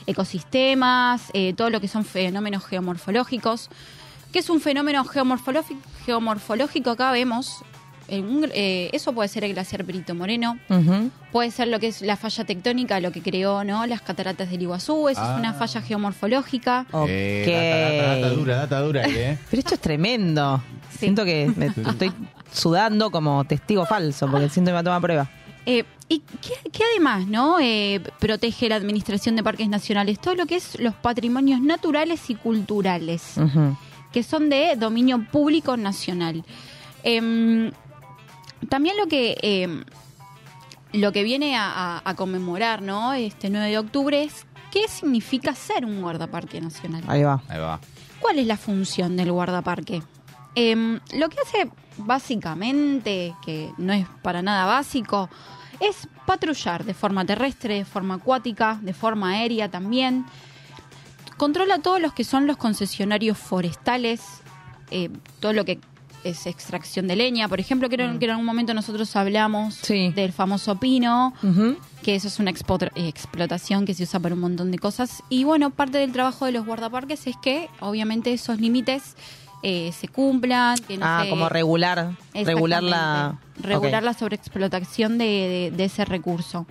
ecosistemas, 0.06 1.30
todo 1.56 1.68
lo 1.68 1.78
que 1.78 1.88
son 1.88 2.06
fenómenos 2.06 2.64
geomorfológicos. 2.64 3.68
¿Qué 4.34 4.40
es 4.40 4.50
un 4.50 4.60
fenómeno 4.60 5.04
geomorfológico? 5.04 6.90
Acá 6.90 7.12
vemos, 7.12 7.62
un- 8.08 8.50
eh, 8.52 8.90
eso 8.92 9.12
puede 9.12 9.28
ser 9.28 9.44
el 9.44 9.52
glaciar 9.54 9.84
Perito 9.84 10.12
Moreno, 10.16 10.58
puede 11.30 11.52
ser 11.52 11.68
lo 11.68 11.78
que 11.78 11.86
es 11.86 12.02
la 12.02 12.16
falla 12.16 12.44
tectónica, 12.44 12.98
lo 12.98 13.12
que 13.12 13.22
creó 13.22 13.62
no 13.62 13.86
las 13.86 14.02
cataratas 14.02 14.50
del 14.50 14.62
Iguazú, 14.62 15.08
eso 15.08 15.20
Ah. 15.22 15.34
es 15.34 15.38
una 15.38 15.54
falla 15.54 15.80
geomorfológica. 15.82 16.84
Eh, 17.06 17.44
data, 17.46 18.06
data, 18.08 18.20
data 18.20 18.34
dura, 18.34 18.56
data 18.56 18.80
dura 18.80 19.02
¿eh? 19.06 19.38
Pero 19.50 19.60
esto 19.60 19.74
es 19.74 19.80
tremendo. 19.80 20.60
Siento 20.98 21.24
que 21.24 21.52
me 21.56 21.66
estoy 21.66 22.12
sudando 22.52 23.10
como 23.12 23.44
testigo 23.44 23.86
falso 23.86 24.28
porque 24.28 24.48
siento 24.48 24.70
que 24.70 24.72
me 24.72 24.74
va 24.74 24.80
a 24.80 24.84
tomar 24.84 25.00
prueba. 25.00 25.30
Eh, 25.66 25.84
¿Y 26.08 26.18
qué, 26.42 26.70
qué 26.70 26.82
además 26.92 27.26
no 27.26 27.58
eh, 27.60 28.00
protege 28.18 28.68
la 28.68 28.74
Administración 28.76 29.34
de 29.36 29.42
Parques 29.42 29.68
Nacionales? 29.68 30.18
Todo 30.20 30.34
lo 30.34 30.44
que 30.46 30.56
es 30.56 30.78
los 30.78 30.94
patrimonios 30.94 31.60
naturales 31.60 32.28
y 32.28 32.34
culturales, 32.34 33.32
Ujú. 33.38 33.74
Que 34.14 34.22
son 34.22 34.48
de 34.48 34.76
dominio 34.76 35.26
público 35.30 35.76
nacional. 35.76 36.42
Em, 37.02 37.70
también 38.70 38.96
lo 38.96 39.06
que 39.08 39.36
em, 39.42 39.84
lo 40.92 41.10
que 41.12 41.22
viene 41.24 41.56
a, 41.56 41.96
a- 41.96 42.02
a 42.04 42.14
conmemorar 42.14 42.80
¿no? 42.80 43.12
este 43.12 43.50
9 43.50 43.68
de 43.68 43.78
octubre 43.78 44.22
es 44.22 44.46
qué 44.70 44.86
significa 44.88 45.54
ser 45.54 45.84
un 45.84 46.00
guardaparque 46.00 46.60
nacional. 46.60 47.02
Ahí 47.08 47.22
va. 47.24 47.42
Ahí 47.48 47.58
va. 47.58 47.80
¿Cuál 48.20 48.38
es 48.38 48.46
la 48.46 48.56
función 48.56 49.16
del 49.16 49.32
guardaparque? 49.32 50.02
Em, 50.54 51.00
lo 51.12 51.28
que 51.28 51.36
hace 51.44 51.68
básicamente, 51.98 53.34
que 53.44 53.70
no 53.76 53.92
es 53.92 54.06
para 54.22 54.40
nada 54.42 54.64
básico, 54.66 55.28
es 55.80 56.08
patrullar 56.26 56.84
de 56.84 56.94
forma 56.94 57.24
terrestre, 57.24 57.74
de 57.74 57.84
forma 57.84 58.14
acuática, 58.14 58.78
de 58.80 58.94
forma 58.94 59.30
aérea 59.30 59.68
también. 59.68 60.24
Controla 61.36 61.78
todos 61.78 62.00
los 62.00 62.12
que 62.12 62.24
son 62.24 62.46
los 62.46 62.56
concesionarios 62.56 63.36
forestales, 63.38 64.20
eh, 64.90 65.10
todo 65.40 65.52
lo 65.52 65.64
que 65.64 65.78
es 66.22 66.46
extracción 66.46 67.06
de 67.06 67.16
leña. 67.16 67.48
Por 67.48 67.60
ejemplo, 67.60 67.88
creo 67.90 68.18
que 68.18 68.24
en 68.24 68.30
algún 68.30 68.46
momento 68.46 68.72
nosotros 68.72 69.14
hablamos 69.14 69.82
del 70.14 70.32
famoso 70.32 70.76
pino, 70.80 71.34
que 72.02 72.14
eso 72.14 72.28
es 72.28 72.38
una 72.38 72.50
explotación 72.50 73.84
que 73.84 73.92
se 73.94 74.04
usa 74.04 74.20
para 74.20 74.34
un 74.34 74.40
montón 74.40 74.70
de 74.70 74.78
cosas. 74.78 75.22
Y 75.28 75.44
bueno, 75.44 75.70
parte 75.70 75.98
del 75.98 76.12
trabajo 76.12 76.46
de 76.46 76.52
los 76.52 76.64
guardaparques 76.64 77.26
es 77.26 77.36
que 77.42 77.68
obviamente 77.80 78.32
esos 78.32 78.58
límites 78.60 79.16
eh, 79.62 79.92
se 79.98 80.08
cumplan. 80.08 80.78
Que 80.78 80.96
no 80.96 81.04
Ah, 81.06 81.20
se- 81.24 81.30
como 81.30 81.48
regular, 81.48 82.12
regular 82.34 82.82
la... 82.82 83.38
Regular 83.60 84.02
la 84.02 84.14
sobreexplotación 84.14 85.16
de, 85.18 85.24
de- 85.24 85.76
de 85.76 85.84
ese 85.84 86.04
recurso. 86.04 86.66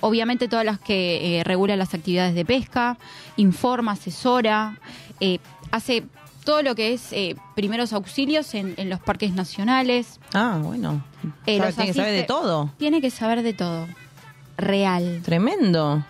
Obviamente 0.00 0.48
todas 0.48 0.64
las 0.64 0.78
que 0.78 1.40
eh, 1.40 1.44
regulan 1.44 1.78
las 1.78 1.94
actividades 1.94 2.34
de 2.34 2.44
pesca, 2.44 2.98
informa, 3.36 3.92
asesora, 3.92 4.78
eh, 5.20 5.38
hace 5.70 6.04
todo 6.44 6.62
lo 6.62 6.74
que 6.74 6.92
es 6.92 7.12
eh, 7.12 7.34
primeros 7.56 7.92
auxilios 7.92 8.54
en, 8.54 8.74
en 8.76 8.88
los 8.90 9.00
parques 9.00 9.32
nacionales. 9.32 10.20
Ah, 10.32 10.58
bueno. 10.62 11.02
Eh, 11.46 11.58
Sabe- 11.58 11.72
tiene 11.72 11.86
que 11.88 11.94
saber 11.94 12.12
de 12.12 12.22
todo. 12.24 12.70
Tiene 12.78 13.00
que 13.00 13.10
saber 13.10 13.42
de 13.42 13.52
todo. 13.54 13.86
Real. 14.56 15.22
Tremendo. 15.24 16.04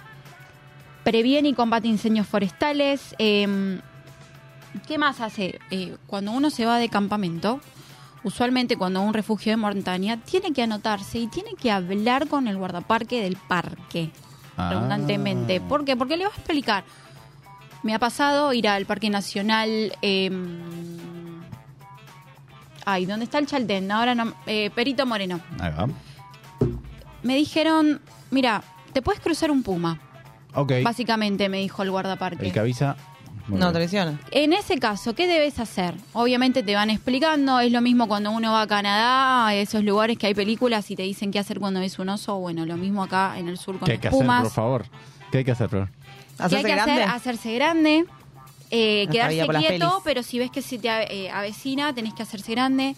Previene 1.04 1.48
y 1.50 1.54
combate 1.54 1.88
incendios 1.88 2.26
forestales. 2.26 3.14
eh, 3.18 3.80
¿Qué 4.86 4.98
más 4.98 5.20
hace? 5.22 5.58
Cuando 6.06 6.32
uno 6.32 6.50
se 6.50 6.66
va 6.66 6.78
de 6.78 6.88
campamento, 6.90 7.60
usualmente 8.26 8.76
cuando 8.76 9.00
un 9.00 9.14
refugio 9.14 9.52
de 9.52 9.56
montaña, 9.56 10.16
tiene 10.18 10.52
que 10.52 10.62
anotarse 10.62 11.18
y 11.18 11.28
tiene 11.28 11.54
que 11.54 11.70
hablar 11.70 12.26
con 12.26 12.48
el 12.48 12.56
guardaparque 12.58 13.22
del 13.22 13.36
parque. 13.36 14.10
Ah. 14.56 14.70
Redundantemente. 14.70 15.60
¿Por 15.60 15.84
qué? 15.84 15.96
Porque 15.96 16.16
le 16.16 16.24
va 16.24 16.30
a 16.30 16.34
explicar. 16.34 16.84
Me 17.84 17.94
ha 17.94 17.98
pasado 18.00 18.52
ir 18.52 18.66
al 18.66 18.84
Parque 18.84 19.10
Nacional. 19.10 19.92
eh, 20.02 20.30
ay, 22.84 23.06
¿dónde 23.06 23.24
está 23.24 23.38
el 23.38 23.46
Chaltén? 23.46 23.90
Ahora 23.92 24.14
no. 24.14 24.34
eh, 24.46 24.70
Perito 24.74 25.06
Moreno. 25.06 25.40
Ahí 25.60 25.72
va. 25.72 25.88
Me 27.22 27.36
dijeron, 27.36 28.00
mira, 28.30 28.62
te 28.92 29.02
puedes 29.02 29.20
cruzar 29.20 29.50
un 29.52 29.62
puma. 29.62 30.00
Ok. 30.54 30.72
Básicamente 30.82 31.48
me 31.48 31.58
dijo 31.58 31.82
el 31.82 31.90
guardaparque. 31.92 32.46
El 32.46 32.52
que 32.52 32.60
avisa. 32.60 32.96
Muy 33.48 33.58
No, 33.60 33.66
bien. 33.66 33.72
traiciona. 33.74 34.20
En 34.30 34.52
ese 34.52 34.78
caso, 34.78 35.14
¿qué 35.14 35.26
debes 35.26 35.58
hacer? 35.58 35.94
Obviamente 36.12 36.62
te 36.62 36.74
van 36.74 36.90
explicando, 36.90 37.60
es 37.60 37.70
lo 37.72 37.80
mismo 37.80 38.08
cuando 38.08 38.30
uno 38.30 38.52
va 38.52 38.62
a 38.62 38.66
Canadá, 38.66 39.46
a 39.48 39.54
esos 39.54 39.82
lugares 39.84 40.18
que 40.18 40.26
hay 40.26 40.34
películas 40.34 40.90
y 40.90 40.96
te 40.96 41.02
dicen 41.02 41.30
qué 41.30 41.38
hacer 41.38 41.58
cuando 41.60 41.80
ves 41.80 41.98
un 41.98 42.08
oso, 42.08 42.36
bueno, 42.38 42.66
lo 42.66 42.76
mismo 42.76 43.02
acá 43.02 43.38
en 43.38 43.48
el 43.48 43.58
sur 43.58 43.78
con 43.78 43.86
¿Qué 43.86 43.92
hay 43.92 43.98
los 43.98 44.02
que 44.02 44.08
hacer, 44.08 44.26
por 44.26 44.50
favor? 44.50 44.84
¿Qué 45.30 45.38
hay 45.38 45.44
que 45.44 45.50
hacer, 45.52 45.68
Flor? 45.68 45.88
¿Qué 46.48 46.56
hay 46.56 46.64
que 46.64 46.72
hacer? 46.72 47.02
Hacerse 47.02 47.54
grande, 47.54 48.04
eh, 48.70 49.06
quedarse 49.10 49.44
por 49.46 49.56
quieto, 49.58 50.00
pero 50.04 50.22
si 50.22 50.38
ves 50.38 50.50
que 50.50 50.60
se 50.62 50.78
te 50.78 50.88
ave- 50.90 51.06
eh, 51.10 51.30
avecina, 51.30 51.92
tenés 51.94 52.14
que 52.14 52.22
hacerse 52.22 52.52
grande. 52.52 52.94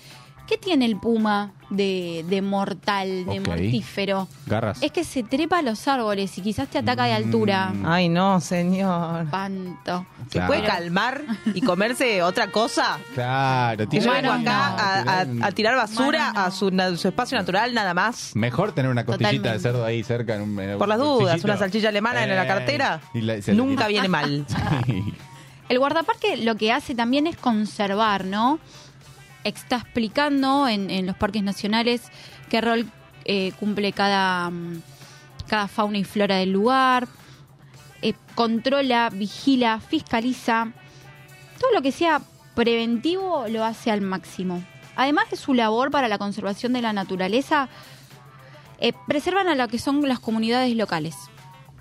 ¿Qué 0.49 0.57
tiene 0.57 0.87
el 0.87 0.97
puma 0.97 1.53
de, 1.69 2.25
de 2.27 2.41
mortal, 2.41 3.27
de 3.27 3.39
mortífero? 3.41 4.29
Garras. 4.47 4.83
Es 4.83 4.91
que 4.93 5.05
se 5.05 5.23
trepa 5.23 5.59
a 5.59 5.63
los 5.63 5.87
árboles 5.87 6.39
y 6.39 6.41
quizás 6.41 6.69
te 6.69 6.79
ataca 6.79 7.05
de 7.05 7.13
altura. 7.13 7.73
Ay, 7.85 8.09
no, 8.09 8.41
señor. 8.41 9.25
Espanto. 9.25 10.07
¿Se 10.25 10.33
Claro. 10.39 10.47
puede 10.49 10.65
calmar 10.65 11.23
y 11.55 11.61
comerse 11.61 12.23
otra 12.23 12.51
cosa? 12.51 12.99
Claro, 13.15 13.87
tiene- 13.89 14.09
acá 14.09 14.69
a, 14.69 15.21
a- 15.21 15.27
a 15.43 15.53
tirar 15.53 15.77
basura 15.77 16.31
a 16.31 16.51
su, 16.51 16.69
espacio 16.69 17.37
natural 17.37 17.75
nada 17.75 17.93
más. 17.93 18.35
Mejor 18.35 18.73
tener 18.73 18.91
una 18.91 19.05
costillita 19.05 19.53
de 19.53 19.59
cerdo 19.59 19.85
ahí 19.85 20.03
cerca. 20.03 20.35
En 20.37 20.43
un, 20.43 20.59
en 20.61 20.79
Por 20.79 20.89
las 20.89 20.99
dudas, 20.99 21.45
una 21.45 21.59
salchicha 21.59 21.91
alemana 21.91 22.23
en 22.25 22.31
la 22.31 22.45
Eh, 22.45 22.49
cartera 22.49 23.01
y 23.13 23.21
la- 23.21 23.43
se- 23.43 23.53
nunca 23.53 23.87
viene 23.87 24.09
mal. 24.09 24.47
Sí. 24.87 25.05
El 25.69 25.79
guardaparque 25.79 26.39
lo 26.39 26.57
que 26.57 26.73
hace 26.73 26.95
también 26.95 27.27
es 27.27 27.37
conservar, 27.37 28.25
¿no? 28.25 28.59
Está 29.45 29.77
explicando 29.77 30.69
en, 30.69 30.91
en 30.91 31.07
los 31.07 31.17
parques 31.17 31.43
nacionales 31.43 32.03
qué 32.49 32.61
rol 32.61 32.91
eh, 33.31 33.53
cumple 33.61 33.93
cada, 33.93 34.49
mm, 34.49 34.83
cada 35.47 35.69
fauna 35.69 35.99
y 35.99 36.05
flora 36.05 36.37
del 36.37 36.51
lugar, 36.51 37.07
eh, 38.01 38.15
controla, 38.35 39.11
vigila, 39.11 39.81
fiscaliza. 39.81 40.73
Todo 41.61 41.73
lo 41.75 41.83
que 41.83 41.93
sea 41.93 42.23
preventivo 42.55 43.47
lo 43.49 43.65
hace 43.65 43.91
al 43.91 44.01
máximo. 44.01 44.65
Además 44.97 45.31
de 45.31 45.37
su 45.37 45.53
labor 45.53 45.91
para 45.91 46.09
la 46.09 46.17
conservación 46.17 46.73
de 46.73 46.81
la 46.81 46.95
naturaleza, 46.95 47.69
eh, 48.81 48.95
preservan 49.07 49.49
a 49.49 49.55
lo 49.55 49.69
que 49.69 49.79
son 49.79 50.01
las 50.09 50.21
comunidades 50.21 50.75
locales. 50.75 51.15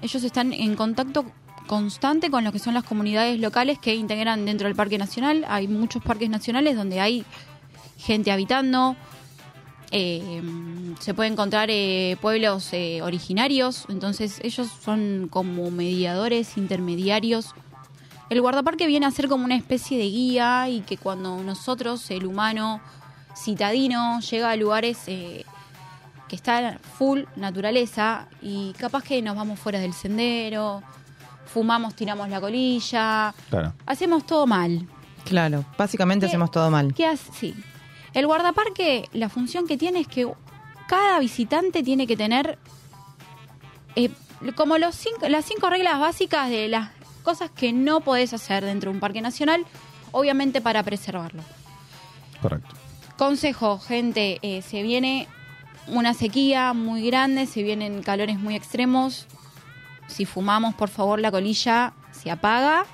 Ellos 0.02 0.24
están 0.24 0.52
en 0.52 0.76
contacto 0.76 1.26
constante 1.66 2.30
con 2.30 2.44
lo 2.44 2.52
que 2.52 2.60
son 2.60 2.74
las 2.74 2.84
comunidades 2.84 3.40
locales 3.40 3.80
que 3.80 3.96
integran 3.96 4.46
dentro 4.46 4.68
del 4.68 4.76
Parque 4.76 4.98
Nacional. 4.98 5.46
Hay 5.48 5.68
muchos 5.68 6.04
parques 6.04 6.30
nacionales 6.30 6.76
donde 6.76 7.00
hay 7.00 7.26
gente 7.98 8.32
habitando. 8.32 8.96
Eh, 9.92 10.42
se 11.00 11.14
puede 11.14 11.30
encontrar 11.30 11.70
eh, 11.72 12.18
pueblos 12.22 12.70
eh, 12.74 13.02
originarios, 13.02 13.86
entonces 13.90 14.40
ellos 14.44 14.68
son 14.84 15.28
como 15.30 15.72
mediadores, 15.72 16.58
intermediarios. 16.58 17.54
El 18.30 18.42
guardaparque 18.42 18.86
viene 18.88 19.06
a 19.06 19.12
ser 19.12 19.30
como 19.30 19.46
una 19.46 19.56
especie 19.56 19.98
de 19.98 20.04
guía 20.10 20.68
y 20.68 20.82
que 20.82 20.98
cuando 20.98 21.42
nosotros, 21.42 22.12
el 22.12 22.26
humano 22.26 22.82
citadino, 23.36 24.20
llega 24.20 24.52
a 24.52 24.56
lugares 24.58 25.00
eh, 25.08 25.46
que 26.28 26.36
está 26.36 26.80
full 26.98 27.22
naturaleza 27.38 28.28
y 28.42 28.74
capaz 28.74 29.04
que 29.04 29.22
nos 29.22 29.38
vamos 29.38 29.58
fuera 29.58 29.80
del 29.80 29.94
sendero, 29.94 30.84
fumamos, 31.46 31.96
tiramos 31.96 32.28
la 32.28 32.42
colilla, 32.42 33.34
Claro. 33.50 33.74
hacemos 33.86 34.26
todo 34.26 34.46
mal. 34.46 34.86
Claro, 35.24 35.64
básicamente 35.78 36.26
¿Qué- 36.26 36.32
hacemos 36.32 36.52
todo 36.52 36.70
mal. 36.70 36.94
¿Qué 36.94 37.06
hace? 37.06 37.32
Sí. 37.32 37.56
El 38.18 38.26
guardaparque, 38.26 39.08
la 39.14 39.30
función 39.30 39.68
que 39.68 39.78
tiene 39.78 40.00
es 40.00 40.08
que 40.08 40.28
cada 40.88 41.20
visitante 41.20 41.84
tiene 41.84 42.08
que 42.08 42.18
tener 42.18 42.58
eh, 43.96 44.10
como 44.56 44.80
los 44.80 44.96
cinco, 44.96 45.30
las 45.30 45.46
cinco 45.46 45.70
reglas 45.70 46.00
básicas 46.00 46.50
de 46.50 46.68
las 46.68 46.90
cosas 47.22 47.52
que 47.52 47.74
no 47.74 48.02
podés 48.02 48.34
hacer 48.34 48.66
dentro 48.66 48.90
de 48.90 48.96
un 48.96 49.00
parque 49.02 49.22
nacional, 49.22 49.68
obviamente 50.12 50.62
para 50.62 50.82
preservarlo. 50.82 51.44
Correcto. 52.42 52.76
Consejo, 53.20 53.78
gente, 53.78 54.40
eh, 54.42 54.64
se 54.64 54.82
viene 54.82 55.28
una 55.86 56.16
sequía 56.16 56.74
muy 56.74 57.06
grande, 57.06 57.46
se 57.46 57.62
vienen 57.62 58.02
calores 58.02 58.40
muy 58.40 58.56
extremos. 58.56 59.28
Si 60.08 60.26
fumamos, 60.26 60.74
por 60.74 60.90
favor, 60.90 61.20
la 61.20 61.30
colilla 61.30 61.94
se 62.14 62.32
apaga 62.32 62.88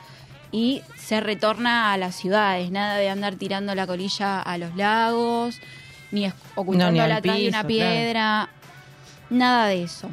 y 0.54 0.82
se 0.98 1.20
retorna 1.20 1.92
a 1.92 1.98
las 1.98 2.16
ciudades. 2.16 2.72
Nada 2.72 2.96
de 2.96 3.10
andar 3.10 3.36
tirando 3.36 3.76
la 3.76 3.86
colilla 3.88 4.40
a 4.42 4.58
los 4.58 4.74
lagos, 4.78 5.60
ni 6.12 6.32
ocultándola 6.56 7.04
al 7.06 7.12
atrás 7.12 7.38
de 7.38 7.48
una 7.50 7.64
piedra. 7.68 8.50
Nada 9.30 9.66
de 9.68 9.84
eso. 9.84 10.10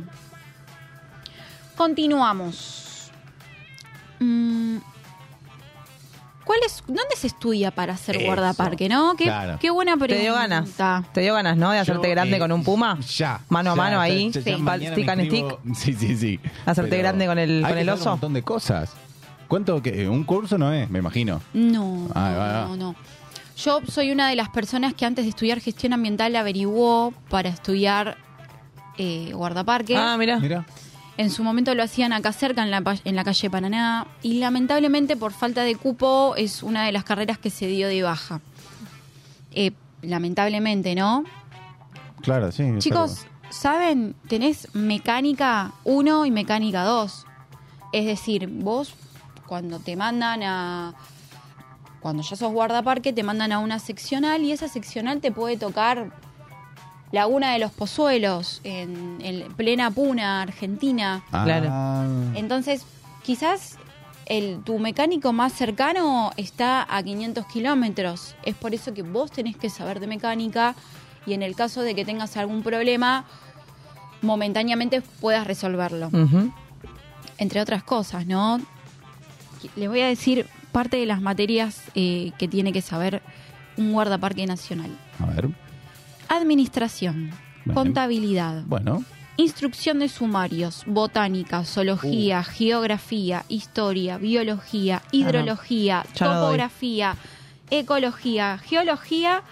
Continuamos. 1.76 3.10
Mm, 4.18 4.78
¿Cuál 6.44 6.58
es, 6.66 6.82
¿Dónde 6.86 7.14
se 7.16 7.28
estudia 7.28 7.70
para 7.70 7.96
ser 7.96 8.16
Eso. 8.16 8.26
guardaparque, 8.26 8.88
no? 8.88 9.14
Qué, 9.16 9.24
Claro. 9.24 9.58
qué 9.60 9.70
buena 9.70 9.92
pregunta. 9.96 10.16
Te 10.16 10.22
dio 10.22 10.34
ganas. 10.34 10.70
Te 11.12 11.20
dio 11.20 11.34
ganas, 11.34 11.56
¿no? 11.56 11.70
De 11.70 11.78
hacerte 11.78 12.08
Yo, 12.08 12.10
grande 12.10 12.36
eh, 12.36 12.40
con 12.40 12.50
un 12.50 12.64
puma. 12.64 12.98
Ya. 13.16 13.40
Mano 13.48 13.70
a 13.70 13.74
Ya, 13.74 13.76
mano 13.82 13.96
ya, 13.96 14.02
ahí. 14.02 14.30
ya, 14.32 14.40
ya 14.40 14.78
Sí. 14.78 14.86
Stick 14.92 15.08
and 15.08 15.20
inscribo. 15.22 15.60
Sí, 15.76 15.92
sí, 15.94 16.16
sí. 16.16 16.40
Hacerte 16.66 16.98
grande 16.98 17.26
con 17.26 17.38
el- 17.38 17.58
hay 17.64 17.70
con 17.70 17.74
que 17.74 17.80
el 17.82 17.88
hacer 17.88 18.00
oso. 18.00 18.10
Un 18.10 18.14
montón 18.14 18.32
de 18.34 18.42
cosas. 18.42 18.90
¿Cuánto? 19.50 19.82
que 19.82 20.08
Un 20.08 20.22
curso 20.22 20.56
no 20.58 20.72
es, 20.72 20.88
me 20.88 21.00
imagino. 21.00 21.40
No, 21.52 22.06
Ah, 22.14 22.30
va, 22.38 22.52
va. 22.52 22.64
no, 22.68 22.76
no. 22.76 22.94
Yo 23.56 23.80
soy 23.88 24.12
una 24.12 24.28
de 24.28 24.36
las 24.36 24.48
personas 24.48 24.94
que 24.94 25.04
antes 25.04 25.24
de 25.24 25.30
estudiar 25.30 25.58
gestión 25.60 25.92
ambiental 25.92 26.34
averiguó 26.36 27.12
para 27.28 27.48
estudiar 27.48 28.16
eh, 28.96 29.32
guardaparque. 29.34 29.96
Ah, 29.96 30.16
mira. 30.16 30.38
Mira. 30.38 30.64
En 31.16 31.30
su 31.30 31.42
momento 31.42 31.74
lo 31.74 31.82
hacían 31.82 32.12
acá 32.12 32.32
cerca, 32.32 32.62
en 32.62 32.70
la, 32.70 32.80
en 33.04 33.16
la 33.16 33.24
calle 33.24 33.50
Paraná. 33.50 34.06
Y 34.22 34.34
lamentablemente, 34.34 35.16
por 35.16 35.32
falta 35.32 35.64
de 35.64 35.74
cupo, 35.74 36.34
es 36.36 36.62
una 36.62 36.84
de 36.86 36.92
las 36.92 37.02
carreras 37.02 37.36
que 37.38 37.50
se 37.50 37.66
dio 37.66 37.88
de 37.88 38.02
baja. 38.04 38.40
Eh, 39.50 39.72
lamentablemente, 40.02 40.94
¿no? 40.94 41.24
Claro, 42.22 42.52
sí. 42.52 42.64
Chicos, 42.78 43.26
¿saben? 43.50 44.14
Tenés 44.28 44.68
mecánica 44.76 45.72
1 45.82 46.24
y 46.26 46.30
mecánica 46.30 46.84
2. 46.84 47.26
Es 47.92 48.06
decir, 48.06 48.46
vos 48.46 48.94
cuando 49.50 49.80
te 49.80 49.96
mandan 49.96 50.44
a... 50.44 50.94
Cuando 51.98 52.22
ya 52.22 52.36
sos 52.36 52.52
guardaparque, 52.52 53.12
te 53.12 53.24
mandan 53.24 53.50
a 53.50 53.58
una 53.58 53.80
seccional 53.80 54.44
y 54.44 54.52
esa 54.52 54.68
seccional 54.68 55.20
te 55.20 55.32
puede 55.32 55.56
tocar 55.56 56.12
Laguna 57.10 57.52
de 57.52 57.58
los 57.58 57.72
Pozuelos, 57.72 58.60
en, 58.62 59.18
en 59.20 59.52
plena 59.54 59.90
Puna, 59.90 60.40
Argentina. 60.40 61.24
Ah, 61.32 62.06
Entonces, 62.36 62.86
quizás 63.24 63.76
el, 64.26 64.62
tu 64.62 64.78
mecánico 64.78 65.32
más 65.32 65.52
cercano 65.52 66.30
está 66.36 66.86
a 66.88 67.02
500 67.02 67.44
kilómetros. 67.46 68.36
Es 68.44 68.54
por 68.54 68.72
eso 68.72 68.94
que 68.94 69.02
vos 69.02 69.32
tenés 69.32 69.56
que 69.56 69.68
saber 69.68 69.98
de 69.98 70.06
mecánica 70.06 70.76
y 71.26 71.32
en 71.32 71.42
el 71.42 71.56
caso 71.56 71.82
de 71.82 71.96
que 71.96 72.04
tengas 72.04 72.36
algún 72.36 72.62
problema, 72.62 73.24
momentáneamente 74.22 75.02
puedas 75.02 75.44
resolverlo. 75.44 76.08
Entre 77.36 77.60
otras 77.60 77.82
cosas, 77.82 78.26
¿no? 78.26 78.60
Les 79.76 79.88
voy 79.88 80.00
a 80.00 80.06
decir 80.06 80.46
parte 80.72 80.96
de 80.96 81.06
las 81.06 81.20
materias 81.20 81.82
eh, 81.94 82.32
que 82.38 82.48
tiene 82.48 82.72
que 82.72 82.82
saber 82.82 83.22
un 83.76 83.92
guardaparque 83.92 84.46
nacional. 84.46 84.90
A 85.18 85.26
ver. 85.26 85.48
Administración, 86.28 87.30
Bien. 87.64 87.74
contabilidad, 87.74 88.62
Bueno. 88.66 89.04
Instrucción 89.36 90.00
de 90.00 90.10
sumarios, 90.10 90.82
botánica, 90.86 91.64
zoología, 91.64 92.42
geografía, 92.44 93.44
historia, 93.48 94.18
biología, 94.18 95.00
hidrología, 95.12 96.04
no 96.20 96.26
topografía, 96.26 97.16
ecología, 97.70 98.58
geología 98.58 99.42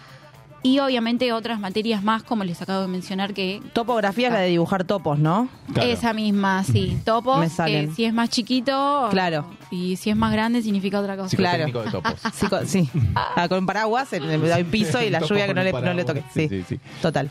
y 0.62 0.80
obviamente 0.80 1.32
otras 1.32 1.60
materias 1.60 2.02
más 2.02 2.22
como 2.22 2.42
les 2.44 2.60
acabo 2.60 2.82
de 2.82 2.88
mencionar 2.88 3.32
que 3.34 3.62
Topografía 3.72 4.28
es 4.28 4.32
la 4.34 4.40
de 4.40 4.48
dibujar 4.48 4.84
topos, 4.84 5.18
¿no? 5.18 5.48
esa 5.80 6.12
misma, 6.12 6.64
sí, 6.64 6.98
topos, 7.04 7.38
Me 7.38 7.64
que 7.66 7.90
si 7.94 8.04
es 8.04 8.12
más 8.12 8.28
chiquito 8.30 9.08
Claro. 9.10 9.46
y 9.70 9.96
si 9.96 10.10
es 10.10 10.16
más 10.16 10.32
grande 10.32 10.60
significa 10.62 10.98
otra 11.00 11.16
cosa. 11.16 11.36
Claro. 11.36 11.66
Psicotécnico 11.66 11.82
de 11.84 11.90
topos. 11.90 12.32
Psico- 12.34 12.64
sí. 12.66 12.90
Ah, 13.14 13.48
con 13.48 13.66
paraguas, 13.66 14.12
en 14.12 14.24
el, 14.24 14.44
el 14.44 14.64
piso 14.66 15.00
y 15.02 15.10
la 15.10 15.20
lluvia 15.26 15.46
que 15.46 15.54
con 15.54 15.56
no 15.56 15.62
le, 15.62 15.72
no 15.72 15.80
le 15.94 16.04
paraguas. 16.04 16.06
toque. 16.06 16.24
Sí, 16.34 16.48
Sí, 16.48 16.64
sí, 16.68 16.76
sí. 16.76 16.80
Total. 17.00 17.30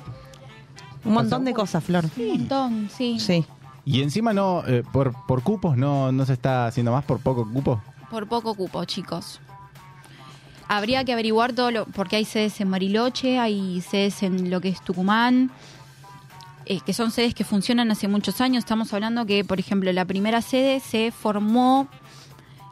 Un 1.05 1.13
montón 1.13 1.45
de 1.45 1.53
cosas, 1.53 1.83
Flor. 1.83 2.05
Un 2.17 2.27
montón, 2.27 2.89
sí. 2.95 3.19
Sí. 3.19 3.45
Y 3.85 4.01
encima 4.01 4.33
no, 4.33 4.63
eh, 4.67 4.83
por, 4.91 5.13
por 5.27 5.43
cupos 5.43 5.77
no, 5.77 6.11
no 6.11 6.25
se 6.25 6.33
está 6.33 6.67
haciendo 6.67 6.91
más 6.91 7.05
por 7.05 7.19
poco 7.19 7.49
cupo. 7.49 7.81
Por 8.09 8.27
poco 8.27 8.53
cupo, 8.55 8.83
chicos. 8.85 9.39
Habría 10.67 11.05
que 11.05 11.13
averiguar 11.13 11.53
todo 11.53 11.71
lo, 11.71 11.85
porque 11.85 12.17
hay 12.17 12.25
sedes 12.25 12.59
en 12.59 12.69
Bariloche, 12.69 13.39
hay 13.39 13.81
sedes 13.81 14.21
en 14.23 14.49
lo 14.49 14.59
que 14.59 14.69
es 14.69 14.81
Tucumán, 14.81 15.49
eh, 16.65 16.81
que 16.85 16.93
son 16.93 17.11
sedes 17.11 17.33
que 17.33 17.45
funcionan 17.45 17.89
hace 17.91 18.07
muchos 18.09 18.41
años. 18.41 18.59
Estamos 18.59 18.93
hablando 18.93 19.25
que, 19.25 19.45
por 19.45 19.59
ejemplo, 19.59 19.91
la 19.93 20.03
primera 20.03 20.41
sede 20.41 20.81
se 20.81 21.11
formó 21.11 21.87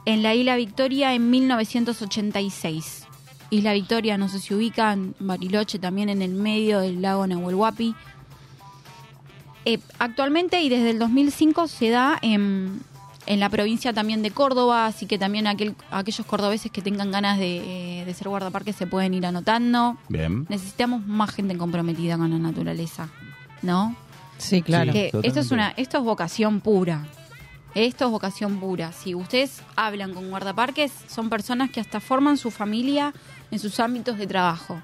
en 0.06 0.24
la 0.24 0.36
Isla 0.36 0.58
Victoria 0.58 1.14
en 1.14 1.30
1986. 1.30 3.08
Isla 3.50 3.74
Victoria, 3.74 4.18
no 4.18 4.28
sé 4.28 4.40
si 4.40 4.54
ubican, 4.54 5.16
Bariloche 5.20 5.80
también 5.80 6.10
en 6.10 6.22
el 6.22 6.32
medio 6.32 6.82
del 6.82 7.02
lago 7.02 7.26
Nahuel 7.26 7.56
Huapi. 7.56 7.96
Eh, 9.66 9.80
actualmente 9.98 10.62
y 10.62 10.70
desde 10.70 10.92
el 10.92 11.00
2005 11.00 11.68
se 11.68 11.90
da 11.90 12.20
en, 12.22 12.82
en 13.26 13.39
la 13.39 13.49
provincia 13.49 13.93
también 13.93 14.22
de 14.22 14.31
Córdoba, 14.31 14.85
así 14.85 15.06
que 15.06 15.18
también 15.18 15.47
aquel, 15.47 15.76
aquellos 15.91 16.26
cordobeses 16.26 16.72
que 16.72 16.81
tengan 16.81 17.11
ganas 17.11 17.39
de, 17.39 18.03
de 18.06 18.14
ser 18.14 18.30
guardaparques 18.30 18.76
se 18.76 18.88
pueden 18.88 19.14
ir 19.14 19.26
anotando. 19.26 19.97
Bien. 20.10 20.45
Necesitamos 20.49 21.06
más 21.06 21.31
gente 21.31 21.57
comprometida 21.57 22.18
con 22.18 22.30
la 22.30 22.38
naturaleza, 22.38 23.10
¿no? 23.61 23.95
Sí, 24.38 24.61
claro. 24.61 24.91
Que 24.91 25.11
esto 25.23 25.39
es 25.39 25.52
una, 25.52 25.73
esto 25.77 25.97
es 25.97 26.03
vocación 26.03 26.61
pura. 26.61 27.06
Esto 27.73 28.06
es 28.06 28.11
vocación 28.11 28.60
pura. 28.60 28.91
Si 28.93 29.15
ustedes 29.15 29.61
hablan 29.76 30.14
con 30.14 30.30
guardaparques, 30.30 30.91
son 31.07 31.30
personas 31.30 31.69
que 31.69 31.81
hasta 31.81 31.99
forman 31.99 32.38
su 32.38 32.52
familia 32.52 33.14
en 33.52 33.60
sus 33.60 33.80
ámbitos 33.80 34.18
de 34.18 34.27
trabajo. 34.27 34.80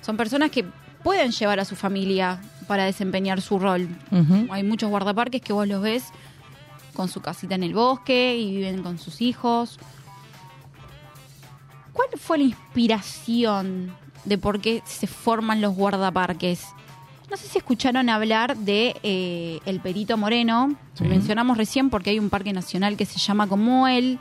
Son 0.00 0.16
personas 0.16 0.50
que 0.50 0.64
pueden 1.02 1.32
llevar 1.32 1.60
a 1.60 1.64
su 1.64 1.76
familia 1.76 2.40
para 2.68 2.84
desempeñar 2.84 3.40
su 3.40 3.58
rol. 3.58 3.88
Hay 4.50 4.62
muchos 4.62 4.90
guardaparques 4.90 5.42
que 5.42 5.52
vos 5.52 5.66
los 5.66 5.82
ves 5.82 6.04
con 6.94 7.08
su 7.08 7.20
casita 7.20 7.54
en 7.54 7.62
el 7.62 7.74
bosque 7.74 8.36
y 8.36 8.56
viven 8.56 8.82
con 8.82 8.98
sus 8.98 9.20
hijos. 9.20 9.78
¿Cuál 11.92 12.08
fue 12.18 12.38
la 12.38 12.44
inspiración 12.44 13.94
de 14.24 14.38
por 14.38 14.60
qué 14.60 14.82
se 14.84 15.06
forman 15.06 15.60
los 15.60 15.74
guardaparques? 15.74 16.66
No 17.30 17.36
sé 17.36 17.48
si 17.48 17.58
escucharon 17.58 18.08
hablar 18.08 18.56
de 18.56 18.96
eh, 19.02 19.60
el 19.64 19.80
Perito 19.80 20.16
Moreno. 20.16 20.74
Sí. 20.94 21.04
Mencionamos 21.04 21.56
recién 21.56 21.90
porque 21.90 22.10
hay 22.10 22.18
un 22.18 22.30
parque 22.30 22.52
nacional 22.52 22.96
que 22.96 23.06
se 23.06 23.18
llama 23.18 23.46
como 23.46 23.88
él. 23.88 24.18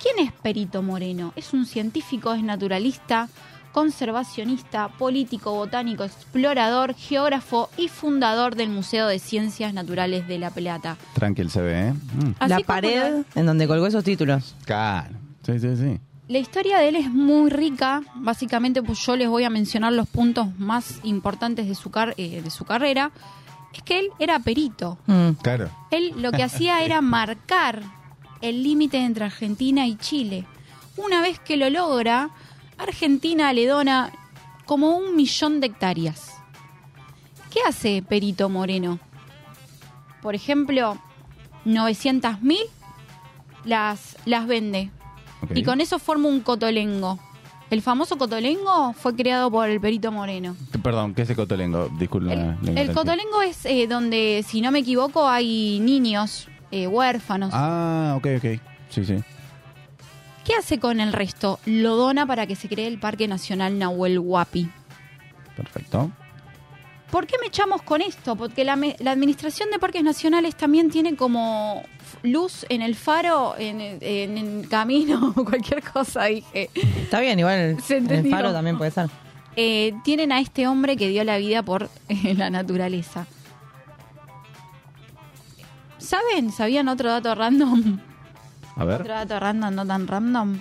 ¿Quién 0.00 0.26
es 0.26 0.32
Perito 0.32 0.82
Moreno? 0.82 1.32
Es 1.36 1.52
un 1.52 1.64
científico, 1.64 2.34
es 2.34 2.42
naturalista, 2.42 3.28
conservacionista, 3.72 4.88
político, 4.88 5.52
botánico, 5.54 6.04
explorador, 6.04 6.94
geógrafo 6.94 7.70
y 7.76 7.88
fundador 7.88 8.56
del 8.56 8.68
Museo 8.68 9.06
de 9.06 9.18
Ciencias 9.18 9.72
Naturales 9.74 10.26
de 10.28 10.38
La 10.38 10.50
Plata. 10.50 10.96
Tranquil 11.14 11.50
se 11.50 11.60
ve, 11.62 11.88
¿eh? 11.88 11.92
Mm. 11.92 12.48
La 12.48 12.58
pared 12.60 13.24
en 13.34 13.46
donde 13.46 13.66
colgó 13.66 13.86
esos 13.86 14.04
títulos. 14.04 14.54
Claro. 14.64 15.14
Sí, 15.44 15.58
sí, 15.58 15.76
sí. 15.76 16.00
La 16.28 16.38
historia 16.38 16.78
de 16.78 16.88
él 16.88 16.96
es 16.96 17.10
muy 17.10 17.50
rica. 17.50 18.02
Básicamente, 18.14 18.82
pues 18.82 18.98
yo 19.04 19.16
les 19.16 19.28
voy 19.28 19.44
a 19.44 19.50
mencionar 19.50 19.92
los 19.92 20.08
puntos 20.08 20.48
más 20.58 21.00
importantes 21.02 21.68
de 21.68 21.74
su, 21.74 21.90
car- 21.90 22.14
eh, 22.16 22.40
de 22.42 22.50
su 22.50 22.64
carrera. 22.64 23.10
Es 23.74 23.82
que 23.82 23.98
él 23.98 24.08
era 24.18 24.38
perito. 24.38 24.98
Mm. 25.06 25.30
Claro. 25.42 25.68
Él 25.90 26.12
lo 26.16 26.32
que 26.32 26.42
hacía 26.42 26.82
era 26.84 27.00
marcar 27.00 27.82
el 28.40 28.62
límite 28.62 28.98
entre 29.04 29.24
Argentina 29.24 29.86
y 29.86 29.96
Chile. 29.96 30.46
Una 30.96 31.20
vez 31.22 31.38
que 31.38 31.56
lo 31.56 31.68
logra, 31.70 32.30
Argentina 32.78 33.52
le 33.52 33.66
dona 33.66 34.12
como 34.64 34.96
un 34.96 35.16
millón 35.16 35.60
de 35.60 35.68
hectáreas. 35.68 36.34
¿Qué 37.50 37.60
hace 37.66 38.02
Perito 38.02 38.48
Moreno? 38.48 38.98
Por 40.22 40.34
ejemplo, 40.34 40.98
900.000 41.66 42.58
las, 43.64 44.16
las 44.24 44.46
vende. 44.46 44.90
Y 45.54 45.62
con 45.64 45.80
eso 45.80 45.98
forma 45.98 46.28
un 46.28 46.40
cotolengo. 46.40 47.18
El 47.70 47.80
famoso 47.82 48.18
cotolengo 48.18 48.92
fue 48.92 49.16
creado 49.16 49.50
por 49.50 49.68
el 49.68 49.80
Perito 49.80 50.12
Moreno. 50.12 50.56
Perdón, 50.82 51.14
¿qué 51.14 51.22
es 51.22 51.30
el 51.30 51.36
cotolengo? 51.36 51.88
Disculpa. 51.98 52.32
El 52.32 52.40
ignorancia. 52.40 52.94
cotolengo 52.94 53.42
es 53.42 53.64
eh, 53.64 53.86
donde, 53.86 54.44
si 54.46 54.60
no 54.60 54.70
me 54.70 54.80
equivoco, 54.80 55.26
hay 55.26 55.80
niños 55.80 56.48
eh, 56.70 56.86
huérfanos. 56.86 57.50
Ah, 57.52 58.14
ok, 58.18 58.26
ok. 58.36 58.60
Sí, 58.90 59.04
sí. 59.04 59.16
¿Qué 60.44 60.54
hace 60.54 60.78
con 60.80 61.00
el 61.00 61.12
resto? 61.12 61.60
Lo 61.66 61.96
dona 61.96 62.26
para 62.26 62.46
que 62.46 62.56
se 62.56 62.68
cree 62.68 62.86
el 62.88 62.98
Parque 62.98 63.28
Nacional 63.28 63.78
Nahuel 63.78 64.18
Huapi. 64.18 64.68
Perfecto. 65.56 66.10
¿Por 67.10 67.26
qué 67.26 67.36
me 67.40 67.46
echamos 67.48 67.82
con 67.82 68.00
esto? 68.00 68.36
Porque 68.36 68.64
la, 68.64 68.72
Administración 68.72 69.70
de 69.70 69.78
Parques 69.78 70.02
Nacionales 70.02 70.56
también 70.56 70.90
tiene 70.90 71.14
como 71.14 71.82
luz 72.22 72.64
en 72.70 72.80
el 72.82 72.94
faro, 72.96 73.54
en, 73.58 73.80
el- 73.82 73.98
en 74.02 74.38
el 74.38 74.68
camino, 74.68 75.32
cualquier 75.48 75.82
cosa, 75.82 76.24
dije. 76.24 76.70
Está 76.74 77.20
bien, 77.20 77.38
igual 77.38 77.76
Se 77.84 77.98
el 77.98 78.30
faro 78.30 78.52
también 78.52 78.78
puede 78.78 78.90
ser. 78.90 79.10
Eh, 79.56 79.92
tienen 80.04 80.32
a 80.32 80.40
este 80.40 80.66
hombre 80.66 80.96
que 80.96 81.08
dio 81.10 81.22
la 81.24 81.36
vida 81.36 81.62
por 81.62 81.90
eh, 82.08 82.34
la 82.34 82.48
naturaleza. 82.50 83.26
¿Saben? 85.98 86.50
¿Sabían 86.50 86.88
otro 86.88 87.10
dato 87.10 87.34
random? 87.34 88.00
A 88.76 88.84
ver. 88.84 89.00
Otro 89.02 89.14
dato 89.14 89.38
random, 89.40 89.74
no 89.74 89.86
tan 89.86 90.06
random. 90.06 90.60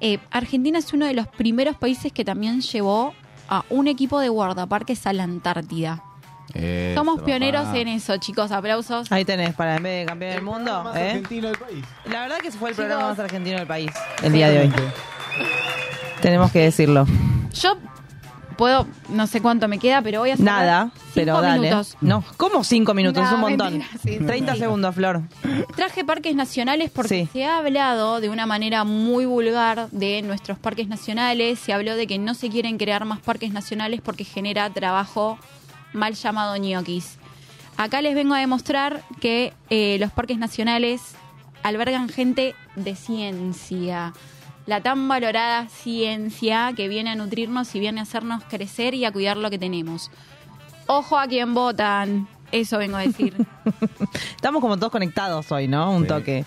Eh, 0.00 0.18
Argentina 0.30 0.78
es 0.78 0.92
uno 0.92 1.06
de 1.06 1.14
los 1.14 1.26
primeros 1.28 1.76
países 1.76 2.12
que 2.12 2.24
también 2.24 2.60
llevó 2.60 3.14
a 3.48 3.64
un 3.70 3.86
equipo 3.88 4.18
de 4.20 4.28
guardaparques 4.28 5.06
a 5.06 5.12
la 5.12 5.24
Antártida. 5.24 6.02
Eso, 6.54 7.00
Somos 7.00 7.14
papá. 7.16 7.26
pioneros 7.26 7.68
en 7.74 7.88
eso, 7.88 8.16
chicos. 8.18 8.50
Aplausos. 8.52 9.10
Ahí 9.10 9.24
tenés, 9.24 9.54
para 9.54 9.76
en 9.76 9.82
vez 9.82 10.00
de 10.00 10.06
campeón 10.06 10.32
del 10.34 10.42
mundo. 10.42 10.84
Más 10.84 10.96
¿eh? 10.96 11.06
argentino 11.10 11.48
del 11.48 11.56
país. 11.58 11.84
La 12.04 12.20
verdad 12.22 12.38
que 12.38 12.48
ese 12.48 12.58
fue 12.58 12.70
el 12.70 12.74
Chicos. 12.74 12.86
programa 12.88 13.10
más 13.10 13.18
argentino 13.18 13.56
del 13.58 13.66
país 13.66 13.90
el 14.22 14.32
día 14.32 14.50
de 14.50 14.60
hoy. 14.60 14.72
Tenemos 16.20 16.52
que 16.52 16.60
decirlo. 16.60 17.06
Yo 17.54 17.76
puedo, 18.62 18.86
no 19.08 19.26
sé 19.26 19.40
cuánto 19.42 19.66
me 19.66 19.80
queda, 19.80 20.02
pero 20.02 20.20
voy 20.20 20.30
a 20.30 20.34
hacer 20.34 20.46
Nada, 20.46 20.92
pero 21.16 21.40
dale. 21.40 21.58
minutos. 21.68 21.96
No, 22.00 22.22
¿cómo 22.36 22.62
cinco 22.62 22.94
minutos? 22.94 23.26
Es 23.26 23.32
un 23.32 23.40
montón. 23.40 23.72
mentira, 23.78 23.98
sí, 24.00 24.24
30 24.24 24.52
sí. 24.54 24.58
segundos, 24.60 24.94
Flor. 24.94 25.22
Traje 25.74 26.04
parques 26.04 26.36
nacionales 26.36 26.88
porque 26.92 27.08
Sí. 27.24 27.28
se 27.32 27.44
ha 27.44 27.58
hablado 27.58 28.20
de 28.20 28.28
una 28.28 28.46
manera 28.46 28.84
muy 28.84 29.26
vulgar 29.26 29.88
de 29.90 30.22
nuestros 30.22 30.60
parques 30.60 30.86
nacionales. 30.86 31.58
Se 31.58 31.72
habló 31.72 31.96
de 31.96 32.06
que 32.06 32.18
no 32.18 32.34
se 32.34 32.50
quieren 32.50 32.78
crear 32.78 33.04
más 33.04 33.18
parques 33.18 33.52
nacionales 33.52 34.00
porque 34.00 34.22
genera 34.22 34.70
trabajo 34.70 35.40
mal 35.92 36.14
llamado 36.14 36.56
ñoquis. 36.56 37.18
Acá 37.76 38.00
les 38.00 38.14
vengo 38.14 38.34
a 38.34 38.38
demostrar 38.38 39.02
que 39.20 39.52
eh, 39.70 39.96
los 39.98 40.12
parques 40.12 40.38
nacionales 40.38 41.00
albergan 41.64 42.08
gente 42.08 42.54
de 42.76 42.94
ciencia. 42.94 44.12
La 44.66 44.80
tan 44.80 45.08
valorada 45.08 45.68
ciencia 45.68 46.72
que 46.76 46.88
viene 46.88 47.10
a 47.10 47.14
nutrirnos 47.16 47.74
y 47.74 47.80
viene 47.80 48.00
a 48.00 48.04
hacernos 48.04 48.44
crecer 48.44 48.94
y 48.94 49.04
a 49.04 49.12
cuidar 49.12 49.36
lo 49.36 49.50
que 49.50 49.58
tenemos. 49.58 50.10
Ojo 50.86 51.18
a 51.18 51.26
quien 51.26 51.52
votan. 51.54 52.28
Eso 52.52 52.78
vengo 52.78 52.96
a 52.96 53.00
decir. 53.00 53.34
Estamos 54.36 54.60
como 54.60 54.76
todos 54.76 54.92
conectados 54.92 55.50
hoy, 55.50 55.66
¿no? 55.68 55.90
Un 55.92 56.02
Sí. 56.02 56.08
toque. 56.08 56.44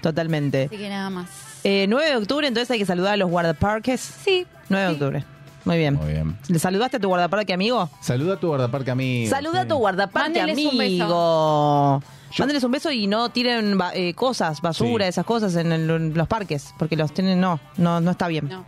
Totalmente. 0.00 0.64
Así 0.66 0.76
que 0.78 0.88
nada 0.88 1.10
más. 1.10 1.28
Eh, 1.64 1.86
9 1.88 2.08
de 2.10 2.16
octubre, 2.16 2.46
entonces 2.46 2.70
hay 2.70 2.78
que 2.78 2.86
saludar 2.86 3.14
a 3.14 3.16
los 3.16 3.28
guardaparques. 3.28 4.00
Sí. 4.00 4.46
9 4.68 4.86
de 4.86 4.92
octubre. 4.92 5.24
Muy 5.64 5.76
bien. 5.76 5.94
Muy 5.96 6.12
bien. 6.12 6.38
¿Le 6.48 6.58
saludaste 6.58 6.96
a 6.98 7.00
tu 7.00 7.08
guardaparque 7.08 7.52
amigo? 7.52 7.90
Saluda 8.00 8.34
a 8.34 8.40
tu 8.40 8.46
guardaparque 8.46 8.90
amigo. 8.92 9.28
Saluda 9.28 9.62
a 9.62 9.66
tu 9.68 9.74
guardaparque 9.74 10.38
Mándeles 10.40 10.64
un 10.72 10.80
amigo. 10.80 12.02
Mándeles 12.38 12.64
un 12.64 12.70
beso 12.72 12.90
y 12.92 13.06
no 13.06 13.28
tiren 13.30 13.78
eh, 13.94 14.14
cosas, 14.14 14.60
basura, 14.60 15.04
Sí. 15.06 15.08
esas 15.10 15.24
cosas 15.24 15.54
en 15.56 15.72
el- 15.72 16.12
los 16.14 16.28
parques, 16.28 16.74
porque 16.78 16.96
los 16.96 17.12
tienen, 17.12 17.40
no, 17.40 17.58
no, 17.76 18.00
no 18.00 18.10
está 18.10 18.28
bien. 18.28 18.48
No. 18.48 18.64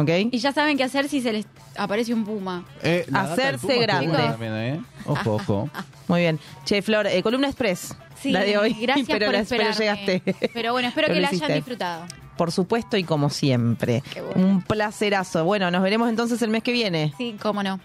¿Ok? 0.00 0.08
Y 0.30 0.38
ya 0.38 0.52
saben 0.52 0.76
qué 0.76 0.84
hacer 0.84 1.08
si 1.08 1.20
se 1.20 1.32
les 1.32 1.46
aparece 1.76 2.14
un 2.14 2.24
puma. 2.24 2.64
Eh, 2.82 3.04
la 3.08 3.22
data 3.24 3.30
del 3.42 3.54
Hacerse 3.56 3.60
Puma 3.66 3.72
estuvo 3.74 3.82
grande. 4.12 4.16
también, 4.30 4.54
¿eh? 4.54 4.80
Ojo, 5.06 5.34
ojo. 5.34 5.70
Muy 6.08 6.20
bien. 6.20 6.38
Che, 6.64 6.80
Flor, 6.82 7.06
eh, 7.08 7.22
columna 7.24 7.48
express. 7.48 7.96
Sí, 8.20 8.30
la 8.30 8.40
de 8.44 8.56
hoy. 8.56 8.72
gracias 8.80 9.08
pero, 9.08 9.26
por 9.26 9.34
la- 9.34 9.44
pero 9.44 9.62
esperarme. 9.68 10.02
llegaste. 10.14 10.50
Pero 10.54 10.72
bueno, 10.72 10.88
espero 10.88 11.06
Pero 11.08 11.14
que 11.16 11.20
lo 11.20 11.22
la 11.22 11.28
hayan 11.28 11.34
hiciste. 11.38 11.54
disfrutado. 11.54 12.04
Por 12.36 12.52
supuesto 12.52 12.96
y 12.96 13.02
como 13.04 13.30
siempre. 13.30 14.02
Qué 14.14 14.20
bueno. 14.22 14.46
Un 14.46 14.62
placerazo. 14.62 15.44
Bueno, 15.44 15.70
nos 15.72 15.82
veremos 15.82 16.08
entonces 16.08 16.40
el 16.42 16.50
mes 16.50 16.62
que 16.62 16.70
viene. 16.72 17.12
Sí, 17.18 17.36
cómo 17.42 17.62
no. 17.64 17.80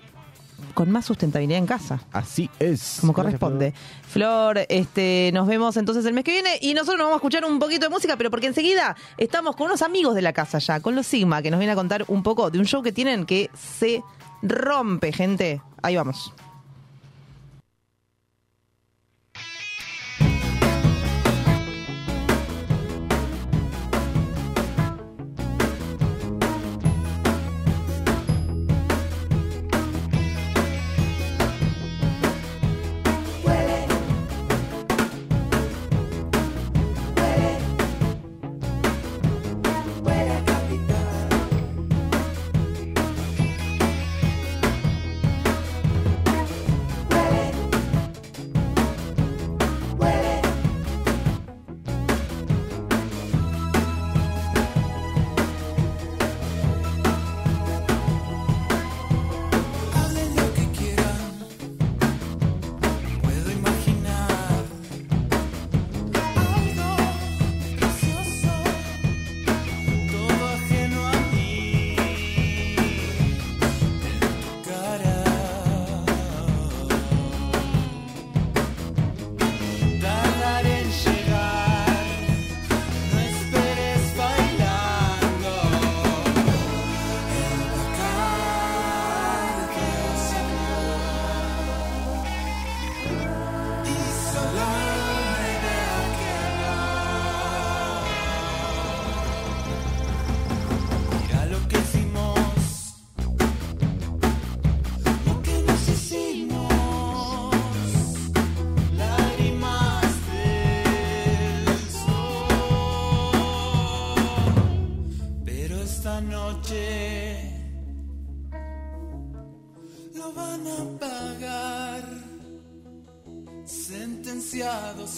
Con 0.75 0.91
más 0.91 1.05
sustentabilidad 1.05 1.57
en 1.57 1.65
casa. 1.65 2.01
Así 2.11 2.49
es. 2.59 2.97
Como 3.01 3.13
Gracias, 3.13 3.39
corresponde. 3.39 3.73
Flor, 4.07 4.59
este, 4.69 5.31
nos 5.33 5.47
vemos 5.47 5.75
entonces 5.77 6.05
el 6.05 6.13
mes 6.13 6.23
que 6.23 6.33
viene 6.33 6.59
y 6.61 6.75
nosotros 6.75 6.97
nos 6.97 7.05
vamos 7.05 7.15
a 7.15 7.17
escuchar 7.17 7.45
un 7.45 7.57
poquito 7.57 7.87
de 7.87 7.89
música, 7.89 8.17
pero 8.17 8.29
porque 8.29 8.45
enseguida 8.45 8.95
estamos 9.17 9.55
con 9.55 9.67
unos 9.67 9.81
amigos 9.81 10.13
de 10.13 10.21
la 10.21 10.33
casa 10.33 10.59
ya, 10.59 10.81
con 10.81 10.93
los 10.93 11.07
Sigma, 11.07 11.41
que 11.41 11.49
nos 11.49 11.59
vienen 11.59 11.73
a 11.73 11.75
contar 11.75 12.05
un 12.07 12.21
poco 12.21 12.51
de 12.51 12.59
un 12.59 12.65
show 12.65 12.83
que 12.83 12.91
tienen 12.91 13.25
que 13.25 13.49
se 13.55 14.03
rompe, 14.43 15.11
gente. 15.11 15.61
Ahí 15.81 15.95
vamos. 15.95 16.33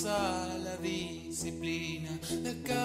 A 0.07 0.57
la 0.63 0.77
disciplina 0.77 2.19
de 2.29 2.49
acariciar, 2.49 2.76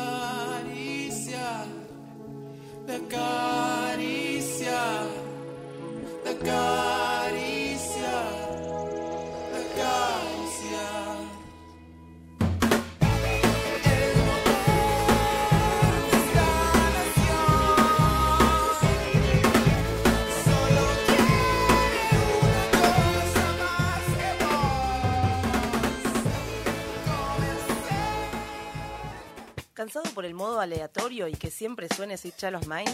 aleatorio 31.12 31.28
y 31.28 31.34
que 31.34 31.50
siempre 31.50 31.88
suene 31.94 32.16
Child 32.32 32.56
of 32.56 32.66
Mine? 32.66 32.92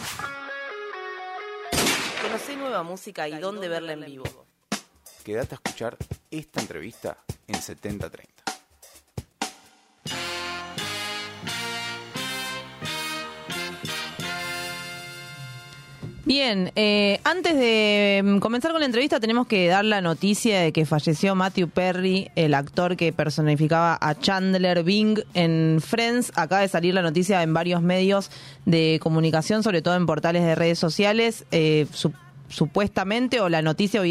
Conocé 2.22 2.56
nueva 2.56 2.82
música 2.82 3.28
y 3.28 3.38
dónde 3.38 3.68
verla 3.68 3.92
en 3.92 4.04
vivo. 4.04 4.24
Quédate 5.24 5.54
a 5.54 5.56
escuchar 5.56 5.96
esta 6.30 6.60
entrevista 6.60 7.18
en 7.46 7.60
7030. 7.60 8.37
Bien, 16.28 16.72
eh, 16.76 17.20
antes 17.24 17.56
de 17.56 18.20
mm, 18.22 18.38
comenzar 18.40 18.72
con 18.72 18.80
la 18.80 18.86
entrevista 18.86 19.18
tenemos 19.18 19.46
que 19.46 19.66
dar 19.66 19.82
la 19.86 20.02
noticia 20.02 20.60
de 20.60 20.72
que 20.72 20.84
falleció 20.84 21.34
Matthew 21.34 21.70
Perry, 21.70 22.30
el 22.36 22.52
actor 22.52 22.96
que 22.98 23.14
personificaba 23.14 23.96
a 23.98 24.14
Chandler 24.14 24.82
Bing 24.84 25.20
en 25.32 25.80
Friends. 25.80 26.32
Acaba 26.36 26.60
de 26.60 26.68
salir 26.68 26.92
la 26.92 27.00
noticia 27.00 27.42
en 27.42 27.54
varios 27.54 27.80
medios 27.80 28.30
de 28.66 29.00
comunicación, 29.02 29.62
sobre 29.62 29.80
todo 29.80 29.96
en 29.96 30.04
portales 30.04 30.42
de 30.44 30.54
redes 30.54 30.78
sociales. 30.78 31.46
Eh, 31.50 31.86
su- 31.94 32.12
supuestamente, 32.50 33.40
o 33.40 33.48
la 33.48 33.62
noticia 33.62 34.02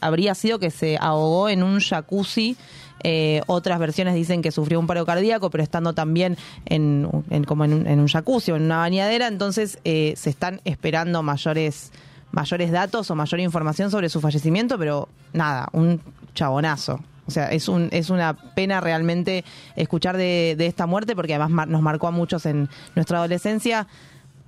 habría 0.00 0.34
sido 0.34 0.58
que 0.58 0.70
se 0.70 0.96
ahogó 0.98 1.50
en 1.50 1.62
un 1.62 1.80
jacuzzi. 1.80 2.56
Eh, 3.04 3.42
otras 3.46 3.78
versiones 3.78 4.14
dicen 4.14 4.42
que 4.42 4.50
sufrió 4.50 4.80
un 4.80 4.86
paro 4.86 5.04
cardíaco, 5.06 5.50
pero 5.50 5.62
estando 5.62 5.92
también 5.92 6.36
en, 6.64 7.08
en- 7.30 7.44
como 7.44 7.64
en 7.64 7.72
un, 7.74 7.86
en 7.86 8.06
jacuzzi 8.08 8.52
o 8.52 8.56
en 8.56 8.62
una 8.62 8.78
bañadera, 8.78 9.26
entonces 9.28 9.78
eh, 9.84 10.14
se 10.16 10.30
están 10.30 10.60
esperando 10.64 11.22
mayores 11.22 11.92
mayores 12.32 12.70
datos 12.70 13.10
o 13.10 13.14
mayor 13.14 13.40
información 13.40 13.90
sobre 13.90 14.08
su 14.08 14.20
fallecimiento, 14.20 14.76
pero 14.78 15.08
nada, 15.32 15.68
un 15.72 16.00
chabonazo. 16.34 17.00
O 17.26 17.30
sea, 17.30 17.50
es, 17.50 17.68
un, 17.68 17.88
es 17.92 18.10
una 18.10 18.34
pena 18.34 18.80
realmente 18.80 19.44
escuchar 19.74 20.16
de, 20.16 20.54
de 20.58 20.66
esta 20.66 20.86
muerte 20.86 21.16
porque 21.16 21.34
además 21.34 21.66
nos 21.68 21.82
marcó 21.82 22.08
a 22.08 22.10
muchos 22.10 22.44
en 22.46 22.68
nuestra 22.94 23.18
adolescencia. 23.18 23.86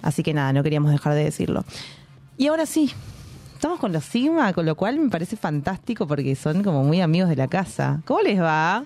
Así 0.03 0.23
que 0.23 0.35
nada, 0.35 0.53
no 0.53 0.63
queríamos 0.63 0.91
dejar 0.93 1.15
de 1.15 1.25
decirlo. 1.25 1.65
Y 2.37 2.49
ahora 2.49 2.67
sí, 2.67 2.93
estamos 3.59 3.81
con 3.81 3.93
los 3.93 4.05
Sigma, 4.05 4.53
con 4.53 4.65
lo 4.67 4.77
cual 4.77 4.99
me 5.01 5.11
parece 5.11 5.37
fantástico 5.37 6.07
porque 6.07 6.37
son 6.37 6.63
como 6.63 6.85
muy 6.85 7.01
amigos 7.01 7.29
de 7.29 7.35
la 7.35 7.49
casa. 7.49 8.01
¿Cómo 8.07 8.21
les 8.21 8.41
va? 8.41 8.85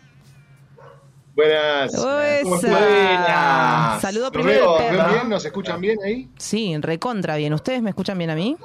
Buenas. 1.36 1.94
¿Cómo 1.94 2.56
Esa. 2.56 2.56
están? 2.56 4.00
Saludo 4.00 4.24
¿Nos 4.24 4.32
primero 4.32 4.60
veo- 4.60 4.76
al 4.78 4.82
¿ven 4.84 4.96
perro. 4.96 5.12
bien? 5.12 5.28
¿Nos 5.28 5.44
escuchan 5.44 5.80
bien 5.80 5.98
ahí? 6.02 6.28
Sí, 6.38 6.74
recontra 6.78 7.36
bien. 7.36 7.52
¿Ustedes 7.52 7.82
me 7.82 7.90
escuchan 7.90 8.16
bien 8.16 8.30
a 8.30 8.34
mí? 8.34 8.56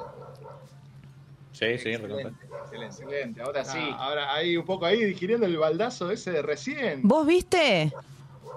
Sí, 1.52 1.76
sí, 1.76 1.94
recontra. 1.96 2.30
Excelente, 2.62 2.86
excelente. 3.02 3.42
Ahora 3.42 3.64
sí. 3.64 3.78
ahora 3.98 4.32
ahí 4.34 4.56
un 4.56 4.64
poco 4.64 4.86
ahí 4.86 5.04
digiriendo 5.04 5.44
el 5.44 5.58
baldazo 5.58 6.10
ese 6.10 6.30
de 6.30 6.40
recién. 6.42 7.00
¿Vos 7.02 7.26
viste? 7.26 7.92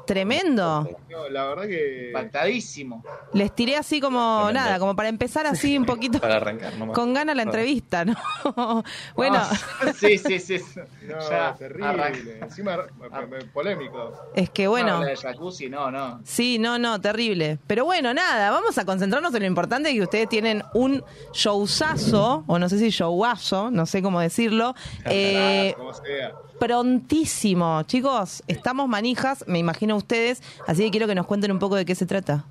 Tremendo. 0.05 0.89
No, 1.09 1.29
la 1.29 1.45
verdad 1.47 1.63
que. 1.67 2.07
Impactadísimo. 2.07 3.03
Les 3.33 3.53
tiré 3.55 3.77
así 3.77 3.99
como 4.01 4.45
Tremendo. 4.45 4.59
nada, 4.67 4.79
como 4.79 4.95
para 4.95 5.09
empezar 5.09 5.45
así 5.47 5.77
un 5.77 5.85
poquito 5.85 6.19
Para 6.19 6.37
arrancar 6.37 6.73
nomás. 6.77 6.95
con 6.95 7.13
ganas 7.13 7.35
la 7.35 7.43
entrevista, 7.43 8.03
¿no? 8.05 8.15
bueno, 9.15 9.37
Ah, 9.37 9.93
sí, 9.97 10.17
sí, 10.17 10.39
sí. 10.39 10.59
No, 11.07 11.19
Ya, 11.29 11.55
terrible. 11.57 11.85
arranca. 11.87 12.19
Encima 12.41 12.77
me- 12.99 13.27
me- 13.27 13.45
polémico. 13.45 14.13
es 14.33 14.49
que 14.49 14.67
bueno. 14.67 14.97
No, 14.99 15.03
la 15.03 15.09
de 15.11 15.17
jacuzzi, 15.17 15.69
no, 15.69 15.91
no. 15.91 16.19
Sí, 16.23 16.57
no, 16.59 16.77
no, 16.79 16.99
terrible. 16.99 17.59
Pero 17.67 17.85
bueno, 17.85 18.13
nada, 18.13 18.51
vamos 18.51 18.77
a 18.77 18.85
concentrarnos 18.85 19.33
en 19.35 19.41
lo 19.41 19.47
importante 19.47 19.93
que 19.93 20.01
ustedes 20.01 20.27
tienen 20.29 20.63
un 20.73 21.03
showzazo, 21.33 22.43
o 22.47 22.59
no 22.59 22.69
sé 22.69 22.77
si 22.79 22.89
showazo, 22.89 23.71
no 23.71 23.85
sé 23.85 24.01
cómo 24.01 24.19
decirlo, 24.19 24.75
eh, 25.05 25.73
Como 25.77 25.93
sea. 25.93 26.33
Prontísimo. 26.61 27.81
Chicos, 27.87 28.43
estamos 28.45 28.87
manijas, 28.87 29.43
me 29.47 29.57
imagino 29.57 29.95
ustedes, 29.95 30.43
así 30.67 30.83
que 30.83 30.91
quiero 30.91 31.07
que 31.07 31.15
nos 31.15 31.25
cuenten 31.25 31.51
un 31.51 31.57
poco 31.57 31.75
de 31.75 31.85
qué 31.85 31.95
se 31.95 32.05
trata. 32.05 32.45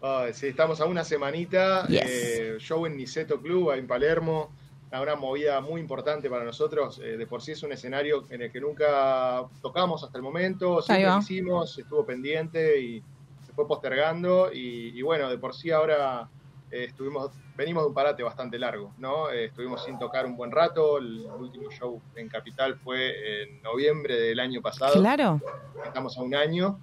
Ay, 0.00 0.32
sí, 0.32 0.46
estamos 0.46 0.80
a 0.80 0.86
una 0.86 1.04
semanita. 1.04 1.86
Yes. 1.86 2.00
eh, 2.02 2.56
show 2.60 2.86
en 2.86 2.96
Niceto 2.96 3.38
Club, 3.42 3.70
ahí 3.70 3.80
en 3.80 3.86
Palermo. 3.86 4.50
Una 4.90 5.16
movida 5.16 5.60
muy 5.60 5.82
importante 5.82 6.30
para 6.30 6.44
nosotros. 6.44 6.98
eh, 7.04 7.18
de 7.18 7.26
por 7.26 7.42
sí 7.42 7.52
es 7.52 7.62
un 7.62 7.72
escenario 7.72 8.24
en 8.30 8.40
el 8.40 8.50
que 8.50 8.58
nunca 8.58 9.44
tocamos 9.60 10.02
hasta 10.02 10.16
el 10.16 10.22
momento. 10.22 10.80
Siempre 10.80 11.06
lo 11.08 11.18
hicimos, 11.18 11.78
estuvo 11.78 12.06
pendiente 12.06 12.80
y 12.80 13.02
se 13.46 13.52
fue 13.52 13.68
postergando. 13.68 14.50
Y, 14.50 14.98
y 14.98 15.02
bueno, 15.02 15.28
de 15.28 15.36
por 15.36 15.54
sí 15.54 15.70
ahora 15.70 16.26
eh, 16.72 16.84
estuvimos, 16.84 17.30
venimos 17.54 17.82
de 17.84 17.88
un 17.88 17.94
parate 17.94 18.22
bastante 18.22 18.58
largo, 18.58 18.92
¿no? 18.98 19.30
Eh, 19.30 19.44
estuvimos 19.46 19.84
sin 19.84 19.98
tocar 19.98 20.24
un 20.26 20.36
buen 20.36 20.50
rato. 20.50 20.98
El 20.98 21.26
último 21.38 21.70
show 21.70 22.00
en 22.16 22.28
Capital 22.28 22.76
fue 22.82 23.42
en 23.42 23.62
noviembre 23.62 24.18
del 24.18 24.40
año 24.40 24.60
pasado 24.62 24.94
Claro. 24.94 25.40
estamos 25.84 26.16
a 26.18 26.22
un 26.22 26.34
año. 26.34 26.80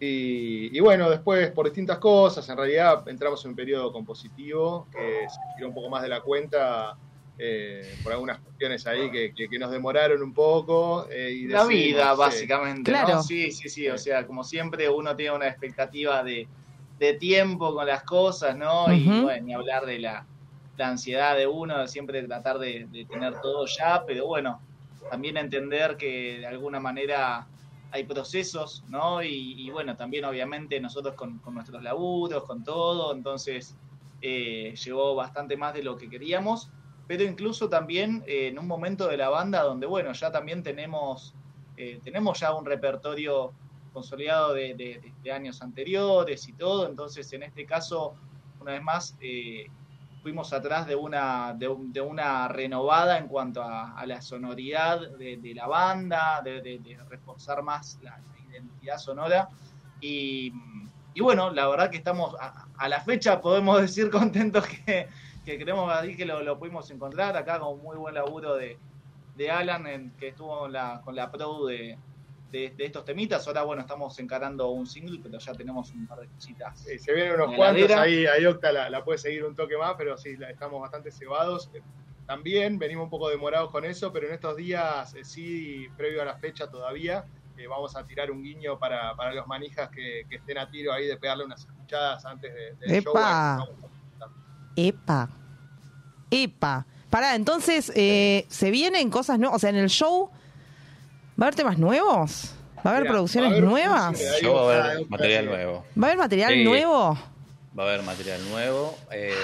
Y, 0.00 0.76
y 0.76 0.80
bueno, 0.80 1.08
después 1.10 1.50
por 1.52 1.64
distintas 1.66 1.98
cosas, 1.98 2.48
en 2.48 2.56
realidad 2.56 3.08
entramos 3.08 3.44
en 3.44 3.50
un 3.50 3.56
periodo 3.56 3.92
compositivo 3.92 4.88
que 4.90 5.28
se 5.28 5.38
tiró 5.56 5.68
un 5.68 5.74
poco 5.74 5.88
más 5.90 6.02
de 6.02 6.08
la 6.08 6.20
cuenta 6.20 6.96
eh, 7.38 7.96
por 8.02 8.12
algunas 8.12 8.40
cuestiones 8.40 8.86
ahí 8.86 9.10
que, 9.10 9.32
que- 9.34 9.48
que 9.48 9.58
nos 9.58 9.70
demoraron 9.70 10.22
un 10.22 10.34
poco. 10.34 11.06
eh, 11.10 11.30
y 11.32 11.46
La 11.48 11.64
vida, 11.66 12.12
sí. 12.12 12.18
básicamente, 12.18 12.90
Claro. 12.90 13.14
¿no? 13.14 13.22
Sí, 13.22 13.50
sí, 13.52 13.68
sí. 13.68 13.88
O 13.88 13.96
sea, 13.98 14.26
como 14.26 14.42
siempre, 14.44 14.88
uno 14.88 15.14
tiene 15.16 15.34
una 15.36 15.48
expectativa 15.48 16.22
de, 16.22 16.46
de 17.02 17.14
tiempo 17.14 17.74
con 17.74 17.84
las 17.84 18.04
cosas, 18.04 18.56
¿no? 18.56 18.92
Y 18.92 19.22
bueno, 19.22 19.44
ni 19.44 19.54
hablar 19.54 19.84
de 19.86 19.98
la, 19.98 20.24
la 20.76 20.88
ansiedad 20.88 21.36
de 21.36 21.48
uno, 21.48 21.78
de 21.78 21.88
siempre 21.88 22.22
tratar 22.22 22.60
de, 22.60 22.86
de 22.92 23.04
tener 23.06 23.40
todo 23.40 23.66
ya, 23.66 24.04
pero 24.06 24.26
bueno, 24.26 24.60
también 25.10 25.36
entender 25.36 25.96
que 25.96 26.38
de 26.38 26.46
alguna 26.46 26.78
manera 26.78 27.48
hay 27.90 28.04
procesos, 28.04 28.84
¿no? 28.88 29.20
Y, 29.20 29.66
y 29.66 29.70
bueno, 29.70 29.96
también 29.96 30.24
obviamente 30.24 30.78
nosotros 30.78 31.16
con, 31.16 31.38
con 31.40 31.54
nuestros 31.54 31.82
laburos, 31.82 32.44
con 32.44 32.62
todo, 32.62 33.12
entonces 33.12 33.76
eh, 34.20 34.72
llevó 34.76 35.16
bastante 35.16 35.56
más 35.56 35.74
de 35.74 35.82
lo 35.82 35.96
que 35.96 36.08
queríamos, 36.08 36.70
pero 37.08 37.24
incluso 37.24 37.68
también 37.68 38.22
eh, 38.28 38.46
en 38.46 38.60
un 38.60 38.68
momento 38.68 39.08
de 39.08 39.16
la 39.16 39.28
banda 39.28 39.64
donde, 39.64 39.88
bueno, 39.88 40.12
ya 40.12 40.30
también 40.30 40.62
tenemos, 40.62 41.34
eh, 41.76 41.98
tenemos 42.04 42.38
ya 42.38 42.54
un 42.54 42.64
repertorio 42.64 43.52
consolidado 43.92 44.54
de, 44.54 45.12
años 45.32 45.62
anteriores 45.62 46.48
y 46.48 46.52
todo, 46.52 46.88
entonces 46.88 47.32
en 47.32 47.42
este 47.42 47.66
caso, 47.66 48.14
una 48.60 48.72
vez 48.72 48.82
más, 48.82 49.16
eh, 49.20 49.66
fuimos 50.22 50.52
atrás 50.52 50.86
de 50.86 50.94
una, 50.94 51.52
de, 51.54 51.68
un- 51.68 51.92
de 51.92 52.00
una 52.00 52.48
renovada 52.48 53.18
en 53.18 53.26
cuanto 53.26 53.62
a, 53.62 54.04
la 54.06 54.22
sonoridad 54.22 55.00
de, 55.18 55.52
la 55.54 55.66
banda, 55.66 56.40
de, 56.42 56.98
reforzar 57.08 57.62
más 57.62 57.98
la, 58.02 58.18
identidad 58.50 58.98
sonora. 58.98 59.48
Y, 60.00 60.52
bueno, 61.20 61.50
la 61.50 61.68
verdad 61.68 61.90
que 61.90 61.96
estamos, 61.96 62.36
a, 62.38 62.88
la 62.88 63.00
fecha 63.00 63.40
podemos 63.40 63.80
decir 63.80 64.10
contentos 64.10 64.66
que, 64.66 65.08
que 65.44 65.58
creemos 65.58 65.92
que 66.16 66.24
lo, 66.24 66.58
pudimos 66.58 66.90
encontrar 66.90 67.36
acá 67.36 67.58
con 67.58 67.82
muy 67.82 67.96
buen 67.96 68.14
laburo 68.14 68.54
de, 68.54 68.78
de 69.36 69.50
Alan, 69.50 70.12
que 70.18 70.28
estuvo 70.28 70.68
la, 70.68 71.00
con 71.04 71.16
la 71.16 71.30
pro 71.30 71.66
de, 71.66 71.98
de, 72.52 72.70
de 72.76 72.84
estos 72.84 73.04
temitas. 73.04 73.46
Ahora, 73.48 73.62
bueno, 73.64 73.80
estamos 73.82 74.16
encarando 74.20 74.68
un 74.70 74.86
single, 74.86 75.18
pero 75.22 75.38
ya 75.38 75.52
tenemos 75.54 75.90
un 75.90 76.06
par 76.06 76.20
de 76.20 76.28
cositas. 76.28 76.78
Sí, 76.78 76.98
se 76.98 77.12
vienen 77.12 77.34
unos 77.34 77.56
cuantos, 77.56 77.90
ahí, 77.92 78.26
ahí 78.26 78.46
Octa 78.46 78.70
la, 78.70 78.88
la 78.90 79.02
puede 79.02 79.18
seguir 79.18 79.44
un 79.44 79.56
toque 79.56 79.76
más, 79.76 79.94
pero 79.98 80.16
sí, 80.16 80.36
la- 80.36 80.50
estamos 80.50 80.80
bastante 80.80 81.10
cebados. 81.10 81.70
Eh, 81.74 81.82
También 82.26 82.78
venimos 82.78 83.04
un 83.04 83.10
poco 83.10 83.28
demorados 83.28 83.70
con 83.70 83.84
eso, 83.84 84.12
pero 84.12 84.28
en 84.28 84.34
estos 84.34 84.56
días, 84.56 85.12
eh, 85.14 85.24
sí, 85.24 85.88
previo 85.96 86.22
a 86.22 86.24
la 86.24 86.36
fecha 86.36 86.70
todavía, 86.70 87.24
eh, 87.58 87.66
vamos 87.66 87.96
a 87.96 88.06
tirar 88.06 88.30
un 88.30 88.42
guiño 88.42 88.78
para, 88.78 89.14
para 89.16 89.32
los 89.34 89.46
manijas 89.46 89.88
que, 89.90 90.24
que 90.30 90.36
estén 90.36 90.58
a 90.58 90.70
tiro 90.70 90.92
ahí 90.92 91.06
de 91.06 91.16
pegarle 91.16 91.44
unas 91.44 91.60
escuchadas 91.66 92.24
antes 92.24 92.54
de, 92.54 92.74
del 92.76 93.02
show. 93.02 93.12
¡Epa! 93.12 93.56
Vamos 93.58 93.90
Epa. 94.76 95.28
Epa. 96.30 96.86
Pará, 97.10 97.34
entonces, 97.34 97.92
eh, 97.94 98.46
¿se 98.48 98.70
vienen 98.70 99.10
cosas 99.10 99.38
nuevas? 99.38 99.56
O 99.56 99.58
sea, 99.58 99.68
en 99.70 99.76
el 99.76 99.90
show, 99.90 100.30
¿va 101.42 101.46
a 101.46 101.48
haber 101.48 101.54
temas 101.56 101.76
nuevos? 101.78 102.54
¿Va 102.78 102.82
a 102.84 102.88
haber 102.90 103.02
Mira, 103.02 103.12
producciones 103.14 103.50
va 103.50 103.54
a 103.54 103.56
haber 103.56 103.64
un 103.64 103.70
nuevas? 103.70 104.40
Yo 104.40 104.54
va 104.54 104.60
a 104.60 104.84
haber 104.84 105.08
material 105.08 105.46
nuevo. 105.46 105.84
¿Va 106.00 106.06
a 106.06 106.10
haber 106.10 106.18
material 106.18 106.52
Sí. 106.52 106.64
nuevo? 106.64 107.18
Va 107.78 107.82
a 107.82 107.86
haber 107.88 108.02
material 108.04 108.40
nuevo. 108.50 108.96
eh, 109.10 109.34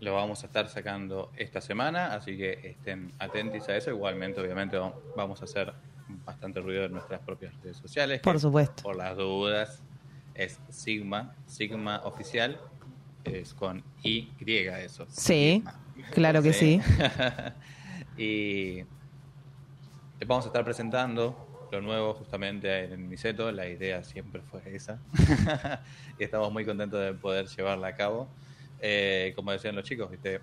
lo 0.00 0.14
vamos 0.14 0.42
a 0.42 0.46
estar 0.46 0.68
sacando 0.68 1.30
esta 1.36 1.60
semana, 1.60 2.14
así 2.14 2.36
que 2.36 2.52
estén 2.62 3.12
atentos 3.18 3.66
a 3.68 3.76
eso. 3.76 3.90
Igualmente, 3.90 4.40
obviamente, 4.40 4.76
va- 4.76 4.94
vamos 5.16 5.40
a 5.42 5.44
hacer 5.44 5.72
bastante 6.24 6.60
ruido 6.60 6.84
en 6.84 6.92
nuestras 6.92 7.20
propias 7.20 7.52
redes 7.62 7.78
sociales. 7.78 8.20
Por 8.20 8.38
supuesto. 8.38 8.82
Por 8.82 8.96
las 8.96 9.16
dudas, 9.16 9.82
es 10.34 10.58
Sigma, 10.68 11.34
Sigma 11.46 12.02
Oficial, 12.04 12.58
es 13.24 13.54
con 13.54 13.82
Y 14.02 14.30
eso. 14.38 15.06
Sí, 15.10 15.64
claro 16.12 16.42
que 16.42 16.52
sí. 16.52 16.80
y 18.18 18.84
te 20.18 20.24
vamos 20.24 20.44
a 20.44 20.48
estar 20.48 20.64
presentando 20.64 21.36
lo 21.70 21.80
nuevo 21.80 22.14
justamente 22.14 22.84
en 22.84 23.08
Niceto. 23.08 23.50
La 23.52 23.68
idea 23.68 24.02
siempre 24.02 24.42
fue 24.42 24.62
esa. 24.74 25.02
y 26.18 26.24
estamos 26.24 26.52
muy 26.52 26.64
contentos 26.64 27.00
de 27.00 27.14
poder 27.14 27.46
llevarla 27.46 27.88
a 27.88 27.94
cabo. 27.94 28.28
Eh, 28.78 29.32
como 29.36 29.52
decían 29.52 29.74
los 29.74 29.84
chicos, 29.84 30.10
¿viste? 30.10 30.40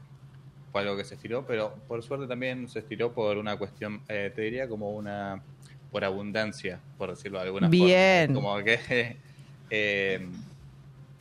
fue 0.71 0.81
algo 0.81 0.97
que 0.97 1.03
se 1.03 1.13
estiró, 1.13 1.45
pero 1.45 1.75
por 1.87 2.01
suerte 2.01 2.25
también 2.25 2.67
se 2.67 2.79
estiró 2.79 3.13
por 3.13 3.37
una 3.37 3.57
cuestión, 3.57 4.01
eh, 4.07 4.31
te 4.35 4.41
diría 4.41 4.67
como 4.67 4.89
una, 4.89 5.43
por 5.91 6.03
abundancia, 6.03 6.81
por 6.97 7.11
decirlo 7.11 7.37
de 7.37 7.45
alguna 7.45 7.69
Bien. 7.69 8.33
forma. 8.33 8.41
Como 8.41 8.63
que, 8.63 9.17
eh, 9.69 10.27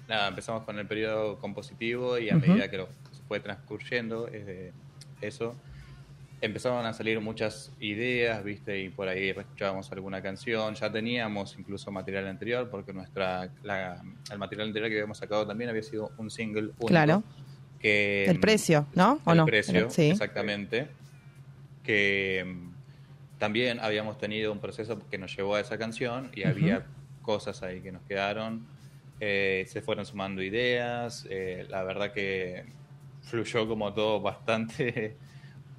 nada, 0.09 0.29
empezamos 0.29 0.65
con 0.65 0.79
el 0.79 0.87
periodo 0.87 1.39
compositivo 1.39 2.19
y 2.19 2.31
a 2.31 2.37
Ujú. 2.37 2.47
medida 2.47 2.71
que 2.71 2.79
lo 2.79 2.89
fue 3.29 3.41
transcurriendo 3.41 4.27
eso, 5.21 5.55
empezaron 6.43 6.85
a 6.85 6.93
salir 6.93 7.19
muchas 7.21 7.73
ideas, 7.81 8.43
¿viste? 8.45 8.79
Y 8.83 8.89
por 8.91 9.09
ahí 9.09 9.31
escuchábamos 9.31 9.91
alguna 9.93 10.21
canción. 10.21 10.75
Ya 10.75 10.91
teníamos 10.93 11.57
incluso 11.59 11.91
material 11.91 12.27
anterior, 12.27 12.69
porque 12.69 12.93
nuestra 12.93 13.49
la- 13.63 14.03
el 14.31 14.39
material 14.39 14.67
anterior 14.69 14.91
que 14.91 14.97
habíamos 14.97 15.17
sacado 15.19 15.47
también 15.47 15.71
había 15.71 15.83
sido 15.85 16.11
un 16.19 16.31
single 16.31 16.63
único. 16.65 16.87
Claro. 16.89 17.23
Que, 17.79 18.27
El 18.27 18.39
precio, 18.41 18.87
¿no? 18.95 19.21
¿O 19.25 19.31
el 19.33 19.39
no? 19.39 19.47
precio, 19.47 19.89
Sí. 19.89 20.11
exactamente. 20.11 20.89
Que 21.83 22.45
mm, 22.47 23.39
también 23.39 23.81
habíamos 23.81 24.19
tenido 24.19 24.53
un 24.53 24.59
proceso 24.61 24.99
que 25.09 25.19
nos 25.19 25.37
llevó 25.37 25.55
a 25.57 25.61
esa 25.61 25.79
canción 25.79 26.31
y 26.35 26.45
había 26.45 26.85
cosas 27.23 27.63
ahí 27.63 27.81
que 27.81 27.93
nos 27.93 28.03
quedaron. 28.03 28.67
Eh, 29.21 29.65
se 29.69 29.81
fueron 29.83 30.05
sumando 30.07 30.43
ideas. 30.43 31.27
eh, 31.31 31.67
la 31.69 31.83
verdad 31.85 32.13
que 32.13 32.65
fluyó 33.23 33.67
como 33.69 33.93
todo 33.95 34.21
bastante, 34.21 35.17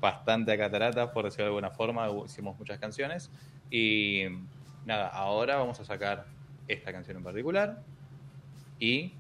bastante 0.04 0.52
a 0.52 0.58
cataratas, 0.58 1.10
por 1.12 1.24
decirlo 1.24 1.46
de 1.46 1.50
alguna 1.52 1.72
forma. 1.72 2.10
Hicimos 2.26 2.60
muchas 2.60 2.78
canciones. 2.78 3.32
Y 3.72 4.26
nada, 4.86 5.08
ahora 5.08 5.56
vamos 5.56 5.80
a 5.80 5.86
sacar 5.86 6.26
esta 6.68 6.92
canción 6.92 7.16
en 7.18 7.24
particular. 7.24 7.82
Y 8.80 9.14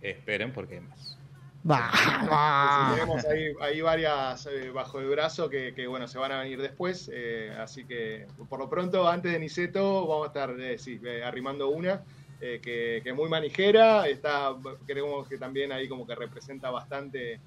esperen 0.00 0.50
porque 0.52 0.76
hay 0.76 0.80
más. 0.80 1.18
Sí, 1.62 2.94
tenemos 2.94 3.24
ahí, 3.26 3.52
ahí 3.60 3.80
varias 3.82 4.46
eh, 4.46 4.70
bajo 4.70 4.98
el 4.98 5.08
brazo 5.08 5.48
que, 5.48 5.74
que, 5.74 5.86
bueno, 5.86 6.08
se 6.08 6.18
van 6.18 6.32
a 6.32 6.40
venir 6.40 6.60
después. 6.60 7.10
eh, 7.12 7.54
así 7.60 7.84
que, 7.84 8.26
por 8.48 8.58
lo 8.58 8.68
pronto, 8.70 9.06
antes 9.06 9.30
de 9.30 9.38
Niceto, 9.38 10.06
vamos 10.06 10.24
a 10.24 10.28
estar 10.28 10.58
eh, 10.58 10.78
sí, 10.78 10.98
eh, 11.04 11.22
arrimando 11.22 11.68
una 11.68 12.02
eh, 12.40 12.60
que, 12.62 13.02
que 13.04 13.12
muy 13.12 13.28
manijera. 13.28 14.08
Está, 14.08 14.56
creemos 14.86 15.28
que 15.28 15.36
también 15.36 15.70
ahí 15.70 15.86
como 15.86 16.06
que 16.06 16.14
representa 16.14 16.70
bastante 16.70 17.38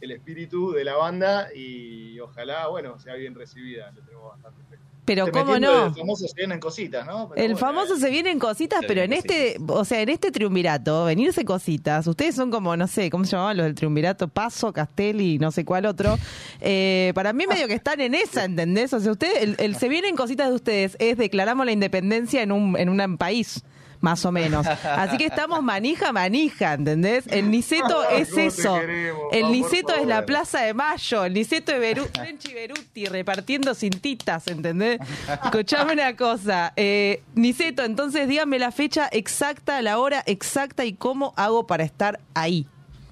el 0.00 0.10
espíritu 0.10 0.72
de 0.72 0.84
la 0.84 0.96
banda 0.96 1.48
y 1.54 2.18
ojalá, 2.20 2.68
bueno, 2.68 2.98
sea 2.98 3.14
bien 3.14 3.34
recibida. 3.34 3.90
Le 3.92 4.02
tenemos 4.02 4.32
bastante 4.32 4.62
fe. 4.68 4.78
Pero 5.04 5.30
cómo 5.30 5.58
no. 5.58 5.86
El 5.86 5.94
famoso 5.94 6.26
se 6.26 6.34
vienen 6.34 6.60
cositas, 6.60 7.06
¿no? 7.06 7.28
Pero 7.28 7.40
El 7.40 7.52
bueno, 7.52 7.58
famoso 7.58 7.96
se 7.96 8.08
vienen 8.08 8.38
cositas, 8.38 8.80
Se 8.80 8.86
pero 8.86 9.02
en 9.02 9.10
vienen 9.10 9.30
este, 9.30 9.60
o 9.66 9.84
sea, 9.84 10.00
en 10.00 10.08
este 10.08 10.30
triunvirato, 10.30 11.04
venirse 11.04 11.44
cositas, 11.44 12.06
ustedes 12.06 12.34
son 12.34 12.50
como, 12.50 12.74
no 12.76 12.86
sé, 12.86 13.10
¿cómo 13.10 13.24
se 13.24 13.32
llamaban 13.32 13.58
los 13.58 13.66
del 13.66 13.74
triunvirato? 13.74 14.28
Paso, 14.28 14.72
Castelli, 14.72 15.38
no 15.38 15.50
sé 15.50 15.64
cuál 15.64 15.86
otro. 15.86 16.16
Eh, 16.66 17.12
para 17.14 17.34
mí 17.34 17.46
medio 17.46 17.68
que 17.68 17.74
están 17.74 18.00
en 18.00 18.14
esa, 18.14 18.44
¿entendés? 18.44 18.92
O 18.94 19.00
sea, 19.00 19.12
ustedes, 19.12 19.42
el, 19.42 19.56
el 19.58 19.76
se 19.76 19.88
vienen 19.88 20.16
cositas 20.16 20.48
de 20.48 20.54
ustedes 20.54 20.96
es 20.98 21.18
declaramos 21.18 21.66
la 21.66 21.72
independencia 21.72 22.42
en 22.42 22.52
un, 22.52 22.78
en 22.78 22.88
un 22.88 23.18
país. 23.18 23.62
Más 24.04 24.22
o 24.26 24.32
menos. 24.32 24.66
Así 24.66 25.16
que 25.16 25.24
estamos 25.24 25.62
manija, 25.62 26.12
manija, 26.12 26.74
¿entendés? 26.74 27.26
El 27.28 27.50
Niceto 27.50 28.04
es 28.10 28.36
eso. 28.36 28.78
queremos, 28.78 29.22
El 29.32 29.50
Niceto 29.50 29.94
es 29.94 30.06
la. 30.06 30.26
Plaza 30.26 30.60
de 30.60 30.74
Mayo. 30.74 31.24
El 31.24 31.32
Niceto 31.32 31.72
de 31.72 31.78
Beru 31.78 32.04
Frenchi 32.14 32.52
Beruti 32.52 33.06
repartiendo 33.06 33.74
cintitas, 33.74 34.46
¿entendés? 34.48 35.00
Escuchame 35.42 35.94
una 35.94 36.14
cosa. 36.16 36.74
Eh, 36.76 37.22
Niceto, 37.34 37.82
entonces 37.82 38.28
dígame 38.28 38.58
la 38.58 38.72
fecha 38.72 39.08
exacta, 39.10 39.80
la 39.80 39.98
hora 39.98 40.22
exacta 40.26 40.84
y 40.84 40.92
cómo 40.92 41.32
hago 41.36 41.66
para 41.66 41.84
estar 41.84 42.20
ahí. 42.34 42.66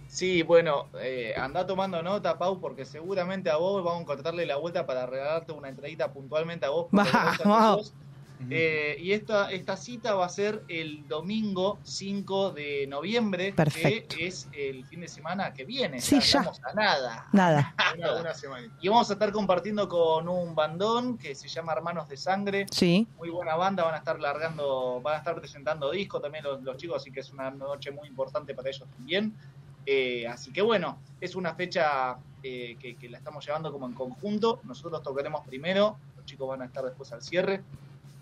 Sí, 0.08 0.42
bueno, 0.42 0.88
eh, 1.00 1.32
anda 1.38 1.66
tomando 1.66 2.02
nota, 2.02 2.36
Pau, 2.36 2.60
porque 2.60 2.84
seguramente 2.84 3.48
a 3.48 3.56
vos 3.56 3.82
vamos 3.82 4.00
a 4.00 4.02
encontrarle 4.02 4.44
la 4.44 4.56
vuelta 4.56 4.84
para 4.84 5.06
regalarte 5.06 5.52
una 5.52 5.70
entradita 5.70 6.12
puntualmente 6.12 6.66
a 6.66 6.68
vos. 6.68 6.88
90 8.42 8.48
Vamos. 8.48 8.48
pesos. 8.48 8.50
Eh, 8.50 8.96
y 9.00 9.12
esta, 9.12 9.50
esta 9.50 9.76
cita 9.76 10.14
va 10.14 10.26
a 10.26 10.28
ser 10.28 10.62
el 10.68 11.06
domingo 11.08 11.78
5 11.82 12.52
de 12.52 12.86
noviembre, 12.86 13.52
Perfecto. 13.52 14.16
que 14.16 14.26
es 14.26 14.48
el 14.52 14.84
fin 14.86 15.00
de 15.00 15.08
semana 15.08 15.52
que 15.52 15.64
viene. 15.64 16.00
Sí, 16.00 16.20
ya. 16.20 16.40
a 16.40 16.72
nada. 16.74 17.26
Nada. 17.32 17.74
Una, 17.98 18.20
una 18.20 18.34
semanita. 18.34 18.74
Y 18.80 18.88
vamos 18.88 19.10
a 19.10 19.12
estar 19.14 19.30
compartiendo 19.32 19.88
con 19.88 20.28
un 20.28 20.54
bandón 20.54 21.18
que 21.18 21.34
se 21.34 21.48
llama 21.48 21.72
Hermanos 21.72 22.08
de 22.08 22.16
Sangre. 22.16 22.66
Sí. 22.70 23.06
Muy 23.18 23.28
buena 23.30 23.54
banda, 23.56 23.84
van 23.84 23.94
a 23.94 23.98
estar 23.98 24.18
largando, 24.18 25.00
van 25.02 25.16
a 25.16 25.18
estar 25.18 25.34
presentando 25.34 25.90
disco 25.90 26.20
también 26.20 26.44
los, 26.44 26.62
los 26.62 26.76
chicos, 26.76 26.96
así 27.02 27.10
que 27.10 27.20
es 27.20 27.30
una 27.30 27.50
noche 27.50 27.90
muy 27.90 28.08
importante 28.08 28.54
para 28.54 28.70
ellos 28.70 28.88
también. 28.96 29.34
Eh, 29.84 30.26
así 30.28 30.52
que 30.52 30.62
bueno, 30.62 30.98
es 31.20 31.34
una 31.34 31.54
fecha 31.54 32.16
eh, 32.42 32.76
que, 32.78 32.96
que 32.96 33.08
la 33.08 33.18
estamos 33.18 33.44
llevando 33.44 33.72
como 33.72 33.86
en 33.86 33.94
conjunto. 33.94 34.60
Nosotros 34.64 35.02
tocaremos 35.02 35.46
primero, 35.46 35.96
los 36.16 36.24
chicos 36.24 36.48
van 36.48 36.62
a 36.62 36.66
estar 36.66 36.84
después 36.84 37.12
al 37.12 37.22
cierre. 37.22 37.62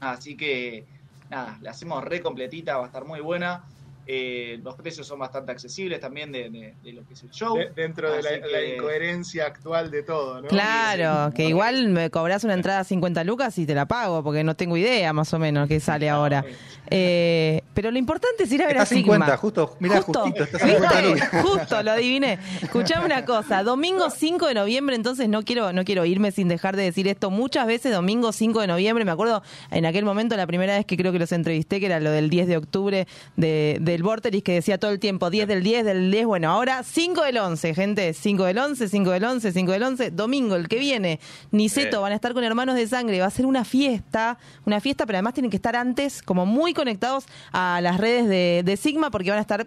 Así 0.01 0.37
que 0.37 0.87
nada, 1.29 1.59
la 1.61 1.71
hacemos 1.71 2.03
re 2.05 2.21
completita, 2.21 2.77
va 2.77 2.85
a 2.85 2.87
estar 2.87 3.05
muy 3.05 3.21
buena. 3.21 3.65
Eh, 4.07 4.59
los 4.65 4.75
precios 4.75 5.07
son 5.07 5.19
bastante 5.21 5.53
accesibles 5.53 6.01
también 6.01 6.33
de, 6.33 6.51
de- 6.51 6.75
de 6.83 6.93
lo 6.93 7.07
que 7.07 7.15
es 7.15 7.23
el 7.23 7.31
show. 7.31 7.57
De- 7.57 7.71
dentro 7.75 8.11
de 8.13 8.23
la, 8.23 8.65
incoherencia 8.65 9.47
actual 9.47 9.91
de 9.91 10.03
todo, 10.03 10.41
¿no? 10.43 10.49
Claro, 10.49 11.33
que 11.35 11.45
igual 11.45 11.89
me 11.89 12.11
cobras 12.11 12.43
una 12.45 12.55
entrada 12.55 12.81
a 12.81 12.85
50 12.85 13.23
lucas 13.25 13.57
y 13.59 13.67
te 13.67 13.75
la 13.75 13.87
pago, 13.87 14.23
porque 14.25 14.43
no 14.43 14.57
tengo 14.57 14.77
idea 14.77 15.13
más 15.13 15.33
o 15.35 15.39
menos 15.39 15.69
qué 15.69 15.79
sale 15.81 16.09
ahora. 16.09 16.45
Eh, 16.91 17.63
pero 17.75 17.91
lo 17.91 17.99
importante 17.99 18.45
es 18.45 18.53
ir 18.53 18.63
a 18.63 18.67
ver 18.67 18.77
Está 18.77 18.83
a 18.83 18.87
Sigma. 18.87 19.15
50, 19.15 19.37
justo, 19.37 19.77
mirá, 19.79 20.03
justito, 20.03 20.43
está 20.45 20.59
50 20.59 20.89
¿Viste? 21.03 21.09
lucas. 21.09 21.31
Justo, 21.43 21.83
lo 21.83 21.91
adiviné. 21.93 22.39
Escuchame 22.63 23.07
una 23.07 23.25
cosa, 23.25 23.63
domingo 23.63 24.11
5 24.11 24.47
de 24.49 24.55
noviembre, 24.55 24.97
entonces 24.97 25.29
no 25.29 25.43
quiero, 25.45 25.73
no 25.73 25.85
quiero 25.85 26.05
irme 26.05 26.33
sin 26.33 26.49
dejar 26.49 26.77
de 26.77 26.83
decir 26.85 27.07
esto. 27.07 27.31
Muchas 27.31 27.67
veces 27.67 27.93
domingo 27.93 28.33
5 28.33 28.61
de 28.61 28.67
noviembre, 28.67 29.05
me 29.05 29.13
acuerdo 29.13 29.43
en 29.71 29.87
aquel 29.87 30.05
momento, 30.05 30.37
la 30.37 30.47
primera 30.47 30.75
vez 30.77 30.85
que 30.87 30.97
creo 30.97 31.13
que 31.13 31.19
los 31.19 31.31
entrevisté, 31.33 31.79
que 31.81 31.87
era 31.87 32.01
lo 32.01 32.11
del 32.11 32.29
10 32.29 32.49
de 32.49 32.57
octubre 32.57 33.07
de, 33.37 33.79
del 33.93 34.03
Vorteris, 34.03 34.43
que 34.43 34.55
decía 34.55 34.79
todo 34.79 34.91
el 34.91 34.99
tiempo 34.99 35.31
10 35.31 35.49
del 35.49 35.63
10 35.63 35.85
del 35.85 36.11
10. 36.11 36.27
Bueno, 36.27 36.51
ahora 36.51 36.83
5 36.83 37.23
del 37.23 37.39
11, 37.39 37.75
gente. 37.75 38.13
5 38.13 38.45
del 38.45 38.59
11, 38.59 38.89
5 38.89 39.11
del 39.11 39.25
11, 39.25 39.53
5 39.53 39.73
del 39.73 39.83
11. 39.83 40.11
Domingo, 40.11 40.57
el 40.57 40.69
que 40.69 40.79
viene. 40.79 41.21
Niceto, 41.51 42.01
van 42.01 42.13
a 42.13 42.15
estar 42.15 42.33
con 42.33 42.45
Hermanos 42.45 42.75
de 42.77 42.87
Sangre. 42.87 43.21
Va 43.21 43.27
a 43.27 43.31
ser 43.31 43.47
una 43.47 43.65
fiesta, 43.65 44.39
una 44.65 44.81
fiesta, 44.81 45.07
pero 45.07 45.19
además 45.19 45.35
tienen 45.35 45.51
que 45.51 45.57
estar 45.57 45.77
antes, 45.77 46.23
como 46.23 46.47
muy 46.47 46.75
conectados 46.75 47.27
a 47.53 47.81
las 47.81 47.99
redes 47.99 48.29
de, 48.29 48.63
de 48.65 48.77
Sigma, 48.77 49.11
porque 49.11 49.31
van 49.31 49.39
a 49.39 49.43
estar 49.43 49.67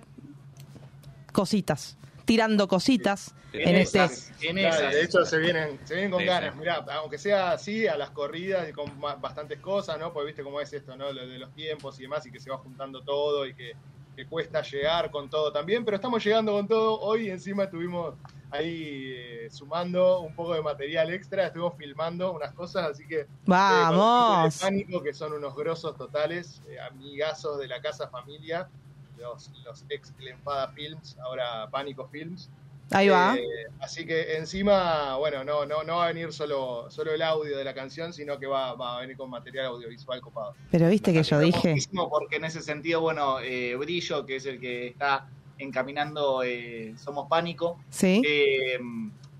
cositas, 1.32 1.98
tirando 2.26 2.68
cositas 2.68 3.34
en 3.54 3.76
este. 3.76 4.10
Claro, 4.40 4.90
de 4.90 5.04
hecho, 5.04 5.26
se 5.26 5.38
vienen, 5.38 5.80
se 5.86 5.96
vienen 5.96 6.12
con 6.12 6.26
ganas. 6.26 6.56
Mirá, 6.56 6.86
aunque 6.96 7.18
sea 7.18 7.52
así, 7.52 7.88
a 7.88 7.96
las 7.96 8.10
corridas 8.10 8.68
y 8.70 8.74
con 8.74 9.00
bastantes 9.00 9.60
cosas, 9.60 10.00
¿no? 10.00 10.12
Porque 10.12 10.28
viste 10.28 10.44
cómo 10.44 10.60
es 10.60 10.74
esto, 10.74 10.96
¿no? 10.96 11.12
Lo 11.12 11.28
de 11.28 11.38
los 11.38 11.54
tiempos 11.54 12.00
y 12.00 12.04
demás, 12.04 12.26
y 12.26 12.32
que 12.32 12.40
se 12.40 12.50
va 12.50 12.58
juntando 12.58 13.04
todo 13.04 13.46
y 13.46 13.54
que, 13.54 13.74
que 14.16 14.26
cuesta 14.26 14.62
llegar 14.62 15.12
con 15.12 15.30
todo 15.30 15.52
también. 15.52 15.84
Pero 15.86 15.96
estamos 15.96 16.24
llegando 16.24 16.54
con 16.54 16.68
todo. 16.68 17.00
Hoy 17.00 17.30
encima 17.30 17.64
estuvimos 17.64 18.16
ahí 18.52 19.14
eh, 19.16 19.48
sumando 19.50 20.20
un 20.20 20.36
poco 20.36 20.54
de 20.54 20.62
material 20.62 21.12
extra, 21.12 21.48
estuvimos 21.48 21.76
filmando 21.76 22.32
unas 22.34 22.54
cosas, 22.54 22.92
así 22.92 23.08
que. 23.08 23.22
eh, 23.22 23.28
Vamos. 23.48 24.60
Pánico, 24.60 25.02
que 25.02 25.14
son 25.14 25.34
unos 25.34 25.56
grosos 25.56 25.98
totales, 25.98 26.62
eh, 26.68 26.80
amigazos 26.80 27.58
de 27.60 27.68
la 27.68 27.82
casa 27.82 28.08
familia, 28.10 28.70
los, 29.18 29.52
los 29.66 29.86
ex 29.90 30.12
Clenfada 30.12 30.68
Films, 30.70 31.18
ahora 31.20 31.68
Pánico 31.72 32.08
Films. 32.08 32.50
Ahí 32.92 33.10
va. 33.10 33.36
Eh, 33.36 33.42
así 33.80 34.06
que 34.06 34.36
encima, 34.38 35.16
bueno, 35.18 35.44
no, 35.44 35.66
no, 35.66 35.84
no 35.84 35.98
va 35.98 36.06
a 36.06 36.08
venir 36.14 36.32
solo, 36.32 36.90
solo 36.92 37.12
el 37.14 37.22
audio 37.22 37.58
de 37.58 37.64
la 37.64 37.74
canción, 37.74 38.14
sino 38.14 38.38
que 38.38 38.46
va, 38.46 38.74
va 38.76 38.98
a 38.98 39.02
venir 39.02 39.18
con 39.18 39.30
material 39.30 39.68
audiovisual 39.68 40.22
copado. 40.22 40.54
Pero 40.70 40.90
viste 40.90 41.12
que 41.14 41.24
yo 41.24 41.40
dije. 41.40 41.76
Porque 42.10 42.36
en 42.36 42.46
ese 42.46 42.62
sentido, 42.62 43.02
bueno, 43.02 43.40
eh, 43.40 43.76
Brillo, 43.76 44.26
que 44.26 44.36
es 44.36 44.46
el 44.46 44.60
que 44.60 44.88
está 44.88 45.28
encaminando 45.58 46.44
eh, 46.44 46.94
Somos 46.98 47.28
Pánico, 47.30 47.80
Sí. 47.90 48.22
eh, 48.26 48.78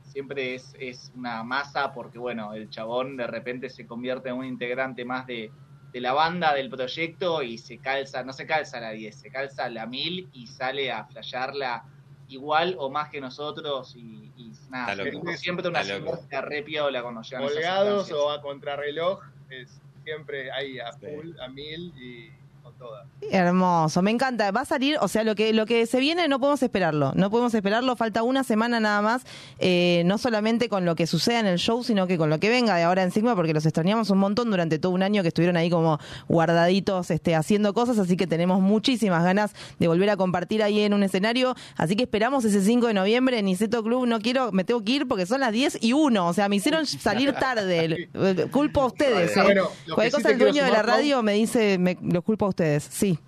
siempre 0.04 0.56
es, 0.56 0.76
es 0.80 1.12
una 1.16 1.44
masa 1.44 1.92
porque, 1.92 2.20
bueno, 2.20 2.54
el 2.54 2.70
chabón 2.70 3.18
de 3.18 3.28
repente 3.28 3.70
se 3.70 3.86
convierte 3.88 4.30
en 4.30 4.36
un 4.36 4.46
integrante 4.46 5.06
más 5.06 5.26
de, 5.28 5.52
de 5.92 6.02
la 6.02 6.14
banda, 6.14 6.54
del 6.54 6.70
proyecto 6.70 7.42
y 7.44 7.58
se 7.58 7.80
calza, 7.80 8.24
no 8.24 8.32
se 8.34 8.46
calza 8.46 8.80
la 8.80 8.92
10, 8.92 9.16
se 9.16 9.30
calza 9.32 9.70
la 9.70 9.86
1000 9.88 10.30
y 10.34 10.48
sale 10.48 10.92
a 10.92 11.04
flashearla 11.06 11.84
igual 12.28 12.76
o 12.80 12.90
más 12.90 13.10
que 13.10 13.20
nosotros 13.22 13.96
y, 13.96 14.32
y 14.38 14.52
nada, 14.70 14.96
siempre 15.38 15.68
una 15.68 15.82
Está 15.82 15.98
loco. 16.00 16.12
sinergia 16.16 16.42
re 16.42 16.64
piola 16.64 17.02
cuando 17.02 17.22
llegan 17.22 17.44
Colgados 17.48 18.12
o 18.12 18.32
a 18.32 18.42
contrarreloj, 18.42 19.22
es 19.50 19.82
siempre 20.04 20.52
ahí 20.52 20.80
a 20.80 20.92
full, 20.94 21.40
a 21.40 21.48
mil 21.48 21.94
y 21.98 22.32
todas. 22.78 23.08
Hermoso, 23.32 24.02
me 24.02 24.12
encanta. 24.12 24.52
Va 24.52 24.62
a 24.62 24.66
salir, 24.66 24.98
o 25.02 25.08
sea, 25.08 25.24
lo 25.24 25.36
que 25.36 25.54
lo 25.54 25.66
que 25.66 25.86
se 25.86 26.00
viene 26.00 26.28
no 26.28 26.40
podemos 26.40 26.62
esperarlo, 26.64 27.14
no 27.16 27.30
podemos 27.30 27.54
esperarlo. 27.54 27.96
Falta 27.96 28.24
una 28.24 28.44
semana 28.44 28.80
nada 28.80 29.02
más, 29.02 29.24
eh, 29.60 30.04
no 30.06 30.18
solamente 30.18 30.70
con 30.70 30.86
lo 30.86 30.96
que 30.96 31.08
suceda 31.08 31.40
en 31.40 31.46
el 31.46 31.58
show, 31.58 31.84
sino 31.84 32.08
que 32.08 32.18
con 32.18 32.30
lo 32.30 32.40
que 32.40 32.50
venga 32.50 32.76
de 32.76 32.84
ahora 32.84 33.04
en 33.04 33.12
Sigma, 33.12 33.36
porque 33.36 33.54
los 33.54 33.66
extrañamos 33.66 34.10
un 34.10 34.20
montón 34.20 34.52
durante 34.52 34.80
todo 34.80 34.92
un 34.92 35.04
año 35.04 35.22
que 35.22 35.30
estuvieron 35.30 35.58
ahí 35.58 35.70
como 35.70 36.00
guardaditos, 36.28 37.12
este, 37.12 37.36
haciendo 37.36 37.74
cosas, 37.74 37.98
así 37.98 38.18
que 38.18 38.28
tenemos 38.28 38.62
muchísimas 38.62 39.24
ganas 39.24 39.54
de 39.80 39.88
volver 39.88 40.10
a 40.10 40.18
compartir 40.18 40.62
ahí 40.62 40.82
en 40.82 40.94
un 40.94 41.04
escenario. 41.04 41.56
Así 41.78 41.96
que 41.96 42.04
esperamos 42.04 42.46
ese 42.46 42.62
5 42.62 42.88
de 42.88 42.94
noviembre 42.94 43.40
en 43.40 43.46
Niceto 43.46 43.84
Club. 43.84 44.06
No 44.06 44.20
quiero, 44.20 44.52
me 44.52 44.64
tengo 44.64 44.84
que 44.84 44.92
ir 44.92 45.08
porque 45.08 45.26
son 45.26 45.40
las 45.40 45.52
10 45.52 45.80
y 45.82 45.94
1, 45.94 46.28
o 46.28 46.34
sea, 46.34 46.50
me 46.50 46.58
hicieron 46.58 46.86
salir 46.86 47.34
tarde. 47.34 48.10
Culpo 48.52 48.82
a 48.82 48.86
ustedes. 48.88 49.34
Bueno, 49.36 49.50
eh. 49.50 49.54
bueno, 49.54 49.70
lo 49.88 49.96
Cualquier 49.96 50.22
cosa 50.22 50.32
el 50.32 50.40
dueño 50.40 50.64
de 50.64 50.72
la 50.72 50.82
radio 50.82 51.24
me 51.24 51.34
dice, 51.34 51.78
me, 51.78 51.98
los 52.02 52.24
culpo 52.24 52.46
a 52.46 52.50
ustedes. 52.50 52.63
Sí. 52.92 53.20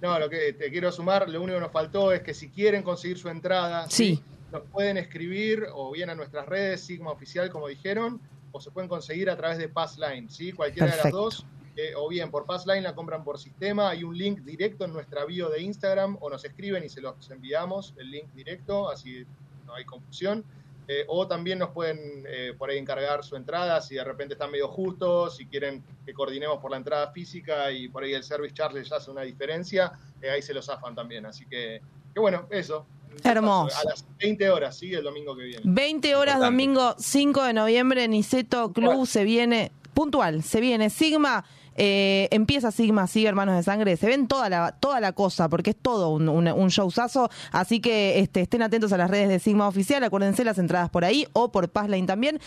No, 0.00 0.18
lo 0.18 0.30
que 0.30 0.52
te 0.54 0.70
quiero 0.70 0.90
sumar, 0.90 1.28
lo 1.28 1.42
único 1.42 1.56
que 1.58 1.62
nos 1.64 1.72
faltó 1.72 2.12
es 2.12 2.22
que 2.22 2.32
si 2.32 2.48
quieren 2.48 2.82
conseguir 2.82 3.18
su 3.18 3.28
entrada, 3.28 3.88
Sí. 3.90 4.22
nos 4.50 4.62
pueden 4.62 4.96
escribir 4.96 5.66
o 5.74 5.90
bien 5.92 6.08
a 6.10 6.14
nuestras 6.14 6.46
redes, 6.46 6.80
Sigma 6.80 7.10
Oficial, 7.10 7.50
como 7.50 7.68
dijeron, 7.68 8.20
o 8.52 8.60
se 8.60 8.70
pueden 8.70 8.88
conseguir 8.88 9.28
a 9.30 9.36
través 9.36 9.58
de 9.58 9.68
Passline, 9.68 10.28
¿sí? 10.30 10.52
Cualquiera 10.52 10.90
de 10.90 10.96
las 10.96 11.12
dos. 11.12 11.44
eh, 11.76 11.92
o 11.96 12.08
bien 12.08 12.30
por 12.32 12.46
Passline 12.46 12.82
la 12.82 12.94
compran 12.94 13.22
por 13.24 13.38
sistema, 13.38 13.90
hay 13.90 14.02
un 14.04 14.18
link 14.18 14.40
directo 14.40 14.84
en 14.84 14.92
nuestra 14.92 15.24
bio 15.24 15.48
de 15.48 15.62
Instagram, 15.62 16.18
o 16.20 16.28
nos 16.28 16.44
escriben 16.44 16.82
y 16.84 16.88
se 16.88 17.00
los 17.00 17.30
enviamos, 17.30 17.94
el 17.96 18.10
link 18.10 18.26
directo, 18.34 18.90
así 18.90 19.24
no 19.66 19.74
hay 19.74 19.84
confusión. 19.84 20.44
Eh, 20.92 21.04
o 21.06 21.24
también 21.28 21.60
nos 21.60 21.70
pueden 21.70 22.24
eh, 22.26 22.52
por 22.58 22.68
ahí 22.68 22.76
encargar 22.76 23.22
su 23.22 23.36
entrada 23.36 23.80
si 23.80 23.94
de 23.94 24.02
repente 24.02 24.34
están 24.34 24.50
medio 24.50 24.66
justos, 24.66 25.36
si 25.36 25.46
quieren 25.46 25.84
que 26.04 26.12
coordinemos 26.12 26.58
por 26.58 26.72
la 26.72 26.78
entrada 26.78 27.12
física 27.12 27.70
y 27.70 27.86
por 27.86 28.02
ahí 28.02 28.12
el 28.12 28.24
service 28.24 28.54
charge 28.54 28.80
les 28.80 28.90
hace 28.90 29.08
una 29.08 29.22
diferencia, 29.22 29.92
eh, 30.20 30.30
ahí 30.30 30.42
se 30.42 30.52
los 30.52 30.66
zafan 30.66 30.96
también. 30.96 31.26
Así 31.26 31.46
que, 31.46 31.80
que 32.12 32.18
bueno, 32.18 32.48
eso. 32.50 32.86
Hermoso. 33.22 33.78
A 33.78 33.84
las 33.84 34.04
20 34.18 34.50
horas, 34.50 34.76
sí, 34.76 34.92
el 34.92 35.04
domingo 35.04 35.36
que 35.36 35.44
viene. 35.44 35.62
20 35.64 36.16
horas 36.16 36.34
Importante. 36.34 36.44
domingo 36.56 36.94
5 36.98 37.44
de 37.44 37.52
noviembre, 37.52 38.08
Niceto 38.08 38.72
Club 38.72 39.06
se 39.06 39.22
viene 39.22 39.70
puntual, 39.94 40.42
se 40.42 40.60
viene 40.60 40.90
Sigma. 40.90 41.44
Eh, 41.82 42.28
empieza 42.30 42.70
Sigma, 42.70 43.06
sigue 43.06 43.26
Hermanos 43.26 43.56
de 43.56 43.62
Sangre, 43.62 43.96
se 43.96 44.06
ven 44.06 44.28
toda 44.28 44.50
la, 44.50 44.72
toda 44.72 45.00
la 45.00 45.12
cosa, 45.12 45.48
porque 45.48 45.70
es 45.70 45.76
todo 45.76 46.10
un, 46.10 46.28
un, 46.28 46.46
un 46.46 46.68
showzazo, 46.68 47.30
así 47.52 47.80
que 47.80 48.18
este, 48.18 48.42
estén 48.42 48.60
atentos 48.60 48.92
a 48.92 48.98
las 48.98 49.10
redes 49.10 49.30
de 49.30 49.38
Sigma 49.38 49.66
Oficial, 49.66 50.04
acuérdense 50.04 50.44
las 50.44 50.58
entradas 50.58 50.90
por 50.90 51.06
ahí 51.06 51.26
o 51.32 51.50
por 51.50 51.70
Passline 51.70 52.06
también. 52.06 52.38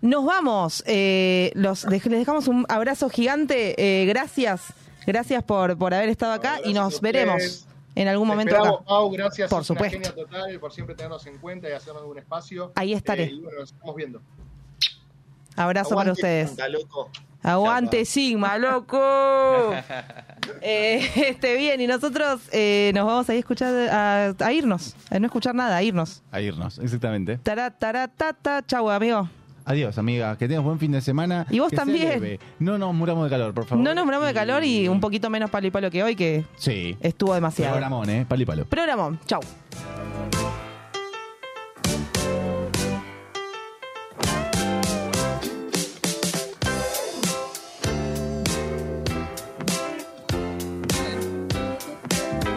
Nos 0.00 0.24
vamos, 0.24 0.82
eh, 0.86 1.50
los, 1.54 1.84
les 1.84 2.02
dejamos 2.02 2.48
un 2.48 2.64
abrazo 2.70 3.10
gigante, 3.10 3.74
eh, 3.76 4.06
gracias, 4.06 4.72
gracias 5.06 5.42
por, 5.42 5.76
por 5.76 5.92
haber 5.92 6.08
estado 6.08 6.32
acá 6.32 6.58
y 6.64 6.72
nos 6.72 7.02
veremos 7.02 7.66
en 7.94 8.08
algún 8.08 8.26
Te 8.26 8.34
momento 8.34 8.56
acá. 8.56 8.84
Pau, 8.86 9.10
gracias. 9.10 9.50
Por 9.50 9.58
una 9.58 9.64
supuesto. 9.64 9.98
genia 9.98 10.14
total 10.14 10.58
por 10.60 10.72
siempre 10.72 10.94
tenernos 10.94 11.26
en 11.26 11.36
cuenta 11.36 11.68
y 11.68 11.72
hacernos 11.72 12.04
un 12.06 12.16
espacio. 12.16 12.72
Ahí 12.74 12.94
estaré. 12.94 13.24
Eh, 13.24 13.32
y 13.32 13.40
bueno, 13.40 13.58
nos 13.58 13.72
estamos 13.72 13.96
viendo. 13.96 14.22
Abrazo 15.56 15.94
para 15.94 16.12
ustedes. 16.12 16.48
Santa, 16.50 16.68
loco. 16.68 17.10
Aguante 17.42 18.04
Sigma, 18.04 18.58
loco. 18.58 19.72
Eh, 20.62 21.06
este 21.28 21.56
bien, 21.56 21.78
y 21.80 21.86
nosotros 21.86 22.40
eh, 22.52 22.90
nos 22.94 23.04
vamos 23.06 23.28
a 23.28 23.34
ir 23.34 23.36
a 23.36 23.40
escuchar, 23.40 23.74
a, 23.90 24.34
a 24.38 24.52
irnos, 24.52 24.96
a 25.10 25.18
no 25.18 25.26
escuchar 25.26 25.54
nada, 25.54 25.76
a 25.76 25.82
irnos. 25.82 26.22
A 26.32 26.40
irnos, 26.40 26.78
exactamente. 26.78 27.36
Tará, 27.36 27.70
tará, 27.70 28.08
ta, 28.08 28.32
ta. 28.32 28.64
Chau, 28.66 28.88
amigo. 28.90 29.28
Adiós, 29.66 29.98
amiga. 29.98 30.36
Que 30.38 30.48
tengas 30.48 30.64
buen 30.64 30.78
fin 30.78 30.90
de 30.92 31.02
semana. 31.02 31.46
Y 31.50 31.58
vos 31.58 31.68
Que 31.68 31.76
también. 31.76 32.38
No 32.58 32.78
nos 32.78 32.94
muramos 32.94 33.24
de 33.24 33.30
calor, 33.30 33.52
por 33.52 33.66
favor. 33.66 33.84
No 33.84 33.94
nos 33.94 34.06
moramos 34.06 34.26
de 34.26 34.32
calor 34.34 34.64
y 34.64 34.88
un 34.88 35.00
poquito 35.00 35.28
menos 35.28 35.50
palo 35.50 35.66
y 35.66 35.70
palo 35.70 35.90
que 35.90 36.02
hoy, 36.02 36.16
que 36.16 36.46
Sí. 36.56 36.96
estuvo 37.00 37.34
demasiado. 37.34 37.72
Programón, 37.72 38.08
¿eh? 38.08 38.24
Pali 38.26 38.46
palo. 38.46 38.64
Programón. 38.64 39.20
Chau. 39.26 39.40